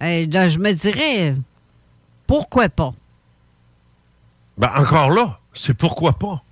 Et 0.01 0.27
là, 0.27 0.48
je 0.48 0.59
me 0.59 0.73
dirais, 0.73 1.35
pourquoi 2.27 2.68
pas? 2.68 2.93
Ben, 4.59 4.70
encore 4.77 5.10
là, 5.10 5.39
c'est 5.55 5.74
pourquoi 5.74 6.12
pas. 6.12 6.43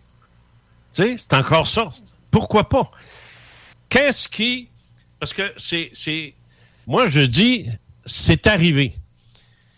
Tu 0.93 1.03
sais, 1.03 1.17
c'est 1.19 1.35
encore 1.35 1.67
ça. 1.67 1.91
Pourquoi 2.31 2.69
pas? 2.69 2.91
Qu'est-ce 3.89 4.29
qui. 4.29 4.69
Parce 5.25 5.33
que 5.33 5.55
c'est. 5.57 6.35
Moi, 6.87 7.07
je 7.07 7.21
dis, 7.21 7.67
c'est 8.05 8.47
arrivé. 8.47 8.93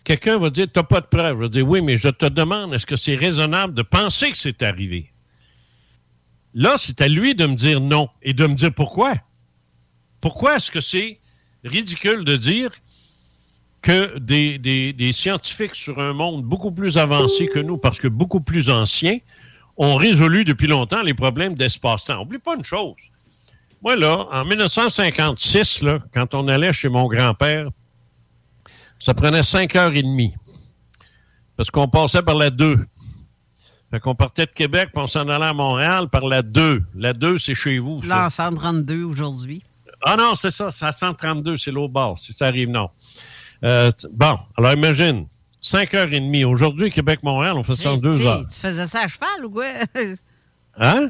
Quelqu'un 0.03 0.37
va 0.37 0.49
dire, 0.49 0.65
tu 0.65 0.77
n'as 0.77 0.83
pas 0.83 0.99
de 0.99 1.05
preuve. 1.05 1.37
Je 1.37 1.43
vais 1.43 1.49
dire, 1.49 1.65
oui, 1.65 1.79
mais 1.81 1.95
je 1.95 2.09
te 2.09 2.25
demande, 2.25 2.73
est-ce 2.73 2.85
que 2.85 2.97
c'est 2.97 3.15
raisonnable 3.15 3.73
de 3.73 3.81
penser 3.81 4.29
que 4.31 4.37
c'est 4.37 4.61
arrivé? 4.61 5.09
Là, 6.53 6.75
c'est 6.77 6.99
à 6.99 7.07
lui 7.07 7.33
de 7.33 7.45
me 7.45 7.55
dire 7.55 7.79
non 7.79 8.09
et 8.21 8.33
de 8.33 8.45
me 8.45 8.55
dire 8.55 8.73
pourquoi. 8.73 9.13
Pourquoi 10.19 10.57
est-ce 10.57 10.69
que 10.69 10.81
c'est 10.81 11.17
ridicule 11.63 12.25
de 12.25 12.35
dire 12.35 12.71
que 13.81 14.17
des, 14.19 14.57
des- 14.57 14.91
des 14.91 15.13
scientifiques 15.13 15.75
sur 15.75 15.97
un 16.01 16.11
monde 16.11 16.43
beaucoup 16.43 16.71
plus 16.71 16.97
avancé 16.97 17.47
que 17.47 17.59
nous, 17.59 17.77
parce 17.77 18.01
que 18.01 18.09
beaucoup 18.09 18.41
plus 18.41 18.69
anciens, 18.69 19.19
ont 19.77 19.95
résolu 19.95 20.43
depuis 20.43 20.67
longtemps 20.67 21.03
les 21.03 21.13
problèmes 21.13 21.55
d'espace-temps? 21.55 22.17
N'oublie 22.17 22.39
pas 22.39 22.55
une 22.57 22.65
chose. 22.65 22.97
Moi, 23.81 23.95
là, 23.95 24.27
en 24.31 24.45
1956, 24.45 25.81
là, 25.83 25.99
quand 26.13 26.33
on 26.33 26.47
allait 26.47 26.73
chez 26.73 26.89
mon 26.89 27.07
grand-père, 27.07 27.69
ça 28.99 29.13
prenait 29.13 29.43
cinq 29.43 29.75
heures 29.75 29.93
et 29.93 30.01
demie. 30.01 30.33
Parce 31.55 31.69
qu'on 31.71 31.87
passait 31.87 32.21
par 32.21 32.35
la 32.35 32.49
2. 32.49 32.77
Fait 33.91 33.99
qu'on 33.99 34.15
partait 34.15 34.45
de 34.45 34.51
Québec, 34.51 34.89
puis 34.93 35.01
on 35.01 35.07
s'en 35.07 35.27
allait 35.29 35.45
à 35.45 35.53
Montréal 35.53 36.09
par 36.09 36.25
la 36.25 36.41
2. 36.41 36.83
La 36.95 37.13
2, 37.13 37.37
c'est 37.39 37.53
chez 37.53 37.79
vous. 37.79 38.01
Là, 38.03 38.25
en 38.25 38.29
132 38.29 39.03
aujourd'hui. 39.03 39.63
Ah 40.05 40.15
non, 40.15 40.35
c'est 40.35 40.51
ça, 40.51 40.69
c'est 40.69 40.85
à 40.85 40.91
132, 40.91 41.57
c'est 41.57 41.71
l'autre 41.71 41.93
bord, 41.93 42.19
si 42.19 42.31
ça 42.33 42.47
arrive, 42.47 42.69
non. 42.69 42.89
Euh, 43.63 43.89
bon, 44.11 44.37
alors 44.55 44.73
imagine, 44.73 45.25
5 45.61 45.93
heures 45.95 46.13
et 46.13 46.19
demie. 46.19 46.43
Aujourd'hui, 46.43 46.91
Québec-Montréal, 46.91 47.53
on 47.57 47.63
fait 47.63 47.75
ça 47.75 47.91
en 47.91 47.95
Hey, 47.95 48.01
2 48.01 48.11
tu 48.11 48.17
sais, 48.21 48.27
heures. 48.27 48.41
Tu 48.47 48.59
faisais 48.59 48.85
ça 48.85 48.99
à 49.03 49.07
cheval 49.07 49.45
ou 49.45 49.49
quoi? 49.49 49.65
Hein? 50.79 51.09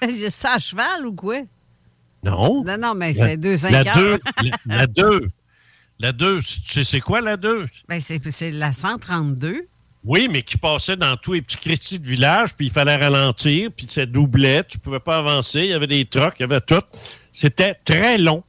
Tu 0.00 0.06
faisais 0.06 0.28
ça 0.28 0.54
à 0.56 0.58
cheval 0.58 1.06
ou 1.06 1.14
quoi? 1.14 1.36
Non. 2.26 2.64
Non, 2.64 2.76
non, 2.78 2.94
mais 2.94 3.14
c'est 3.14 3.36
deux, 3.36 3.56
cinq 3.56 3.70
la 3.70 3.80
heures. 3.80 4.18
2, 4.42 4.50
la, 4.66 4.76
la 4.76 4.86
2, 4.86 5.28
la 6.00 6.12
2, 6.12 6.40
tu 6.40 6.72
sais 6.72 6.84
c'est 6.84 7.00
quoi 7.00 7.20
la 7.20 7.36
2? 7.36 7.66
Ben, 7.88 8.00
c'est 8.00 8.50
la 8.50 8.72
132. 8.72 9.68
Oui, 10.04 10.28
mais 10.30 10.42
qui 10.42 10.56
passait 10.56 10.96
dans 10.96 11.16
tous 11.16 11.32
les 11.32 11.42
petits 11.42 11.56
crédits 11.56 11.98
de 11.98 12.06
village, 12.06 12.54
puis 12.54 12.66
il 12.66 12.72
fallait 12.72 12.96
ralentir, 12.96 13.70
puis 13.76 13.86
ça 13.86 14.06
doublait, 14.06 14.62
tu 14.64 14.78
pouvais 14.78 15.00
pas 15.00 15.18
avancer, 15.18 15.60
il 15.60 15.66
y 15.68 15.72
avait 15.72 15.88
des 15.88 16.04
trucks, 16.04 16.34
il 16.38 16.42
y 16.42 16.44
avait 16.44 16.60
tout. 16.60 16.82
C'était 17.32 17.74
très 17.84 18.16
long. 18.18 18.42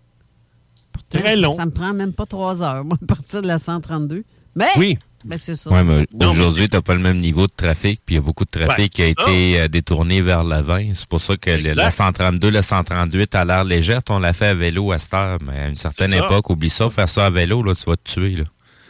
Très 1.09 1.35
long. 1.35 1.55
Ça 1.55 1.65
me 1.65 1.71
prend 1.71 1.93
même 1.93 2.13
pas 2.13 2.25
trois 2.25 2.61
heures, 2.61 2.83
moi, 2.83 2.97
à 3.01 3.05
partir 3.05 3.41
de 3.41 3.47
la 3.47 3.57
132. 3.57 4.23
Mais, 4.55 4.65
Oui. 4.77 4.99
Ben, 5.25 5.37
c'est 5.37 5.55
ça. 5.55 5.69
Oui, 5.71 5.79
mais 5.83 6.25
aujourd'hui, 6.25 6.69
tu 6.69 6.75
n'as 6.75 6.81
pas 6.81 6.93
le 6.93 6.99
même 7.01 7.17
niveau 7.19 7.47
de 7.47 7.51
trafic, 7.55 8.01
puis 8.05 8.15
il 8.15 8.17
y 8.17 8.19
a 8.19 8.21
beaucoup 8.21 8.45
de 8.45 8.49
trafic 8.49 8.77
Ouais, 8.79 8.89
qui 8.89 9.01
a 9.01 9.07
été 9.07 9.59
euh, 9.61 9.67
détourné 9.67 10.21
vers 10.21 10.43
l'avant. 10.43 10.79
C'est 10.93 11.07
pour 11.07 11.19
ça 11.21 11.35
que 11.37 11.49
le- 11.49 11.73
la 11.73 11.85
Exact. 11.87 11.91
132, 11.91 12.49
la 12.51 12.61
138 12.61 13.35
a 13.35 13.45
l'air 13.45 13.63
légère. 13.63 13.99
On 14.09 14.19
l'a 14.19 14.33
fait 14.33 14.47
à 14.47 14.53
vélo 14.53 14.91
à 14.91 14.99
cette 14.99 15.13
heure, 15.13 15.39
mais 15.43 15.59
à 15.59 15.67
une 15.67 15.75
certaine 15.75 16.13
époque, 16.13 16.49
oublie 16.49 16.69
ça, 16.69 16.89
faire 16.89 17.09
ça 17.09 17.25
à 17.25 17.29
vélo, 17.29 17.63
là, 17.63 17.73
tu 17.75 17.83
vas 17.89 17.97
te 17.97 18.11
tuer. 18.11 18.35
Là. 18.35 18.43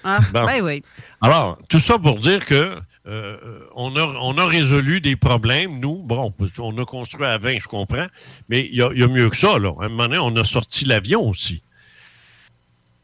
Ah, 0.03 0.19
Bon. 0.33 0.45
ben 0.45 0.61
oui. 0.63 0.81
Alors, 1.21 1.57
tout 1.69 1.79
ça 1.79 1.97
pour 1.97 2.19
dire 2.19 2.45
que 2.45 2.77
euh, 3.07 3.37
on, 3.75 3.95
a, 3.95 4.01
on 4.21 4.37
a 4.37 4.45
résolu 4.45 4.99
des 5.01 5.15
problèmes, 5.15 5.79
nous. 5.79 6.03
Bon, 6.03 6.31
on 6.59 6.77
a 6.77 6.83
construit 6.85 7.25
à 7.25 7.37
20, 7.37 7.55
je 7.61 7.67
comprends, 7.67 8.07
mais 8.49 8.67
il 8.69 8.73
y 8.75 8.99
y 8.99 9.03
a 9.03 9.07
mieux 9.07 9.29
que 9.29 9.37
ça. 9.37 9.57
Là. 9.57 9.71
À 9.81 9.85
un 9.85 9.89
moment 9.89 10.03
donné, 10.07 10.17
on 10.17 10.35
a 10.35 10.43
sorti 10.43 10.83
l'avion 10.85 11.27
aussi. 11.29 11.63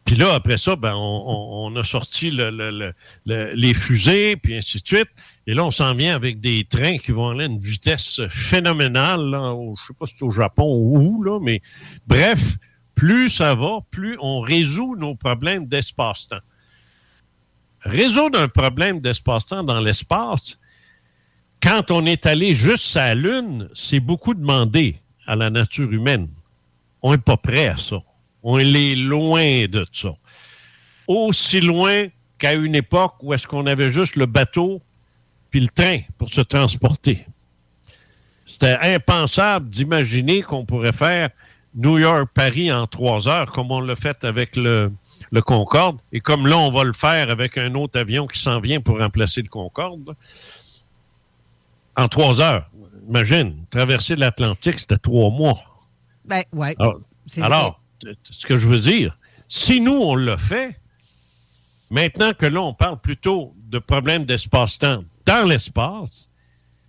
Puis 0.05 0.15
là, 0.15 0.33
après 0.33 0.57
ça, 0.57 0.75
ben, 0.75 0.93
on, 0.95 1.65
on- 1.65 1.75
a 1.75 1.83
sorti 1.83 2.29
le- 2.29 2.49
le- 2.51 2.71
le- 2.71 2.93
le- 3.25 3.53
les 3.53 3.73
fusées, 3.73 4.35
puis 4.35 4.55
ainsi 4.57 4.81
de 4.81 4.87
suite. 4.87 5.07
Et 5.47 5.53
là, 5.53 5.63
on 5.65 5.71
s'en 5.71 5.93
vient 5.93 6.13
avec 6.15 6.39
des 6.39 6.65
trains 6.65 6.97
qui 6.97 7.11
vont 7.11 7.29
aller 7.29 7.43
à 7.45 7.47
une 7.47 7.57
vitesse 7.57 8.21
phénoménale. 8.29 9.21
Là, 9.29 9.53
au- 9.53 9.75
je 9.75 9.87
sais 9.87 9.93
pas 9.97 10.05
si 10.05 10.15
c'est 10.17 10.25
au 10.25 10.29
Japon 10.31 10.65
ou 10.65 10.97
où, 10.99 11.23
là, 11.23 11.39
mais 11.41 11.61
bref, 12.05 12.57
plus 12.95 13.29
ça 13.29 13.55
va, 13.55 13.79
plus 13.91 14.17
on 14.21 14.41
résout 14.41 14.95
nos 14.97 15.15
problèmes 15.15 15.65
d'espace-temps 15.67 16.39
résoudre 17.85 18.39
un 18.39 18.47
problème 18.47 18.99
d'espace-temps 19.01 19.63
dans 19.63 19.81
l'espace, 19.81 20.57
quand 21.61 21.91
on 21.91 22.05
est 22.05 22.25
allé 22.25 22.53
juste 22.53 22.95
à 22.97 23.13
la 23.13 23.15
Lune, 23.15 23.69
c'est 23.73 23.99
beaucoup 23.99 24.33
demandé 24.33 24.95
à 25.27 25.35
la 25.35 25.49
nature 25.49 25.91
humaine. 25.91 26.29
On 27.01 27.11
n'est 27.11 27.17
pas 27.17 27.37
prêt 27.37 27.67
à 27.67 27.77
ça. 27.77 27.97
On 28.43 28.59
est 28.59 28.95
loin 28.95 29.65
de 29.67 29.85
ça. 29.91 30.13
Aussi 31.07 31.61
loin 31.61 32.07
qu'à 32.37 32.53
une 32.53 32.75
époque 32.75 33.15
où 33.21 33.33
est-ce 33.33 33.47
qu'on 33.47 33.65
avait 33.65 33.89
juste 33.89 34.15
le 34.15 34.25
bateau 34.25 34.81
puis 35.49 35.61
le 35.61 35.69
train 35.69 35.99
pour 36.17 36.29
se 36.29 36.41
transporter. 36.41 37.25
C'était 38.45 38.77
impensable 38.81 39.69
d'imaginer 39.69 40.41
qu'on 40.41 40.65
pourrait 40.65 40.93
faire 40.93 41.29
New 41.75 41.97
York-Paris 41.97 42.71
en 42.71 42.87
trois 42.87 43.27
heures, 43.27 43.51
comme 43.51 43.71
on 43.71 43.79
l'a 43.79 43.95
fait 43.95 44.23
avec 44.23 44.55
le, 44.55 44.91
le 45.31 45.41
Concorde, 45.41 45.97
et 46.11 46.19
comme 46.19 46.47
là, 46.47 46.57
on 46.57 46.71
va 46.71 46.83
le 46.83 46.93
faire 46.93 47.29
avec 47.29 47.57
un 47.57 47.73
autre 47.75 47.99
avion 47.99 48.27
qui 48.27 48.39
s'en 48.39 48.59
vient 48.59 48.81
pour 48.81 48.99
remplacer 48.99 49.41
le 49.41 49.47
Concorde, 49.47 50.15
en 51.95 52.07
trois 52.07 52.41
heures. 52.41 52.69
Imagine, 53.07 53.55
traverser 53.69 54.15
l'Atlantique, 54.15 54.79
c'était 54.79 54.97
trois 54.97 55.29
mois. 55.29 55.59
Ben, 56.25 56.43
ouais. 56.53 56.75
Alors, 56.79 56.99
C'est 57.25 57.41
alors, 57.41 57.79
ce 58.23 58.45
que 58.45 58.57
je 58.57 58.67
veux 58.67 58.79
dire, 58.79 59.17
si 59.47 59.81
nous, 59.81 59.95
on 59.95 60.15
l'a 60.15 60.37
fait, 60.37 60.79
maintenant 61.89 62.33
que 62.33 62.45
là, 62.45 62.61
on 62.61 62.73
parle 62.73 62.99
plutôt 62.99 63.55
de 63.69 63.79
problèmes 63.79 64.25
d'espace-temps 64.25 64.99
dans 65.25 65.47
l'espace, 65.47 66.29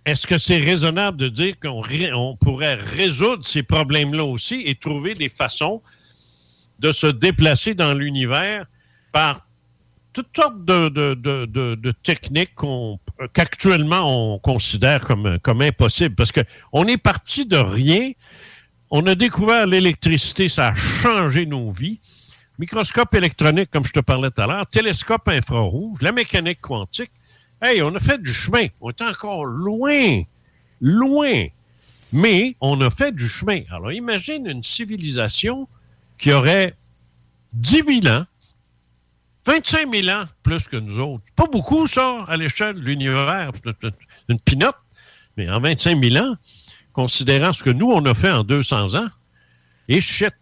est-ce 0.05 0.27
que 0.27 0.37
c'est 0.37 0.57
raisonnable 0.57 1.17
de 1.17 1.29
dire 1.29 1.59
qu'on 1.59 2.37
pourrait 2.39 2.75
résoudre 2.75 3.45
ces 3.45 3.63
problèmes-là 3.63 4.23
aussi 4.23 4.61
et 4.65 4.75
trouver 4.75 5.15
des 5.15 5.29
façons 5.29 5.81
de 6.79 6.91
se 6.91 7.07
déplacer 7.07 7.73
dans 7.73 7.93
l'univers 7.93 8.65
par 9.11 9.39
toutes 10.13 10.35
sortes 10.35 10.63
de, 10.63 11.91
techniques 12.03 12.53
qu'actuellement 13.33 14.33
on 14.33 14.39
considère 14.39 15.01
comme, 15.01 15.39
comme 15.39 15.61
impossibles? 15.61 16.15
Parce 16.15 16.31
qu'on 16.31 16.85
est 16.85 16.97
parti 16.97 17.45
de 17.45 17.57
rien. 17.57 18.11
On 18.91 19.05
a 19.07 19.15
découvert 19.15 19.65
l'électricité, 19.65 20.47
ça 20.47 20.67
a 20.67 20.75
changé 20.75 21.45
nos 21.45 21.71
vies. 21.71 21.99
Microscope 22.59 23.13
électronique, 23.15 23.69
comme 23.71 23.83
je 23.83 23.91
te 23.91 23.99
parlais 23.99 24.29
tout 24.31 24.41
à 24.41 24.47
l'heure, 24.47 24.67
télescope 24.67 25.27
infrarouge, 25.27 26.01
la 26.01 26.11
mécanique 26.11 26.61
quantique. 26.61 27.11
Hey, 27.61 27.81
on 27.81 27.93
a 27.95 27.99
fait 27.99 28.21
du 28.21 28.31
chemin. 28.31 28.67
On 28.79 28.89
est 28.89 29.01
encore 29.01 29.45
loin, 29.45 30.21
loin. 30.79 31.47
Mais 32.13 32.55
on 32.61 32.79
a 32.81 32.89
fait 32.89 33.13
du 33.13 33.27
chemin. 33.27 33.63
Alors, 33.71 33.91
imagine 33.91 34.45
une 34.45 34.63
civilisation 34.63 35.67
qui 36.17 36.31
aurait 36.31 36.75
10 37.53 38.01
000 38.03 38.15
ans, 38.15 38.25
25 39.45 39.91
000 39.91 40.15
ans 40.15 40.23
plus 40.43 40.67
que 40.67 40.77
nous 40.77 40.99
autres. 40.99 41.23
Pas 41.35 41.47
beaucoup, 41.47 41.87
ça, 41.87 42.23
à 42.27 42.37
l'échelle 42.37 42.75
de 42.75 42.81
l'univers. 42.81 43.51
une 44.29 44.39
pinotte, 44.39 44.77
mais 45.37 45.49
en 45.49 45.59
25 45.59 46.01
000 46.01 46.23
ans, 46.23 46.35
considérant 46.95 47.51
ce 47.53 47.61
que 47.61 47.69
nous, 47.69 47.91
on 47.91 48.03
a 48.05 48.13
fait 48.13 48.31
en 48.31 48.43
200 48.43 48.95
ans, 48.95 49.07
et 49.89 49.99
shit, 49.99 50.33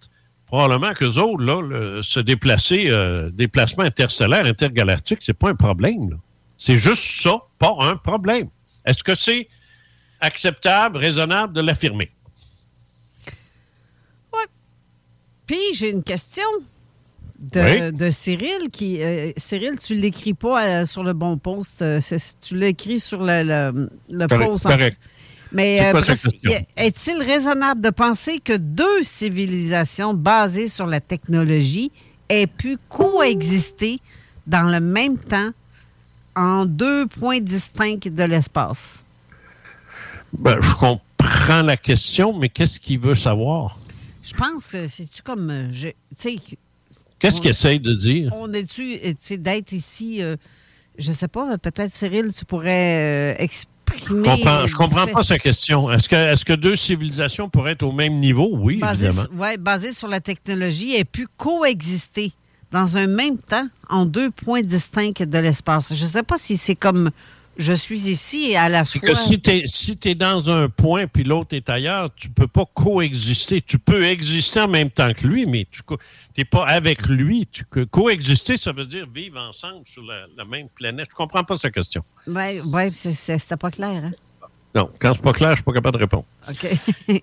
probablement 0.45 0.93
que 0.93 1.05
autres, 1.05 1.43
là, 1.43 1.61
le- 1.61 2.01
se 2.03 2.19
déplacer, 2.19 2.85
euh, 2.89 3.31
déplacement 3.31 3.83
interstellaire, 3.83 4.45
intergalactique, 4.45 5.19
c'est 5.21 5.33
pas 5.33 5.49
un 5.49 5.55
problème. 5.55 6.17
C'est 6.55 6.77
juste 6.77 7.21
ça, 7.23 7.39
pas 7.57 7.75
un 7.79 7.95
problème. 7.97 8.49
Est-ce 8.85 9.03
que 9.03 9.15
c'est 9.15 9.47
acceptable, 10.21 10.97
raisonnable 10.97 11.53
de 11.53 11.61
l'affirmer? 11.61 12.09
Puis, 15.45 15.57
j'ai 15.75 15.89
une 15.89 16.03
question 16.03 16.43
de, 17.37 17.59
Oui? 17.89 17.91
de 17.97 18.09
Cyril. 18.09 18.69
qui 18.71 19.01
euh, 19.03 19.31
Cyril, 19.35 19.77
tu 19.77 19.93
l'écris 19.93 20.33
pas 20.33 20.65
euh, 20.65 20.85
sur 20.85 21.03
le 21.03 21.11
bon 21.13 21.37
post. 21.37 21.81
euh, 21.81 21.99
tu 22.41 22.55
l'écris 22.55 22.99
sur 23.01 23.21
le, 23.21 23.43
le, 23.43 23.89
le 24.09 24.27
Correct, 24.27 24.49
post. 24.49 24.65
en 24.65 24.69
correct. 24.69 24.97
Mais 25.53 25.93
euh, 25.93 26.01
est-il 26.77 27.21
raisonnable 27.21 27.81
de 27.81 27.91
penser 27.91 28.39
que 28.39 28.57
deux 28.57 29.03
civilisations 29.03 30.13
basées 30.13 30.67
sur 30.67 30.87
la 30.87 30.99
technologie 30.99 31.91
aient 32.27 32.47
pu 32.47 32.77
coexister 32.89 33.99
dans 34.47 34.63
le 34.63 34.79
même 34.79 35.17
temps 35.19 35.51
en 36.35 36.65
deux 36.65 37.05
points 37.05 37.39
distincts 37.39 38.09
de 38.09 38.23
l'espace? 38.23 39.05
Ben, 40.37 40.57
je 40.59 40.73
comprends 40.73 41.61
la 41.61 41.77
question, 41.77 42.33
mais 42.37 42.49
qu'est-ce 42.49 42.79
qu'il 42.79 42.99
veut 42.99 43.13
savoir? 43.13 43.77
Je 44.23 44.33
pense 44.33 44.71
que 44.71 44.87
c'est-tu 44.87 45.21
comme. 45.21 45.49
euh, 45.51 45.91
Qu'est-ce 47.19 47.39
qu'il 47.39 47.51
essaye 47.51 47.79
de 47.79 47.93
dire? 47.93 48.33
on 48.35 48.51
est-tu, 48.53 48.97
euh, 49.05 49.37
d'être 49.37 49.71
ici, 49.71 50.21
euh, 50.21 50.35
je 50.97 51.11
sais 51.11 51.27
pas, 51.27 51.57
peut-être 51.57 51.93
Cyril, 51.93 52.33
tu 52.33 52.43
pourrais 52.43 53.35
euh, 53.39 53.47
Je 53.49 53.63
exprimer. 53.93 54.29
comprends, 54.29 54.65
je 54.67 54.75
comprends 54.75 55.05
diffé- 55.05 55.13
pas 55.13 55.23
sa 55.23 55.37
question. 55.39 55.91
Est-ce 55.91 56.09
que, 56.09 56.15
deux 56.53 56.75
civilisations 56.75 57.49
pourraient 57.49 57.71
être 57.73 57.83
au 57.83 57.91
même 57.91 58.19
niveau? 58.19 58.49
Oui, 58.53 58.77
basé, 58.77 59.05
évidemment. 59.05 59.21
sur- 59.23 59.39
ouais, 59.39 59.57
sur 59.93 60.07
la 60.07 60.19
technologie 60.19 60.95
et 60.95 61.03
pu 61.05 61.27
coexister 61.37 62.31
dans 62.71 62.97
un 62.97 63.07
même 63.07 63.37
temps 63.37 63.67
en 63.89 64.05
deux 64.05 64.31
points 64.31 64.61
distincts 64.61 65.11
de 65.25 65.37
l'espace. 65.37 65.93
Je 65.95 66.05
sais 66.05 66.23
pas 66.23 66.37
si 66.37 66.57
c'est 66.57 66.75
comme 66.75 67.11
je 67.57 67.73
suis 67.73 68.09
ici 68.09 68.51
et 68.51 68.57
à 68.57 68.69
la 68.69 68.85
C'est 68.85 68.99
fois. 68.99 69.09
que 69.09 69.15
si 69.15 69.39
tu 69.39 69.49
es, 69.51 69.63
si 69.67 69.95
dans 70.15 70.49
un 70.49 70.69
point 70.69 71.07
puis 71.07 71.23
l'autre 71.23 71.55
est 71.55 71.69
ailleurs, 71.69 72.09
tu 72.15 72.29
peux 72.29 72.47
pas 72.47 72.65
coexister. 72.73 73.61
Tu 73.61 73.77
peux 73.79 74.03
exister 74.05 74.61
en 74.61 74.67
même 74.67 74.89
temps 74.89 75.13
que 75.13 75.27
lui, 75.27 75.45
mais 75.45 75.67
tu 75.71 75.81
n'es 76.37 76.45
pas 76.45 76.65
avec 76.67 77.05
lui. 77.07 77.47
Tu, 77.51 77.63
co- 77.65 77.85
coexister, 77.85 78.57
ça 78.57 78.71
veut 78.71 78.85
dire 78.85 79.05
vivre 79.13 79.39
ensemble 79.39 79.85
sur 79.85 80.03
la, 80.03 80.25
la 80.37 80.45
même 80.45 80.67
planète. 80.69 81.07
Je 81.11 81.15
comprends 81.15 81.43
pas 81.43 81.55
sa 81.55 81.69
question. 81.71 82.03
Ouais, 82.27 82.61
ouais, 82.61 82.91
c'est- 82.95 83.55
pas 83.57 83.71
clair. 83.71 84.03
Hein? 84.05 84.11
Non, 84.75 84.89
quand 84.99 85.13
c'est 85.13 85.21
pas 85.21 85.33
clair, 85.33 85.51
je 85.51 85.55
suis 85.57 85.63
pas 85.63 85.73
capable 85.73 85.97
de 85.97 86.03
répondre. 86.03 86.25
OK. 86.49 86.67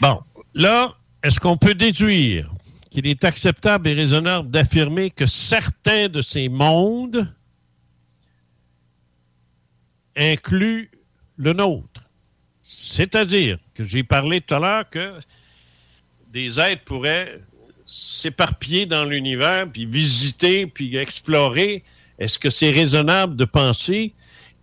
Bon, 0.00 0.20
là, 0.54 0.94
est-ce 1.22 1.40
qu'on 1.40 1.56
peut 1.56 1.74
déduire 1.74 2.50
qu'il 2.90 3.06
est 3.08 3.24
acceptable 3.24 3.88
et 3.88 3.94
raisonnable 3.94 4.50
d'affirmer 4.50 5.10
que 5.10 5.26
certains 5.26 6.08
de 6.08 6.20
ces 6.22 6.48
mondes 6.48 7.28
incluent 10.16 10.90
le 11.36 11.52
nôtre? 11.52 12.02
C'est-à-dire 12.62 13.58
que 13.74 13.84
j'ai 13.84 14.04
parlé 14.04 14.40
tout 14.40 14.54
à 14.54 14.58
l'heure 14.58 14.88
que 14.88 15.18
des 16.32 16.58
êtres 16.58 16.84
pourraient 16.84 17.40
s'éparpiller 17.86 18.86
dans 18.86 19.04
l'univers, 19.04 19.70
puis 19.70 19.86
visiter, 19.86 20.66
puis 20.66 20.96
explorer. 20.96 21.84
Est-ce 22.18 22.38
que 22.38 22.50
c'est 22.50 22.70
raisonnable 22.70 23.36
de 23.36 23.44
penser 23.44 24.14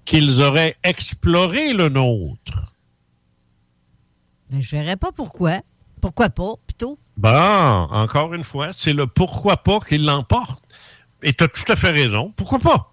qu'ils 0.05 0.41
auraient 0.41 0.77
exploré 0.83 1.73
le 1.73 1.89
nôtre? 1.89 2.73
Mais 4.49 4.61
je 4.61 4.75
verrais 4.75 4.97
pas 4.97 5.11
pourquoi. 5.11 5.61
Pourquoi 6.01 6.29
pas, 6.29 6.55
plutôt? 6.65 6.97
Bon, 7.15 7.29
encore 7.29 8.33
une 8.33 8.43
fois, 8.43 8.73
c'est 8.73 8.93
le 8.93 9.05
pourquoi 9.05 9.57
pas 9.57 9.79
qui 9.79 9.99
l'emporte. 9.99 10.63
Et 11.21 11.33
tu 11.33 11.43
as 11.43 11.47
tout 11.47 11.71
à 11.71 11.75
fait 11.75 11.91
raison. 11.91 12.33
Pourquoi 12.35 12.57
pas? 12.57 12.90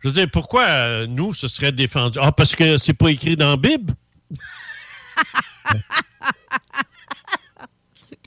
Je 0.00 0.08
veux 0.08 0.14
dire, 0.14 0.28
pourquoi 0.30 0.64
euh, 0.64 1.06
nous, 1.06 1.34
ce 1.34 1.48
serait 1.48 1.72
défendu? 1.72 2.18
Ah, 2.22 2.32
parce 2.32 2.54
que 2.54 2.78
c'est 2.78 2.94
pas 2.94 3.10
écrit 3.10 3.36
dans 3.36 3.50
la 3.50 3.56
Bible? 3.56 3.94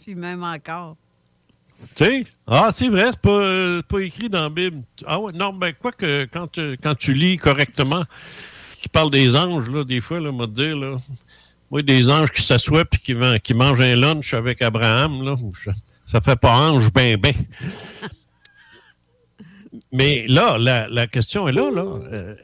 Puis 0.04 0.16
même 0.16 0.44
encore. 0.44 0.98
Tu 1.96 2.04
sais? 2.04 2.26
Ah, 2.46 2.70
c'est 2.72 2.90
vrai, 2.90 3.12
c'est 3.12 3.22
pas, 3.22 3.30
euh, 3.30 3.82
pas 3.82 4.00
écrit 4.00 4.30
dans 4.30 4.44
la 4.44 4.50
Bible. 4.50 4.84
Ah 5.06 5.20
ouais, 5.20 5.32
non, 5.34 5.54
ben 5.54 5.74
quoi 5.74 5.92
que 5.92 6.28
quand, 6.32 6.58
euh, 6.58 6.76
quand 6.82 6.96
tu 6.96 7.14
lis 7.14 7.38
correctement, 7.38 8.04
qui 8.82 8.90
parle 8.90 9.12
des 9.12 9.36
anges, 9.36 9.70
là, 9.70 9.84
des 9.84 10.02
fois, 10.02 10.20
là, 10.20 10.32
te 10.32 10.46
dire, 10.52 10.78
là, 10.78 10.98
moi, 11.70 11.82
des 11.82 12.12
anges 12.12 12.32
qui 12.32 12.42
s'assoient 12.42 12.86
puis 12.86 13.00
qui, 13.00 13.16
qui 13.44 13.54
mangent 13.54 13.82
un 13.82 13.96
lunch 13.96 14.34
avec 14.34 14.62
Abraham, 14.62 15.24
là, 15.24 15.36
ça 16.06 16.20
fait 16.20 16.36
pas 16.36 16.54
ange 16.54 16.92
ben 16.92 17.16
ben. 17.18 17.34
Mais 19.92 20.24
là, 20.28 20.58
la, 20.58 21.08
question 21.08 21.48
est 21.48 21.52
là, 21.52 21.70
là. 21.72 21.84
Euh, 21.84 22.36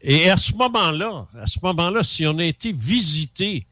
et 0.00 0.30
à 0.30 0.36
ce 0.36 0.54
moment-là, 0.54 1.26
à 1.40 1.46
ce 1.46 1.58
moment-là, 1.62 2.02
si 2.02 2.26
on 2.26 2.38
a 2.38 2.44
été 2.44 2.72
visité, 2.72 3.66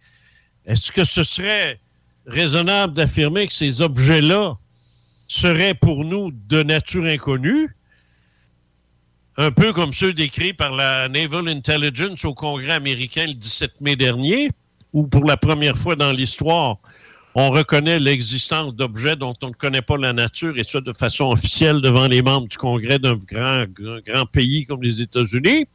est-ce 0.67 0.93
que 0.93 1.05
ce 1.05 1.23
serait 1.23 1.81
raisonnable 2.27 2.95
d'affirmer 2.95 3.47
que 3.47 3.53
ces 3.53 3.81
objets-là 3.81 4.57
seraient 5.29 5.75
pour 5.75 6.05
nous 6.05 6.33
de 6.33 6.63
nature 6.63 7.05
inconnue, 7.05 7.75
un 9.37 9.51
peu 9.51 9.73
comme 9.73 9.93
ceux 9.93 10.13
décrits 10.13 10.53
par 10.53 10.75
la 10.75 11.09
Naval 11.09 11.49
Intelligence 11.49 12.25
au 12.25 12.35
Congrès 12.35 12.73
américain 12.73 13.27
le 13.27 13.35
17 13.35 13.81
mai 13.81 13.97
dernier, 13.97 14.51
où 14.93 15.07
pour 15.07 15.25
la 15.25 15.37
première 15.37 15.77
fois 15.77 15.97
dans 15.97 16.13
l'histoire, 16.13 16.79
on 17.35 17.51
reconnaît 17.51 17.99
l'existence 17.99 18.75
d'objets 18.75 19.17
dont 19.17 19.35
on 19.43 19.49
ne 19.49 19.53
connaît 19.53 19.83
pas 19.83 19.97
la 19.97 20.13
nature, 20.13 20.57
et 20.57 20.65
ça 20.65 20.81
de 20.81 20.93
façon 20.93 21.27
officielle 21.27 21.81
devant 21.81 22.07
les 22.07 22.23
membres 22.23 22.49
du 22.49 22.57
Congrès 22.57 22.99
d'un 22.99 23.17
grand, 23.17 23.65
grand, 23.67 23.99
grand 24.07 24.27
pays 24.27 24.65
comme 24.67 24.83
les 24.83 25.01
États-Unis. 25.01 25.67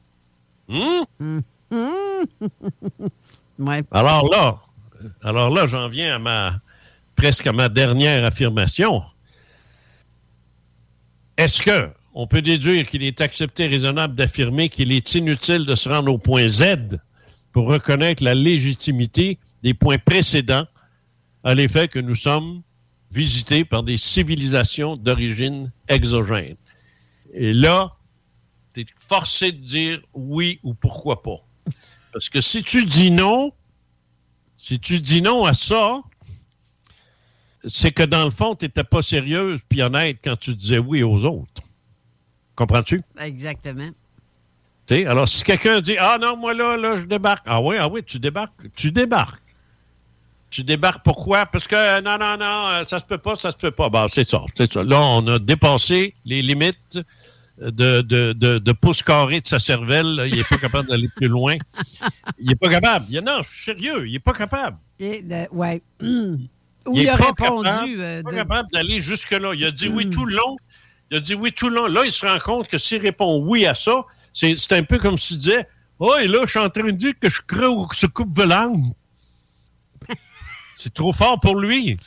Hmm? 0.68 1.40
Ouais. 3.60 3.84
Alors 3.92 4.30
là, 4.30 4.58
alors 5.22 5.50
là, 5.50 5.68
j'en 5.68 5.90
viens 5.90 6.16
à 6.16 6.20
ma 6.20 6.62
presque 7.18 7.46
à 7.46 7.52
ma 7.52 7.68
dernière 7.68 8.24
affirmation. 8.24 9.04
Est-ce 11.36 11.62
que 11.62 11.90
on 12.14 12.26
peut 12.26 12.42
déduire 12.42 12.86
qu'il 12.86 13.04
est 13.04 13.20
accepté 13.20 13.66
et 13.66 13.68
raisonnable 13.68 14.16
d'affirmer 14.16 14.70
qu'il 14.70 14.94
est 14.94 15.14
inutile 15.14 15.66
de 15.66 15.76
se 15.76 15.90
rendre 15.90 16.12
au 16.12 16.18
point 16.18 16.48
Z 16.48 17.00
pour 17.52 17.68
reconnaître 17.68 18.24
la 18.24 18.34
légitimité 18.34 19.38
des 19.62 19.74
points 19.74 19.98
précédents 19.98 20.66
à 21.44 21.56
l'effet 21.56 21.88
que 21.88 22.00
nous 22.00 22.16
sommes 22.16 22.62
visités 23.12 23.66
par 23.66 23.84
des 23.84 23.98
civilisations 23.98 24.96
d'origine 24.96 25.72
exogène? 25.88 26.58
Et 27.34 27.54
là, 27.54 27.94
tu 28.74 28.82
es 28.82 28.86
forcé 29.08 29.52
de 29.52 29.58
dire 29.58 30.02
oui 30.14 30.60
ou 30.64 30.74
pourquoi 30.74 31.22
pas. 31.22 31.38
Parce 32.12 32.30
que 32.30 32.42
si 32.42 32.64
tu 32.64 32.86
dis 32.86 33.12
non, 33.12 33.54
si 34.58 34.80
tu 34.80 35.00
dis 35.00 35.22
non 35.22 35.46
à 35.46 35.54
ça, 35.54 36.02
c'est 37.68 37.92
que 37.92 38.04
dans 38.04 38.26
le 38.26 38.32
fond, 38.32 38.56
tu 38.56 38.66
n'étais 38.66 38.84
pas 38.84 39.02
sérieuse 39.02 39.60
puis 39.68 39.82
honnête 39.82 40.20
quand 40.24 40.38
tu 40.38 40.56
disais 40.56 40.80
oui 40.80 41.04
aux 41.04 41.26
autres. 41.26 41.62
Comprends-tu? 42.56 43.02
Exactement. 43.20 43.90
Tu 44.86 44.96
sais, 44.96 45.06
alors, 45.06 45.28
si 45.28 45.44
quelqu'un 45.44 45.82
dit 45.82 45.98
Ah 45.98 46.18
non, 46.20 46.36
moi 46.36 46.54
là, 46.54 46.76
là, 46.76 46.96
je 46.96 47.06
débarque. 47.06 47.44
Ah 47.46 47.62
oui, 47.62 47.78
ah 47.78 47.88
oui, 47.88 48.04
tu 48.04 48.20
débarques. 48.20 48.74
Tu 48.76 48.92
débarques. 48.92 49.49
Tu 50.50 50.64
débarques 50.64 51.04
pourquoi? 51.04 51.46
Parce 51.46 51.68
que 51.68 51.76
euh, 51.76 52.02
non, 52.02 52.18
non, 52.18 52.38
non, 52.38 52.68
euh, 52.70 52.84
ça 52.84 52.98
se 53.00 53.06
peut 53.06 53.18
pas, 53.20 53.36
ça 53.36 53.52
se 53.52 53.58
peut 53.58 53.72
pas. 53.72 53.90
Bon, 53.90 54.08
c'est 54.08 54.28
ça, 54.28 54.42
c'est 54.56 54.72
ça. 54.72 54.84
Là, 54.84 55.00
on 55.00 55.26
a 55.28 55.38
dépassé 55.40 56.16
les 56.26 56.42
limites 56.42 57.00
de, 57.60 58.02
de, 58.02 58.34
de, 58.34 58.58
de 58.58 58.72
pouce 58.72 59.04
carré 59.04 59.42
de 59.42 59.48
sa 59.48 59.60
cervelle. 59.60 60.16
là. 60.16 60.26
Il 60.28 60.36
n'est 60.36 60.44
pas 60.44 60.58
capable 60.58 60.90
d'aller 60.90 61.10
plus 61.16 61.28
loin. 61.28 61.56
Il 62.40 62.48
n'est 62.48 62.56
pas 62.56 62.70
capable. 62.70 63.06
Il, 63.10 63.20
non, 63.22 63.42
je 63.44 63.50
suis 63.50 63.64
sérieux, 63.64 64.08
il 64.08 64.14
n'est 64.14 64.20
pas 64.20 64.34
capable. 64.34 64.78
Euh. 65.02 65.48
Hum. 66.02 66.48
Où 66.86 66.96
Il 66.96 67.10
a 67.10 67.18
pas 67.18 67.26
répondu. 67.26 67.66
capable, 67.68 67.92
euh, 68.00 68.24
pas 68.24 68.32
capable 68.32 68.70
d'aller 68.72 69.00
jusque-là. 69.00 69.52
Il 69.54 69.64
a 69.66 69.72
dit 69.72 69.90
oui 69.90 70.10
tout 70.10 70.26
le 70.26 70.36
long. 70.36 70.56
Il 71.12 71.18
a 71.18 71.20
dit 71.20 71.36
oui 71.36 71.52
tout 71.52 71.70
le 71.70 71.76
long. 71.76 71.88
Là, 71.88 72.04
il 72.06 72.12
se 72.12 72.26
rend 72.26 72.40
compte 72.40 72.68
que 72.70 72.78
s'il 72.78 73.02
répond 73.02 73.44
oui 73.46 73.66
à 73.66 73.74
ça, 73.74 74.06
c'est 74.34 74.58
c'est 74.58 74.74
un 74.74 74.84
peu 74.84 74.98
comme 74.98 75.18
s'il 75.18 75.38
disait 75.38 75.68
Oh, 76.00 76.16
et 76.20 76.28
là, 76.28 76.40
je 76.46 76.52
suis 76.52 76.60
en 76.60 76.70
train 76.70 76.84
de 76.86 76.92
dire 76.92 77.14
que 77.20 77.30
je 77.30 77.42
crée 77.46 77.66
au 77.66 77.86
se 77.92 78.06
coupe 78.06 78.34
de 78.34 78.44
langue. 78.44 78.82
C'est 80.82 80.94
trop 80.94 81.12
fort 81.12 81.40
pour 81.42 81.58
lui. 81.60 81.98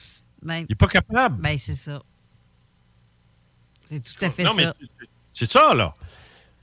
Ben, 0.42 0.60
Il 0.60 0.66
n'est 0.70 0.74
pas 0.76 0.88
capable. 0.88 1.40
ben, 1.42 1.58
c'est 1.58 1.74
ça. 1.74 2.02
C'est 3.90 4.00
tout 4.02 4.24
à 4.24 4.30
fait 4.30 4.44
Non, 4.44 4.54
mais 4.56 4.64
ça. 4.64 4.74
c'est 5.32 5.50
ça, 5.50 5.74
là. 5.74 5.92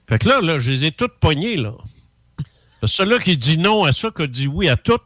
Fait 0.07 0.18
que 0.18 0.27
là, 0.27 0.41
là, 0.41 0.57
je 0.57 0.72
les 0.72 0.86
ai 0.86 0.91
toutes 0.91 1.14
pognées, 1.19 1.56
là. 1.56 1.73
Celui-là 2.84 3.19
qui 3.19 3.38
dit 3.38 3.57
non 3.57 3.84
à 3.84 3.91
ça, 3.91 4.10
qui 4.10 4.27
dit 4.27 4.48
oui 4.48 4.69
à 4.69 4.76
tout, 4.77 4.98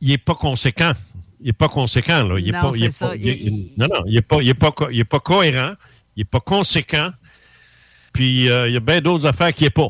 il 0.00 0.08
n'est 0.08 0.18
pas 0.18 0.34
conséquent. 0.34 0.92
Il 1.40 1.46
n'est 1.46 1.52
pas 1.52 1.68
conséquent, 1.68 2.22
là. 2.24 2.38
Il 2.38 2.48
est 2.48 2.52
Non, 2.52 2.70
pas, 2.70 2.76
il 2.76 2.84
est 2.84 2.98
pas- 2.98 3.16
il 3.16 3.70
non, 3.76 3.88
non, 3.92 4.02
il 4.06 4.14
n'est 4.14 4.22
pas, 4.22 4.40
il 4.40 4.48
est 4.48 4.54
pas, 4.54 4.72
co- 4.72 4.88
il 4.90 5.00
est 5.00 5.04
pas 5.04 5.20
cohérent. 5.20 5.74
Il 6.16 6.20
n'est 6.20 6.24
pas 6.24 6.40
conséquent. 6.40 7.10
Puis, 8.14 8.48
euh, 8.48 8.68
il 8.68 8.74
y 8.74 8.76
a 8.76 8.80
bien 8.80 9.00
d'autres 9.02 9.26
affaires 9.26 9.52
qui 9.52 9.64
n'est 9.64 9.70
pas. 9.70 9.88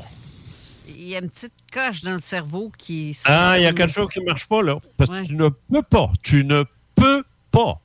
Il 0.96 1.08
y 1.08 1.16
a 1.16 1.18
une 1.18 1.28
petite 1.28 1.52
coche 1.72 2.02
dans 2.02 2.12
le 2.12 2.20
cerveau 2.20 2.72
qui... 2.76 3.16
Ah, 3.24 3.54
il 3.58 3.62
y 3.62 3.66
a 3.66 3.72
quelque 3.72 3.92
chose 3.92 4.08
qui 4.12 4.20
ne 4.20 4.24
marche 4.24 4.46
pas, 4.46 4.62
là. 4.62 4.78
Parce 4.96 5.10
que 5.10 5.26
tu 5.26 5.34
ne 5.34 5.48
peux 5.48 5.82
pas, 5.82 6.10
tu 6.22 6.44
ne 6.44 6.64
peux 6.94 7.24
pas 7.50 7.80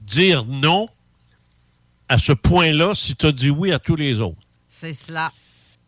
dire 0.00 0.44
non 0.44 0.88
à 2.08 2.18
ce 2.18 2.32
point-là 2.32 2.94
si 2.94 3.14
tu 3.14 3.26
as 3.26 3.32
dit 3.32 3.50
oui 3.50 3.72
à 3.72 3.78
tous 3.78 3.96
les 3.96 4.20
autres. 4.20 4.40
C'est 4.68 4.92
cela. 4.92 5.32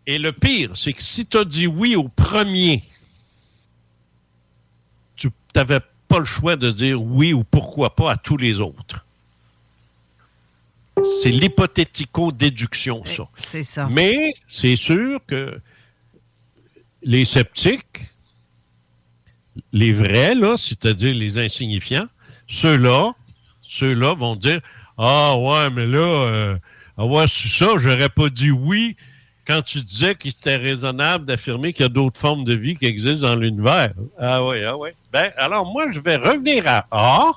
Et 0.07 0.19
le 0.19 0.33
pire, 0.33 0.77
c'est 0.77 0.93
que 0.93 1.03
si 1.03 1.27
tu 1.27 1.37
as 1.37 1.45
dit 1.45 1.67
oui 1.67 1.97
au 1.97 2.09
premier, 2.09 2.83
tu 5.17 5.31
n'avais 5.55 5.81
pas 6.09 6.19
le 6.19 6.25
choix 6.25 6.57
de 6.57 6.71
dire 6.71 7.01
oui 7.01 7.33
ou 7.33 7.45
pourquoi 7.45 7.95
pas 7.95 8.13
à 8.13 8.17
tous 8.17 8.37
les 8.37 8.61
autres. 8.61 9.07
C'est 11.23 11.31
l'hypothético-déduction, 11.31 13.05
ça. 13.05 13.29
C'est 13.39 13.63
ça. 13.63 13.89
Mais 13.91 14.35
c'est 14.47 14.77
sûr 14.77 15.21
que 15.27 15.59
les 17.05 17.25
sceptiques, 17.25 18.01
les 19.73 19.93
vrais, 19.93 20.35
là, 20.35 20.57
c'est-à-dire 20.57 21.15
les 21.15 21.39
insignifiants, 21.39 22.07
ceux-là, 22.49 23.13
ceux-là 23.63 24.15
vont 24.15 24.37
dire 24.37 24.61
Ah 24.99 25.37
ouais, 25.37 25.71
mais 25.71 25.87
là, 25.87 25.99
euh, 25.99 26.59
ah 26.97 27.07
ouais, 27.07 27.27
ça, 27.27 27.69
j'aurais 27.77 28.09
pas 28.09 28.29
dit 28.29 28.51
oui 28.51 28.97
quand 29.47 29.63
tu 29.63 29.81
disais 29.81 30.15
qu'il 30.15 30.31
était 30.31 30.57
raisonnable 30.57 31.25
d'affirmer 31.25 31.73
qu'il 31.73 31.83
y 31.83 31.87
a 31.87 31.89
d'autres 31.89 32.19
formes 32.19 32.45
de 32.45 32.55
vie 32.55 32.77
qui 32.77 32.87
existent 32.87 33.27
dans 33.27 33.37
l'univers. 33.37 33.93
Ah 34.19 34.45
ouais, 34.45 34.65
ah 34.65 34.77
ouais. 34.77 34.95
Ben, 35.13 35.33
alors 35.37 35.67
moi, 35.67 35.91
je 35.91 36.01
vais 36.01 36.17
revenir 36.17 36.67
à 36.67 36.87
A, 36.91 37.33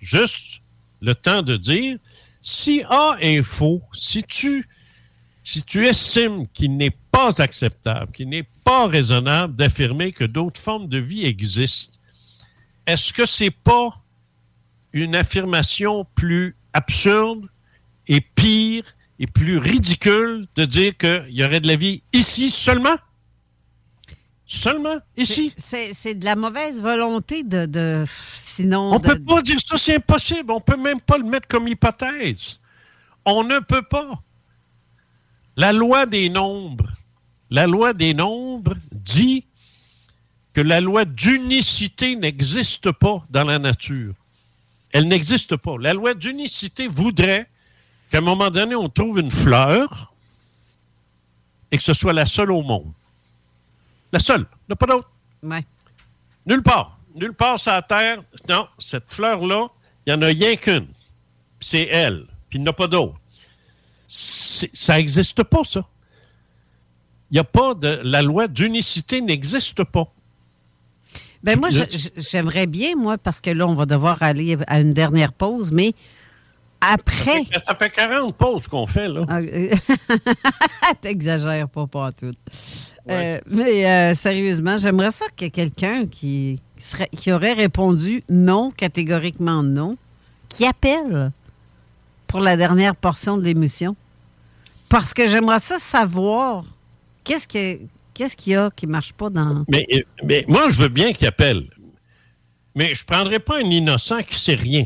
juste 0.00 0.60
le 1.00 1.14
temps 1.14 1.42
de 1.42 1.56
dire 1.56 1.96
si 2.40 2.82
A 2.88 3.16
est 3.20 3.42
faux, 3.42 3.82
si 3.92 4.22
tu, 4.22 4.68
si 5.44 5.62
tu 5.64 5.86
estimes 5.86 6.46
qu'il 6.48 6.76
n'est 6.76 6.96
pas 7.10 7.40
acceptable, 7.40 8.12
qu'il 8.12 8.28
n'est 8.28 8.46
pas 8.64 8.86
raisonnable 8.86 9.54
d'affirmer 9.54 10.12
que 10.12 10.24
d'autres 10.24 10.60
formes 10.60 10.88
de 10.88 10.98
vie 10.98 11.24
existent, 11.24 11.98
est-ce 12.86 13.12
que 13.12 13.24
c'est 13.24 13.50
pas 13.50 14.02
une 14.92 15.16
affirmation 15.16 16.06
plus 16.14 16.56
absurde 16.72 17.48
et 18.06 18.20
pire 18.20 18.84
et 19.18 19.26
plus 19.26 19.58
ridicule 19.58 20.46
de 20.56 20.64
dire 20.64 20.96
qu'il 20.96 21.26
y 21.30 21.44
aurait 21.44 21.60
de 21.60 21.66
la 21.66 21.76
vie 21.76 22.02
ici 22.12 22.50
seulement? 22.50 22.96
Seulement 24.46 24.98
ici? 25.16 25.54
C'est 25.56 26.14
de 26.14 26.24
la 26.24 26.36
mauvaise 26.36 26.80
volonté 26.82 27.42
de. 27.42 27.64
de 27.64 28.04
sinon. 28.36 28.92
On 28.92 28.98
ne 28.98 28.98
peut 28.98 29.18
pas 29.18 29.40
dire 29.40 29.58
ça, 29.58 29.78
c'est 29.78 29.96
impossible. 29.96 30.50
On 30.52 30.56
ne 30.56 30.60
peut 30.60 30.76
même 30.76 31.00
pas 31.00 31.16
le 31.16 31.24
mettre 31.24 31.48
comme 31.48 31.66
hypothèse. 31.68 32.60
On 33.24 33.44
ne 33.44 33.60
peut 33.60 33.82
pas. 33.82 34.22
La 35.56 35.72
loi 35.72 36.06
des 36.06 36.28
nombres, 36.28 36.90
la 37.50 37.66
loi 37.66 37.92
des 37.92 38.14
nombres 38.14 38.74
dit 38.92 39.44
que 40.54 40.60
la 40.60 40.80
loi 40.80 41.04
d'unicité 41.04 42.16
n'existe 42.16 42.90
pas 42.92 43.24
dans 43.30 43.44
la 43.44 43.58
nature. 43.58 44.14
Elle 44.92 45.08
n'existe 45.08 45.56
pas. 45.56 45.76
La 45.78 45.94
loi 45.94 46.14
d'unicité 46.14 46.86
voudrait 46.86 47.48
qu'à 48.10 48.18
un 48.18 48.22
moment 48.22 48.50
donné, 48.50 48.74
on 48.74 48.88
trouve 48.88 49.18
une 49.18 49.30
fleur 49.30 50.12
et 51.70 51.78
que 51.78 51.82
ce 51.82 51.94
soit 51.94 52.12
la 52.12 52.26
seule 52.26 52.52
au 52.52 52.62
monde. 52.62 52.92
La 54.12 54.18
seule. 54.18 54.42
Il 54.42 54.70
n'y 54.70 54.72
a 54.72 54.76
pas 54.76 54.86
d'autre. 54.86 55.10
Nulle 56.46 56.62
part. 56.62 56.98
Nulle 57.14 57.32
part 57.32 57.58
sur 57.58 57.72
la 57.72 57.82
Terre. 57.82 58.22
Non, 58.48 58.68
cette 58.78 59.10
fleur-là, 59.10 59.68
il 60.06 60.12
n'y 60.12 60.18
en 60.18 60.22
a 60.22 60.26
rien 60.26 60.56
qu'une. 60.56 60.88
C'est 61.60 61.88
elle. 61.90 62.26
Puis 62.50 62.58
il 62.58 62.62
n'y 62.62 62.68
en 62.68 62.72
a 62.72 62.74
pas 62.74 62.86
d'autre. 62.86 63.18
Ça 64.14 64.96
n'existe 64.96 65.42
pas, 65.42 65.64
ça. 65.64 65.86
Il 67.30 67.34
n'y 67.34 67.38
a 67.38 67.44
pas 67.44 67.72
de. 67.74 68.00
La 68.04 68.20
loi 68.20 68.46
d'unicité 68.46 69.22
n'existe 69.22 69.84
pas. 69.84 70.06
Ben 71.42 71.58
moi, 71.58 71.70
j'aimerais 72.16 72.66
bien, 72.66 72.94
moi, 72.94 73.16
parce 73.16 73.40
que 73.40 73.50
là, 73.50 73.66
on 73.66 73.74
va 73.74 73.86
devoir 73.86 74.22
aller 74.22 74.56
à 74.66 74.80
une 74.80 74.92
dernière 74.92 75.32
pause, 75.32 75.72
mais 75.72 75.94
après. 76.80 77.44
Ça 77.64 77.74
fait 77.74 77.88
40 77.88 78.36
pauses 78.36 78.68
qu'on 78.68 78.86
fait, 78.86 79.08
là. 79.08 79.24
Ah, 79.28 80.94
t'exagères 81.00 81.68
pas, 81.68 81.86
pas 81.86 82.12
tout. 82.12 82.34
Euh, 83.10 83.40
mais 83.46 83.86
euh, 83.86 84.14
sérieusement, 84.14 84.76
j'aimerais 84.76 85.10
ça 85.10 85.24
ait 85.40 85.50
quelqu'un 85.50 86.06
qui, 86.06 86.60
serait, 86.76 87.08
qui 87.08 87.32
aurait 87.32 87.54
répondu 87.54 88.22
non, 88.28 88.70
catégoriquement 88.76 89.62
non, 89.62 89.96
qui 90.48 90.66
appelle 90.66 91.32
pour 92.26 92.40
la 92.40 92.56
dernière 92.56 92.94
portion 92.94 93.36
de 93.38 93.42
l'émission. 93.42 93.96
Parce 94.92 95.12
que 95.12 95.26
j'aimerais 95.26 95.58
ça 95.58 95.78
savoir 95.78 96.62
qu'est-ce 97.24 97.48
que 97.48 97.80
Qu'est-ce 98.14 98.36
qu'il 98.36 98.52
y 98.52 98.56
a 98.56 98.70
qui 98.70 98.86
ne 98.86 98.92
marche 98.92 99.12
pas 99.14 99.30
dans. 99.30 99.64
Mais, 99.68 99.86
mais 100.22 100.44
moi, 100.46 100.68
je 100.68 100.76
veux 100.76 100.88
bien 100.88 101.12
qu'il 101.12 101.26
appelle. 101.26 101.66
Mais 102.74 102.92
je 102.94 103.02
ne 103.02 103.06
prendrai 103.06 103.38
pas 103.38 103.58
un 103.58 103.70
innocent 103.70 104.22
qui 104.22 104.34
ne 104.34 104.38
sait 104.38 104.54
rien. 104.54 104.84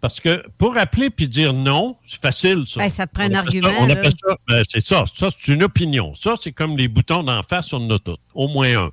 Parce 0.00 0.18
que 0.18 0.42
pour 0.56 0.76
appeler 0.76 1.10
puis 1.10 1.28
dire 1.28 1.52
non, 1.52 1.96
c'est 2.06 2.20
facile, 2.20 2.64
ça. 2.66 2.80
Ben, 2.80 2.88
ça 2.88 3.06
te 3.06 3.12
prend 3.12 3.24
un 3.24 3.34
argument. 3.34 3.68
on 3.80 3.90
appelle 3.90 4.12
ça, 4.12 4.36
ben, 4.48 4.62
c'est 4.66 4.84
ça. 4.84 5.04
Ça, 5.14 5.28
c'est 5.30 5.52
une 5.52 5.62
opinion. 5.62 6.14
Ça, 6.14 6.34
c'est 6.40 6.52
comme 6.52 6.76
les 6.76 6.88
boutons 6.88 7.22
d'en 7.22 7.42
face, 7.42 7.72
on 7.72 7.86
en 7.86 7.96
a 7.96 7.98
tous. 7.98 8.16
Au 8.34 8.48
moins 8.48 8.86
un. 8.86 8.90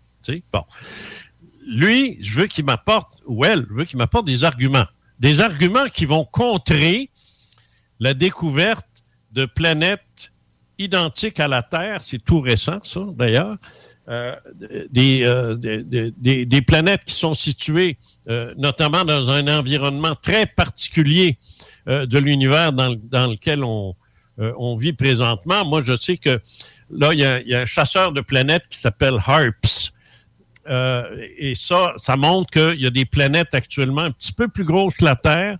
Bon. 0.51 0.63
Lui, 1.65 2.17
je 2.21 2.41
veux 2.41 2.47
qu'il 2.47 2.65
m'apporte, 2.65 3.21
ou 3.25 3.45
elle, 3.45 3.65
je 3.69 3.73
veux 3.73 3.85
qu'il 3.85 3.97
m'apporte 3.97 4.25
des 4.25 4.43
arguments. 4.43 4.85
Des 5.19 5.39
arguments 5.39 5.85
qui 5.85 6.05
vont 6.05 6.25
contrer 6.25 7.09
la 7.99 8.13
découverte 8.13 8.87
de 9.33 9.45
planètes 9.45 10.31
identique 10.79 11.39
à 11.39 11.47
la 11.47 11.61
Terre, 11.61 12.01
c'est 12.01 12.19
tout 12.19 12.39
récent, 12.39 12.79
ça, 12.83 13.01
d'ailleurs, 13.15 13.57
euh, 14.09 14.35
euh, 14.97 15.55
des, 15.55 16.61
planètes 16.61 17.05
qui 17.05 17.13
sont 17.13 17.33
situées 17.33 17.97
euh, 18.27 18.53
notamment 18.57 19.05
dans 19.05 19.31
un 19.31 19.47
environnement 19.47 20.13
très 20.13 20.45
particulier 20.45 21.37
de 21.87 22.17
l'univers 22.17 22.71
dans, 22.73 22.87
lequel 22.87 23.63
on, 23.63 23.95
on, 24.37 24.75
vit 24.75 24.93
présentement. 24.93 25.65
Moi, 25.65 25.81
je 25.81 25.95
sais 25.97 26.15
que 26.15 26.41
là, 26.89 27.13
il 27.13 27.19
y 27.19 27.55
a, 27.55 27.61
un 27.61 27.65
chasseur 27.65 28.13
de 28.13 28.21
planètes 28.21 28.63
qui 28.69 28.77
s'appelle 28.77 29.17
HARPS. 29.25 29.91
et 31.37 31.53
ça, 31.55 31.93
ça 31.97 32.15
montre 32.15 32.51
qu'il 32.51 32.81
y 32.81 32.87
a 32.87 32.89
des 32.89 33.05
planètes 33.05 33.53
actuellement 33.53 34.01
un 34.01 34.11
petit 34.11 34.31
peu 34.31 34.47
plus 34.47 34.63
grosses 34.63 34.95
que 34.95 35.03
la 35.05 35.17
Terre 35.17 35.57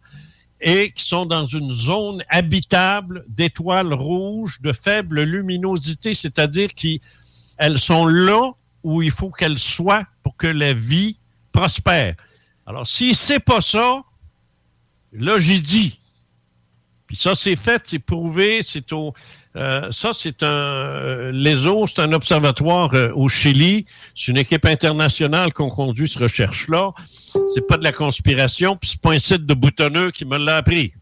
et 0.64 0.92
qui 0.92 1.04
sont 1.04 1.26
dans 1.26 1.46
une 1.46 1.72
zone 1.72 2.24
habitable 2.30 3.26
d'étoiles 3.28 3.94
rouges 3.94 4.62
de 4.62 4.72
faible 4.72 5.22
luminosité, 5.24 6.14
c'est-à-dire 6.14 6.70
qu'elles 6.74 7.78
sont 7.78 8.06
là 8.08 8.54
où 8.82 9.02
il 9.02 9.12
faut 9.12 9.30
qu'elles 9.30 9.60
soient 9.60 10.06
pour 10.24 10.38
que 10.38 10.48
la 10.48 10.74
vie 10.74 11.20
prospère. 11.52 12.16
Alors, 12.66 12.88
si 12.88 13.14
c'est 13.14 13.42
pas 13.42 13.60
ça, 13.60 14.02
là, 15.12 15.38
j'y 15.38 15.62
dis. 15.62 16.00
Puis 17.08 17.18
ça, 17.18 17.36
c'est 17.36 17.58
fait, 17.58 17.82
c'est 17.86 18.00
prouvé, 18.00 18.62
c'est 18.62 18.94
au, 18.94 19.14
euh, 19.56 19.92
ça, 19.92 20.12
c'est 20.14 20.42
un. 20.42 20.48
Euh, 20.48 21.32
l'ESO, 21.32 21.86
c'est 21.88 22.00
un 22.00 22.12
observatoire 22.14 22.94
euh, 22.94 23.12
au 23.14 23.30
Chili. 23.30 23.86
C'est 24.16 24.32
une 24.32 24.38
équipe 24.38 24.66
internationale 24.66 25.54
qu'on 25.54 25.70
conduit 25.70 26.08
cette 26.08 26.24
recherche-là. 26.24 26.92
C'est 27.54 27.68
pas 27.68 27.78
de 27.78 27.84
la 27.84 27.92
conspiration, 27.92 28.76
puis 28.76 28.92
c'est 28.92 29.02
pas 29.02 29.12
un 29.12 29.20
site 29.20 29.46
de 29.46 29.54
boutonneux 29.54 30.12
qui 30.12 30.26
me 30.26 30.38
l'a 30.38 30.58
appris. 30.58 30.94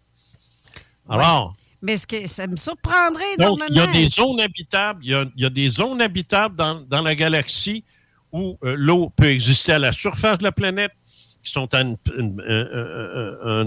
Alors. 1.10 1.56
Mais 1.84 1.98
ce 1.98 2.06
que 2.06 2.28
ça 2.28 2.46
me 2.46 2.58
surprendrait 2.58 3.38
donc, 3.40 3.60
il 3.70 3.76
y 3.76 3.80
a 3.80 3.88
des 3.88 4.08
zones 4.08 4.40
habitables, 4.40 5.00
il 5.04 5.32
y 5.36 5.46
a, 5.46 5.50
des 5.50 5.70
zones 5.70 6.00
habitables 6.00 6.56
dans, 6.56 7.02
la 7.02 7.16
galaxie 7.16 7.84
où 8.32 8.56
l'eau 8.62 9.10
peut 9.10 9.30
exister 9.30 9.74
à 9.74 9.80
la 9.80 9.92
surface 9.92 10.38
de 10.38 10.44
la 10.44 10.52
planète, 10.52 10.92
qui 11.44 11.52
sont 11.52 11.74
à 11.74 11.80
un, 11.80 11.96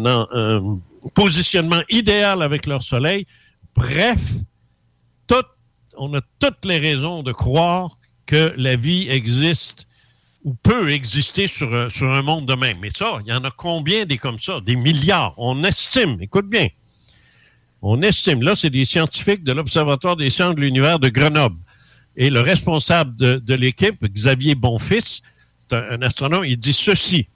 un 0.06 0.78
positionnement 1.12 1.82
idéal 1.88 2.40
avec 2.42 2.66
leur 2.66 2.84
soleil. 2.84 3.26
Bref, 3.74 4.20
on 5.96 6.14
a 6.14 6.20
toutes 6.38 6.64
les 6.64 6.78
raisons 6.78 7.22
de 7.22 7.32
croire 7.32 7.98
que 8.26 8.52
la 8.56 8.76
vie 8.76 9.08
existe 9.08 9.86
ou 10.44 10.54
peut 10.54 10.92
exister 10.92 11.46
sur 11.46 11.74
un, 11.74 11.88
sur 11.88 12.10
un 12.10 12.22
monde 12.22 12.46
de 12.46 12.54
même. 12.54 12.78
Mais 12.80 12.90
ça, 12.90 13.18
il 13.24 13.28
y 13.28 13.32
en 13.32 13.44
a 13.44 13.50
combien 13.50 14.04
des 14.04 14.18
comme 14.18 14.38
ça? 14.38 14.60
Des 14.60 14.76
milliards. 14.76 15.34
On 15.38 15.64
estime, 15.64 16.18
écoute 16.20 16.48
bien, 16.48 16.68
on 17.80 18.00
estime, 18.02 18.42
là, 18.42 18.54
c'est 18.54 18.70
des 18.70 18.84
scientifiques 18.84 19.44
de 19.44 19.52
l'Observatoire 19.52 20.16
des 20.16 20.30
sciences 20.30 20.54
de 20.54 20.60
l'univers 20.60 20.98
de 20.98 21.08
Grenoble. 21.08 21.58
Et 22.16 22.30
le 22.30 22.40
responsable 22.40 23.14
de, 23.16 23.54
l'équipe, 23.54 24.02
Xavier 24.04 24.54
Bonfils, 24.54 25.22
c'est 25.58 25.72
un, 25.72 26.00
astronome, 26.02 26.44
il 26.44 26.56
dit 26.56 26.72
ceci. 26.72 27.26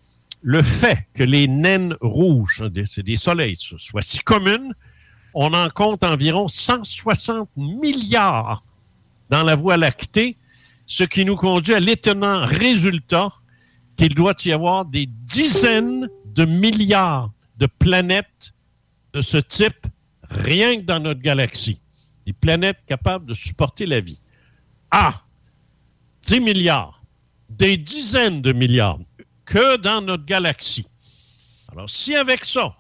Le 0.40 0.62
fait 0.62 1.06
que 1.15 1.24
les 1.24 1.48
naines 1.48 1.97
rouges, 2.01 2.62
c'est 2.85 3.02
des 3.02 3.16
soleils, 3.16 3.56
soient 3.56 4.02
si 4.02 4.20
communes, 4.20 4.73
on 5.40 5.55
en 5.55 5.70
compte 5.70 6.02
environ 6.02 6.48
160 6.48 7.48
milliards 7.56 8.65
dans 9.31 9.44
la 9.44 9.55
Voie 9.55 9.77
lactée, 9.77 10.36
ce 10.85 11.05
qui 11.05 11.24
nous 11.24 11.36
conduit 11.36 11.74
à 11.74 11.81
l'étonnant 11.81 12.44
résultat 12.44 13.28
qu'il 13.97 14.16
doit 14.16 14.35
y 14.44 14.51
avoir 14.51 14.85
des 14.85 15.06
dizaines 15.06 16.09
de 16.35 16.44
milliards 16.44 17.31
de 17.56 17.66
planètes 17.66 18.52
de 19.12 19.20
ce 19.20 19.39
type 19.39 19.86
rien 20.28 20.78
que 20.78 20.82
dans 20.82 20.98
notre 20.98 21.20
galaxie. 21.20 21.81
Des 22.27 22.32
planètes 22.32 22.81
capables 22.85 23.24
de 23.24 23.35
supporter 23.35 23.86
la 23.86 24.01
vie. 24.01 24.20
a 24.90 25.23
10 26.23 26.40
milliards, 26.40 27.01
des 27.48 27.77
dizaines 27.77 28.43
de 28.43 28.52
milliards 28.52 28.98
que 29.44 29.77
dans 29.77 30.01
notre 30.01 30.24
galaxie. 30.24 30.86
Alors, 31.70 31.89
si 31.89 32.16
avec 32.16 32.44
ça, 32.44 32.74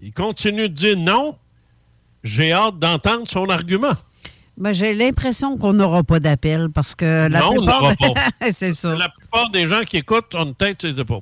il 0.00 0.12
continue 0.14 0.68
de 0.68 0.74
dire 0.74 0.96
non, 0.96 1.36
j'ai 2.24 2.52
hâte 2.52 2.78
d'entendre 2.78 3.28
son 3.28 3.48
argument. 3.48 3.92
Ben, 4.56 4.72
j'ai 4.72 4.94
l'impression 4.94 5.56
qu'on 5.56 5.74
n'aura 5.74 6.02
pas 6.02 6.20
d'appel 6.20 6.68
parce 6.72 6.94
que 6.94 7.28
la 7.28 7.40
non, 7.40 7.50
on 7.50 7.56
plupart... 7.56 7.82
n'aura 7.82 7.94
pas. 7.96 8.14
c'est 8.52 8.72
ça. 8.72 8.96
La 8.96 9.08
plupart 9.08 9.50
des 9.50 9.68
gens 9.68 9.82
qui 9.82 9.98
écoutent 9.98 10.34
ont 10.34 10.46
une 10.46 10.54
tête 10.54 10.80
sur 10.80 10.90
les 10.90 11.00
épaules. 11.00 11.20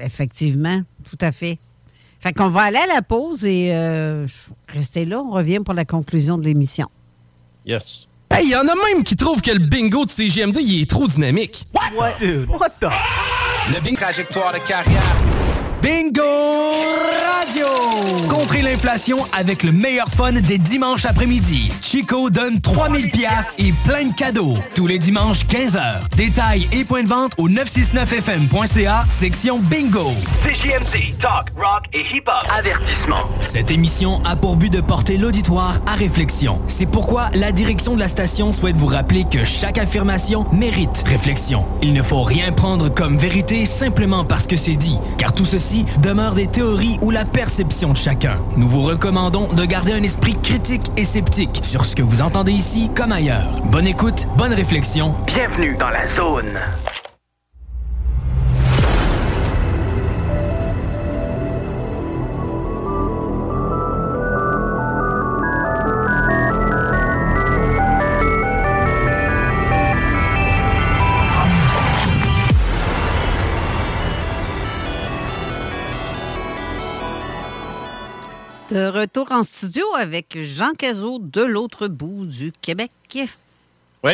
Effectivement, 0.00 0.82
tout 1.08 1.18
à 1.20 1.30
fait. 1.30 1.58
Fait 2.20 2.32
qu'on 2.32 2.48
va 2.48 2.62
aller 2.62 2.78
à 2.78 2.86
la 2.86 3.02
pause 3.02 3.44
et 3.44 3.70
euh, 3.72 4.26
restez 4.68 5.04
là. 5.04 5.20
On 5.20 5.32
revient 5.32 5.60
pour 5.64 5.74
la 5.74 5.84
conclusion 5.84 6.38
de 6.38 6.44
l'émission. 6.44 6.88
Yes. 7.66 8.06
Hey, 8.30 8.48
y 8.48 8.56
en 8.56 8.60
a 8.60 8.74
même 8.94 9.04
qui 9.04 9.14
trouvent 9.14 9.42
que 9.42 9.50
le 9.50 9.58
bingo 9.58 10.04
de 10.04 10.10
CGMD, 10.10 10.56
il 10.60 10.82
est 10.82 10.90
trop 10.90 11.06
dynamique. 11.06 11.66
What? 11.94 12.16
Dude, 12.18 12.48
what 12.48 12.70
the? 12.80 12.88
Le 13.74 13.80
bingo... 13.80 13.96
Trajectoire 13.96 14.52
de 14.52 14.58
carrière. 14.58 15.51
Bingo 15.82 16.22
Radio! 16.22 17.66
Contrez 18.28 18.62
l'inflation 18.62 19.18
avec 19.36 19.64
le 19.64 19.72
meilleur 19.72 20.08
fun 20.08 20.30
des 20.30 20.58
dimanches 20.58 21.04
après-midi. 21.06 21.72
Chico 21.82 22.30
donne 22.30 22.60
3000 22.60 23.10
pièces 23.10 23.56
et 23.58 23.72
plein 23.84 24.04
de 24.04 24.14
cadeaux. 24.14 24.54
Tous 24.76 24.86
les 24.86 25.00
dimanches, 25.00 25.44
15h. 25.46 26.08
Détails 26.16 26.68
et 26.70 26.84
points 26.84 27.02
de 27.02 27.08
vente 27.08 27.32
au 27.36 27.48
969fm.ca, 27.48 29.04
section 29.08 29.58
Bingo. 29.58 30.12
CJMD, 30.44 31.18
talk, 31.20 31.48
rock 31.56 31.84
et 31.92 32.04
hip-hop. 32.14 32.48
Avertissement. 32.56 33.24
Cette 33.40 33.72
émission 33.72 34.22
a 34.22 34.36
pour 34.36 34.54
but 34.54 34.72
de 34.72 34.80
porter 34.80 35.16
l'auditoire 35.16 35.80
à 35.86 35.96
réflexion. 35.96 36.60
C'est 36.68 36.86
pourquoi 36.86 37.28
la 37.34 37.50
direction 37.50 37.96
de 37.96 38.00
la 38.00 38.08
station 38.08 38.52
souhaite 38.52 38.76
vous 38.76 38.86
rappeler 38.86 39.24
que 39.28 39.44
chaque 39.44 39.78
affirmation 39.78 40.46
mérite 40.52 41.02
réflexion. 41.06 41.66
Il 41.82 41.92
ne 41.92 42.02
faut 42.02 42.22
rien 42.22 42.52
prendre 42.52 42.88
comme 42.88 43.18
vérité 43.18 43.66
simplement 43.66 44.24
parce 44.24 44.46
que 44.46 44.54
c'est 44.56 44.76
dit, 44.76 44.98
car 45.18 45.34
tout 45.34 45.44
ceci 45.44 45.71
demeure 46.02 46.34
des 46.34 46.46
théories 46.46 46.98
ou 47.02 47.10
la 47.10 47.24
perception 47.24 47.92
de 47.92 47.96
chacun. 47.96 48.38
Nous 48.56 48.68
vous 48.68 48.82
recommandons 48.82 49.52
de 49.52 49.64
garder 49.64 49.92
un 49.92 50.02
esprit 50.02 50.34
critique 50.42 50.90
et 50.96 51.04
sceptique 51.04 51.60
sur 51.62 51.84
ce 51.84 51.96
que 51.96 52.02
vous 52.02 52.22
entendez 52.22 52.52
ici 52.52 52.90
comme 52.94 53.12
ailleurs. 53.12 53.60
Bonne 53.70 53.86
écoute, 53.86 54.26
bonne 54.36 54.52
réflexion. 54.52 55.14
Bienvenue 55.26 55.76
dans 55.78 55.90
la 55.90 56.06
zone. 56.06 56.58
De 78.72 78.88
retour 78.88 79.30
en 79.32 79.42
studio 79.42 79.84
avec 79.98 80.38
Jean 80.40 80.72
Cazot 80.72 81.18
de 81.18 81.42
l'autre 81.42 81.88
bout 81.88 82.24
du 82.24 82.52
Québec. 82.62 82.90
Oui. 84.02 84.12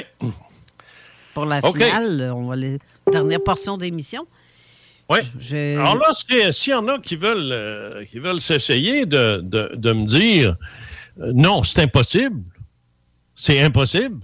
Pour 1.32 1.44
la 1.46 1.60
finale, 1.72 2.32
on 2.34 2.46
va 2.48 2.56
les 2.56 2.78
dernière 3.12 3.42
portion 3.42 3.76
d'émission. 3.76 4.26
Oui. 5.08 5.20
Je- 5.38 5.78
Alors 5.78 5.96
là, 5.96 6.12
si- 6.12 6.52
s'il 6.52 6.72
y 6.72 6.74
en 6.74 6.88
a 6.88 6.98
qui 6.98 7.14
veulent, 7.16 7.52
euh, 7.52 8.04
qui 8.04 8.18
veulent 8.18 8.40
s'essayer 8.40 9.06
de, 9.06 9.40
de- 9.42 9.70
de 9.74 9.92
me 9.92 10.06
dire 10.06 10.56
euh, 11.20 11.30
non, 11.34 11.62
c'est 11.62 11.82
impossible, 11.82 12.42
c'est 13.36 13.60
impossible 13.60 14.20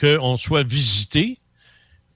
qu'on 0.00 0.36
soit 0.38 0.62
visité, 0.62 1.38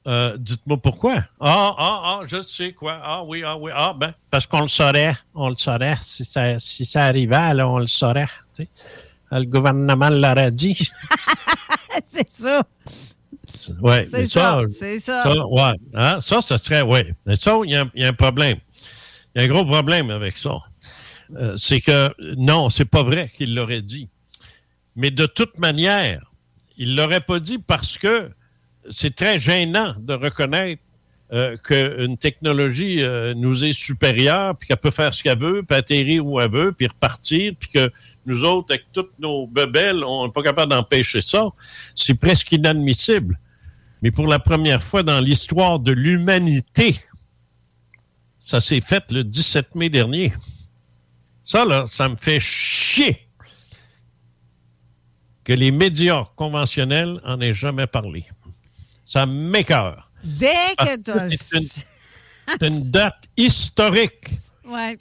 euh, 0.07 0.37
dites-moi 0.37 0.77
pourquoi. 0.79 1.15
Ah, 1.41 1.75
ah, 1.79 2.03
ah, 2.05 2.21
je 2.27 2.41
sais 2.43 2.73
quoi. 2.73 3.01
Ah 3.03 3.23
oui, 3.25 3.43
ah 3.45 3.57
oui, 3.57 3.71
ah 3.75 3.95
ben, 3.97 4.13
parce 4.31 4.47
qu'on 4.47 4.61
le 4.63 4.69
saurait. 4.69 5.15
On 5.35 5.49
le 5.49 5.55
saurait. 5.57 5.97
Si 6.01 6.25
ça, 6.25 6.59
si 6.59 6.85
ça 6.85 7.05
arrivait, 7.05 7.55
là, 7.55 7.69
on 7.69 7.79
le 7.79 7.87
saurait. 7.87 8.27
Euh, 8.61 8.65
Le 9.33 9.45
gouvernement 9.45 10.11
l'aurait 10.11 10.51
dit. 10.51 10.77
c'est 12.05 12.29
ça. 12.31 12.63
Ouais, 13.81 14.09
C'est 14.11 14.27
ça, 14.27 14.63
c'est 14.71 14.99
ça. 14.99 15.47
ouais, 15.47 15.73
hein, 15.95 16.19
ça, 16.21 16.41
ça 16.41 16.59
serait, 16.59 16.83
oui. 16.83 17.01
Mais 17.27 17.37
ça, 17.37 17.57
il 17.65 17.71
y, 17.71 17.77
a 17.77 17.83
un- 17.83 17.91
il 17.95 18.03
y 18.03 18.05
a 18.05 18.09
un 18.09 18.13
problème. 18.13 18.59
Il 19.35 19.43
y 19.43 19.45
a 19.45 19.49
un 19.49 19.53
gros 19.53 19.65
problème 19.65 20.11
avec 20.11 20.37
ça. 20.37 20.57
Euh, 21.37 21.57
c'est 21.57 21.81
que, 21.81 22.13
non, 22.37 22.69
c'est 22.71 22.85
pas 22.85 23.03
vrai 23.03 23.29
qu'il 23.29 23.55
l'aurait 23.55 23.83
dit. 23.83 24.09
Mais 24.97 25.11
de 25.11 25.27
toute 25.27 25.59
manière, 25.59 26.21
il 26.77 26.97
l'aurait 26.97 27.21
pas 27.21 27.39
dit 27.41 27.59
parce 27.59 27.99
que 27.99 28.31
c'est 28.91 29.15
très 29.15 29.39
gênant 29.39 29.95
de 29.99 30.15
reconnaître 30.15 30.83
euh, 31.33 31.57
qu'une 31.57 32.19
technologie 32.19 33.03
euh, 33.03 33.33
nous 33.35 33.65
est 33.65 33.73
supérieure, 33.73 34.55
puis 34.57 34.69
qu'elle 34.69 34.77
peut 34.77 34.91
faire 34.91 35.15
ce 35.15 35.23
qu'elle 35.23 35.39
veut, 35.39 35.63
puis 35.63 35.77
atterrir 35.77 36.27
où 36.27 36.39
elle 36.39 36.51
veut, 36.51 36.73
puis 36.73 36.87
repartir, 36.87 37.55
puis 37.59 37.71
que 37.71 37.91
nous 38.27 38.45
autres, 38.45 38.75
avec 38.75 38.87
toutes 38.93 39.19
nos 39.19 39.47
bebelles, 39.47 40.05
on 40.05 40.27
n'est 40.27 40.33
pas 40.33 40.43
capable 40.43 40.73
d'empêcher 40.73 41.23
ça. 41.23 41.49
C'est 41.95 42.15
presque 42.15 42.53
inadmissible. 42.53 43.39
Mais 44.03 44.11
pour 44.11 44.27
la 44.27 44.41
première 44.41 44.83
fois 44.83 45.03
dans 45.03 45.21
l'histoire 45.21 45.79
de 45.79 45.93
l'humanité, 45.93 46.97
ça 48.39 48.61
s'est 48.61 48.81
fait 48.81 49.11
le 49.11 49.25
17 49.25 49.75
mai 49.75 49.89
dernier. 49.89 50.35
Ça, 51.43 51.65
là, 51.65 51.87
ça 51.87 52.09
me 52.09 52.17
fait 52.17 52.41
chier 52.41 53.27
que 55.45 55.53
les 55.53 55.71
médias 55.71 56.25
conventionnels 56.37 57.21
en 57.25 57.41
aient 57.41 57.53
jamais 57.53 57.87
parlé. 57.87 58.25
Ça 59.13 59.27
m'écœure. 59.27 60.11
Dès 60.25 60.75
que 60.79 60.97
tu 60.97 61.37
C'est 62.49 62.67
une, 62.67 62.91
date 62.91 63.29
historique. 63.37 64.31
Ouais. 64.65 64.97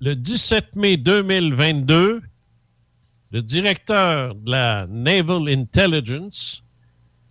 Le 0.00 0.14
17 0.14 0.76
mai 0.76 0.96
2022, 0.96 2.22
le 3.32 3.42
directeur 3.42 4.36
de 4.36 4.48
la 4.52 4.86
Naval 4.88 5.48
Intelligence 5.48 6.62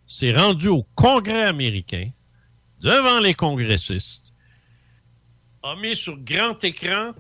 s'est 0.06 0.34
rendu 0.34 0.68
au 0.68 0.86
Congrès 0.95 1.44
américain, 1.44 2.10
devant 2.82 3.22
les 3.22 3.34
congressistes, 3.34 4.34
a 5.64 5.78
mis 5.78 5.95
sur 5.95 6.18
grand 6.18 6.62
écran 6.62 7.14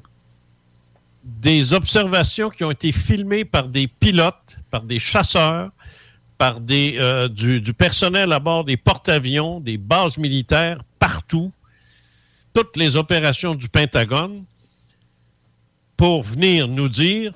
des 1.23 1.73
observations 1.73 2.49
qui 2.49 2.65
ont 2.65 2.71
été 2.71 2.91
filmées 2.91 3.45
par 3.45 3.69
des 3.69 3.87
pilotes, 3.87 4.57
par 4.69 4.83
des 4.83 4.99
chasseurs, 4.99 5.71
par 6.37 6.59
euh, 6.69 7.27
du, 7.27 7.73
personnel 7.73 8.31
à 8.31 8.39
bord 8.39 8.63
des 8.63 8.77
porte-avions, 8.77 9.59
des 9.59 9.77
bases 9.77 10.17
militaires, 10.17 10.79
partout, 10.99 11.51
toutes 12.53 12.77
les 12.77 12.95
opérations 12.95 13.55
du 13.55 13.69
Pentagone, 13.69 14.43
pour 15.95 16.21
venir 16.21 16.67
nous 16.67 16.89
dire, 16.89 17.33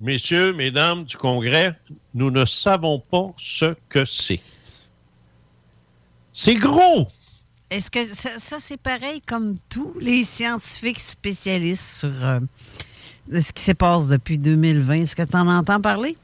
messieurs, 0.00 0.52
mesdames 0.54 1.04
du 1.04 1.16
Congrès, 1.16 1.78
nous 2.14 2.30
ne 2.30 2.44
savons 2.44 2.98
pas 2.98 3.32
ce 3.36 3.74
que 3.88 4.04
c'est. 4.04 4.40
C'est 6.32 6.54
gros. 6.54 7.08
Est-ce 7.68 7.90
que 7.90 8.04
ça, 8.04 8.58
c'est 8.58 8.80
pareil 8.80 9.20
comme 9.22 9.56
tous 9.68 9.94
les 10.00 10.24
scientifiques 10.24 11.00
spécialistes 11.00 12.00
sur 12.00 12.24
euh, 12.24 12.40
ce 13.32 13.52
qui 13.52 13.62
se 13.62 13.72
passe 13.72 14.08
depuis 14.08 14.38
2020? 14.38 14.94
Est-ce 15.02 15.16
que 15.16 15.22
tu 15.22 15.36
en 15.36 15.48
entends 15.48 15.80
parler? 15.80 16.16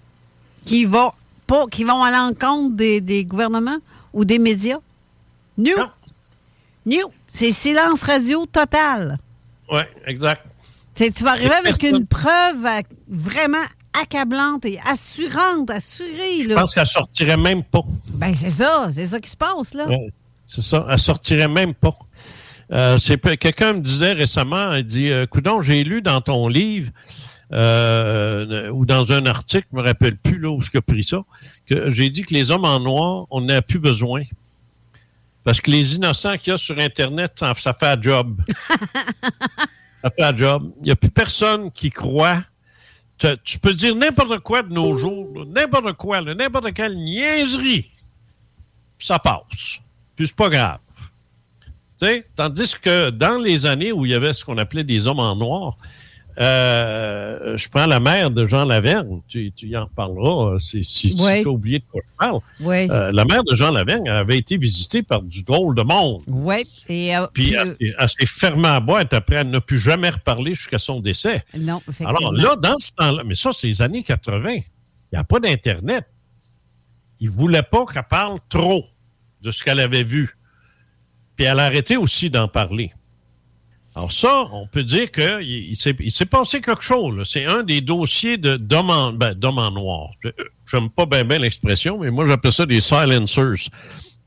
Qui 0.65 0.85
vont, 0.85 1.13
pas, 1.49 1.67
qui 1.67 1.83
vont 1.83 2.03
à 2.05 2.11
l'encontre 2.13 2.77
des, 2.77 3.01
des 3.01 3.25
gouvernements 3.25 3.79
ou 4.13 4.25
des 4.25 4.39
médias? 4.39 4.79
New. 5.57 5.75
New. 6.87 7.11
C'est 7.27 7.51
silence 7.53 8.03
radio 8.05 8.47
total. 8.47 9.19
Oui, 9.73 9.81
exact. 10.07 10.43
Tu 10.95 11.11
vas 11.23 11.33
arriver 11.33 11.55
avec 11.55 11.79
Personne- 11.79 12.01
une 12.01 12.07
preuve 12.07 12.65
à- 12.67 12.81
vraiment 13.09 13.65
accablante 14.01 14.65
et 14.65 14.79
assurante, 14.85 15.71
assurée. 15.71 16.43
Je 16.45 16.55
pense 16.55 16.75
qu'elle 16.75 16.87
sortirait 16.87 17.37
même 17.37 17.63
pas. 17.65 17.83
Ben, 18.15 18.35
c'est 18.35 18.49
ça. 18.49 18.89
C'est 18.93 19.07
ça 19.09 19.21
qui 19.21 19.31
se 19.31 19.37
passe, 19.37 19.75
là. 19.75 19.87
Ouais, 19.89 20.09
c'est 20.47 20.63
ça. 20.63 20.87
Elle 20.91 20.99
sortirait 20.99 21.49
même 21.49 21.75
pas. 21.75 21.97
Euh, 22.73 22.99
c'est 22.99 23.19
Quelqu'un 23.39 23.75
me 23.75 23.81
disait 23.81 24.13
récemment, 24.13 24.75
il 24.75 24.85
dit, 24.85 25.11
euh, 25.11 25.27
Coudon, 25.27 25.61
j'ai 25.63 25.85
lu 25.85 26.03
dans 26.03 26.21
ton 26.21 26.49
livre 26.49 26.91
euh, 27.53 28.69
ou 28.71 28.85
dans 28.85 29.13
un 29.13 29.25
article, 29.27 29.67
je 29.73 29.77
me 29.77 29.83
rappelle 29.83 30.17
plus 30.17 30.39
là 30.39 30.51
où 30.51 30.61
je 30.61 30.79
pris 30.79 31.03
ça, 31.03 31.25
que 31.67 31.89
j'ai 31.91 32.11
dit 32.11 32.23
que 32.23 32.35
les 32.35 32.51
hommes 32.51 32.65
en 32.65 32.81
noir, 32.81 33.27
on 33.31 33.41
n'a 33.41 33.63
plus 33.63 33.79
besoin. 33.79 34.23
Parce 35.45 35.61
que 35.61 35.71
les 35.71 35.95
innocents 35.95 36.37
qu'il 36.37 36.51
y 36.51 36.55
a 36.55 36.57
sur 36.57 36.79
Internet, 36.79 37.33
ça, 37.37 37.55
ça 37.55 37.73
fait 37.73 37.87
un 37.87 38.01
job. 38.01 38.43
ça 40.03 40.11
fait 40.11 40.25
un 40.25 40.37
job. 40.37 40.71
Il 40.81 40.85
n'y 40.85 40.91
a 40.91 40.97
plus 40.97 41.11
personne 41.11 41.71
qui 41.73 41.91
croit. 41.91 42.43
Tu, 43.17 43.29
tu 43.43 43.59
peux 43.59 43.75
dire 43.75 43.95
n'importe 43.95 44.41
quoi 44.41 44.63
de 44.63 44.73
nos 44.73 44.97
jours, 44.97 45.47
n'importe 45.47 45.95
quoi, 45.95 46.21
n'importe 46.21 46.73
quelle 46.73 46.97
niaiserie, 46.97 47.91
puis 48.97 49.07
ça 49.07 49.19
passe. 49.19 49.81
Puis 50.15 50.29
c'est 50.29 50.37
pas 50.37 50.51
grave. 50.51 50.79
Tandis 52.37 52.75
que 52.81 53.11
dans 53.11 53.39
les 53.39 53.67
années 53.67 53.93
où 53.93 54.07
il 54.07 54.13
y 54.13 54.15
avait 54.15 54.33
ce 54.33 54.45
qu'on 54.45 54.59
appelait 54.59 54.85
des 54.85 55.07
hommes 55.07 55.19
en 55.19 55.35
noir, 55.35 55.77
euh, 56.41 57.57
je 57.57 57.69
prends 57.69 57.87
la 57.87 58.01
mère 58.01 58.31
de 58.31 58.45
Jean 58.47 58.65
Lavergne, 58.65 59.21
tu, 59.27 59.51
tu 59.53 59.67
y 59.67 59.77
en 59.77 59.85
reparleras 59.87 60.55
euh, 60.55 60.59
si, 60.59 61.15
tu 61.15 61.23
as 61.23 61.47
oublié 61.49 61.81
de 61.81 61.85
quoi 61.91 62.01
je 62.05 62.17
parle. 62.19 62.41
Oui. 62.61 62.89
Euh, 62.91 63.11
la 63.13 63.25
mère 63.25 63.43
de 63.45 63.55
Jean 63.57 63.73
Lavergne 63.73 64.09
avait 64.09 64.39
été 64.39 64.57
visitée 64.57 65.03
par 65.03 65.23
du 65.23 65.43
drôle 65.43 65.75
de 65.75 65.83
monde. 65.83 66.23
Oui. 66.27 66.65
Et, 66.89 67.17
euh, 67.17 67.27
Puis 67.33 67.45
puis, 67.47 67.55
elle, 67.55 67.67
s'est- 67.67 67.95
elle 67.99 68.09
s'est 68.09 68.27
fermée 68.27 68.69
à 68.69 68.81
boîte 68.81 69.13
après, 69.15 69.37
elle 69.37 69.51
n'a 69.51 69.61
plus 69.61 69.79
jamais 69.79 70.11
reparlé 70.11 70.55
jusqu'à 70.55 70.79
son 70.79 71.01
décès. 71.01 71.43
non, 71.57 71.79
effectivement. 71.89 72.11
Alors 72.19 72.33
là, 72.33 72.57
dans 72.57 72.79
ce 72.79 72.93
temps-là, 72.93 73.23
mais 73.25 73.35
ça, 73.35 73.51
c'est 73.53 73.67
les 73.67 73.83
années 73.83 74.03
80, 74.03 74.55
il 74.55 74.63
n'y 75.13 75.19
a 75.19 75.25
pas 75.25 75.41
d'Internet. 75.41 76.05
Il 77.21 77.27
ne 77.31 77.33
voulait 77.33 77.63
pas 77.63 77.85
qu'elle 77.87 78.03
parle 78.09 78.39
trop 78.49 78.85
de 79.43 79.51
ce 79.51 79.65
qu'elle 79.65 79.81
avait 79.81 80.05
vu. 80.05 80.37
Puis 81.35 81.47
elle 81.47 81.59
a 81.59 81.65
arrêté 81.65 81.97
aussi 81.97 82.31
d'en 82.31 82.47
parler. 82.49 82.93
Alors 83.99 84.13
ça, 84.13 84.45
on 84.53 84.69
peut 84.69 84.85
dire 84.85 85.11
qu'il 85.11 85.43
il, 85.43 85.77
s'est- 85.77 86.27
passé 86.27 86.61
quelque 86.61 86.85
chose. 86.85 87.29
C'est 87.29 87.47
un 87.47 87.65
des 87.65 87.81
dossiers 87.81 88.39
de 88.39 88.57
en, 88.77 89.13
ben, 89.13 89.37
en 89.43 89.71
noir. 89.73 90.11
Je 90.65 90.77
n'aime 90.77 90.89
pas 90.89 91.05
bien 91.05 91.25
l'expression, 91.25 91.99
mais 91.99 92.09
moi 92.13 92.25
j'appelle 92.25 92.53
ça 92.53 92.65
des 92.65 92.81
silencers. 92.81 93.69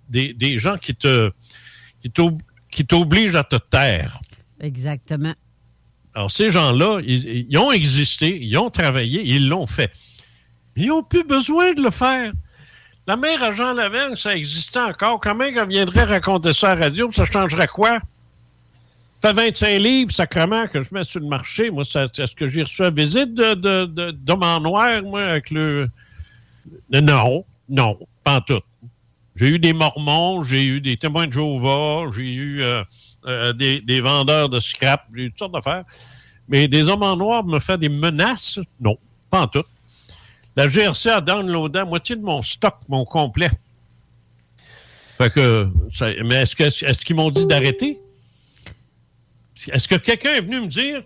Des, 0.10 0.34
des 0.34 0.58
gens 0.58 0.76
qui 0.76 0.94
te 0.94 1.32
t'obligent 2.86 3.38
à 3.38 3.46
te 3.46 3.56
taire. 3.56 4.20
Exactement. 4.60 5.34
Alors, 6.14 6.30
ces 6.30 6.50
gens-là, 6.50 7.00
ils, 7.06 7.48
ils 7.50 7.58
ont 7.58 7.72
existé, 7.72 8.44
ils 8.44 8.58
ont 8.58 8.70
travaillé, 8.70 9.22
ils 9.24 9.48
l'ont 9.48 9.68
fait. 9.68 9.94
Mais 10.76 10.84
ils 10.84 10.88
n'ont 10.90 11.04
plus 11.04 11.24
besoin 11.24 11.72
de 11.72 11.82
le 11.82 11.92
faire. 11.92 12.34
La 13.08 13.16
mère 13.16 13.42
à 13.42 13.52
Jean 13.52 13.72
Lavergne, 13.74 14.16
ça 14.16 14.36
existait 14.36 14.80
encore. 14.80 15.22
Comment 15.22 15.46
elle 15.46 15.68
viendrait 15.70 16.04
raconter 16.04 16.52
ça 16.52 16.72
à 16.72 16.76
la 16.76 16.86
radio? 16.88 17.10
Ça 17.12 17.24
changerait 17.24 17.68
quoi? 17.68 18.00
Fait 19.22 19.34
25 19.34 19.78
livres, 19.78 20.12
sacrement, 20.12 20.66
que 20.66 20.82
je 20.82 20.92
mets 20.92 21.04
sur 21.04 21.20
le 21.20 21.28
marché. 21.28 21.70
Moi, 21.70 21.84
est-ce 21.84 22.36
que 22.36 22.48
j'ai 22.48 22.64
reçu 22.64 22.82
la 22.82 22.90
visite 22.90 23.36
de, 23.36 24.12
d'homme 24.12 24.42
en 24.42 24.60
noir, 24.60 25.04
moi, 25.04 25.24
avec 25.24 25.52
le... 25.52 25.90
Non, 26.92 27.46
non, 27.70 28.00
pas 28.24 28.38
en 28.38 28.42
tout. 28.42 28.62
J'ai 29.36 29.48
eu 29.48 29.60
des 29.60 29.74
mormons, 29.74 30.44
j'ai 30.44 30.64
eu 30.64 30.82
des 30.82 30.98
témoins 30.98 31.28
de 31.28 31.34
Jéhovah, 31.34 32.06
j'ai 32.16 32.34
eu 32.34 32.64
euh, 32.64 32.84
euh, 33.28 33.54
des, 33.54 34.02
vendeurs 34.02 34.50
de 34.50 34.60
scrap, 34.60 35.06
j'ai 35.16 35.24
eu 35.24 35.30
toutes 35.30 35.40
sortes 35.40 35.54
d'affaires. 35.54 35.84
Mais 36.50 36.68
des 36.68 36.90
hommes 36.90 37.04
en 37.04 37.16
noir 37.16 37.44
me 37.44 37.60
fait 37.60 37.78
des 37.78 37.90
menaces? 37.90 38.60
Non, 38.80 38.98
pas 39.30 39.42
en 39.42 39.48
tout. 39.48 39.64
La 40.56 40.68
GRC 40.68 41.10
a 41.10 41.22
downloadé 41.22 41.80
la 41.80 41.86
moitié 41.86 42.16
de 42.16 42.24
mon 42.24 42.42
stock, 42.42 42.76
mon 42.90 43.06
complet. 43.06 43.52
Fait 45.20 45.32
mais 46.26 46.42
est-ce 46.42 46.86
est-ce 46.86 47.06
qu'ils 47.06 47.16
m'ont 47.16 47.30
dit 47.30 47.46
d'arrêter? 47.46 48.00
Est-ce 49.70 49.88
que 49.88 49.96
quelqu'un 49.96 50.36
est 50.36 50.42
venu 50.42 50.62
me 50.62 50.68
dire 50.68 51.04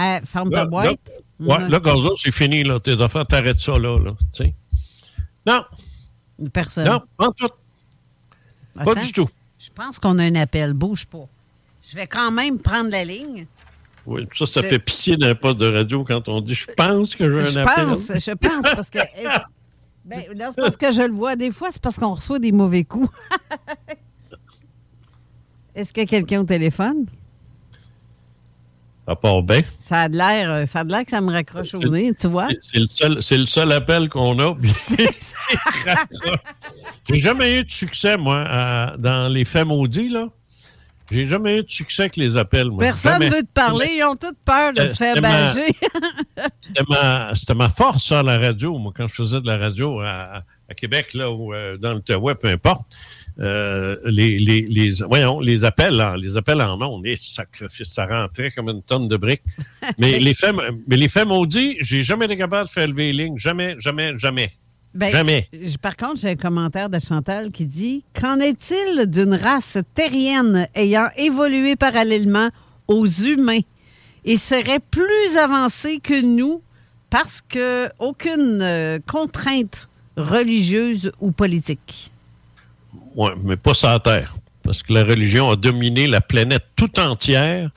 Euh, 0.00 0.20
ferme 0.24 0.50
ta 0.50 0.64
boîte. 0.64 0.98
là, 1.40 1.58
ouais, 1.58 1.68
là, 1.68 1.80
Gazo, 1.80 2.16
c'est 2.16 2.30
fini, 2.30 2.62
là, 2.64 2.78
tes 2.80 3.00
affaires, 3.00 3.26
t'arrêtes 3.26 3.58
ça 3.60 3.78
là, 3.78 3.98
là. 3.98 4.12
Non, 5.46 5.64
Personne. 6.52 6.86
non, 6.86 7.00
pas 7.16 7.28
en 7.28 7.32
tout. 7.32 7.48
Pas 8.84 8.94
du 8.94 9.12
tout. 9.12 9.28
Je 9.58 9.70
pense 9.74 9.98
qu'on 9.98 10.18
a 10.18 10.24
un 10.24 10.34
appel. 10.36 10.72
Bouge 10.72 11.04
pas. 11.06 11.26
Je 11.90 11.96
vais 11.96 12.06
quand 12.06 12.30
même 12.30 12.60
prendre 12.60 12.90
la 12.90 13.04
ligne. 13.04 13.46
Oui, 14.06 14.26
ça, 14.32 14.46
ça 14.46 14.62
Je- 14.62 14.66
fait 14.68 14.78
pitié 14.78 15.16
d'un 15.16 15.34
poste 15.34 15.58
de 15.58 15.72
radio 15.72 16.04
quand 16.04 16.28
on 16.28 16.40
dit 16.40 16.54
je 16.54 16.66
pense 16.76 17.14
que 17.16 17.38
j'ai 17.40 17.50
Je 17.52 17.58
un 17.58 17.62
appel. 17.66 17.84
pense, 17.86 18.06
je 18.06 18.32
pense, 18.32 18.62
parce 18.62 18.90
que. 18.90 18.98
Ben, 20.04 20.24
non, 20.36 20.46
c'est 20.54 20.60
parce 20.62 20.76
que 20.76 20.92
je 20.92 21.02
le 21.02 21.12
vois. 21.12 21.36
Des 21.36 21.50
fois, 21.50 21.70
c'est 21.70 21.82
parce 21.82 21.98
qu'on 21.98 22.14
reçoit 22.14 22.38
des 22.38 22.52
mauvais 22.52 22.84
coups. 22.84 23.10
Est-ce 25.74 25.92
qu'il 25.92 26.02
y 26.02 26.06
a 26.06 26.08
quelqu'un 26.08 26.40
au 26.40 26.44
téléphone? 26.44 27.06
Ça 29.08 29.16
part 29.16 29.42
bien. 29.42 29.62
Ça 29.80 30.02
a 30.02 30.08
de 30.10 30.18
l'air, 30.18 30.50
euh, 30.50 30.66
ça 30.66 30.80
a 30.80 30.84
de 30.84 30.92
l'air 30.92 31.02
que 31.02 31.10
ça 31.10 31.22
me 31.22 31.32
raccroche 31.32 31.72
au 31.72 31.78
nez, 31.78 32.12
tu 32.12 32.26
vois? 32.26 32.48
C'est- 32.60 32.78
le 32.78 32.86
seul, 32.88 33.22
c'est 33.22 33.38
le 33.38 33.46
seul 33.46 33.72
appel 33.72 34.10
qu'on 34.10 34.38
a. 34.38 34.54
J'ai 37.10 37.20
jamais 37.20 37.58
eu 37.58 37.64
de 37.64 37.70
succès, 37.70 38.18
moi, 38.18 38.44
à- 38.46 38.96
dans 38.98 39.32
les 39.32 39.46
faits 39.46 39.66
maudits, 39.66 40.10
là. 40.10 40.26
J'ai 41.10 41.24
jamais 41.24 41.60
eu 41.60 41.62
de 41.62 41.70
succès 41.70 42.02
avec 42.02 42.16
les 42.16 42.36
appels, 42.36 42.68
moi. 42.68 42.80
Personne 42.80 43.22
ne 43.22 43.30
veut 43.30 43.40
te 43.42 43.52
parler. 43.54 43.86
Ils 43.96 44.04
ont 44.04 44.14
toutes 44.14 44.36
peur 44.44 44.72
de 44.72 44.86
se 44.86 44.96
faire 44.96 45.18
bager. 45.22 45.72
C'était 47.32 47.54
ma, 47.54 47.68
force, 47.70 48.04
ça, 48.08 48.22
la 48.22 48.38
radio. 48.38 48.76
Moi, 48.76 48.92
quand 48.94 49.06
je 49.06 49.14
faisais 49.14 49.40
de 49.40 49.46
la 49.46 49.56
radio 49.56 50.00
à, 50.00 50.42
à 50.68 50.74
Québec, 50.74 51.14
là, 51.14 51.30
ou 51.30 51.54
euh, 51.54 51.78
dans 51.78 51.94
l'Outaouais, 51.94 52.34
peu 52.34 52.48
importe, 52.48 52.86
euh, 53.40 53.96
les, 54.04 54.38
les, 54.40 54.62
les, 54.62 54.90
voyons, 55.08 55.38
les 55.38 55.64
appels, 55.64 56.00
en, 56.02 56.16
les 56.16 56.36
appels 56.36 56.60
en 56.60 56.80
ondes, 56.82 57.04
les 57.04 57.14
sacrifices, 57.16 57.92
ça 57.92 58.06
rentrait 58.06 58.50
comme 58.50 58.68
une 58.68 58.82
tonne 58.82 59.06
de 59.06 59.16
briques. 59.16 59.42
Mais 59.98 60.18
les 60.18 60.34
faits, 60.34 60.54
mais 60.86 60.96
les 60.96 61.08
faits 61.08 61.26
maudits, 61.26 61.76
j'ai 61.80 62.02
jamais 62.02 62.26
été 62.26 62.36
capable 62.36 62.66
de 62.66 62.72
faire 62.72 62.88
lever 62.88 63.12
les 63.12 63.24
lignes. 63.24 63.38
Jamais, 63.38 63.76
jamais, 63.78 64.18
jamais. 64.18 64.50
Ben, 64.94 65.10
jamais. 65.10 65.48
Par 65.80 65.96
contre, 65.96 66.20
j'ai 66.20 66.30
un 66.30 66.36
commentaire 66.36 66.90
de 66.90 66.98
Chantal 66.98 67.52
qui 67.52 67.66
dit 67.66 68.04
Qu'en 68.18 68.40
est-il 68.40 69.06
d'une 69.06 69.34
race 69.34 69.78
terrienne 69.94 70.66
ayant 70.74 71.08
évolué 71.16 71.76
parallèlement 71.76 72.50
aux 72.88 73.06
humains 73.06 73.60
et 74.24 74.36
serait 74.36 74.80
plus 74.80 75.36
avancée 75.36 76.00
que 76.02 76.20
nous 76.20 76.62
parce 77.10 77.40
que 77.40 77.88
aucune 77.98 78.60
euh, 78.62 78.98
contrainte 79.06 79.88
religieuse 80.16 81.12
ou 81.20 81.30
politique? 81.30 82.10
Oui, 83.18 83.30
mais 83.42 83.56
pas 83.56 83.72
la 83.82 83.98
Terre. 83.98 84.36
Parce 84.62 84.84
que 84.84 84.92
la 84.92 85.02
religion 85.02 85.50
a 85.50 85.56
dominé 85.56 86.06
la 86.06 86.20
planète 86.20 86.64
tout 86.76 87.00
entière 87.00 87.68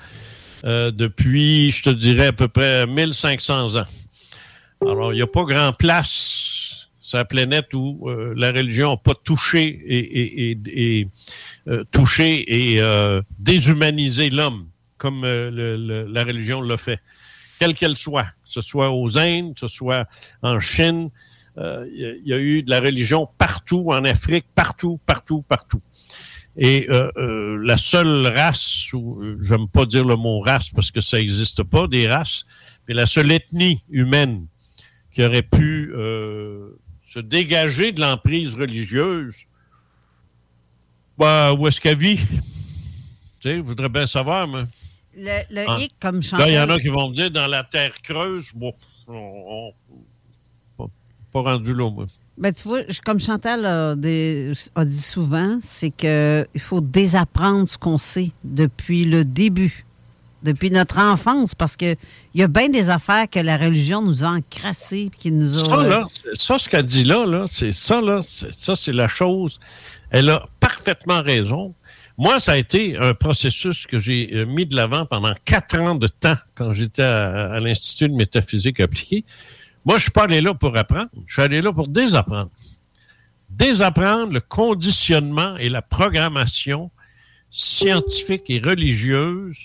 euh, 0.65 0.91
depuis, 0.91 1.72
je 1.72 1.81
te 1.81 1.89
dirais, 1.89 2.27
à 2.27 2.31
peu 2.34 2.47
près 2.47 2.85
1500 2.85 3.76
ans. 3.77 3.85
Alors, 4.84 5.13
il 5.13 5.15
n'y 5.15 5.22
a 5.23 5.27
pas 5.27 5.43
grand 5.45 5.73
place 5.73 6.88
sur 6.99 7.18
la 7.18 7.26
planète 7.26 7.73
où 7.73 8.07
euh, 8.07 8.35
la 8.38 8.51
religion 8.51 8.91
n'a 8.91 8.97
pas 8.97 9.15
touché 9.15 9.65
et, 9.88 11.07
euh, 11.68 11.84
touché 11.91 12.76
et 12.76 12.81
déshumanisé 13.39 14.30
l'homme 14.30 14.68
comme 14.99 15.23
le- 15.23 16.05
la 16.07 16.23
religion 16.23 16.61
l'a 16.61 16.77
fait, 16.77 16.99
quelle 17.59 17.73
qu'elle 17.73 17.97
soit, 17.97 18.26
que 18.26 18.30
ce 18.51 18.61
soit 18.61 18.91
aux 18.91 19.18
Indes, 19.18 19.55
que 19.55 19.61
ce 19.61 19.68
soit 19.68 20.05
en 20.43 20.59
Chine, 20.59 21.09
il 21.94 22.00
y 22.02 22.06
a- 22.06 22.14
il 22.16 22.28
y, 22.28 22.34
a 22.34 22.38
eu 22.40 22.64
de 22.64 22.70
la 22.70 22.80
religion 22.80 23.28
partout, 23.38 23.86
en 23.92 24.04
Afrique, 24.06 24.46
partout, 24.56 25.00
partout, 25.06 25.42
partout. 25.44 25.82
Et 26.58 26.88
euh, 26.90 27.10
euh, 27.18 27.58
la 27.64 27.78
seule 27.78 28.28
race, 28.28 28.92
ou 28.94 29.22
euh, 29.22 29.38
j'aime 29.42 29.68
pas 29.70 29.86
dire 29.86 30.04
le 30.04 30.16
mot 30.18 30.40
race 30.42 30.70
parce 30.70 30.92
que 30.92 31.00
ça 31.02 31.18
n'existe 31.18 31.64
pas, 31.64 31.88
des 31.88 32.08
races, 32.10 32.46
mais 32.88 32.94
la 32.94 33.06
seule 33.06 33.32
ethnie 33.32 33.80
humaine 33.90 34.48
qui 35.12 35.24
aurait 35.24 35.44
pu 35.44 35.92
euh, 35.96 36.72
se 37.04 37.20
dégager 37.20 37.92
de 37.94 38.02
l'emprise 38.02 38.54
religieuse, 38.56 39.46
bah, 41.18 41.54
où 41.54 41.68
est-ce 41.68 41.80
qu'elle 41.80 41.98
vit? 41.98 42.18
Tu 43.40 43.50
sais, 43.50 43.56
je 43.58 43.62
voudrais 43.62 43.90
bien 43.90 44.08
savoir, 44.08 44.48
mais... 44.48 44.64
Le, 45.16 45.42
le 45.54 45.66
Ah. 45.68 45.78
hic, 45.80 45.94
comme 46.00 46.18
Là, 46.18 46.22
Chantal. 46.22 46.50
il 46.50 46.54
y 46.54 46.60
en 46.60 46.70
a 46.70 46.80
qui 46.80 46.88
vont 46.88 47.10
me 47.10 47.16
dire 47.16 47.30
dans 47.32 47.48
la 47.48 47.64
terre 47.64 47.94
creuse, 48.02 48.52
bon, 48.56 48.72
on, 49.08 49.14
on- 49.16 49.74
pas, 51.32 51.41
rendu 51.41 51.74
là, 51.74 51.90
moi. 51.90 52.06
Ben, 52.38 52.52
tu 52.53 52.68
vois, 52.68 52.82
comme 53.06 53.20
Chantal 53.20 53.66
a, 53.66 53.95
des- 53.95 54.52
a 54.76 54.86
dit 54.86 55.02
souvent, 55.02 55.58
c'est 55.62 55.91
qu'il 55.91 56.45
faut 56.62 56.82
désapprendre 56.82 57.68
ce 57.68 57.78
qu'on 57.78 57.98
sait 57.98 58.32
depuis 58.44 59.06
le 59.06 59.24
début, 59.26 59.86
depuis 60.41 60.72
notre 60.72 60.98
enfance, 60.99 61.53
parce 61.53 61.76
qu'il 61.76 61.98
y 62.34 62.41
a 62.41 62.48
bien 62.48 62.70
des 62.70 62.90
affaires 62.90 63.30
que 63.30 63.40
la 63.40 63.58
religion 63.58 64.02
nous 64.02 64.24
a 64.24 64.30
encrassées 64.30 65.12
qui 65.20 65.32
nous 65.32 65.58
a. 65.60 65.66
Ça, 65.66 65.84
là, 65.84 66.08
c'est- 66.10 66.36
ça, 66.41 66.58
ce 66.58 66.68
qu'elle 66.70 66.86
dit 66.86 67.03
là, 67.03 67.26
là 67.28 67.45
c'est 67.48 67.72
ça, 67.74 68.02
là, 68.02 68.22
c'est- 68.24 68.53
ça, 68.53 68.76
c'est 68.76 68.94
la 68.94 69.08
chose. 69.08 69.60
Elle 70.10 70.30
a 70.30 70.48
parfaitement 70.60 71.22
raison. 71.22 71.74
Moi, 72.18 72.40
ça 72.40 72.53
a 72.53 72.58
été 72.58 72.98
un 72.98 73.14
processus 73.14 73.88
que 73.88 73.98
j'ai 73.98 74.30
euh, 74.34 74.45
mis 74.45 74.66
de 74.66 74.76
l'avant 74.76 75.06
pendant 75.06 75.34
quatre 75.45 75.80
ans 75.80 75.95
de 75.95 76.08
temps 76.08 76.36
quand 76.56 76.72
j'étais 76.72 77.02
à, 77.03 77.52
à 77.53 77.60
l'Institut 77.60 78.10
de 78.10 78.16
métaphysique 78.16 78.80
appliquée. 78.80 79.24
Moi, 79.86 79.98
je 79.98 80.03
suis 80.03 80.12
pas 80.12 80.24
allé 80.24 80.41
là 80.41 80.53
pour 80.53 80.76
apprendre. 80.78 81.10
Je 81.26 81.34
suis 81.34 81.41
allé 81.41 81.62
là 81.62 81.74
pour 81.74 81.88
désapprendre. 81.88 82.52
Désapprendre 83.49 84.32
le 84.34 84.40
conditionnement 84.41 85.58
et 85.58 85.70
la 85.70 85.82
programmation 85.82 86.91
scientifique 87.49 88.49
et 88.49 88.60
religieuse 88.60 89.58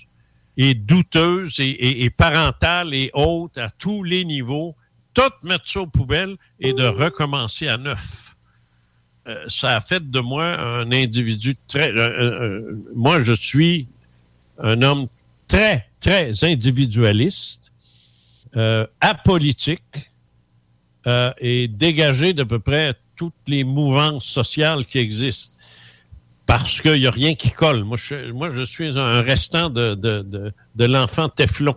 et 0.56 0.74
douteuse 0.74 1.60
et, 1.60 2.04
et- 2.04 2.10
parentale 2.10 2.94
et 2.94 3.10
haute 3.14 3.58
à 3.58 3.68
tous 3.68 4.02
les 4.02 4.24
niveaux, 4.24 4.74
tout 5.14 5.22
mettre 5.44 5.68
ça 5.68 5.80
aux 5.82 5.86
poubelles 5.86 6.36
et 6.60 6.72
de 6.72 6.84
recommencer 6.84 7.68
à 7.68 7.76
neuf. 7.76 8.34
Euh, 9.28 9.44
ça 9.48 9.76
a 9.76 9.80
fait 9.80 10.10
de 10.10 10.20
moi 10.20 10.58
un 10.58 10.90
individu 10.92 11.56
très... 11.66 11.90
euh, 11.90 11.98
euh, 11.98 12.84
moi, 12.94 13.22
je 13.22 13.32
suis 13.32 13.86
un 14.58 14.80
homme 14.82 15.08
très, 15.46 15.86
très 16.00 16.44
individualiste, 16.44 17.70
euh, 18.56 18.86
apolitique 19.00 19.82
euh, 21.06 21.32
et 21.38 21.68
dégagé 21.68 22.32
d'à 22.32 22.44
peu 22.44 22.58
près 22.58 22.94
toutes 23.16 23.34
les 23.46 23.64
mouvances 23.64 24.24
sociales 24.24 24.86
qui 24.86 24.98
existent 24.98 25.56
parce 26.46 26.80
qu'il 26.80 27.00
n'y 27.00 27.06
a 27.06 27.10
rien 27.10 27.34
qui 27.34 27.50
colle. 27.50 27.82
Moi, 27.84 27.96
je, 27.96 28.62
suis 28.64 28.98
un 28.98 29.20
restant 29.22 29.68
de, 29.68 30.52
l'enfant 30.78 31.28
Teflon. 31.28 31.76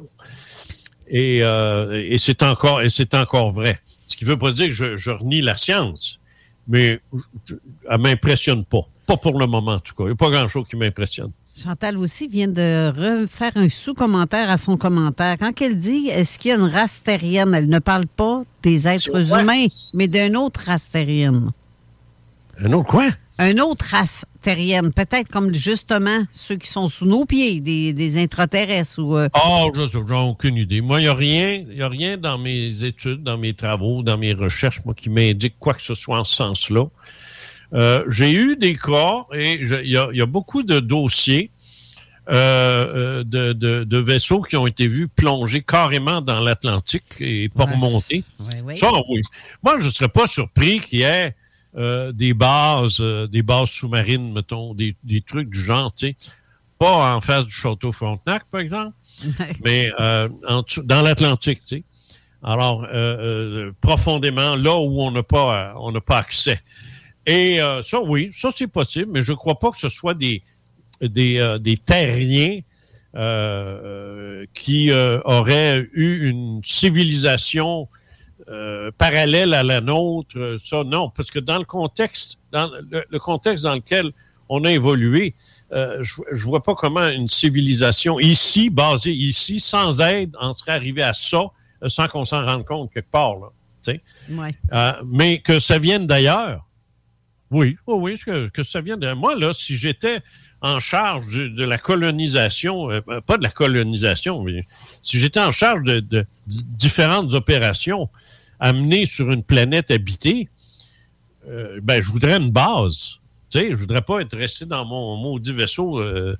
Et, 1.08 1.44
euh, 1.44 2.18
c'est 2.18 2.44
encore, 2.44 2.82
encore 3.14 3.52
vrai. 3.52 3.80
Ce 4.06 4.16
qui 4.16 4.26
veut 4.26 4.38
pas 4.38 4.52
dire 4.52 4.68
que 4.68 4.96
je, 4.96 5.10
renie 5.10 5.42
la 5.42 5.56
science, 5.56 6.20
mais 6.68 7.00
je, 7.46 7.56
elle 7.90 8.00
m'impressionne 8.00 8.64
pas. 8.64 8.88
Pas 9.08 9.18
pour 9.18 9.40
le 9.40 9.48
moment, 9.48 9.74
en 9.74 9.80
tout 9.80 9.96
cas. 9.96 10.04
Il 10.04 10.08
n'y 10.08 10.14
a 10.14 10.16
pas 10.16 10.30
grand-chose 10.30 10.68
qui 10.70 10.76
m'impressionne. 10.76 11.32
Chantal 11.62 11.98
aussi 11.98 12.28
vient 12.28 12.48
de 12.48 12.88
refaire 13.22 13.52
un 13.56 13.68
sous-commentaire 13.68 14.50
à 14.50 14.56
son 14.58 14.78
commentaire. 14.78 15.36
Quand 15.40 15.52
elle 15.62 15.78
dit 15.78 16.08
est-ce 16.08 16.40
qu'il 16.40 16.50
y 16.52 16.54
a 16.54 16.58
une 16.58 16.70
race 16.70 17.02
terrienne, 17.04 17.54
elle 17.54 17.68
ne 17.68 17.80
parle 17.80 18.06
pas 18.08 18.44
des 18.64 18.88
êtres 18.88 19.34
humains, 19.38 19.66
mais 19.94 20.08
d'une 20.08 20.38
autre 20.38 20.62
race 20.66 20.90
terrienne. 20.90 21.52
Un 22.64 22.72
autre 22.74 22.88
quoi? 22.90 23.10
Une 23.40 23.62
autre 23.62 23.86
race 23.92 24.26
terrienne, 24.42 24.92
peut-être 24.94 25.30
comme 25.30 25.54
justement 25.54 26.24
ceux 26.32 26.56
qui 26.56 26.70
sont 26.70 26.88
sous 26.88 27.06
nos 27.06 27.26
pieds, 27.26 27.60
des, 27.62 27.94
des 27.94 28.22
intraterrestres 28.22 29.00
ou. 29.00 29.18
euh, 29.18 29.30
Ah, 29.34 29.66
je 29.76 29.86
sais, 29.86 29.98
j'en 30.08 30.26
ai 30.28 30.30
aucune 30.30 30.56
idée. 30.58 30.82
Moi, 30.82 31.00
il 31.00 31.04
n'y 31.04 31.10
a 31.10 31.14
rien, 31.14 31.64
il 31.70 31.78
y 31.78 31.82
a 31.82 31.88
rien 31.90 32.18
dans 32.18 32.38
mes 32.38 32.84
études, 32.84 33.24
dans 33.24 33.38
mes 33.38 33.54
travaux, 33.54 34.02
dans 34.04 34.18
mes 34.18 34.34
recherches, 34.34 34.82
moi, 34.86 34.94
qui 34.94 35.10
m'indique 35.10 35.56
quoi 35.60 35.74
que 35.74 35.82
ce 35.82 35.94
soit 35.94 36.20
en 36.20 36.24
ce 36.24 36.36
sens-là. 36.36 36.86
Euh, 37.74 38.04
J'ai 38.08 38.32
eu 38.32 38.56
des 38.56 38.76
cas 38.76 39.26
et 39.34 39.54
il 39.62 39.68
y, 39.90 39.98
a, 39.98 40.10
il 40.12 40.18
y 40.18 40.22
a 40.22 40.26
beaucoup 40.26 40.64
de 40.64 40.80
dossiers 40.80 41.52
euh, 42.30 42.34
euh, 43.22 43.24
de, 43.24 43.54
de- 43.54 43.84
de 43.84 43.98
vaisseaux 43.98 44.42
qui 44.42 44.56
ont 44.56 44.68
été 44.68 44.88
vus 44.88 45.08
plonger 45.08 45.62
carrément 45.62 46.22
dans 46.22 46.40
l'Atlantique 46.42 47.04
et 47.20 47.50
pas 47.50 47.66
Ouais. 47.66 47.74
remonter. 47.76 48.24
Ouais, 48.40 48.62
ouais. 48.62 48.76
Ça, 48.76 48.92
oui. 49.10 49.22
Moi, 49.64 49.80
je 49.80 49.86
ne 49.88 49.92
serais 49.92 50.10
pas 50.10 50.28
surpris 50.28 50.80
qu'il 50.80 51.00
y 51.00 51.04
ait 51.04 51.36
euh, 51.78 52.12
des 52.12 52.34
bases, 52.34 53.00
des 53.32 53.42
bases 53.42 53.70
sous-marines, 53.70 54.34
mettons, 54.34 54.74
des, 54.74 54.96
des 55.04 55.22
trucs 55.22 55.50
du 55.50 55.60
genre, 55.62 55.94
tu 55.94 56.08
sais. 56.10 56.16
Pas 56.80 57.14
en 57.16 57.20
face 57.20 57.46
du 57.46 57.52
château 57.54 57.92
Frontenac, 57.92 58.44
par 58.50 58.62
exemple, 58.62 58.94
mais 59.66 59.92
en 60.00 60.64
dans 60.86 61.02
l'Atlantique, 61.02 61.60
tu 61.60 61.68
sais. 61.68 61.84
Alors, 62.42 62.86
euh, 62.86 62.88
euh, 62.94 63.72
profondément, 63.82 64.56
là 64.56 64.78
où 64.78 65.02
on 65.02 65.12
n'a 65.12 65.24
pas, 65.24 65.74
on 65.78 65.92
n'a 65.92 66.00
pas 66.00 66.20
accès. 66.20 66.62
Et 67.30 67.62
euh, 67.62 67.84
ça, 67.84 68.02
oui, 68.02 68.32
ça 68.34 68.50
c'est 68.50 68.66
possible, 68.66 69.12
mais 69.12 69.22
je 69.22 69.34
ne 69.34 69.38
crois 69.38 69.60
pas 69.60 69.70
que 69.70 69.78
ce 69.78 69.88
soit 69.88 70.16
des, 70.16 70.42
des, 71.00 71.38
euh, 71.38 71.60
des 71.60 71.78
terriens 71.78 72.62
euh, 73.16 74.48
qui 74.56 74.92
auraient 74.92 75.88
eu 75.94 76.28
une 76.28 76.62
civilisation 76.64 77.88
parallèle 78.98 79.54
à 79.54 79.62
la 79.62 79.80
nôtre. 79.80 80.58
Ça, 80.64 80.84
non, 80.84 81.12
parce 81.12 81.30
que 81.30 81.38
dans 81.38 81.60
le 81.60 81.66
contexte, 81.66 82.40
dans 82.52 82.68
le, 82.90 83.06
le 83.08 83.20
contexte 83.20 83.64
dans 83.64 83.76
lequel 83.76 84.12
on 84.50 84.64
a 84.66 84.72
évolué, 84.72 85.36
je 85.70 86.22
ne 86.34 86.40
vois 86.46 86.64
pas 86.64 86.74
comment 86.74 87.08
une 87.10 87.30
civilisation 87.30 88.20
ici, 88.20 88.72
basée 88.72 89.14
ici, 89.14 89.60
sans 89.60 90.02
aide, 90.02 90.36
en 90.40 90.52
serait 90.52 90.72
arrivée 90.72 91.04
à 91.04 91.14
ça 91.14 91.44
sans 91.86 92.08
qu'on 92.08 92.26
s'en 92.26 92.44
rende 92.44 92.66
compte 92.66 92.92
quelque 92.92 93.12
part. 93.12 93.36
Là. 93.36 93.94
Ouais. 94.32 94.56
Mais 95.06 95.38
que 95.38 95.60
ça 95.60 95.78
vienne 95.78 96.08
d'ailleurs, 96.08 96.66
oui, 97.52 97.78
oui, 97.88 97.96
oui, 97.98 98.18
que, 98.18 98.48
que 98.50 98.64
ça 98.64 98.82
vienne 98.82 99.00
de 99.00 99.14
moi. 99.14 99.36
Là, 99.36 99.54
si 99.54 99.78
j'étais 99.78 100.22
en 100.62 100.80
charge 100.80 101.28
de, 101.28 101.64
la 101.64 101.78
colonisation, 101.78 102.92
euh, 102.92 103.02
pas 103.22 103.38
de 103.38 103.44
la 103.44 103.50
colonisation, 103.50 104.44
mais 104.44 104.64
si 105.02 105.20
j'étais 105.20 105.40
en 105.40 105.52
charge 105.52 105.84
de, 105.84 106.26
différentes 106.46 107.34
opérations 107.34 108.10
amenées 108.60 109.06
sur 109.06 109.32
une 109.32 109.44
planète 109.44 109.90
habitée, 109.90 110.50
euh, 111.48 111.80
ben, 111.82 112.02
je 112.02 112.12
voudrais 112.12 112.38
une 112.38 112.52
base. 112.52 113.20
Tu 113.50 113.60
sais, 113.60 113.72
je 113.72 113.76
voudrais 113.76 114.02
pas 114.02 114.20
être 114.20 114.38
resté 114.38 114.66
dans 114.66 114.86
mon 114.86 115.18
maudit 115.18 115.54
vaisseau 115.54 116.00
euh, 116.00 116.36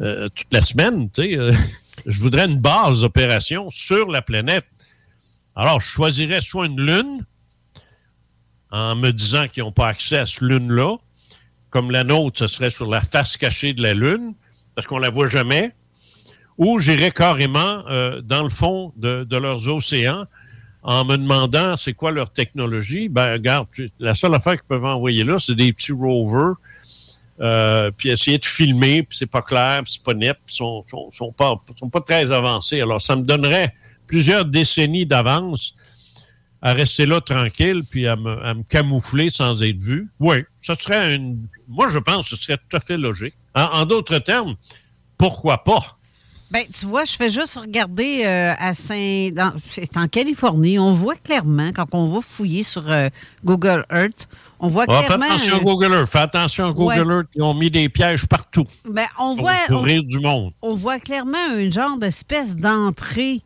euh, 0.00 0.28
toute 0.28 0.52
la 0.52 0.62
semaine. 0.62 1.10
Tu 1.10 1.22
sais, 1.22 1.38
euh, 1.38 1.52
je 2.06 2.20
voudrais 2.20 2.46
une 2.46 2.60
base 2.60 3.00
d'opération 3.00 3.68
sur 3.70 4.10
la 4.10 4.22
planète. 4.22 4.64
Alors, 5.54 5.80
je 5.80 5.86
choisirais 5.86 6.40
soit 6.40 6.66
une 6.66 6.80
lune, 6.80 7.26
en 8.72 8.96
me 8.96 9.10
disant 9.12 9.46
qu'ils 9.46 9.62
n'ont 9.62 9.70
pas 9.70 9.86
accès 9.88 10.16
à 10.16 10.26
ce 10.26 10.44
lune-là, 10.44 10.96
comme 11.70 11.90
la 11.90 12.04
nôtre, 12.04 12.38
ce 12.38 12.46
serait 12.46 12.70
sur 12.70 12.86
la 12.86 13.00
face 13.00 13.36
cachée 13.36 13.74
de 13.74 13.82
la 13.82 13.94
lune, 13.94 14.34
parce 14.74 14.86
qu'on 14.86 14.98
la 14.98 15.10
voit 15.10 15.28
jamais, 15.28 15.72
ou 16.56 16.80
j'irais 16.80 17.10
carrément 17.10 17.84
euh, 17.88 18.22
dans 18.22 18.42
le 18.42 18.48
fond 18.48 18.92
de, 18.96 19.26
leurs 19.36 19.68
océans 19.68 20.24
en 20.82 21.04
me 21.04 21.16
demandant 21.16 21.76
c'est 21.76 21.92
quoi 21.92 22.10
leur 22.12 22.30
technologie. 22.30 23.08
Ben, 23.08 23.34
regarde, 23.34 23.68
la 24.00 24.14
seule 24.14 24.34
affaire 24.34 24.54
qu'ils 24.54 24.68
peuvent 24.68 24.84
envoyer 24.84 25.22
là, 25.22 25.38
c'est 25.38 25.54
des 25.54 25.72
petits 25.72 25.92
rovers, 25.92 26.54
euh, 27.40 27.90
puis 27.96 28.08
essayer 28.08 28.38
de 28.38 28.44
filmer, 28.44 29.02
puis 29.02 29.18
c'est 29.18 29.30
pas 29.30 29.42
clair, 29.42 29.82
puis 29.84 29.92
c'est 29.94 30.02
pas 30.02 30.14
net, 30.14 30.36
puis 30.44 30.54
sont, 30.54 30.82
sont 31.10 31.32
pas, 31.32 31.62
sont 31.78 31.90
pas 31.90 32.00
très 32.00 32.32
avancés. 32.32 32.80
Alors, 32.80 33.00
ça 33.00 33.16
me 33.16 33.22
donnerait 33.22 33.74
plusieurs 34.06 34.44
décennies 34.44 35.06
d'avance 35.06 35.74
à 36.62 36.72
rester 36.74 37.06
là 37.06 37.20
tranquille, 37.20 37.82
puis 37.88 38.06
à 38.06 38.14
me, 38.16 38.40
à 38.44 38.54
me 38.54 38.62
camoufler 38.62 39.30
sans 39.30 39.62
être 39.62 39.82
vu. 39.82 40.08
Oui, 40.20 40.36
ça 40.62 40.74
serait 40.76 41.14
une... 41.16 41.46
Moi, 41.68 41.90
je 41.90 41.98
pense 41.98 42.30
que 42.30 42.36
ce 42.36 42.42
serait 42.42 42.56
tout 42.56 42.76
à 42.76 42.80
fait 42.80 42.96
logique. 42.96 43.34
En, 43.54 43.64
en 43.64 43.86
d'autres 43.86 44.18
termes, 44.18 44.54
pourquoi 45.18 45.64
pas? 45.64 45.98
Ben, 46.52 46.64
tu 46.78 46.84
vois, 46.84 47.04
je 47.04 47.12
fais 47.14 47.30
juste 47.30 47.56
regarder 47.56 48.24
euh, 48.26 48.52
à 48.58 48.74
Saint. 48.74 49.30
C'est 49.66 49.96
en 49.96 50.06
Californie. 50.06 50.78
On 50.78 50.92
voit 50.92 51.16
clairement, 51.16 51.70
quand 51.74 51.86
on 51.92 52.08
va 52.08 52.20
fouiller 52.20 52.62
sur 52.62 52.90
euh, 52.90 53.08
Google 53.42 53.86
Earth, 53.90 54.28
on 54.60 54.68
voit 54.68 54.84
Ah, 54.88 54.98
fais 55.00 55.06
clairement. 55.06 55.24
attention 55.24 55.54
à 55.54 55.58
euh, 55.58 55.60
Google 55.62 55.92
Earth. 55.94 56.10
Fais 56.10 56.18
attention 56.18 56.66
à 56.66 56.72
Google 56.72 57.06
Ouais. 57.06 57.14
Earth. 57.16 57.26
Ils 57.36 57.42
ont 57.42 57.54
mis 57.54 57.70
des 57.70 57.88
pièges 57.88 58.26
partout 58.28 58.66
ben, 58.86 59.06
on 59.18 59.34
voit. 59.34 59.54
pour 59.66 59.78
on- 59.78 59.82
rire 59.82 60.02
du 60.04 60.20
monde. 60.20 60.52
on 60.60 60.74
voit 60.74 61.00
clairement 61.00 61.38
un 61.52 61.70
genre 61.70 61.96
d'espèce 61.96 62.54
d'entrée 62.54 63.40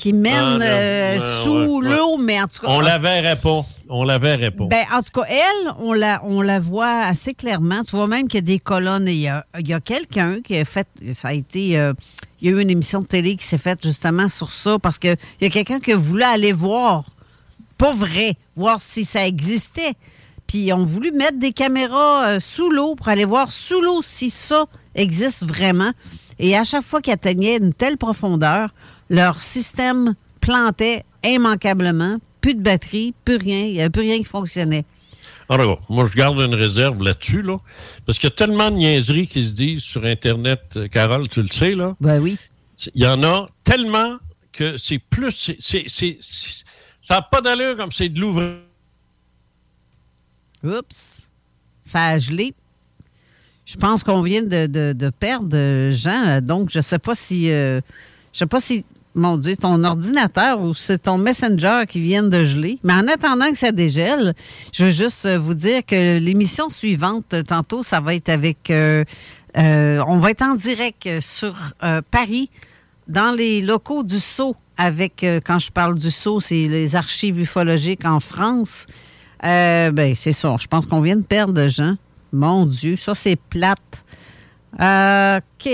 qui 0.00 0.12
mène 0.12 0.60
Ah, 0.62 0.64
euh, 0.64 1.42
sous 1.44 1.80
l'eau, 1.80 2.16
mais 2.18 2.40
en 2.40 2.46
tout 2.48 2.60
cas. 2.60 2.68
On 2.70 2.80
la 2.80 2.98
verrait 2.98 3.36
pas. 3.36 3.60
On 3.88 4.04
la 4.04 4.18
verrait 4.18 4.50
pas. 4.50 4.64
Ben, 4.66 4.84
en 4.94 5.02
tout 5.02 5.20
cas, 5.20 5.26
elle, 5.28 5.72
on 5.78 5.92
la, 5.92 6.20
on 6.24 6.40
la 6.40 6.58
voit 6.60 7.00
assez 7.00 7.34
clairement. 7.34 7.82
Tu 7.84 7.94
vois 7.96 8.06
même 8.06 8.26
qu'il 8.28 8.38
y 8.38 8.42
a 8.42 8.46
des 8.46 8.58
colonnes. 8.58 9.06
et 9.08 9.12
Il 9.12 9.20
y 9.20 9.28
a, 9.28 9.44
il 9.58 9.68
y 9.68 9.74
a 9.74 9.80
quelqu'un 9.80 10.40
qui 10.42 10.56
a 10.56 10.64
fait. 10.64 10.86
Ça 11.12 11.28
a 11.28 11.32
été. 11.34 11.78
euh, 11.78 11.92
il 12.40 12.50
y 12.50 12.54
a 12.54 12.56
eu 12.56 12.62
une 12.62 12.70
émission 12.70 13.02
de 13.02 13.06
télé 13.06 13.36
qui 13.36 13.44
s'est 13.46 13.58
faite 13.58 13.80
justement 13.82 14.28
sur 14.28 14.50
ça 14.50 14.78
parce 14.78 14.98
qu'il 14.98 15.16
y 15.42 15.44
a 15.44 15.50
quelqu'un 15.50 15.78
qui 15.78 15.92
voulu 15.92 16.22
aller 16.22 16.52
voir, 16.52 17.04
pas 17.76 17.92
vrai, 17.92 18.34
voir 18.56 18.80
si 18.80 19.04
ça 19.04 19.26
existait. 19.26 19.92
Puis 20.46 20.58
ils 20.58 20.72
ont 20.72 20.84
voulu 20.84 21.12
mettre 21.12 21.38
des 21.38 21.52
caméras 21.52 22.24
euh, 22.26 22.40
sous 22.40 22.70
l'eau 22.70 22.94
pour 22.94 23.08
aller 23.08 23.26
voir 23.26 23.52
sous 23.52 23.80
l'eau 23.82 24.00
si 24.02 24.30
ça 24.30 24.64
existe 24.94 25.44
vraiment. 25.44 25.92
Et 26.38 26.56
à 26.56 26.64
chaque 26.64 26.82
fois 26.82 27.02
qu'ils 27.02 27.12
atteignaient 27.12 27.58
une 27.58 27.74
telle 27.74 27.98
profondeur, 27.98 28.70
leur 29.10 29.40
système 29.40 30.14
plantait 30.40 31.04
immanquablement. 31.22 32.16
Plus 32.40 32.54
de 32.54 32.62
batterie, 32.62 33.12
plus 33.26 33.36
rien. 33.36 33.60
Il 33.64 33.72
n'y 33.72 33.80
avait 33.80 33.90
plus 33.90 34.00
rien 34.02 34.16
qui 34.18 34.24
fonctionnait. 34.24 34.86
Alors, 35.50 35.82
moi, 35.90 36.06
je 36.10 36.16
garde 36.16 36.38
une 36.40 36.54
réserve 36.54 37.02
là-dessus, 37.02 37.42
là, 37.42 37.58
parce 38.06 38.18
qu'il 38.18 38.30
y 38.30 38.32
a 38.32 38.36
tellement 38.36 38.70
de 38.70 38.76
niaiseries 38.76 39.26
qui 39.26 39.44
se 39.44 39.52
disent 39.52 39.82
sur 39.82 40.04
Internet, 40.04 40.60
euh, 40.76 40.86
Carole, 40.86 41.28
tu 41.28 41.42
le 41.42 41.48
sais, 41.48 41.74
là. 41.74 41.96
Ben 42.00 42.20
oui. 42.20 42.38
Il 42.94 43.02
y 43.02 43.06
en 43.06 43.22
a 43.24 43.44
tellement 43.64 44.16
que 44.52 44.76
c'est 44.78 44.98
plus. 45.00 45.52
c'est- 45.58 46.18
ça 47.02 47.14
n'a 47.16 47.22
pas 47.22 47.40
d'allure 47.40 47.76
comme 47.76 47.90
c'est 47.90 48.08
de 48.08 48.20
l'ouvrage. 48.20 48.56
Oups. 50.62 51.28
Ça 51.84 52.04
a 52.06 52.18
gelé. 52.18 52.54
Je 53.66 53.76
pense 53.76 54.02
qu'on 54.04 54.22
vient 54.22 54.42
de, 54.42 54.66
de- 54.66 54.92
de 54.92 55.10
perdre 55.10 55.56
euh, 55.56 55.90
Jean. 55.92 56.26
euh, 56.28 56.40
Donc, 56.40 56.70
je 56.70 56.78
ne 56.78 56.82
sais 56.82 56.98
pas 56.98 57.14
si. 57.14 57.50
euh, 57.50 57.80
je 58.32 58.38
sais 58.38 58.46
pas 58.46 58.60
si. 58.60 58.84
Mon 59.14 59.38
Dieu, 59.38 59.56
ton 59.56 59.82
ordinateur 59.82 60.60
ou 60.60 60.72
c'est 60.72 60.98
ton 60.98 61.18
Messenger 61.18 61.82
qui 61.88 62.00
vient 62.00 62.22
de 62.22 62.44
geler. 62.44 62.78
Mais 62.84 62.92
en 62.92 63.08
attendant 63.08 63.50
que 63.50 63.58
ça 63.58 63.72
dégèle, 63.72 64.34
je 64.72 64.84
veux 64.84 64.90
juste 64.90 65.26
euh, 65.26 65.36
vous 65.36 65.54
dire 65.54 65.84
que 65.84 66.18
l'émission 66.18 66.70
suivante, 66.70 67.34
euh, 67.34 67.42
tantôt, 67.42 67.82
ça 67.82 68.00
va 68.00 68.14
être 68.14 68.28
avec. 68.28 68.70
euh, 68.70 69.04
on 69.56 70.18
va 70.18 70.30
être 70.30 70.42
en 70.42 70.54
direct 70.54 71.08
sur 71.20 71.56
Paris, 72.12 72.50
dans 73.08 73.32
les 73.32 73.62
locaux 73.62 74.04
du 74.04 74.20
Sceau, 74.20 74.54
avec, 74.76 75.26
quand 75.44 75.58
je 75.58 75.72
parle 75.72 75.98
du 75.98 76.10
Sceau, 76.10 76.38
c'est 76.38 76.68
les 76.68 76.94
archives 76.94 77.36
ufologiques 77.40 78.04
en 78.04 78.20
France. 78.20 78.86
Ben, 79.42 80.14
c'est 80.14 80.30
ça. 80.30 80.54
Je 80.60 80.68
pense 80.68 80.86
qu'on 80.86 81.00
vient 81.00 81.16
de 81.16 81.26
perdre 81.26 81.66
Jean. 81.66 81.96
Mon 82.32 82.64
Dieu, 82.64 82.96
ça, 82.96 83.16
c'est 83.16 83.34
plate. 83.34 84.04
OK. 84.74 85.68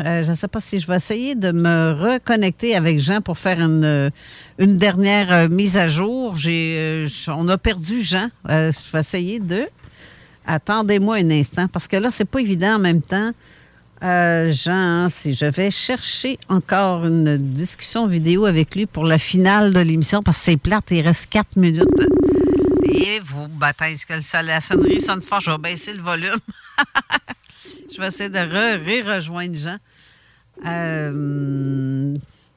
Euh, 0.00 0.24
je 0.24 0.30
ne 0.30 0.36
sais 0.36 0.48
pas 0.48 0.60
si 0.60 0.78
je 0.80 0.86
vais 0.86 0.96
essayer 0.96 1.34
de 1.34 1.52
me 1.52 1.92
reconnecter 1.92 2.74
avec 2.74 2.98
Jean 2.98 3.20
pour 3.20 3.38
faire 3.38 3.60
une, 3.60 3.84
euh, 3.84 4.10
dernière 4.58 5.32
euh, 5.32 5.48
mise 5.48 5.76
à 5.76 5.88
jour. 5.88 6.34
On 7.28 7.48
a 7.48 7.58
perdu 7.58 8.02
Jean. 8.02 8.28
Je 8.48 8.92
vais 8.92 9.00
essayer 9.00 9.38
de. 9.38 9.66
Attendez-moi 10.46 11.16
un 11.16 11.30
instant, 11.30 11.68
parce 11.68 11.88
que 11.88 11.96
là, 11.96 12.10
c'est 12.10 12.26
pas 12.26 12.40
évident 12.40 12.74
en 12.74 12.78
même 12.78 13.02
temps. 13.02 13.30
Jean, 14.02 15.08
si 15.08 15.32
je 15.32 15.46
vais 15.46 15.70
chercher 15.70 16.38
encore 16.50 17.06
une 17.06 17.38
discussion 17.38 18.06
vidéo 18.06 18.44
avec 18.44 18.74
lui 18.74 18.84
pour 18.84 19.06
la 19.06 19.16
finale 19.16 19.72
de 19.72 19.80
l'émission, 19.80 20.22
parce 20.22 20.36
que 20.38 20.44
c'est 20.44 20.56
plate, 20.58 20.90
il 20.90 21.00
reste 21.00 21.30
quatre 21.30 21.56
minutes. 21.56 21.88
Et 22.84 23.20
vous, 23.20 23.48
est-ce 23.82 24.06
que 24.06 24.44
la 24.46 24.60
sonnerie 24.60 25.00
sonne 25.00 25.22
fort? 25.22 25.40
Je 25.40 25.50
vais 25.50 25.58
baisser 25.58 25.92
le 25.94 26.02
volume. 26.02 26.36
je 27.94 28.00
vais 28.00 28.08
essayer 28.08 28.28
de 28.28 28.38
re- 28.38 28.78
re-rejoindre 28.78 29.56
Jean. 29.56 29.76
Euh, 30.66 32.14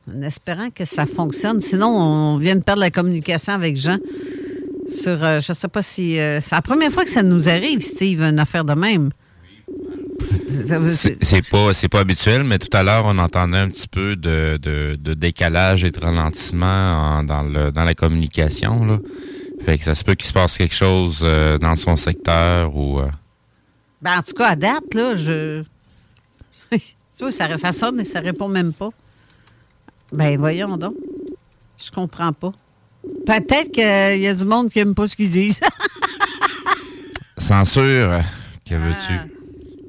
en 0.10 0.22
espérant 0.22 0.70
que 0.70 0.86
ça 0.86 1.06
fonctionne. 1.06 1.60
Sinon, 1.60 1.88
on 1.90 2.38
vient 2.38 2.56
de 2.56 2.64
perdre 2.64 2.82
la 2.82 2.92
communication 2.92 3.54
avec 3.54 3.78
Jean 3.78 3.98
sur, 4.88 5.22
euh, 5.24 5.40
je 5.40 5.52
ne 5.52 5.56
sais 5.56 5.68
pas 5.68 5.82
si... 5.82 6.18
euh, 6.20 6.40
c'est 6.42 6.56
la 6.56 6.62
première 6.62 6.92
fois 6.92 7.04
que 7.04 7.10
ça 7.10 7.24
nous 7.24 7.50
arrive, 7.50 7.82
Steve, 7.82 8.22
une 8.22 8.40
affaire 8.40 8.64
de 8.64 8.74
même. 8.74 9.10
C'est 11.22 11.50
pas, 11.50 11.74
pas 11.92 12.00
habituel, 12.00 12.44
mais 12.44 12.58
tout 12.60 12.76
à 12.76 12.84
l'heure, 12.84 13.04
on 13.06 13.18
entendait 13.18 13.58
un 13.58 13.68
petit 13.70 13.88
peu 13.88 14.16
de, 14.16 14.58
de, 14.62 14.98
décalage 15.14 15.84
et 15.84 15.92
de 15.92 16.00
ralentissement 16.00 16.66
en- 17.18 17.24
dans, 17.24 17.44
le, 17.44 17.72
dans 17.72 17.84
la 17.84 17.94
communication. 17.94 18.86
Là. 18.86 19.00
Fait 19.64 19.78
que 19.78 19.84
ça 19.84 19.96
se 19.96 20.04
peut 20.04 20.16
qu'il 20.16 20.28
se 20.28 20.34
passe 20.34 20.58
quelque 20.58 20.74
chose 20.76 21.22
euh, 21.24 21.58
dans 21.58 21.76
son 21.76 21.96
secteur 21.96 22.76
ou. 22.76 23.00
euh, 23.00 23.10
Ben, 24.02 24.20
en 24.20 24.22
tout 24.22 24.34
cas, 24.34 24.50
à 24.50 24.56
date, 24.56 24.94
là, 24.94 25.16
je. 25.16 25.64
Tu 27.18 27.24
vois, 27.24 27.32
ça, 27.32 27.58
ça 27.58 27.72
sonne 27.72 28.00
et 28.00 28.04
ça 28.04 28.20
répond 28.20 28.48
même 28.48 28.74
pas. 28.74 28.90
Ben, 30.12 30.38
voyons 30.38 30.78
donc. 30.78 30.94
Je 31.84 31.90
comprends 31.90 32.32
pas. 32.32 32.52
Peut-être 33.26 33.72
qu'il 33.72 34.22
y 34.22 34.28
a 34.28 34.36
du 34.36 34.46
monde 34.46 34.70
qui 34.70 34.78
aime 34.80 34.94
pas 34.94 35.08
ce 35.08 35.16
qu'ils 35.16 35.30
disent. 35.32 35.60
Censure, 37.38 38.22
que 38.68 38.76
veux-tu? 38.76 39.14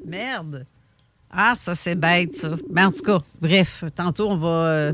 Merde. 0.07 0.65
Ah, 1.31 1.53
ça, 1.55 1.75
c'est 1.75 1.95
bête, 1.95 2.35
ça. 2.35 2.57
Ben, 2.71 2.87
en 2.87 2.91
tout 2.91 3.03
cas, 3.03 3.19
bref, 3.41 3.83
tantôt, 3.95 4.29
on 4.29 4.37
va. 4.37 4.47
euh, 4.47 4.93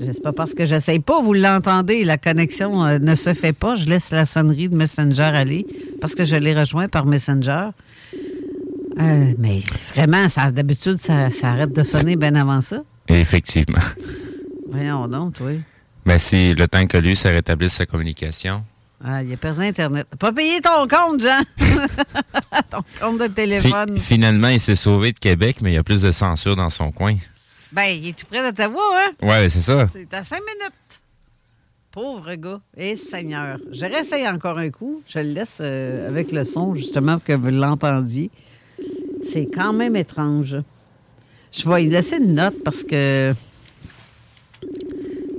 c'est 0.00 0.22
pas 0.22 0.32
parce 0.32 0.54
que 0.54 0.64
j'essaye 0.66 1.00
pas, 1.00 1.20
vous 1.20 1.32
l'entendez, 1.32 2.04
la 2.04 2.18
connexion 2.18 2.84
euh, 2.84 2.98
ne 2.98 3.14
se 3.14 3.34
fait 3.34 3.52
pas. 3.52 3.74
Je 3.74 3.88
laisse 3.88 4.10
la 4.10 4.24
sonnerie 4.24 4.68
de 4.68 4.76
Messenger 4.76 5.22
aller 5.22 5.66
parce 6.00 6.14
que 6.14 6.24
je 6.24 6.36
l'ai 6.36 6.54
rejoint 6.58 6.88
par 6.88 7.06
Messenger. 7.06 7.68
Euh, 9.00 9.32
mais 9.38 9.60
vraiment, 9.94 10.28
ça, 10.28 10.50
d'habitude, 10.50 11.00
ça, 11.00 11.30
ça 11.30 11.50
arrête 11.52 11.72
de 11.72 11.82
sonner 11.82 12.16
bien 12.16 12.34
avant 12.34 12.60
ça. 12.60 12.82
Effectivement. 13.08 13.82
Voyons 14.70 15.08
donc, 15.08 15.34
oui. 15.40 15.60
Mais 16.04 16.18
c'est 16.18 16.54
le 16.54 16.66
temps 16.68 16.86
que 16.86 16.96
lui 16.98 17.14
se 17.16 17.28
rétablisse 17.28 17.74
sa 17.74 17.86
communication. 17.86 18.64
Ah, 19.04 19.22
il 19.22 19.32
a 19.32 19.36
perdu 19.36 19.60
Internet. 19.62 20.06
Pas 20.18 20.32
payé 20.32 20.60
ton 20.60 20.86
compte, 20.86 21.20
Jean! 21.20 21.42
ton 22.70 22.82
compte 23.00 23.18
de 23.18 23.24
Fi- 23.24 23.30
téléphone. 23.32 23.98
finalement, 23.98 24.48
il 24.48 24.60
s'est 24.60 24.76
sauvé 24.76 25.12
de 25.12 25.18
Québec, 25.18 25.56
mais 25.60 25.72
il 25.72 25.74
y 25.74 25.78
a 25.78 25.82
plus 25.82 26.02
de 26.02 26.12
censure 26.12 26.54
dans 26.54 26.70
son 26.70 26.92
coin. 26.92 27.16
Ben, 27.72 27.84
il 27.86 28.08
est 28.08 28.12
tout 28.18 28.26
près 28.26 28.42
d'Ottawa, 28.42 28.80
hein? 28.94 29.10
Ouais, 29.26 29.48
c'est 29.48 29.60
ça. 29.60 29.88
C'est 29.92 30.12
à 30.14 30.22
cinq 30.22 30.40
minutes. 30.40 31.00
Pauvre 31.90 32.34
gars. 32.36 32.60
Et 32.76 32.94
Seigneur. 32.96 33.58
Je 33.72 33.84
réessaye 33.86 34.26
encore 34.28 34.58
un 34.58 34.70
coup. 34.70 35.02
Je 35.08 35.18
le 35.18 35.32
laisse 35.32 35.58
euh, 35.60 36.08
avec 36.08 36.30
le 36.32 36.44
son, 36.44 36.74
justement, 36.74 37.14
pour 37.14 37.24
que 37.24 37.32
vous 37.32 37.50
l'entendiez. 37.50 38.30
C'est 39.24 39.46
quand 39.52 39.72
même 39.72 39.96
étrange. 39.96 40.56
Je 41.50 41.68
vais 41.68 41.84
y 41.84 41.88
laisser 41.88 42.16
une 42.18 42.34
note 42.34 42.54
parce 42.64 42.82
que 42.84 43.34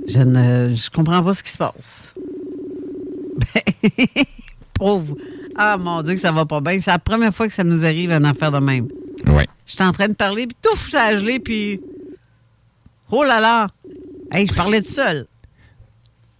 je 0.06 0.18
ne 0.20 0.74
je 0.74 0.90
comprends 0.90 1.22
pas 1.24 1.34
ce 1.34 1.42
qui 1.42 1.50
se 1.50 1.58
passe. 1.58 2.08
Ben, 3.36 4.24
pauvre. 4.74 5.16
Ah, 5.56 5.76
mon 5.76 6.02
Dieu, 6.02 6.14
que 6.14 6.20
ça 6.20 6.32
va 6.32 6.46
pas 6.46 6.60
bien. 6.60 6.78
C'est 6.80 6.90
la 6.90 6.98
première 6.98 7.34
fois 7.34 7.46
que 7.46 7.52
ça 7.52 7.64
nous 7.64 7.84
arrive 7.84 8.10
une 8.10 8.24
affaire 8.24 8.50
de 8.50 8.58
même. 8.58 8.88
Ouais. 9.26 9.46
J'étais 9.66 9.84
en 9.84 9.92
train 9.92 10.08
de 10.08 10.14
parler, 10.14 10.46
puis 10.46 10.56
tout, 10.60 10.76
ça 10.76 11.04
a 11.04 11.16
gelé, 11.16 11.38
puis... 11.38 11.80
Oh 13.10 13.22
là 13.22 13.40
là! 13.40 13.68
Hey, 14.30 14.46
je 14.46 14.54
parlais 14.54 14.82
tout 14.82 14.90
seul. 14.90 15.26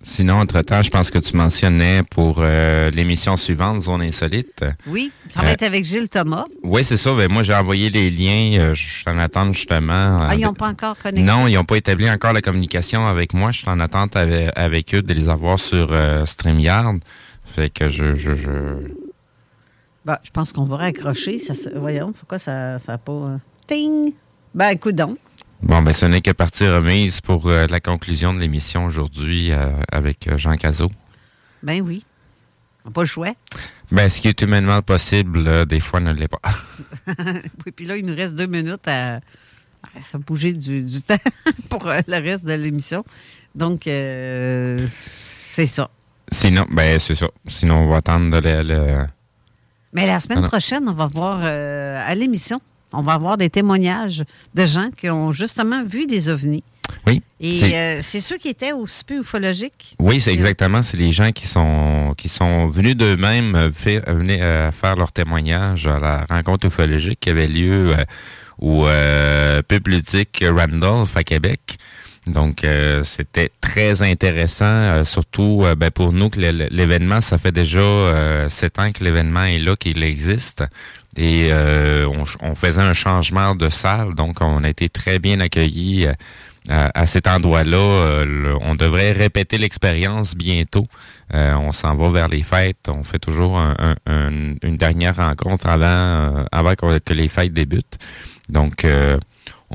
Sinon, 0.06 0.34
entre-temps, 0.40 0.82
je 0.82 0.90
pense 0.90 1.10
que 1.10 1.18
tu 1.18 1.34
mentionnais 1.34 2.02
pour 2.10 2.36
euh, 2.40 2.90
l'émission 2.90 3.36
suivante, 3.36 3.80
Zone 3.82 4.02
Insolite. 4.02 4.62
Oui, 4.86 5.10
ça 5.30 5.40
va 5.40 5.48
Euh, 5.48 5.52
être 5.52 5.62
avec 5.62 5.84
Gilles 5.84 6.10
Thomas. 6.10 6.44
Oui, 6.62 6.84
c'est 6.84 6.98
ça. 6.98 7.14
Ben, 7.14 7.32
moi, 7.32 7.42
j'ai 7.42 7.54
envoyé 7.54 7.88
les 7.88 8.10
liens. 8.10 8.60
euh, 8.60 8.74
je 8.74 8.82
suis 8.98 9.04
en 9.08 9.18
attente 9.18 9.54
justement. 9.54 10.18
Ah, 10.20 10.34
ils 10.34 10.42
n'ont 10.42 10.52
pas 10.52 10.68
encore 10.68 10.98
connecté. 10.98 11.22
Non, 11.22 11.48
ils 11.48 11.54
n'ont 11.54 11.64
pas 11.64 11.76
établi 11.76 12.08
encore 12.10 12.34
la 12.34 12.42
communication 12.42 13.06
avec 13.06 13.32
moi. 13.32 13.50
Je 13.50 13.60
suis 13.60 13.68
en 13.70 13.80
attente 13.80 14.14
avec, 14.14 14.50
avec 14.56 14.94
eux 14.94 15.00
de 15.02 15.14
les 15.14 15.30
avoir 15.30 15.58
sur 15.58 15.90
StreamYard. 16.26 16.98
Fait 17.46 17.70
que 17.70 17.88
je, 17.88 18.14
je, 18.14 18.34
je... 18.34 18.50
Ben, 20.04 20.18
je 20.22 20.30
pense 20.30 20.52
qu'on 20.52 20.64
va 20.64 20.76
raccrocher. 20.76 21.38
Ça, 21.38 21.54
voyons, 21.76 22.12
pourquoi 22.12 22.38
ça 22.38 22.74
ne 22.74 22.78
pas... 22.78 22.98
euh, 23.12 23.36
Ting! 23.66 24.12
Ben, 24.54 24.68
écoute 24.68 24.96
donc. 24.96 25.16
Bon, 25.66 25.80
ben, 25.80 25.92
ce 25.94 26.04
n'est 26.04 26.20
que 26.20 26.30
partie 26.30 26.68
remise 26.68 27.20
pour 27.22 27.46
euh, 27.48 27.66
la 27.68 27.80
conclusion 27.80 28.34
de 28.34 28.38
l'émission 28.38 28.84
aujourd'hui 28.84 29.50
euh, 29.50 29.70
avec 29.90 30.28
euh, 30.28 30.36
Jean 30.36 30.56
Cazot. 30.56 30.90
Ben 31.62 31.80
oui. 31.80 32.04
On 32.84 32.88
n'a 32.88 32.92
pas 32.92 33.00
le 33.00 33.06
choix. 33.06 33.32
Ben, 33.90 34.10
ce 34.10 34.20
qui 34.20 34.28
est 34.28 34.42
humainement 34.42 34.82
possible, 34.82 35.64
des 35.64 35.80
fois, 35.80 36.00
ne 36.00 36.12
l'est 36.12 36.28
pas. 36.28 36.40
oui, 37.64 37.72
puis 37.74 37.86
là, 37.86 37.96
il 37.96 38.04
nous 38.04 38.14
reste 38.14 38.34
deux 38.34 38.46
minutes 38.46 38.86
à, 38.86 39.14
à 39.14 40.18
bouger 40.18 40.52
du, 40.52 40.82
du 40.82 41.00
temps 41.00 41.16
pour 41.70 41.84
le 41.86 42.22
reste 42.22 42.44
de 42.44 42.52
l'émission. 42.52 43.02
Donc, 43.54 43.82
c'est 43.84 45.66
ça. 45.66 45.88
Sinon, 46.30 46.66
ben, 46.70 46.98
c'est 47.00 47.14
ça. 47.14 47.28
Sinon, 47.46 47.76
on 47.84 47.88
va 47.88 47.96
attendre 47.98 48.38
le... 48.38 48.62
le- 48.62 49.06
Mais 49.94 50.06
la 50.06 50.18
semaine 50.18 50.42
Ah 50.44 50.48
prochaine, 50.48 50.86
on 50.86 50.92
va 50.92 51.06
voir 51.06 51.42
à 51.42 52.14
l'émission, 52.14 52.60
on 52.96 53.02
va 53.02 53.12
avoir 53.14 53.36
des 53.36 53.50
témoignages 53.50 54.24
de 54.54 54.66
gens 54.66 54.90
qui 54.96 55.08
ont 55.10 55.32
justement 55.32 55.84
vu 55.84 56.06
des 56.06 56.28
ovnis. 56.28 56.62
Oui. 57.06 57.22
Et 57.40 57.58
c'est- 57.58 57.74
euh, 58.18 58.20
ceux 58.20 58.36
qui 58.36 58.48
étaient 58.48 58.72
au 58.72 58.86
super 58.86 59.20
ufologique. 59.20 59.96
Oui, 59.98 60.20
c'est 60.20 60.32
exactement. 60.32 60.82
C'est 60.82 60.96
les 60.98 61.12
gens 61.12 61.30
qui 61.32 61.46
sont 61.46 62.14
qui 62.16 62.28
sont 62.28 62.66
venus 62.66 62.96
d'eux-mêmes 62.96 63.54
euh, 63.54 63.72
faire, 63.72 64.02
euh, 64.08 64.14
venir, 64.14 64.38
euh, 64.42 64.70
faire 64.70 64.94
leur 64.96 65.10
témoignage 65.12 65.86
à 65.86 65.98
la 65.98 66.24
rencontre 66.28 66.66
ufologique 66.66 67.20
qui 67.20 67.30
avait 67.30 67.46
lieu 67.48 67.94
euh, 67.98 68.04
au 68.58 68.86
pub 69.68 69.88
ludique 69.88 70.44
Randolph 70.46 71.16
à 71.16 71.24
Québec. 71.24 71.76
Donc, 72.26 72.64
c'était 73.02 73.50
très 73.60 74.00
intéressant, 74.02 75.04
surtout 75.04 75.64
ben, 75.76 75.90
pour 75.90 76.12
nous 76.14 76.30
que 76.30 76.40
l'événement, 76.40 77.20
ça 77.20 77.36
fait 77.36 77.52
déjà 77.52 78.48
sept 78.48 78.78
ans 78.78 78.92
que 78.92 79.04
l'événement 79.04 79.44
est 79.44 79.58
là, 79.58 79.76
qu'il 79.76 80.02
existe. 80.02 80.64
Et 81.16 81.48
euh, 81.52 82.06
on, 82.06 82.24
on 82.40 82.54
faisait 82.54 82.80
un 82.82 82.94
changement 82.94 83.54
de 83.54 83.68
salle, 83.68 84.14
donc 84.14 84.40
on 84.40 84.64
a 84.64 84.68
été 84.68 84.88
très 84.88 85.18
bien 85.18 85.40
accueillis 85.40 86.06
euh, 86.06 86.12
à, 86.68 86.90
à 87.02 87.06
cet 87.06 87.26
endroit-là. 87.26 87.76
Euh, 87.76 88.56
on 88.62 88.74
devrait 88.74 89.12
répéter 89.12 89.58
l'expérience 89.58 90.34
bientôt. 90.34 90.86
Euh, 91.34 91.54
on 91.54 91.72
s'en 91.72 91.94
va 91.94 92.10
vers 92.10 92.28
les 92.28 92.42
fêtes. 92.42 92.88
On 92.88 93.04
fait 93.04 93.18
toujours 93.18 93.58
un- 93.58 93.74
un- 93.78 93.96
un- 94.06 94.54
une 94.62 94.76
dernière 94.76 95.16
rencontre 95.16 95.66
avant, 95.68 95.84
euh, 95.86 96.44
avant 96.52 96.74
que 96.74 97.12
les 97.12 97.28
fêtes 97.28 97.52
débutent. 97.52 97.98
Donc, 98.48 98.84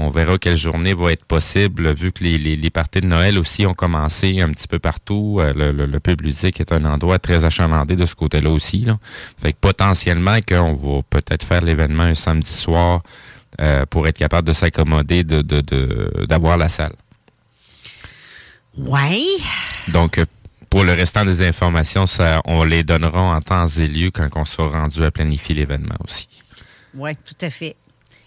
on 0.02 0.10
verra 0.10 0.38
quelle 0.38 0.56
journée 0.56 0.94
va 0.94 1.12
être 1.12 1.26
possible, 1.26 1.94
vu 1.94 2.12
que 2.12 2.24
les, 2.24 2.38
les, 2.38 2.56
les 2.56 2.70
parties 2.70 3.02
de 3.02 3.06
Noël 3.08 3.38
aussi 3.38 3.66
ont 3.66 3.74
commencé 3.74 4.40
un 4.40 4.50
petit 4.52 4.68
peu 4.68 4.80
partout. 4.80 5.40
Euh, 5.40 5.52
le, 5.54 5.72
le, 5.72 5.86
le 5.86 6.00
pub 6.00 6.22
ludique 6.22 6.60
est 6.62 6.72
un 6.72 6.86
endroit 6.86 7.20
très 7.20 7.44
achalandé 7.44 7.96
de 7.96 8.06
ce 8.06 8.16
côté-là 8.16 8.50
aussi. 8.50 8.80
Là. 8.80 8.98
Fait 9.38 9.52
que 9.54 9.58
potentiellement 9.60 10.40
qu'on 10.42 10.74
va 10.74 11.02
peut-être 11.10 11.46
faire 11.46 11.62
l'événement 11.62 12.04
un 12.04 12.16
samedi 12.16 12.50
soir 12.50 13.04
euh, 13.60 13.86
pour 13.86 14.08
être 14.08 14.18
capable 14.18 14.48
de 14.48 14.54
s'accommoder 14.54 15.24
de, 15.24 15.42
de, 15.42 15.60
de- 15.62 16.26
d'avoir 16.28 16.58
la 16.58 16.70
salle. 16.70 16.96
Ouais. 18.78 19.22
Donc, 19.90 20.22
pour 20.70 20.84
le 20.86 20.94
restant 20.94 21.26
des 21.26 21.42
informations, 21.46 22.06
ça, 22.06 22.42
on 22.46 22.64
les 22.64 22.84
donnera 22.84 23.22
en 23.22 23.42
temps 23.42 23.68
et 23.68 23.88
lieu 23.88 24.12
quand 24.12 24.30
on 24.36 24.46
sera 24.46 24.82
rendu 24.82 25.04
à 25.04 25.12
planifier 25.12 25.56
l'événement 25.56 25.98
aussi. 26.08 26.30
Oui, 26.94 27.12
tout 27.16 27.46
à 27.46 27.50
fait. 27.50 27.76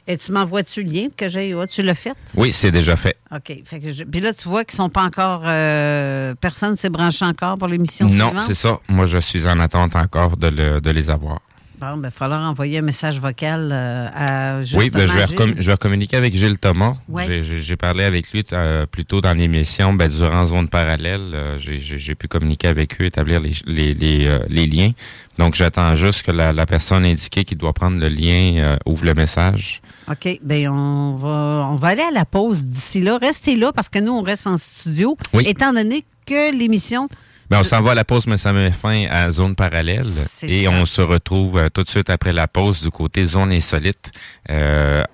Et 0.08 0.16
tu 0.18 0.32
m'envoies-tu 0.32 0.82
le 0.82 0.90
lien 0.90 1.08
que 1.16 1.28
j'ai? 1.28 1.54
Ah, 1.54 1.66
tu 1.66 1.82
l'as 1.82 1.94
fait? 1.94 2.16
Oui, 2.36 2.50
c'est 2.50 2.72
déjà 2.72 2.96
fait. 2.96 3.16
OK. 3.34 3.62
Fait 3.64 3.78
que 3.80 3.92
je- 3.92 4.02
Puis 4.04 4.20
là, 4.20 4.32
tu 4.32 4.48
vois 4.48 4.64
qu'ils 4.64 4.76
sont 4.76 4.88
pas 4.90 5.04
encore. 5.04 5.42
euh, 5.44 6.34
personne 6.40 6.74
s'est 6.74 6.90
branché 6.90 7.24
encore 7.24 7.56
pour 7.56 7.68
l'émission 7.68 8.08
Non, 8.08 8.32
c'est 8.40 8.54
ça. 8.54 8.78
Moi, 8.88 9.06
je 9.06 9.18
suis 9.18 9.46
en 9.46 9.58
attente 9.60 9.94
encore 9.94 10.36
de, 10.36 10.48
le- 10.48 10.80
de 10.80 10.90
les 10.90 11.08
avoir. 11.08 11.40
Bon, 11.82 11.96
ben, 11.96 11.96
il 11.96 12.02
va 12.02 12.10
falloir 12.12 12.40
envoyer 12.48 12.78
un 12.78 12.82
message 12.82 13.18
vocal 13.18 13.70
euh, 13.72 14.06
à 14.14 14.60
oui, 14.76 14.88
ben, 14.88 15.08
je, 15.08 15.18
vais 15.18 15.26
Gilles. 15.26 15.54
je 15.58 15.68
vais 15.68 15.76
communiquer 15.76 16.16
avec 16.16 16.32
Gilles 16.32 16.56
Thomas. 16.60 16.94
Ouais. 17.08 17.42
J'ai- 17.42 17.76
parlé 17.76 18.04
avec 18.04 18.30
lui 18.30 18.44
euh, 18.52 18.86
plus 18.86 19.04
tôt 19.04 19.20
dans 19.20 19.36
l'émission, 19.36 19.92
ben, 19.92 20.08
durant 20.08 20.46
Zone 20.46 20.68
Parallèle. 20.68 21.32
euh, 21.34 21.58
j'ai- 21.58 22.14
pu 22.14 22.28
communiquer 22.28 22.68
avec 22.68 23.00
eux, 23.00 23.06
établir 23.06 23.40
les, 23.40 23.52
les, 23.66 23.94
les, 23.94 24.38
les 24.48 24.66
liens. 24.68 24.92
Donc, 25.38 25.56
j'attends 25.56 25.96
juste 25.96 26.22
que 26.22 26.30
la, 26.30 26.52
la 26.52 26.66
personne 26.66 27.04
indiquée 27.04 27.44
qui 27.44 27.56
doit 27.56 27.72
prendre 27.72 27.98
le 27.98 28.08
lien 28.08 28.76
ouvre 28.86 29.04
le 29.04 29.14
message. 29.14 29.80
OK. 30.08 30.38
Bien, 30.40 30.72
on 30.72 31.16
va, 31.16 31.66
on 31.68 31.74
va 31.74 31.88
aller 31.88 32.02
à 32.02 32.12
la 32.12 32.24
pause 32.24 32.64
d'ici 32.66 33.00
là. 33.00 33.18
Restez 33.20 33.56
là 33.56 33.72
parce 33.72 33.88
que 33.88 33.98
nous, 33.98 34.12
on 34.12 34.22
reste 34.22 34.46
en 34.46 34.56
studio. 34.56 35.16
Oui. 35.32 35.42
Étant 35.48 35.72
donné 35.72 36.04
que 36.26 36.56
l'émission. 36.56 37.08
Ben, 37.52 37.60
on 37.60 37.64
s'en 37.64 37.82
va 37.82 37.90
à 37.90 37.94
la 37.94 38.06
pause, 38.06 38.26
mais 38.28 38.38
ça 38.38 38.50
met 38.54 38.70
fin 38.70 39.04
à 39.10 39.30
Zone 39.30 39.54
Parallèle. 39.54 40.06
Et 40.44 40.64
ça. 40.64 40.70
on 40.70 40.86
se 40.86 41.02
retrouve 41.02 41.58
euh, 41.58 41.68
tout 41.68 41.82
de 41.82 41.88
suite 41.88 42.08
après 42.08 42.32
la 42.32 42.48
pause 42.48 42.82
du 42.82 42.90
côté 42.90 43.26
Zone 43.26 43.52
Insolite. 43.52 44.10
Euh, 44.48 45.04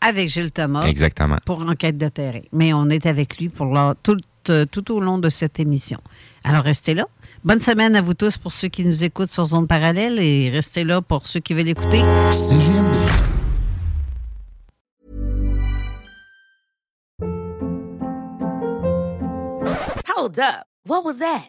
Avec 0.00 0.30
Gilles 0.30 0.52
Thomas. 0.52 0.86
Exactement. 0.86 1.36
Pour 1.44 1.60
enquête 1.60 1.98
de 1.98 2.08
terrain. 2.08 2.40
Mais 2.50 2.72
on 2.72 2.88
est 2.88 3.04
avec 3.04 3.36
lui 3.36 3.50
pour 3.50 3.66
la- 3.66 3.94
tout, 4.02 4.16
euh, 4.48 4.64
tout 4.64 4.90
au 4.90 5.00
long 5.00 5.18
de 5.18 5.28
cette 5.28 5.60
émission. 5.60 5.98
Alors, 6.44 6.62
restez 6.64 6.94
là. 6.94 7.04
Bonne 7.44 7.60
semaine 7.60 7.94
à 7.94 8.00
vous 8.00 8.14
tous 8.14 8.38
pour 8.38 8.52
ceux 8.52 8.68
qui 8.68 8.86
nous 8.86 9.04
écoutent 9.04 9.30
sur 9.30 9.44
Zone 9.44 9.66
Parallèle 9.66 10.18
et 10.18 10.48
restez 10.48 10.84
là 10.84 11.02
pour 11.02 11.26
ceux 11.26 11.40
qui 11.40 11.52
veulent 11.52 11.68
écouter. 11.68 12.00
CGMD. 12.30 12.96
Hold 20.06 20.38
up. 20.38 20.66
What 20.84 21.04
was 21.04 21.18
that? 21.18 21.48